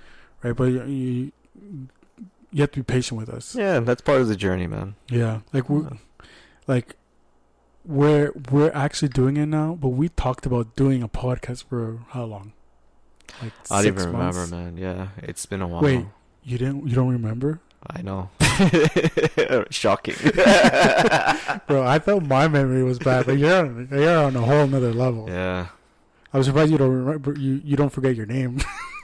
[0.42, 0.54] right?
[0.54, 1.32] But you you,
[2.52, 3.54] you have to be patient with us.
[3.54, 4.96] Yeah, that's part of the journey, man.
[5.08, 5.84] Yeah, like we
[6.66, 6.94] like
[7.88, 12.24] we're we're actually doing it now, but we talked about doing a podcast for how
[12.24, 12.52] long?
[13.42, 14.36] Like I don't even months?
[14.36, 14.76] remember, man.
[14.76, 15.82] Yeah, it's been a while.
[15.82, 16.04] Wait,
[16.44, 16.86] you didn't?
[16.86, 18.30] You don't remember, I know.
[19.70, 20.14] Shocking.
[21.66, 21.86] bro?
[21.86, 25.26] I thought my memory was bad, but you're on, you're on a whole nother level.
[25.28, 25.68] yeah.
[26.32, 27.32] I was surprised you don't remember.
[27.38, 28.60] You you don't forget your name.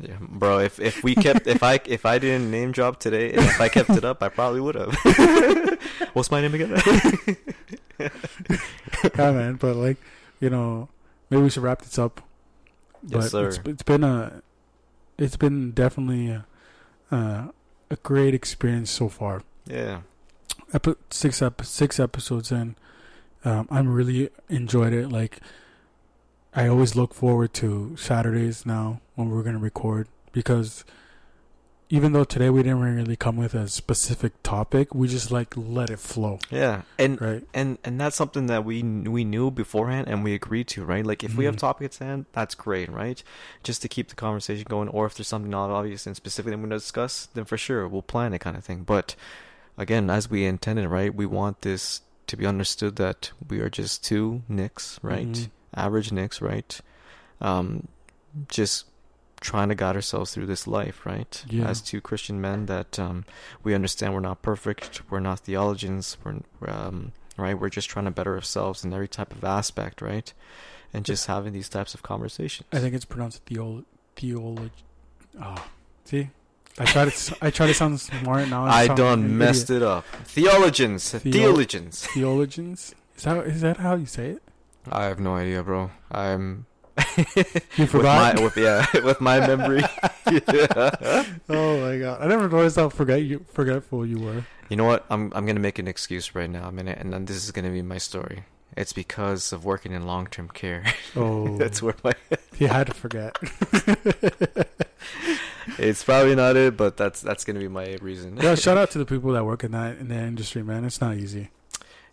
[0.00, 0.58] Yeah, bro.
[0.60, 3.68] If if we kept if I if I didn't name drop today and if I
[3.68, 4.94] kept it up, I probably would have.
[6.12, 6.80] What's my name again?
[7.98, 8.08] yeah,
[9.32, 9.54] man.
[9.56, 9.96] But like,
[10.40, 10.88] you know,
[11.28, 12.22] maybe we should wrap this up.
[13.02, 13.48] But yes, sir.
[13.48, 14.42] It's, it's been a,
[15.18, 16.46] it's been definitely a,
[17.10, 17.48] uh,
[17.90, 19.42] a great experience so far.
[19.66, 20.02] Yeah.
[20.72, 22.76] epi- six ep- six episodes in.
[23.44, 25.10] Um, I'm really enjoyed it.
[25.10, 25.40] Like,
[26.54, 30.84] I always look forward to Saturdays now when we're gonna record because
[31.92, 35.90] even though today we didn't really come with a specific topic, we just like let
[35.90, 36.82] it flow, Yeah.
[36.98, 37.44] And right?
[37.54, 41.04] and and that's something that we we knew beforehand and we agreed to, right?
[41.06, 41.60] Like if we have Mhm.
[41.60, 43.22] topics at hand, that's great, right?
[43.62, 46.58] Just to keep the conversation going, or if there's something not obvious and specific that
[46.58, 48.82] we're gonna discuss, then for sure we'll plan it, kind of thing.
[48.84, 49.14] But
[49.78, 51.14] again, as we intended, right?
[51.14, 55.26] We want this to be understood that we are just two Nicks, right?
[55.28, 55.50] Mhm.
[55.74, 56.80] Average Nicks, right?
[57.40, 57.88] Um,
[58.48, 58.86] just
[59.40, 61.44] trying to guide ourselves through this life, right?
[61.48, 61.68] Yeah.
[61.68, 63.24] As two Christian men, that um,
[63.62, 67.58] we understand we're not perfect, we're not theologians, we're um, right.
[67.58, 70.32] We're just trying to better ourselves in every type of aspect, right?
[70.92, 72.68] And just having these types of conversations.
[72.72, 73.84] I think it's pronounced theol
[74.16, 74.70] theology.
[75.40, 75.64] Oh,
[76.04, 76.30] see,
[76.78, 78.64] I try to I try to sound smart now.
[78.64, 80.04] I done messed it up.
[80.24, 82.06] Theologians, Theo- theologians.
[82.06, 82.94] Theologians.
[83.16, 84.42] Is that is that how you say it?
[84.88, 85.90] I have no idea, bro.
[86.10, 86.66] I'm
[87.26, 87.34] You
[87.78, 88.36] with forgot.
[88.36, 89.80] my with yeah with my memory.
[90.30, 91.24] yeah.
[91.48, 92.22] oh my god!
[92.22, 94.44] I never noticed how forget you forgetful you were.
[94.68, 95.04] You know what?
[95.10, 96.66] I'm I'm gonna make an excuse right now.
[96.66, 98.44] I'm gonna, and then this is gonna be my story.
[98.76, 100.84] It's because of working in long term care.
[101.16, 102.12] Oh, That's where my.
[102.56, 103.36] he had to forget.
[105.78, 108.36] It's probably not it, but that's that's gonna be my reason.
[108.36, 110.84] yeah, shout out to the people that work in that in that industry, man.
[110.84, 111.50] It's not easy.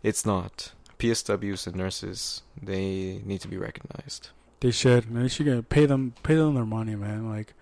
[0.04, 0.72] It's not.
[1.00, 4.30] PSWs and nurses, they need to be recognized.
[4.60, 5.10] They should.
[5.10, 7.30] Man, they should get, pay them pay them their money, man.
[7.30, 7.54] Like,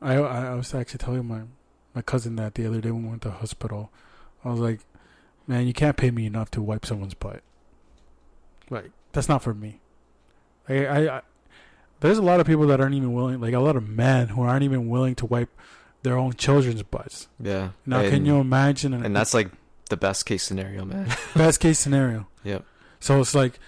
[0.00, 1.42] I I, I was actually telling my
[1.94, 3.90] my cousin that the other day when we went to the hospital.
[4.44, 4.80] I was like,
[5.46, 7.42] man, you can't pay me enough to wipe someone's butt.
[8.70, 9.80] Like, that's not for me.
[10.68, 11.22] I I, I
[12.00, 14.42] there's a lot of people that aren't even willing, like a lot of men who
[14.42, 15.50] aren't even willing to wipe
[16.02, 17.28] their own children's butts.
[17.40, 17.70] Yeah.
[17.86, 18.92] Now, and, can you imagine?
[18.92, 19.50] An, And that's like
[19.88, 21.08] the best case scenario, man.
[21.36, 22.26] best case scenario.
[22.44, 22.64] Yep.
[23.00, 23.58] So it's like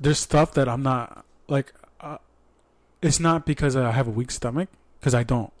[0.00, 1.72] there's stuff that I'm not like.
[2.00, 2.18] Uh,
[3.00, 4.68] it's not because I have a weak stomach,
[5.00, 5.52] because I don't.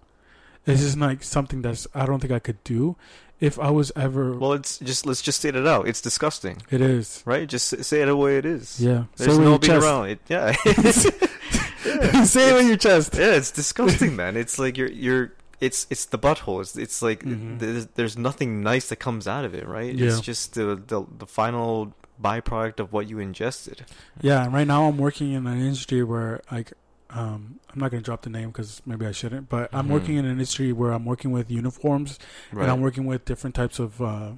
[0.66, 2.94] It's just like something that's I don't think I could do
[3.40, 4.32] if I was ever.
[4.36, 5.88] Well, it's just let's just state it out.
[5.88, 7.22] It's disgusting, it is.
[7.26, 7.48] right?
[7.48, 8.80] Just say it the way it is.
[8.80, 9.04] Yeah.
[9.16, 9.84] There's Say it no with being chest.
[9.84, 10.20] around it.
[10.28, 10.54] Yeah.
[10.64, 12.24] yeah.
[12.24, 13.14] Say it with your chest.
[13.14, 14.36] Yeah, it's disgusting, man.
[14.36, 16.60] It's like you're you're it's it's the butthole.
[16.60, 17.58] It's it's like Mhm.
[17.58, 19.92] there's, there's nothing nice that comes out of it, right?
[19.92, 20.08] Yeah.
[20.08, 23.84] It's just the, the the final byproduct of what you ingested.
[24.20, 24.44] Yeah.
[24.44, 26.72] And right now I'm working in an industry where like.
[27.14, 29.90] Um, I'm not gonna drop the name because maybe I shouldn't, but I'm Mhm.
[29.90, 32.18] working in an industry where I'm working with uniforms
[32.50, 32.62] Right.
[32.62, 34.30] and I'm working with different types of uh,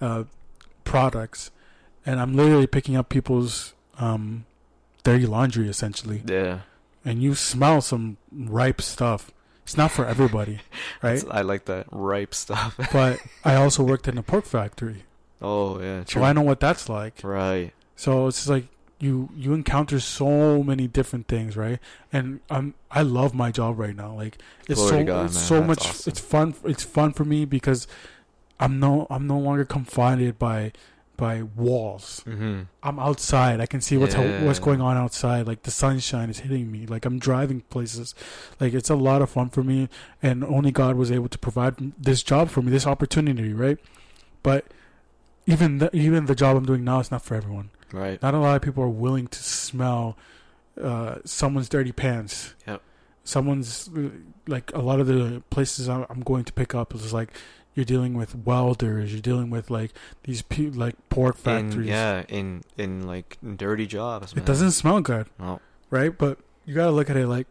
[0.00, 0.24] uh,
[0.82, 1.52] products,
[2.04, 4.44] and I'm literally picking up people's um,
[5.04, 6.22] dirty laundry essentially.
[6.26, 6.60] yeah.
[7.04, 9.30] and you smell some ripe stuff.
[9.62, 10.58] It's not for everybody,
[11.02, 11.22] right?
[11.30, 12.74] I like that ripe stuff.
[12.92, 15.04] but I also worked in a pork factory,
[15.42, 16.22] oh yeah, true.
[16.22, 17.20] so I know what that's like.
[17.22, 17.72] right.
[17.96, 18.66] So it's like
[18.98, 21.78] you you encounter so many different things, right?
[22.12, 24.14] And I'm I love my job right now.
[24.14, 24.38] Like
[24.68, 25.44] it's Glory so God, it's man.
[25.44, 25.78] so That's much.
[25.88, 26.10] awesome.
[26.10, 26.54] It's fun.
[26.64, 27.86] It's fun for me because
[28.58, 30.72] I'm no I'm no longer confined by
[31.16, 32.22] by walls.
[32.26, 32.62] Mm-hmm.
[32.82, 33.60] I'm outside.
[33.60, 34.42] I can see what's Yeah.
[34.44, 35.46] what's going on outside.
[35.46, 36.86] Like the sunshine is hitting me.
[36.86, 38.14] Like I'm driving places.
[38.58, 39.88] Like it's a lot of fun for me.
[40.22, 43.78] And only God was able to provide this job for me, this opportunity, right?
[44.42, 44.64] But
[45.52, 47.70] even the, even the job I'm doing now is not for everyone.
[47.92, 48.20] Right.
[48.22, 50.16] Not a lot of people are willing to smell
[50.80, 52.54] uh, someone's dirty pants.
[52.66, 52.82] Yep.
[53.24, 53.90] Someone's
[54.46, 57.32] like a lot of the places I'm going to pick up is like
[57.74, 59.12] you're dealing with welders.
[59.12, 59.92] You're dealing with like
[60.24, 61.88] these pe- like pork In, factories.
[61.88, 64.34] yeah, in in like dirty jobs.
[64.34, 64.42] Man.
[64.42, 65.60] It doesn't smell good, No.
[65.90, 66.16] right?
[66.16, 67.46] But you gotta look at it like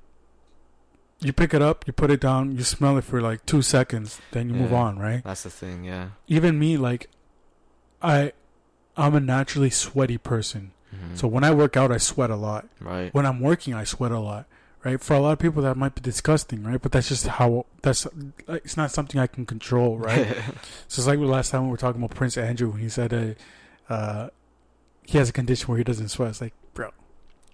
[1.22, 4.20] you pick it up, you put it down, you smell it for like two seconds,
[4.32, 5.24] then you move on, right?
[5.24, 5.84] That's the thing.
[5.84, 6.10] Yeah.
[6.28, 7.10] Even me, like
[8.02, 8.32] I,
[8.98, 10.72] I'm a naturally sweaty person.
[10.96, 11.18] Mhm.
[11.18, 12.68] So when I work out, I sweat a lot.
[12.80, 13.14] right.
[13.14, 14.46] When I'm working, I sweat a lot,
[14.84, 15.00] right?
[15.00, 16.82] For a lot of people, that might be disgusting, right?
[16.82, 18.08] But that's just how that's.
[18.48, 20.28] It's not something I can control, right?
[20.88, 23.14] so it's like the last time we were talking about Prince Andrew when he said,
[23.14, 24.30] uh, uh,
[25.04, 26.30] he has a condition where he doesn't sweat.
[26.30, 26.90] It's like, bro,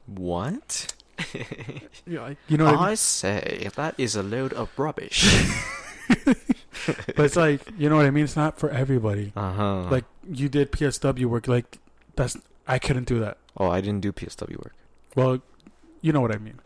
[0.06, 0.94] what?
[1.34, 2.86] you know, like, you know what I mean?
[2.86, 5.26] I say that is a load of rubbish.
[7.16, 8.24] but it's like you know what I mean.
[8.24, 9.32] It's not for everybody.
[9.36, 9.82] uh huh.
[9.90, 11.78] Like you did PSW work, like
[12.16, 12.38] that's
[12.68, 13.38] I couldn't do that.
[13.58, 14.74] oh, I didn't do PSW work.
[15.16, 15.40] Well,
[16.02, 16.60] you know what I mean.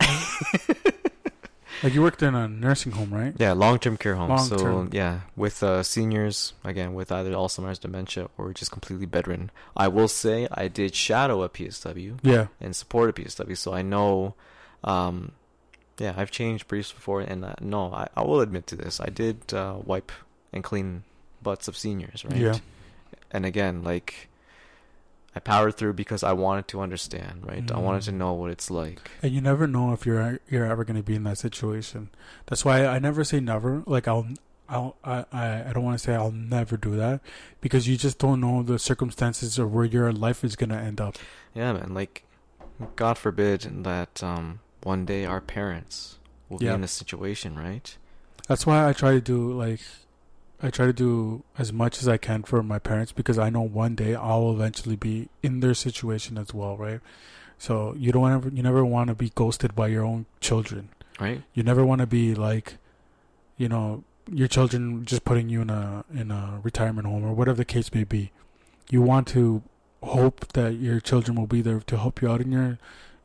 [1.82, 3.32] like you worked in a nursing home, right?
[3.38, 4.28] Yeah, long-term care home.
[4.28, 9.50] Long so yeah, with uh, seniors again with either Alzheimer's, dementia, or just completely bedridden.
[9.76, 12.48] I will say I did shadow a PSW Yeah.
[12.60, 14.34] and support a PSW, so I know.
[14.82, 15.32] Um,
[16.00, 18.98] yeah, I've changed briefs before, and uh, no, I, I will admit to this.
[19.00, 20.10] I did uh, wipe
[20.52, 21.04] and clean
[21.42, 22.36] butts of seniors, right?
[22.36, 22.58] Yeah.
[23.30, 24.26] And again, like.
[25.32, 27.62] I powered through because I wanted to understand, right?
[27.70, 28.16] I wanted to Mm.
[28.16, 28.98] know what it's like.
[29.22, 32.10] And you never know if you're you're ever going to be in that situation.
[32.46, 33.84] That's why I never say never.
[33.86, 34.26] Like I'll
[34.68, 37.20] I'll I I, I don't want to say I'll never do that
[37.60, 41.00] because you just don't know the circumstances or where your life is going to end
[41.00, 41.16] up.
[41.54, 41.94] Yeah, man.
[41.94, 42.24] Like,
[42.96, 46.18] God forbid that um, one day our parents
[46.48, 46.70] will Yeah.
[46.72, 47.96] be in a situation, right?
[48.48, 49.80] That's why I try to do like
[50.62, 53.62] I try to do as much as I can for my parents because I know
[53.62, 57.00] one day I'll eventually be in their situation as well, right?
[57.56, 60.90] So you don't ever you never want to be ghosted by your own children.
[61.18, 61.42] Right?
[61.54, 62.76] You never want to be like,
[63.58, 67.56] you know, your children just putting you in a in a retirement home or whatever
[67.58, 68.30] the case may be.
[68.90, 69.62] You want to
[70.02, 72.78] hope that your children will be there to help you out in your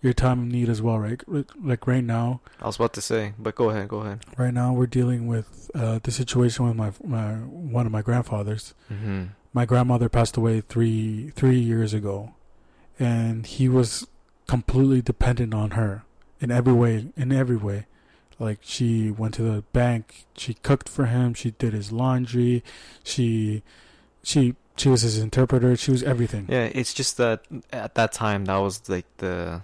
[0.05, 1.21] your time of need as well, right?
[1.27, 4.23] Like right now, I was about to say, but go ahead, go ahead.
[4.37, 8.73] right now we're dealing with uh, the situation with my my one of my grandfathers.
[8.91, 9.23] Mm-hmm.
[9.51, 12.35] My grandmother passed away three three years ago,
[12.99, 14.07] and he was
[14.47, 16.03] completely dependent on her
[16.39, 17.07] in every way.
[17.17, 17.87] In every way,
[18.37, 22.63] like she went to the bank, she cooked for him, she did his laundry,
[23.03, 23.63] she
[24.23, 26.45] she she was his interpreter, she was everything.
[26.47, 27.41] Yeah, it's just that
[27.73, 29.61] at that time that was like the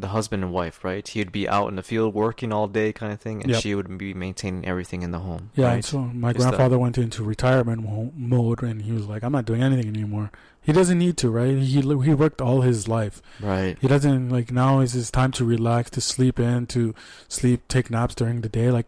[0.00, 1.06] the husband and wife, right?
[1.06, 3.60] He'd be out in the field working all day, kind of thing, and Yep.
[3.62, 5.50] she would be maintaining everything in the home.
[5.54, 5.74] Yeah, right?
[5.74, 7.82] and so my Just that- grandfather went into retirement
[8.16, 11.56] mode, and he was like, "I'm not doing anything anymore." He doesn't need to, right?
[11.56, 13.22] He he worked all his life.
[13.40, 13.76] right.
[13.80, 16.94] He doesn't like now is his time to relax, to sleep in, to
[17.26, 18.70] sleep, take naps during the day.
[18.70, 18.86] Like,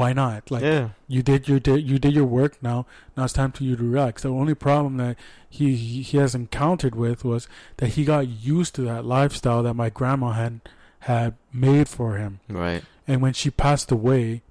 [0.00, 0.50] why not?
[0.50, 2.52] Like, yeah, you did your did you did your work.
[2.62, 2.78] Now,
[3.16, 4.22] now it's time for you to relax.
[4.22, 5.16] The only problem that
[5.48, 5.66] he
[6.08, 7.42] he, has encountered with was
[7.78, 8.24] that he got
[8.56, 10.60] used to that lifestyle that my grandma had
[11.00, 12.82] had made for him, right.
[13.08, 14.42] and when she passed away,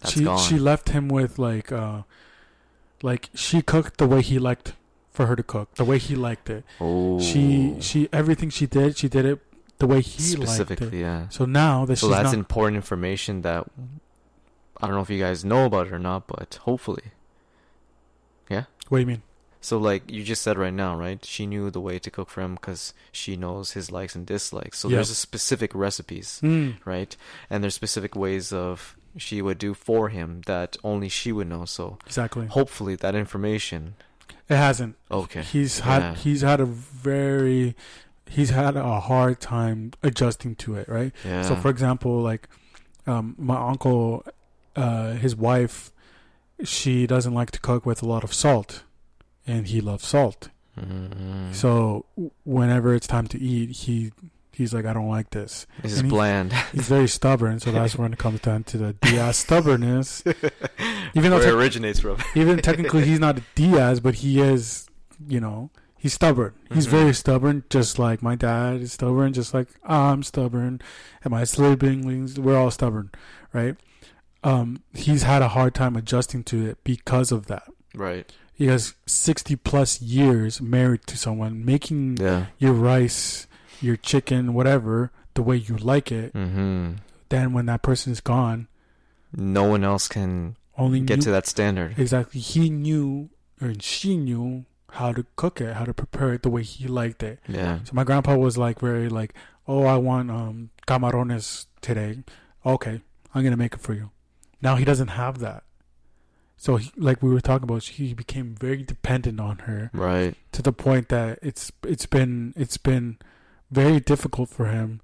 [0.00, 0.38] That's she gone.
[0.38, 2.02] she left him with like uh,
[3.02, 4.74] like she cooked the way he liked
[5.10, 6.64] for her to cook, the way he liked it.
[6.80, 9.40] oh, She she everything she did, she did it
[9.78, 10.46] the way he liked it.
[10.48, 11.28] specifically, yeah.
[11.28, 13.66] So now that So she's that's not, important information that
[14.82, 17.12] I don't know if you guys know about it or not, but hopefully.
[18.50, 18.64] Yeah?
[18.88, 19.22] What do you mean?
[19.60, 21.24] So like you just said right now, right?
[21.24, 24.80] She knew the way to cook for him because she knows his likes and dislikes.
[24.80, 24.96] So Yeah.
[24.96, 26.76] there's a specific recipes, Mm.
[26.84, 27.16] right?
[27.48, 31.64] And there's specific ways of she would do for him that only she would know.
[31.64, 32.46] So Exactly.
[32.48, 33.94] hopefully that information.
[34.48, 34.96] It hasn't.
[35.10, 35.42] Okay.
[35.42, 36.14] He's had Yeah.
[36.16, 37.76] he's had a very
[38.28, 41.12] he's had a hard time adjusting to it, right?
[41.24, 41.42] Yeah.
[41.42, 42.48] So for example, like
[43.06, 44.24] um my uncle
[44.76, 45.92] uh his wife
[46.64, 48.84] she doesn't like to cook with a lot of salt
[49.46, 50.48] and he loves salt.
[50.80, 51.54] Mhm.
[51.54, 52.06] So
[52.44, 54.12] whenever it's time to eat, he
[54.52, 55.66] he's like, I don't like this.
[55.82, 56.52] This is he- bland.
[56.72, 60.22] He's very stubborn, so that's when it comes down to the Diaz stubbornness.
[61.14, 62.18] Even though it tec- originates from.
[62.34, 64.86] even technically he's not a Diaz, but he is,
[65.26, 66.52] you know, he's stubborn.
[66.72, 66.90] He's Mhm.
[66.90, 70.80] very stubborn, just like my dad is stubborn, just like I'm stubborn,
[71.24, 73.10] and my siblings, we're all stubborn,
[73.52, 73.74] right?
[74.44, 77.64] Um, he's had a hard time adjusting to it because of that.
[77.94, 78.30] Right.
[78.54, 82.46] He has 60 plus years married to someone, making Yeah.
[82.58, 83.46] your rice,
[83.80, 86.32] your chicken, whatever, the way you like it.
[86.34, 86.94] Mm-hmm.
[87.28, 88.68] Then when that person is gone,
[89.34, 91.98] No one else can only get you- to that standard.
[91.98, 92.40] Exactly.
[92.40, 93.30] He knew
[93.60, 97.22] or she knew how to cook it, how to prepare it the way he liked
[97.22, 97.38] it.
[97.48, 97.78] Yeah.
[97.84, 99.32] So my grandpa was like very like,
[99.66, 102.24] "Oh, I want um camarones today."
[102.66, 103.00] Okay,
[103.34, 104.10] I'm gonna make it for you.
[104.62, 105.64] Now he doesn't have that.
[106.56, 110.36] So he, like we were talking about, he became very dependent on her Right.
[110.52, 113.18] to the point that it's it's been it's been
[113.70, 115.00] very difficult for him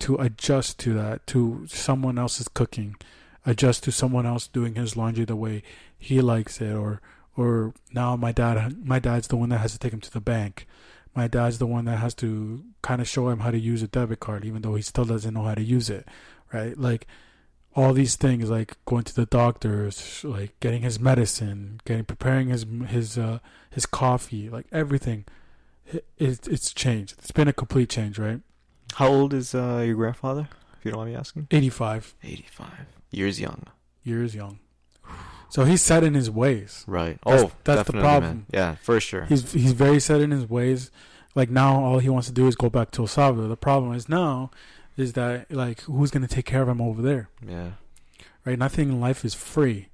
[0.00, 2.96] to adjust to that to someone else's cooking
[3.46, 5.62] adjust to someone else doing his laundry the way
[5.98, 7.00] he likes it or
[7.36, 10.20] or now my dad my dad's the one that has to take him to the
[10.20, 10.66] bank
[11.14, 13.88] my dad's the one that has to kind of show him how to use a
[13.88, 16.06] debit card even though he still doesn't know how to use it
[16.52, 17.06] right like
[17.78, 22.64] all these things like going to the doctors like getting his medicine getting preparing his
[22.88, 23.38] his uh
[23.76, 25.24] his coffee like everything
[25.86, 28.40] it, it, it's changed it's been a complete change right
[29.00, 30.48] How old is uh, your grandfather?
[30.78, 31.46] If you don't mind me asking.
[31.50, 32.86] 85 Eighty-five.
[33.10, 33.62] Years young.
[34.02, 34.58] years young
[35.50, 37.18] so he's set in his ways Right.
[37.24, 38.22] That's- oh, that's the problem.
[38.32, 38.46] Man.
[38.52, 39.24] Yeah, for sure.
[39.30, 40.90] he's he's very set in his ways
[41.34, 43.92] like now all he wants to do is go back to El Salvador the problem
[43.94, 44.50] is now
[44.98, 47.70] is that like who's going to take care of him over there yeah.
[48.44, 49.88] right nothing in life is free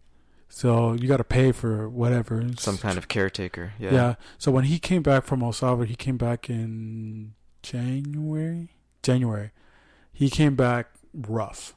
[0.55, 3.73] so you got to pay for whatever Some kind of caretaker.
[3.77, 3.93] Yeah.
[3.93, 4.15] Yeah.
[4.39, 7.35] So when he came back from El Salvador, he came back in
[7.65, 8.69] January.
[9.03, 9.51] January.
[10.13, 11.75] He came back rough.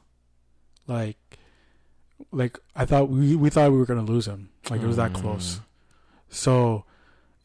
[0.86, 1.18] Like
[2.30, 4.50] like I thought we we thought we were gonna lose him.
[4.70, 5.56] Like it was that close.
[5.56, 5.60] Mm.
[6.28, 6.84] So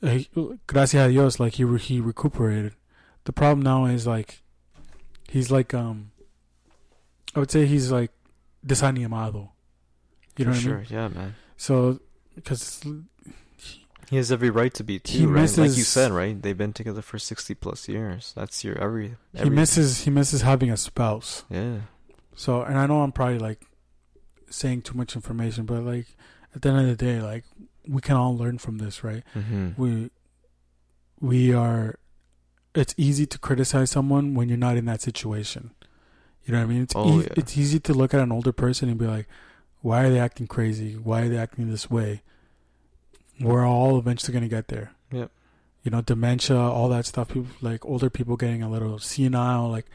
[0.04, 0.20] uh,
[0.68, 2.76] gracias a Dios, like he he recuperated.
[3.24, 4.43] The problem now is like
[5.34, 6.12] he's like um
[7.36, 8.12] I would say he's like
[8.66, 9.50] desanimado.
[10.38, 10.76] You know for what sure.
[10.76, 10.88] I mean?
[10.90, 11.36] Yeah, man.
[11.58, 12.00] So
[12.36, 12.84] because
[14.10, 15.58] He has every right to be too, He right?
[15.58, 16.40] like you said, right?
[16.40, 18.34] They've been together for sixty plus years.
[18.36, 19.08] That's your every.
[19.34, 21.44] he every misses he misses having a spouse.
[21.50, 21.78] Yeah.
[22.36, 23.66] So, and I know I'm probably like
[24.50, 26.08] saying too much information, but like
[26.56, 27.44] at the end of the day, like
[27.88, 29.24] we can all learn from this, right?
[29.36, 29.82] Mm-hmm.
[29.82, 30.10] We
[31.20, 31.98] we are.
[32.76, 35.72] It's easy to criticize someone when you're not in that situation.
[36.46, 36.82] You know what I mean?
[36.84, 37.34] It's Oh, ea- yeah.
[37.38, 39.28] it's easy to look at an older person and be like,
[39.82, 40.96] "Why are they acting crazy?
[40.96, 42.22] Why are they acting this way?"
[43.40, 44.92] We're all eventually gonna get there.
[45.12, 45.32] Yep.
[45.84, 47.30] You know, dementia, all that stuff.
[47.30, 49.70] People like older people getting a little senile.
[49.70, 49.86] Like,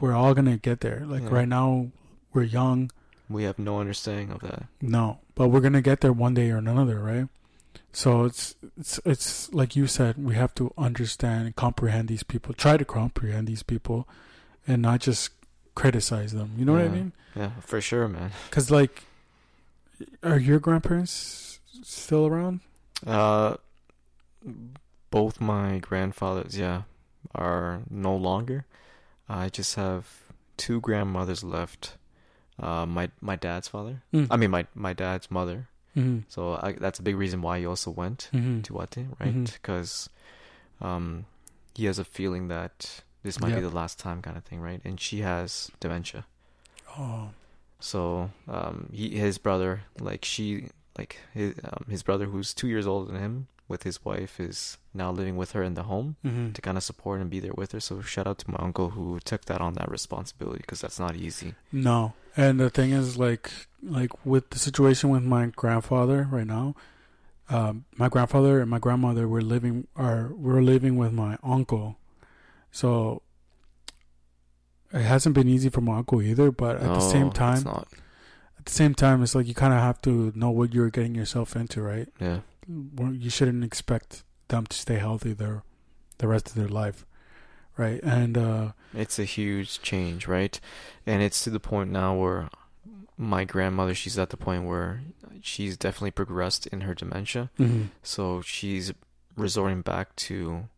[0.00, 1.04] we're all gonna get there.
[1.06, 1.28] Like Yeah.
[1.30, 1.88] right now,
[2.32, 2.90] we're young.
[3.28, 4.66] We have no understanding of that.
[4.80, 7.28] No, but we're gonna get there one day or another, right?
[7.96, 12.52] So it's it's it's like you said, we have to understand and comprehend these people.
[12.52, 14.06] Try to comprehend these people,
[14.68, 15.30] and not just
[15.74, 16.52] criticize them.
[16.58, 17.12] You know what I mean?
[17.34, 18.32] Yeah, for sure, man.
[18.50, 19.04] Because like,
[20.22, 22.60] are your grandparents still around?
[23.06, 23.56] Uh,
[25.10, 26.82] both my grandfathers, yeah,
[27.34, 28.66] are no longer.
[29.26, 30.20] I just have
[30.58, 31.96] two grandmothers left.
[32.60, 34.02] Uh, my my dad's father.
[34.12, 34.26] Mm.
[34.30, 35.68] I mean, my my dad's mother.
[35.96, 36.18] Mm-hmm.
[36.28, 38.60] So I, that's a big reason why he also went Mm-hmm.
[38.62, 39.34] to Wate, right?
[39.34, 39.52] Mhm.
[39.52, 40.08] Because
[40.80, 41.24] um,
[41.74, 43.56] he has a feeling that this might Yeah.
[43.56, 44.80] be the last time, kind of thing, right?
[44.84, 46.26] And she has dementia.
[46.98, 47.30] Oh,
[47.80, 50.68] So um, he his brother, like she,
[50.98, 54.78] like his um, his brother, who's two years older than him, with his wife, is
[54.94, 56.52] now living with her in the home mm-hmm.
[56.52, 57.80] to kind of support and be there with her.
[57.80, 61.16] So shout out to my uncle who took that on that responsibility because that's not
[61.16, 61.54] easy.
[61.72, 62.14] no.
[62.38, 63.50] And the thing is, like,
[63.82, 66.74] like with the situation with my grandfather right now,
[67.48, 71.96] um, my grandfather and my grandmother were living are we're living with my uncle,
[72.70, 73.22] so
[74.92, 76.50] it hasn't been easy for my uncle either.
[76.50, 77.88] But at the No, same it's time, not.
[78.58, 81.14] at the same time, it's like you kind of have to know what you're getting
[81.14, 82.08] yourself into, right?
[82.20, 85.62] Yeah, You shouldn't expect them to stay healthy their
[86.18, 87.04] the rest of their life,
[87.76, 88.00] right?
[88.02, 90.58] And uh, it's a huge change, right?
[91.06, 92.48] And it's to the point now where
[93.18, 95.02] my grandmother, she's at the point where
[95.42, 97.50] she's definitely progressed in her dementia.
[98.02, 98.92] So she's
[99.36, 100.68] resorting back to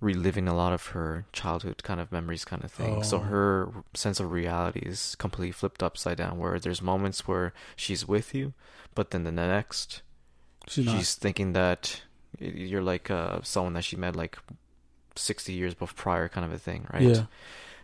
[0.00, 3.02] reliving a lot of her childhood kind of memories kind of thing.
[3.02, 3.20] So Oh.
[3.20, 8.34] her sense of reality is completely flipped upside down where there's moments where she's with
[8.34, 8.52] you,
[8.94, 10.02] but then the next
[10.66, 12.02] she's she's, thinking that
[12.38, 14.38] you're like uh, someone that she met like
[15.14, 17.02] 60 years before prior kind of a thing, right?
[17.02, 17.24] Yeah.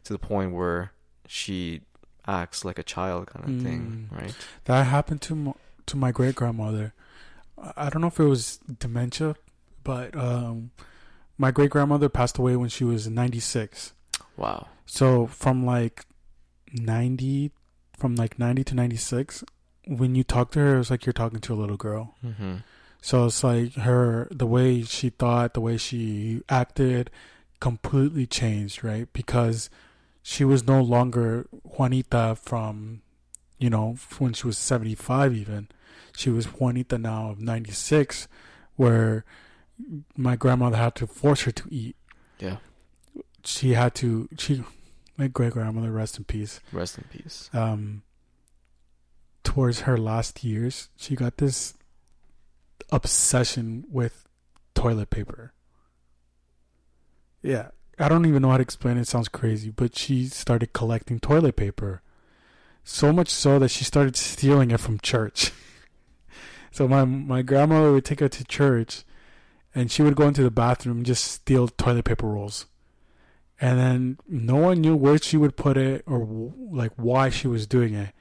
[0.05, 0.93] To the point where
[1.27, 1.83] she
[2.27, 4.17] acts like a child kind of thing, Mm.
[4.21, 4.35] right?
[4.65, 5.55] That happened to m-
[5.87, 6.93] to my great grandmother.
[7.77, 9.37] I don't know if it was dementia,
[9.85, 10.71] but um,
[11.39, 13.93] my great grandmother passed away when she was 96.
[14.37, 14.67] Wow.
[14.87, 16.05] So from like
[16.73, 17.53] 90,
[17.97, 19.45] from like 90 to 96,
[19.87, 22.15] when you talk to her, it's like you're talking to a little girl.
[22.25, 22.57] Mm-hmm.
[23.05, 27.11] So it's like her, the way she thought, the way she acted
[27.59, 29.13] completely changed, right?
[29.13, 29.69] Because
[30.23, 33.03] she was no longer Juanita from,
[33.59, 35.69] you know, when she was 75 even.
[36.17, 38.29] She was Juanita now of 96,
[38.77, 39.25] where
[40.17, 41.97] my grandmother had to force her to eat.
[42.39, 42.59] Yeah.
[43.45, 44.63] She had to, she,
[45.17, 47.51] my great grandmother, rest in peace Rest in peace.
[47.53, 48.03] um,
[49.43, 51.75] towards her last years, she got this
[52.91, 54.27] obsession with
[54.75, 55.53] toilet paper.
[57.43, 59.03] Yeah, I don't even know how to explain it.
[59.03, 62.03] it sounds crazy, but she started collecting toilet paper.
[62.85, 65.53] So much so that she started stealing it from church.
[66.73, 69.05] so my my grandmother would take her to church,
[69.75, 72.67] and she would go into the bathroom and just steal toilet paper rolls.
[73.61, 77.67] And then no one knew where she would put it or like why she was
[77.69, 78.13] doing it,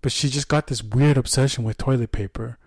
[0.00, 2.58] but she just got this weird obsession with toilet paper.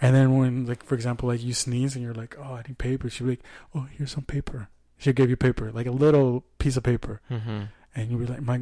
[0.00, 2.78] And then when, like, for example, like you sneeze and you're like, "Oh, I need
[2.78, 3.42] paper," she'd be like,
[3.74, 4.68] "Oh, here's some paper."
[4.98, 7.62] She'll give you paper, like a little piece of paper, Mm-hmm.
[7.94, 8.60] and you'd be like, "My,"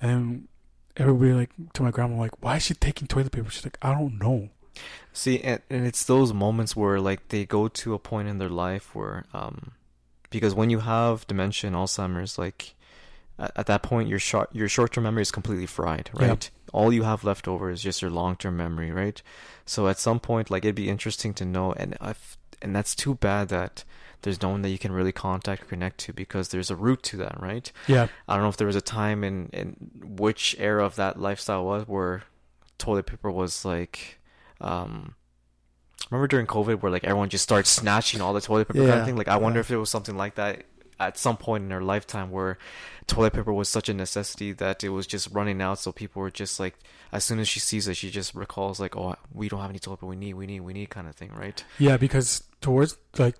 [0.00, 0.48] and
[0.96, 3.92] everybody like to my grandma like, "Why is she taking toilet paper?" She's like, "I
[3.92, 4.48] don't know."
[5.12, 8.48] See, and, and it's those moments where like they go to a point in their
[8.48, 9.72] life where, um,
[10.30, 12.74] because when you have dementia and Alzheimer's, like
[13.38, 16.50] at, at that point your short your short term memory is completely fried, right?
[16.72, 19.20] All you have left over is just your long term memory, right?
[19.66, 23.14] So at some point, like it'd be interesting to know, and I've, and that's too
[23.14, 23.84] bad that
[24.22, 27.02] there's no one that you can really contact or connect to because there's a root
[27.04, 27.72] to that, right?
[27.86, 31.18] Yeah, I don't know if there was a time in in which era of that
[31.18, 32.22] lifestyle was where
[32.78, 34.18] toilet paper was like
[34.60, 35.14] um
[36.10, 38.96] remember during COVID where like everyone just started snatching all the toilet paper kind Yeah.
[39.00, 39.16] of thing?
[39.16, 39.62] Like I wonder Yeah.
[39.62, 40.64] if it was something like that
[41.00, 42.58] at some point in their lifetime where
[43.06, 46.30] toilet paper was such a necessity that it was just running out so people were
[46.30, 46.78] just like
[47.10, 49.80] as soon as she sees it she just recalls like oh we don't have any
[49.80, 52.96] toilet paper we need we need we need kind of thing right yeah, because towards
[53.18, 53.36] like,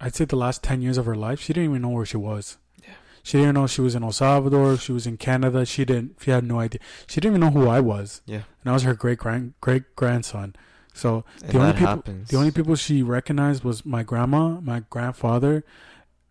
[0.00, 2.16] I'd say the last ten years of her life, she didn't even know where she
[2.16, 2.58] was.
[2.82, 2.94] Yeah.
[3.22, 4.76] She didn't know she was in El Salvador.
[4.76, 5.64] She was in Canada.
[5.64, 6.18] She didn't.
[6.20, 6.80] She had no idea.
[7.06, 8.20] She didn't even know who I was.
[8.26, 10.56] yeah and I was her great grand great grandson.
[10.92, 14.60] So and the only that people happens the only people she recognized was my grandma,
[14.60, 15.64] my grandfather,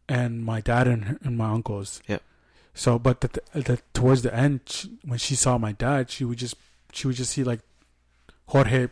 [0.08, 2.02] and my dad and, her- and my uncles.
[2.08, 2.22] Yep.
[2.74, 6.38] So, but the, the, towards the end, she, when she saw my dad, she would
[6.38, 6.56] just
[6.92, 7.62] she would just see like
[8.48, 8.88] Jorge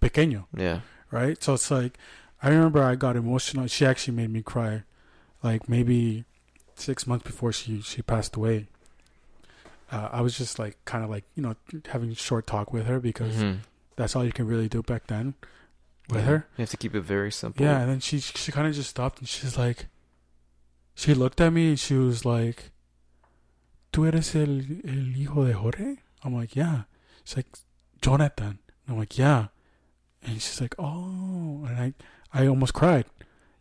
[0.00, 0.80] pequeño, yeah
[1.10, 1.42] right?
[1.42, 1.98] So it's like
[2.42, 3.66] I remember I got emotional.
[3.66, 4.82] She actually made me cry,
[5.42, 6.24] like maybe
[6.74, 8.66] six months before she she passed away.
[9.92, 11.54] Uh, I was just like kind of like you know
[11.88, 13.58] having short talk with her because Mhm.
[13.96, 15.34] that's all you can really do back then
[16.08, 16.26] with Yeah.
[16.26, 16.46] her.
[16.56, 18.90] you have to keep it very simple Yeah, and then she she kind of just
[18.90, 19.86] stopped and she's like,
[21.00, 22.70] she looked at me and she was like,
[23.92, 26.84] "¿Tú eres el el hijo de Jorge?" I'm like, "Yeah."
[27.24, 27.50] She's like,
[28.02, 29.48] "Jonathan." I'm like, "Yeah,"
[30.22, 31.94] and she's like, "Oh," and I
[32.32, 33.06] I almost cried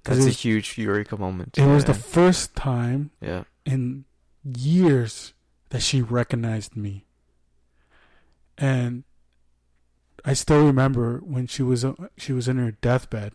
[0.04, 4.06] that's it a huge eureka moment it was the first time yeah in
[4.44, 5.34] years
[5.70, 7.06] that she recognized me.
[8.58, 9.04] And
[10.26, 11.86] I still remember when she was
[12.18, 13.34] she was in her deathbed.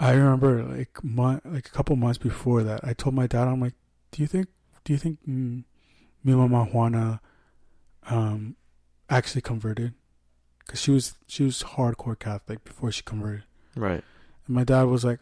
[0.00, 3.60] I remember like my, like a couple months before that, I told my dad, I'm
[3.60, 3.74] like,
[4.12, 4.46] "Do you think
[4.84, 5.64] do you think mm,
[6.24, 7.20] mi mama Juana
[8.08, 8.56] um
[9.10, 9.94] actually converted?"
[10.68, 13.44] Cuz she was she was hardcore Catholic before she converted.
[13.74, 14.04] right
[14.46, 15.20] And my dad was like,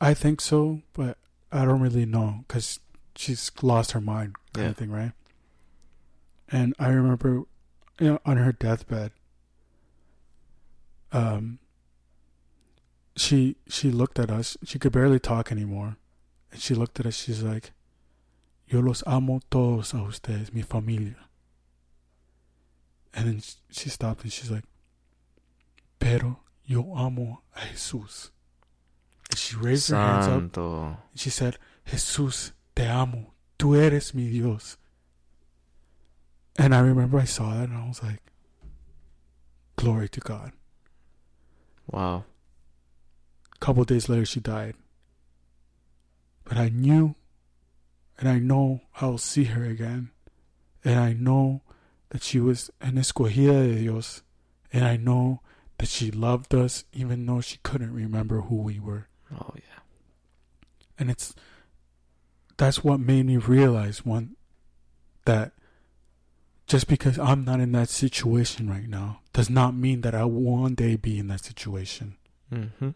[0.00, 1.18] I think so, but
[1.52, 2.80] I don't really know because
[3.16, 4.70] she's lost her mind, kind Yeah.
[4.70, 5.12] of thing, right?
[6.50, 7.44] And I remember,
[8.00, 9.12] you know, on her deathbed,
[11.12, 11.58] um,
[13.18, 14.56] she she looked at us.
[14.64, 15.96] She could barely talk anymore,
[16.52, 17.16] and she looked at us.
[17.16, 17.72] She's like,
[18.66, 21.16] "Yo los amo todos a ustedes, mi familia."
[23.14, 24.64] And then she stopped and she's like,
[25.98, 28.30] "Pero yo amo a Jesús."
[29.30, 33.34] And she raised her hands up and she said, Jesús, te amo.
[33.58, 34.76] Tú eres mi Dios.
[36.56, 38.22] And I remember I saw that and I was like,
[39.76, 40.52] glory to God.
[41.86, 42.24] Wow.
[43.60, 44.74] A couple days later, she died.
[46.44, 47.14] But I knew
[48.18, 50.10] and I know I'll see her again.
[50.84, 51.62] And I know
[52.10, 54.22] that she was an escogida de Dios.
[54.72, 55.40] And I know
[55.78, 59.06] that she loved us even though she couldn't remember who we were.
[59.32, 59.82] Oh yeah.
[60.98, 61.34] And it's
[62.56, 64.34] that's what made me realize one
[65.24, 65.52] that
[66.66, 70.58] just because I'm not in that situation right now does not mean that I will
[70.58, 72.16] one day be in that situation.
[72.52, 72.90] Mm-hmm.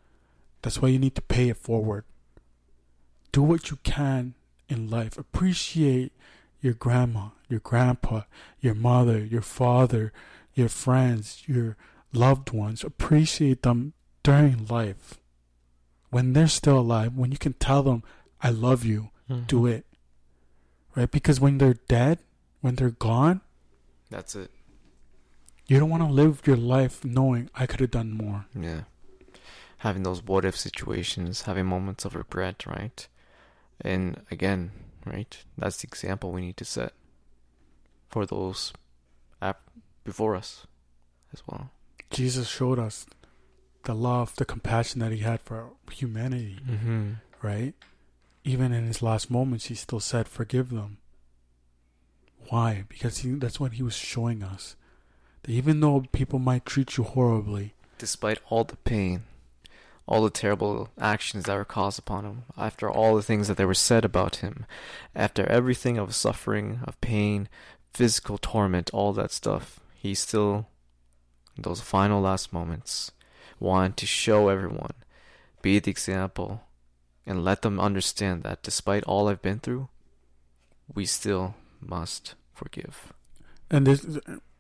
[0.62, 2.04] That's why you need to pay it forward.
[3.32, 4.34] Do what you can
[4.68, 5.18] in life.
[5.18, 6.12] Appreciate
[6.60, 8.22] your grandma, your grandpa,
[8.60, 10.12] your mother, your father,
[10.54, 11.76] your friends, your
[12.12, 12.84] loved ones.
[12.84, 15.18] Appreciate them during life.
[16.10, 18.02] When they're still alive, when you can tell them,
[18.42, 19.44] I love you, Mm-hmm.
[19.46, 19.86] do it.
[20.94, 21.10] Right?
[21.10, 22.18] Because when they're dead,
[22.60, 23.40] when they're gone,
[24.10, 24.50] That's it.
[25.68, 28.46] you don't want to live your life knowing I could have done more.
[28.54, 28.82] Yeah.
[29.82, 33.06] Having those what if situations, having moments of regret, right?
[33.80, 34.70] And again,
[35.04, 35.36] right?
[35.58, 36.92] That's the example we need to set
[38.08, 38.72] for those
[40.04, 40.66] before us
[41.32, 41.70] as well.
[42.10, 43.06] Jesus showed us
[43.84, 47.10] the love, the compassion that he had for humanity, Mm-hmm.
[47.40, 47.74] right?
[48.42, 50.98] Even in his last moments, he still said, Forgive them.
[52.48, 52.84] Why?
[52.88, 54.74] Because he, that's what he was showing us.
[55.44, 59.22] That even though people might treat you horribly, Despite all the pain,
[60.06, 63.64] all the terrible actions that were caused upon him, after all the things that they
[63.64, 64.66] were said about him,
[65.14, 67.48] after everything of suffering, of pain,
[67.92, 70.66] physical torment, all that stuff, he still,
[71.56, 73.12] in those final last moments,
[73.60, 74.94] wanted to show everyone,
[75.62, 76.62] be the example,
[77.24, 79.88] and let them understand that despite all I've been through,
[80.92, 83.12] we still must forgive.
[83.70, 84.04] and this,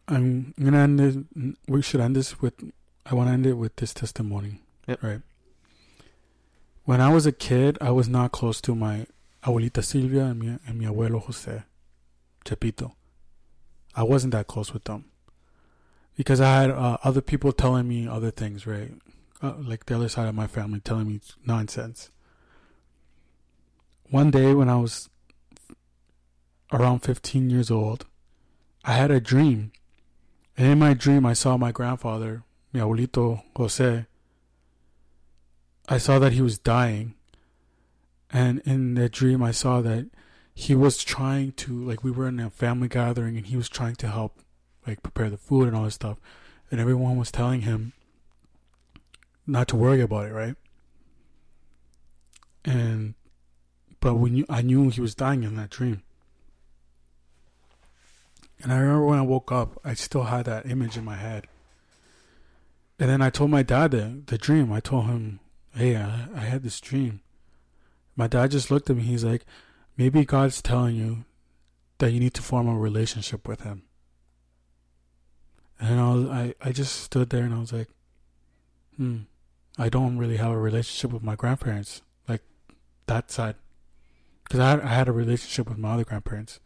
[0.08, 1.16] I'm gonna end this.
[1.68, 2.54] We should end this with.
[3.04, 4.60] I want to end it with this testimony.
[4.86, 5.02] Yep.
[5.02, 5.20] Right.
[6.84, 9.06] When I was a kid, I was not close to my
[9.44, 11.62] abuelita Silvia and mi, and mi abuelo Jose,
[12.44, 12.92] Chepito.
[13.94, 15.04] I wasn't that close with them
[16.16, 18.92] because I had uh, other people telling me other things, right?
[19.40, 22.10] Uh, like the other side of my family telling me nonsense.
[24.10, 25.08] One day when I was
[26.72, 28.06] around 15 years old,
[28.84, 29.72] I had a dream.
[30.56, 34.06] And in my dream, I saw my grandfather, mi abuelito Jose.
[35.88, 37.14] I saw that he was dying.
[38.30, 40.06] And in that dream, I saw that
[40.54, 43.96] he was trying to, like, we were in a family gathering and he was trying
[43.96, 44.40] to help,
[44.86, 46.18] like, prepare the food and all this stuff.
[46.70, 47.92] And everyone was telling him
[49.46, 50.54] not to worry about it, right?
[52.64, 53.14] And,
[54.00, 56.02] but we knew, I knew he was dying in that dream.
[58.62, 61.46] And I remember when I woke up, I still had that image in my head.
[62.98, 64.72] And then I told my dad the, the dream.
[64.72, 65.40] I told him,
[65.74, 67.20] hey, I, I had this dream.
[68.16, 69.02] My dad just looked at me.
[69.02, 69.44] He's like,
[69.96, 71.24] maybe God's telling you
[71.98, 73.82] that you need to form a relationship with Him.
[75.80, 77.88] And I, was, I, I just stood there and I was like,
[78.96, 79.18] hmm,
[79.78, 82.42] I don't really have a relationship with my grandparents, like
[83.06, 83.56] that side.
[84.44, 86.60] Because I I had a relationship with my other grandparents.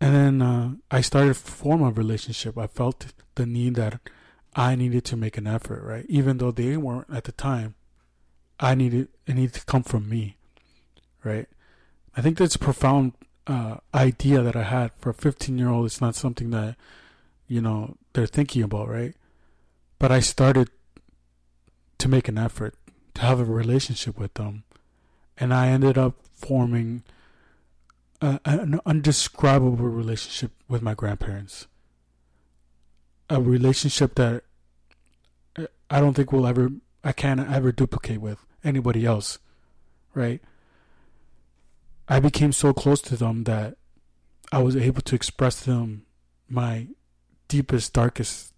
[0.00, 2.56] And then uh, I started to form a relationship.
[2.56, 3.98] I felt the need that
[4.56, 6.06] I needed to make an effort, right?
[6.08, 7.74] Even though they weren't at the time,
[8.58, 10.36] I needed it needed to come from me,
[11.22, 11.46] right?
[12.16, 13.12] I think that's a profound
[13.46, 15.86] uh, idea that I had for a 15 year old.
[15.86, 16.76] It's not something that
[17.46, 19.14] you know they're thinking about, right?
[19.98, 20.70] But I started
[21.98, 22.74] to make an effort
[23.14, 24.64] to have a relationship with them,
[25.36, 27.02] and I ended up forming
[28.22, 31.66] a, an undescribable relationship with my grandparents.
[33.28, 34.44] A relationship that
[35.90, 36.70] I don't think we'll ever,
[37.04, 39.38] I can't ever duplicate with anybody else,
[40.14, 40.40] right?
[42.08, 43.76] I became so close to them that
[44.52, 46.06] I was able to express to them
[46.48, 46.88] my
[47.48, 48.54] deepest, darkest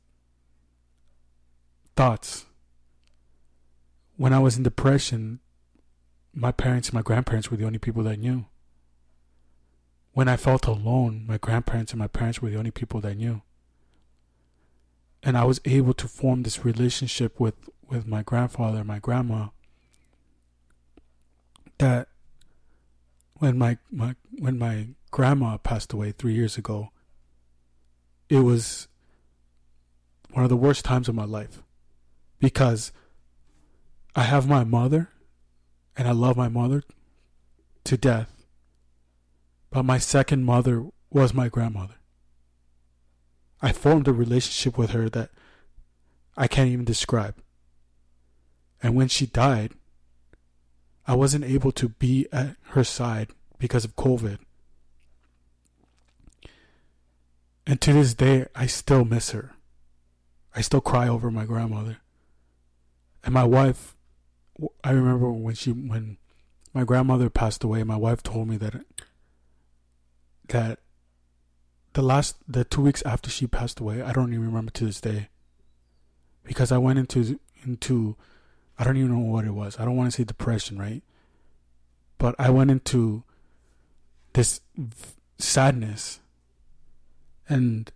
[1.96, 2.46] thoughts.
[4.16, 5.40] When I was in depression,
[6.34, 8.46] my parents and my grandparents were the only people that knew.
[10.12, 13.42] When I felt alone, my grandparents and my parents were the only people that knew.
[15.22, 17.54] And I was able to form this relationship with,
[17.88, 19.48] with my grandfather and my grandma
[21.78, 22.08] that
[23.34, 26.90] when my, my when my grandma passed away three years ago,
[28.28, 28.88] it was
[30.32, 31.62] one of the worst times of my life
[32.38, 32.92] because
[34.14, 35.10] I have my mother
[35.96, 36.82] and I love my mother
[37.84, 38.44] to death.
[39.70, 41.97] But my second mother was my grandmother.
[43.60, 45.30] I formed a relationship with her that
[46.36, 47.34] I can't even describe.
[48.82, 49.72] And when she died,
[51.06, 54.38] I wasn't able to be at her side because of COVID.
[57.66, 59.52] And to this day, I still miss her.
[60.54, 61.98] I still cry over my grandmother.
[63.24, 63.96] And my wife
[64.82, 66.18] I remember when she when
[66.74, 67.82] my grandmother passed away.
[67.84, 68.84] My wife told me that
[70.48, 70.80] that
[71.94, 75.00] the last the two weeks after she passed away, I don't even remember to this
[75.00, 75.28] day
[76.44, 78.16] because I went into into
[78.78, 79.78] I don't even know what it was.
[79.78, 81.02] I don't want to say depression, right?
[82.18, 83.24] But I went into
[84.32, 84.60] this
[85.38, 86.20] sadness
[87.48, 87.90] and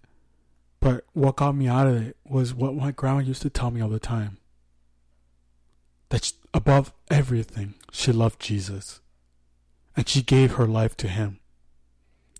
[0.80, 3.80] but what got me out of it was what my grandma used to tell me
[3.80, 4.38] all the time
[6.08, 9.00] that she, above everything, she loved Jesus.
[9.96, 11.38] And she gave her life to him.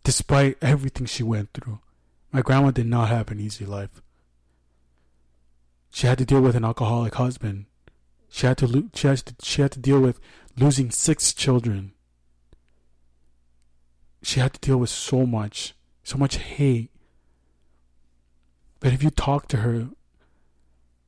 [0.05, 1.81] Despite everything she went through.
[2.33, 4.03] My grandma did not have an easy life.
[5.91, 7.67] She had to deal with an alcoholic husband.
[8.29, 10.19] She had to lo- she had to, she had to deal with
[10.57, 11.93] losing six children.
[14.23, 16.91] She had to deal with so much, so much hate.
[18.81, 19.89] But if you talk to her,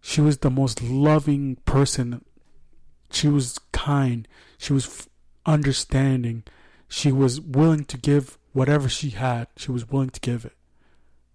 [0.00, 2.22] she was the most loving person
[3.10, 4.26] she was kind.
[4.58, 5.08] She was
[5.46, 6.44] understanding.
[6.88, 9.48] She was willing to give whatever she had.
[9.58, 10.54] She was willing to give it.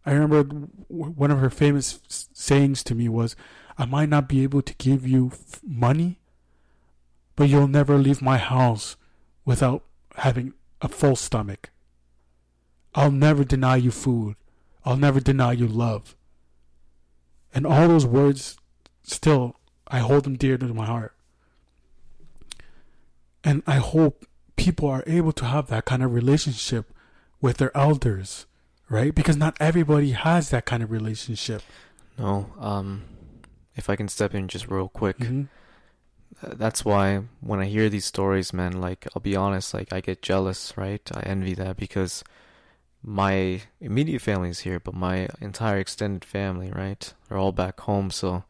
[0.05, 0.43] I remember
[0.87, 3.35] one of her famous sayings to me was,
[3.77, 5.31] I might not be able to give you
[5.63, 6.17] money,
[7.35, 8.95] but you'll never leave my house
[9.45, 9.83] without
[10.15, 11.69] having a full stomach.
[12.95, 14.35] I'll never deny you food.
[14.83, 16.15] I'll never deny you love.
[17.53, 18.57] And all those words,
[19.03, 19.57] still,
[19.87, 21.13] I hold them dear to my heart.
[23.43, 24.25] And I hope
[24.55, 26.93] people are able to have that kind of relationship
[27.41, 28.45] with their elders,
[28.89, 29.13] right?
[29.13, 31.61] Because not everybody has that kind of relationship.
[32.17, 33.03] No, um,
[33.75, 35.17] if I can step in just real quick.
[35.19, 35.43] Mm-hmm.
[36.41, 40.21] That's why when I hear these stories, man, like I'll be honest, like I get
[40.21, 41.01] jealous, right?
[41.13, 42.23] I envy that because
[43.03, 47.13] my immediate family is here, but my entire extended family, right?
[47.27, 48.43] They're all back home, so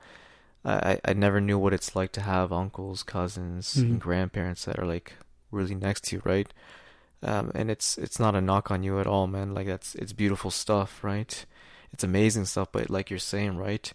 [0.65, 3.91] I, I never knew what it's like to have uncles, cousins, mm-hmm.
[3.91, 5.13] and grandparents that are like
[5.51, 6.51] really next to you, right?
[7.21, 9.53] Um, and it's it's not a knock on you at all, man.
[9.53, 11.45] Like that's it's beautiful stuff, right?
[11.91, 13.91] It's amazing stuff, but like you're saying, right,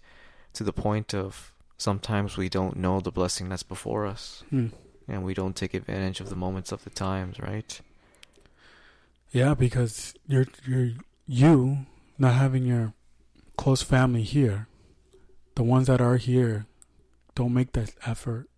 [0.54, 4.72] to the point of sometimes we don't know the blessing that's before us, mm.
[5.08, 7.80] and we don't take advantage of the moments of the times, right?
[9.30, 10.90] Yeah, because you're you're
[11.26, 11.86] you
[12.18, 12.92] not having your
[13.56, 14.66] close family here
[15.54, 16.66] the ones that are here
[17.34, 18.48] don't make that effort,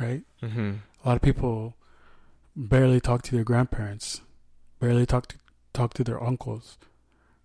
[0.00, 0.22] right?
[0.42, 0.72] Mm-hmm.
[1.04, 1.74] A lot of people
[2.58, 4.22] barely talk to their grandparents,
[4.80, 5.36] barely talk to
[5.72, 6.76] talk to their uncles,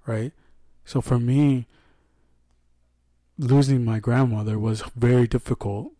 [0.08, 0.32] right?
[0.86, 1.68] So for me,
[3.38, 5.92] losing my grandmother was very difficult.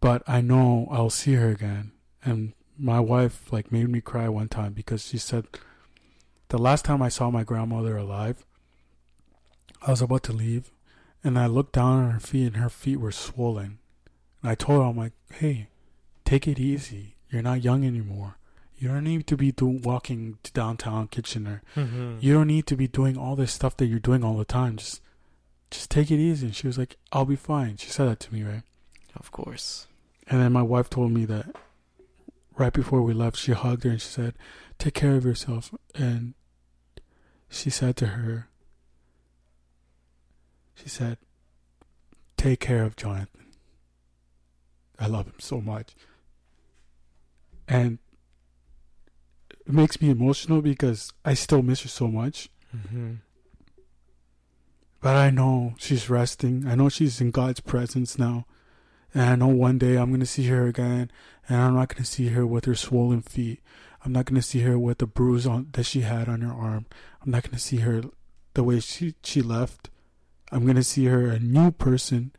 [0.00, 4.48] But I know I'll see her again, and my wife like made me cry one
[4.48, 5.46] time because she said
[6.48, 8.44] the last time I saw my grandmother alive,
[9.82, 10.70] I was about to leave
[11.24, 13.78] and I looked down on her feet, and her feet were swollen.
[14.42, 15.68] And I told her, I'm like, hey,
[16.26, 17.13] take it easy.
[17.34, 18.36] You're not young anymore.
[18.76, 21.62] You don't need to be doing walking to downtown Kitchener.
[21.74, 22.18] Mm-hmm.
[22.20, 24.76] You don't need to be doing all this stuff that you're doing all the time.
[24.76, 25.02] Just,
[25.70, 26.46] just take it easy.
[26.46, 27.76] And she was like, I'll be fine.
[27.76, 28.62] She said that to me, right?
[29.16, 29.88] Of course.
[30.28, 31.56] And then my wife told me that
[32.56, 34.34] right before we left, she hugged her and she said,
[34.78, 36.34] "Take care of yourself." And
[37.50, 38.48] she said to her,
[40.74, 41.18] she said,
[42.36, 43.52] Take care of Jonathan.
[44.98, 45.94] I love him so much.
[47.68, 47.98] And
[49.50, 52.50] it makes me emotional because I still miss her so much.
[52.76, 53.14] Mm-hmm.
[55.00, 56.66] But I know she's resting.
[56.66, 58.46] I know she's in God's presence now.
[59.12, 61.10] And I know one day I'm going to see her again.
[61.48, 63.60] And I'm not going to see her with her swollen feet.
[64.04, 66.52] I'm not going to see her with the bruise on that she had on her
[66.52, 66.86] arm.
[67.22, 68.02] I'm not going to see her
[68.54, 69.90] the way she, she left.
[70.52, 72.32] I'm going to see her a new person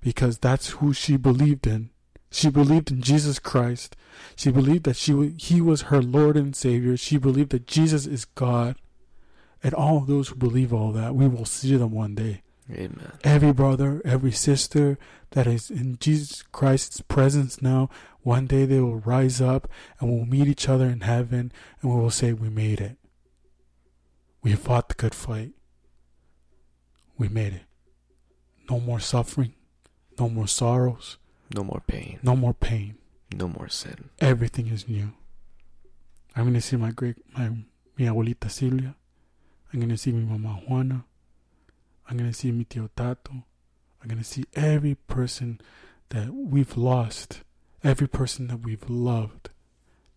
[0.00, 1.90] because that's who she believed in.
[2.32, 3.94] She believed in Jesus Christ.
[4.36, 6.96] She believed that she he was her Lord and Savior.
[6.96, 8.76] She believed that Jesus is God.
[9.62, 12.42] And all those who believe all that, we will see them one day.
[12.70, 13.12] Amen.
[13.22, 14.98] Every brother, every sister
[15.30, 17.90] that is in Jesus Christ's presence now,
[18.22, 19.68] one day they will rise up
[20.00, 22.96] and we'll meet each other in heaven and we will say, We made it.
[24.42, 25.52] We fought the good fight.
[27.18, 27.62] We made it.
[28.70, 29.52] No more suffering.
[30.18, 31.18] No more sorrows.
[31.54, 32.18] No more pain.
[32.22, 32.96] No more pain.
[33.34, 34.10] No more sin.
[34.20, 35.12] Everything is new.
[36.34, 37.50] I'm gonna see my great my
[37.96, 38.94] mi abuelita Silvia.
[39.72, 41.04] I'm gonna see my mama Juana.
[42.08, 43.32] I'm gonna see mi tío Tato.
[44.02, 45.60] I'm gonna see every person
[46.08, 47.42] that we've lost,
[47.84, 49.50] every person that we've loved.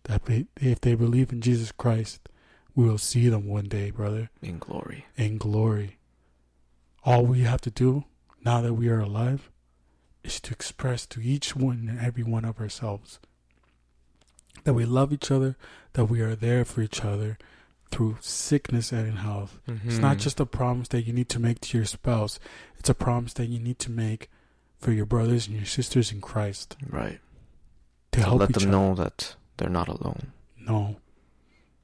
[0.04, 2.28] That they, if they believe in Jesus Christ,
[2.74, 4.30] we will see them one day, brother.
[4.42, 5.06] In glory.
[5.16, 5.98] In glory.
[7.04, 8.04] All we have to do
[8.44, 9.50] now that we are alive
[10.26, 13.18] is to express to each one and every one of ourselves
[14.64, 15.56] that we love each other,
[15.92, 17.38] that we are there for each other
[17.90, 19.60] through sickness and in health.
[19.84, 20.20] It's not Mhm.
[20.20, 22.40] just a promise that you need to make to your spouse,
[22.78, 24.28] it's a promise that you need to make
[24.78, 27.20] for your brothers and your sisters in Christ right.
[28.12, 28.70] to help Let them other.
[28.72, 30.32] know that they're not alone.
[30.58, 30.96] No.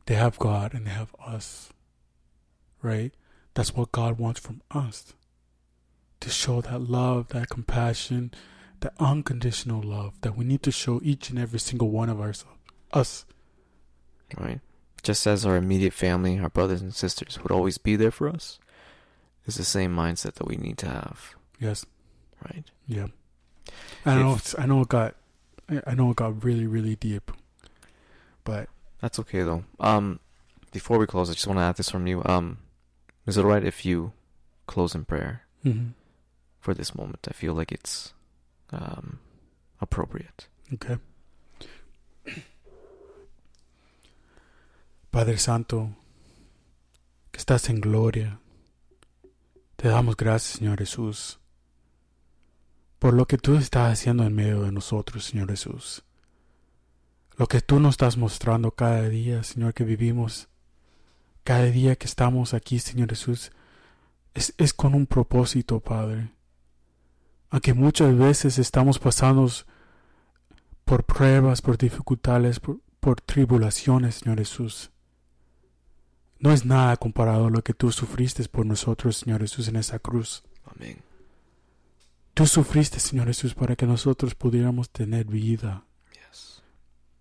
[0.06, 1.72] They have God and they have us.
[2.82, 3.14] Right?
[3.54, 5.14] That's what God wants from us.
[6.22, 8.32] To show that love, that compassion,
[8.80, 12.58] that unconditional love that we need to show each and every single one of ourselves.
[12.92, 13.24] Us.
[14.38, 14.60] Right.
[15.02, 18.60] Just as our immediate family, our brothers and sisters would always be there for us,
[19.46, 21.34] is the same mindset that we need to have.
[21.58, 21.84] Yes.
[22.44, 22.64] Right.
[22.86, 23.06] Yeah.
[24.06, 25.14] I know If- it's, I know it got
[25.86, 27.30] I know it got really, really deep.
[28.44, 28.68] But
[29.00, 29.64] That's okay though.
[29.80, 30.20] Um,
[30.70, 32.22] before we close, I just want to add this from you.
[32.24, 32.58] Um,
[33.26, 34.12] is it alright if you
[34.66, 35.92] close in prayer mhm.
[36.62, 37.26] For this moment?
[37.28, 38.14] I feel like it's
[38.70, 39.18] um
[39.80, 40.48] appropriate.
[40.72, 40.96] Okay.
[45.10, 45.90] Padre Santo,
[47.30, 48.38] que estás en gloria,
[49.76, 51.38] te damos gracias, Señor Jesús,
[52.98, 56.02] por lo que tú estás haciendo en medio de nosotros, Señor Jesús.
[57.36, 60.48] Lo que tú nos estás mostrando cada día, Señor, que vivimos,
[61.44, 63.52] cada día que estamos aquí, Señor Jesús,
[64.32, 66.30] es, es con un propósito, Padre.
[67.52, 69.46] Aunque muchas veces estamos pasando
[70.86, 74.90] por pruebas, por dificultades, por, por tribulaciones, Señor Jesús.
[76.38, 79.98] No es nada comparado a lo que tú sufriste por nosotros, Señor Jesús, en esa
[79.98, 80.42] cruz.
[80.64, 81.02] Amén.
[82.32, 86.62] Tú sufriste, Señor Jesús, para que nosotros pudiéramos tener vida, Yes.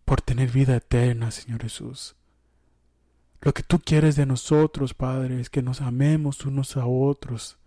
[0.05, 2.15] por tener vida eterna, Señor Jesús.
[3.41, 7.57] Lo que tú quieres de nosotros, Padre, es que nos amemos unos a otros,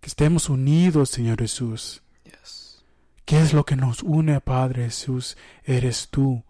[0.00, 2.02] que estemos unidos, Señor Jesús.
[2.24, 2.84] Yes.
[3.24, 5.36] ¿Qué es lo que nos une, Padre Jesús?
[5.64, 6.44] Eres tú.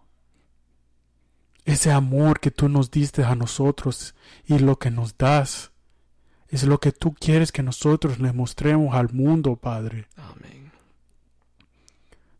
[1.64, 4.14] Ese amor que tú nos diste a nosotros
[4.46, 5.70] y lo que nos das
[6.48, 10.08] es lo que tú quieres que nosotros le mostremos al mundo, Padre.
[10.16, 10.72] Amén.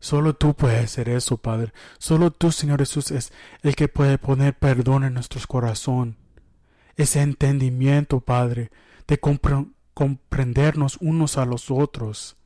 [0.01, 1.73] Solo tú puedes hacer eso, Padre.
[1.99, 6.17] Solo tú, Señor Jesús, es el que puede poner perdón en nuestros corazón.
[6.97, 8.70] Ese entendimiento, Padre,
[9.07, 12.36] de compre- comprendernos unos a los otros.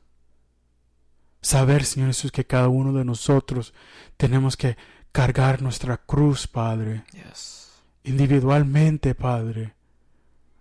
[1.39, 3.75] Saber, Señor Jesús, que cada uno de nosotros
[4.17, 4.75] tenemos que
[5.11, 7.73] cargar nuestra cruz, Padre, Yes.
[8.03, 9.75] individualmente, Padre.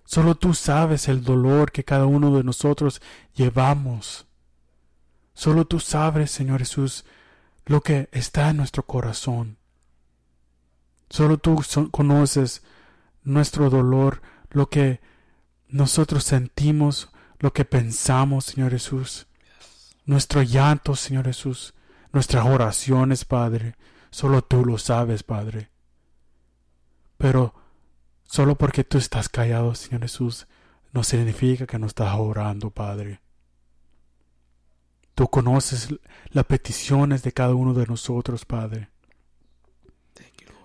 [0.04, 3.00] Solo tú sabes el dolor que cada uno de nosotros
[3.34, 4.26] llevamos.
[5.32, 7.06] Solo tú sabes, Señor Jesús,
[7.64, 9.56] lo que está en nuestro corazón.
[11.08, 11.58] Solo tú
[11.90, 12.62] conoces
[13.24, 15.00] nuestro dolor, lo que
[15.72, 19.26] nosotros sentimos, lo que pensamos, Señor Jesús.
[20.04, 21.74] Nuestro llanto, Señor Jesús.
[22.12, 23.74] Nuestras oraciones, Padre.
[24.10, 25.70] Solo tú lo sabes, Padre.
[27.16, 27.54] Pero
[28.24, 30.46] solo porque tú estás callado, Señor Jesús,
[30.92, 33.22] no significa que no estás orando, Padre.
[35.14, 35.88] Tú conoces
[36.28, 38.90] las peticiones de cada uno de nosotros, Padre.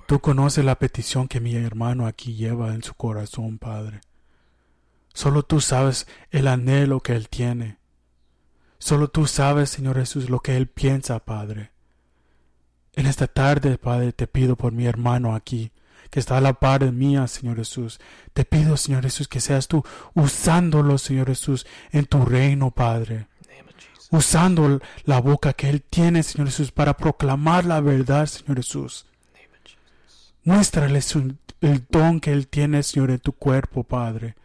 [0.06, 4.02] Tú conoces la petición que mi hermano aquí lleva en su corazón, Padre.
[5.18, 7.80] Solo tú sabes el anhelo que él tiene.
[8.78, 11.72] Solo tú sabes, Señor Jesús, lo que él piensa, Padre.
[12.94, 15.72] En esta tarde, Padre, te pido por mi hermano aquí,
[16.12, 18.00] que está a la par de mía, Señor Jesús.
[18.34, 23.26] Te pido, Señor Jesús, que seas tú usándolo, Señor Jesús, en tu reino, Padre
[24.12, 29.08] usando la boca que Él tiene, Señor Jesús, para proclamar la verdad, Señor Jesús.
[30.44, 31.02] Muéstrale
[31.62, 34.36] el don que Él tiene, Señor, en tu cuerpo, Padre.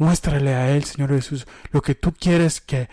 [0.00, 2.88] Muéstrale a Él, Señor Jesús, lo que tú quieres que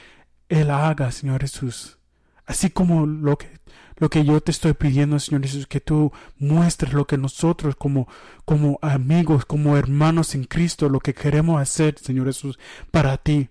[0.49, 1.99] Él haga, Señor Jesús.
[2.45, 3.47] Así como lo que,
[3.95, 8.09] lo que yo te estoy pidiendo, Señor Jesús, que tú muestres lo que nosotros como,
[8.43, 12.59] como amigos, como hermanos en Cristo, lo que queremos hacer, Señor Jesús,
[12.91, 13.47] para ti.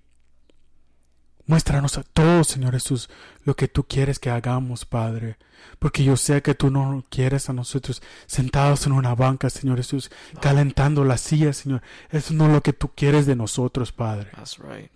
[1.47, 3.09] Muéstranos a todos, Señor Jesús,
[3.45, 5.37] lo que tú quieres que hagamos, Padre.
[5.79, 10.11] Porque yo sé que tú no quieres a nosotros sentados en una banca, Señor Jesús,
[10.41, 11.83] calentando la silla, Señor.
[12.11, 14.31] Eso no es lo que tú quieres de nosotros, Padre.
[14.35, 14.91] That's right.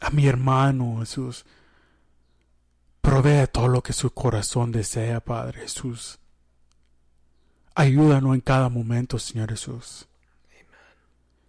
[0.00, 1.44] A mi hermano, Jesús.
[3.02, 6.18] Provee todo lo que su corazón desea, Padre Jesús.
[7.74, 10.06] Ayúdanos en cada momento, Señor Jesús.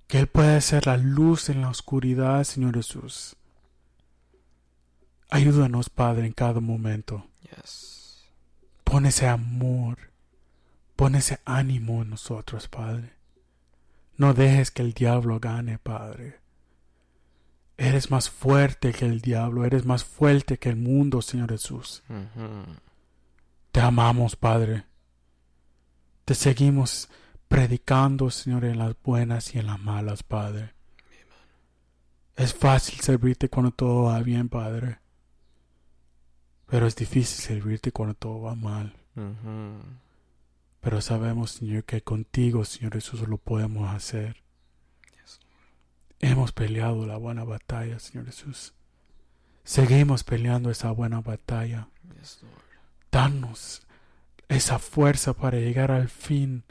[0.08, 3.38] Que Él pueda ser la luz en la oscuridad, Señor Jesús.
[5.32, 7.26] Ayúdanos, Padre, en cada momento.
[7.42, 8.26] Yes.
[8.84, 9.98] Pon ese amor,
[10.98, 13.14] pon ese ánimo en nosotros, Padre.
[14.18, 16.42] No dejes que el diablo gane, Padre.
[17.78, 22.04] Eres más fuerte que el diablo, eres más fuerte que el mundo, Señor Jesús.
[23.72, 24.84] Te amamos, Padre.
[26.26, 27.08] Te seguimos
[27.48, 30.74] predicando, Señor, en las buenas y en las malas, Padre.
[32.36, 35.00] Es fácil servirte cuando todo va bien, Padre.
[36.72, 38.96] Pero es difícil servirte cuando todo va mal.
[40.80, 44.38] Pero sabemos, Señor, que contigo, Señor Jesús, lo podemos hacer.
[45.12, 45.42] Yes.
[46.22, 48.74] Hemos peleado la buena batalla, Señor Jesús.
[49.66, 51.90] Seguimos peleando esa buena batalla.
[52.18, 52.54] Yes, Lord.
[53.12, 53.86] Danos
[54.48, 56.64] esa fuerza para llegar al fin,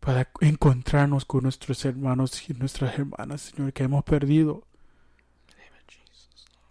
[0.00, 4.66] para encontrarnos con nuestros hermanos y nuestras hermanas, Señor, que hemos perdido.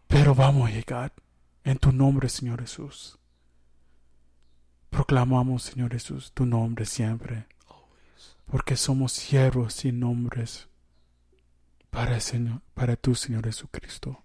[0.10, 1.14] Pero vamos a llegar
[1.68, 3.20] en tu nombre, Señor Jesús.
[4.90, 7.46] Proclamamos, Señor Jesús, tu nombre siempre,
[8.46, 10.70] porque somos siervos sin nombres
[11.90, 14.24] para, el Señor, para tu Señor Jesucristo.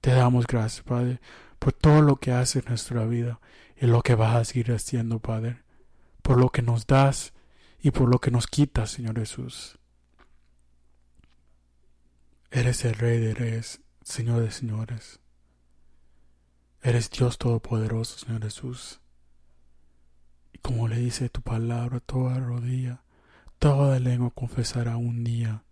[0.00, 1.20] Te damos gracias, Padre,
[1.58, 3.40] por todo lo que haces en nuestra vida
[3.76, 5.64] y lo que vas a seguir haciendo, Padre,
[6.22, 7.32] por lo que nos das
[7.80, 9.76] y por lo que nos quitas, Señor Jesús.
[12.52, 15.21] Eres el Rey de Reyes, Señor de Señores.
[16.84, 19.00] Eres Dios Todopoderoso, Señor Jesús.
[20.52, 23.02] Y como le dice tu palabra, toda rodilla,
[23.60, 25.62] toda lengua confesará un día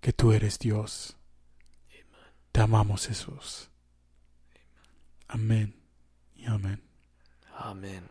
[0.00, 1.16] que tú eres Dios.
[2.50, 3.70] Te amamos, Jesús.
[5.28, 5.74] Amén
[6.34, 6.82] y amén.
[7.56, 8.08] Amen.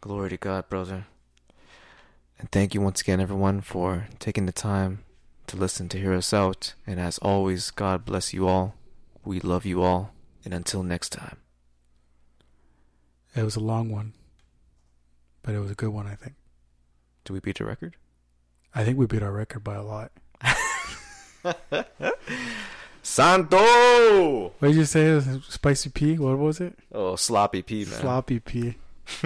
[0.00, 1.06] Glory to God, brother.
[2.38, 5.04] And thank you once again, everyone, for taking the time
[5.46, 6.72] to listen to hear us out.
[6.86, 8.76] And as always, God bless you all.
[9.26, 10.14] We love you all.
[10.44, 11.38] And until next time.
[13.36, 14.14] It was a long one,
[15.42, 16.34] but it was a good one, I think.
[17.24, 17.96] Did we beat a record?
[18.74, 20.10] I think we beat our record by a lot.
[23.02, 24.52] Santo!
[24.58, 25.20] What did you say?
[25.48, 26.18] Spicy P?
[26.18, 26.78] What was it?
[26.92, 28.00] Oh, sloppy P, man.
[28.00, 28.74] Floppy P.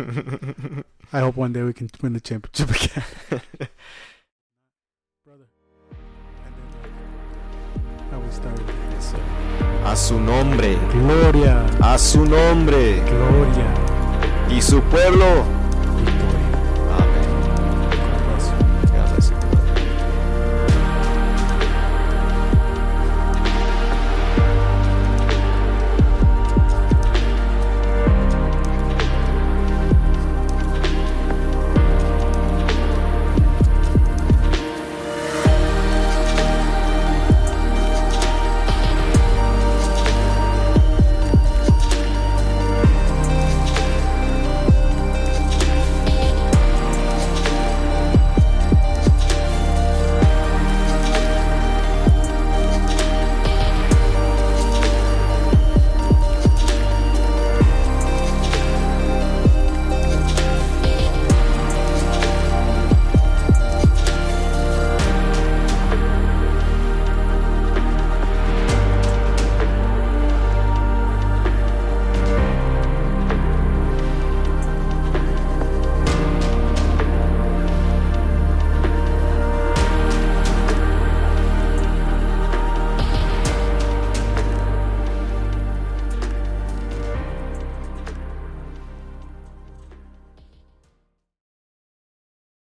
[1.12, 3.04] I hope one day we can win the championship again.
[5.24, 5.46] Brother.
[6.44, 6.90] And then,
[8.10, 8.66] how we started.
[8.90, 9.43] Yes, sir.
[9.84, 10.78] A su nombre.
[10.94, 11.66] Gloria.
[11.80, 13.02] A su nombre.
[13.02, 13.66] Gloria.
[14.50, 15.44] Y su pueblo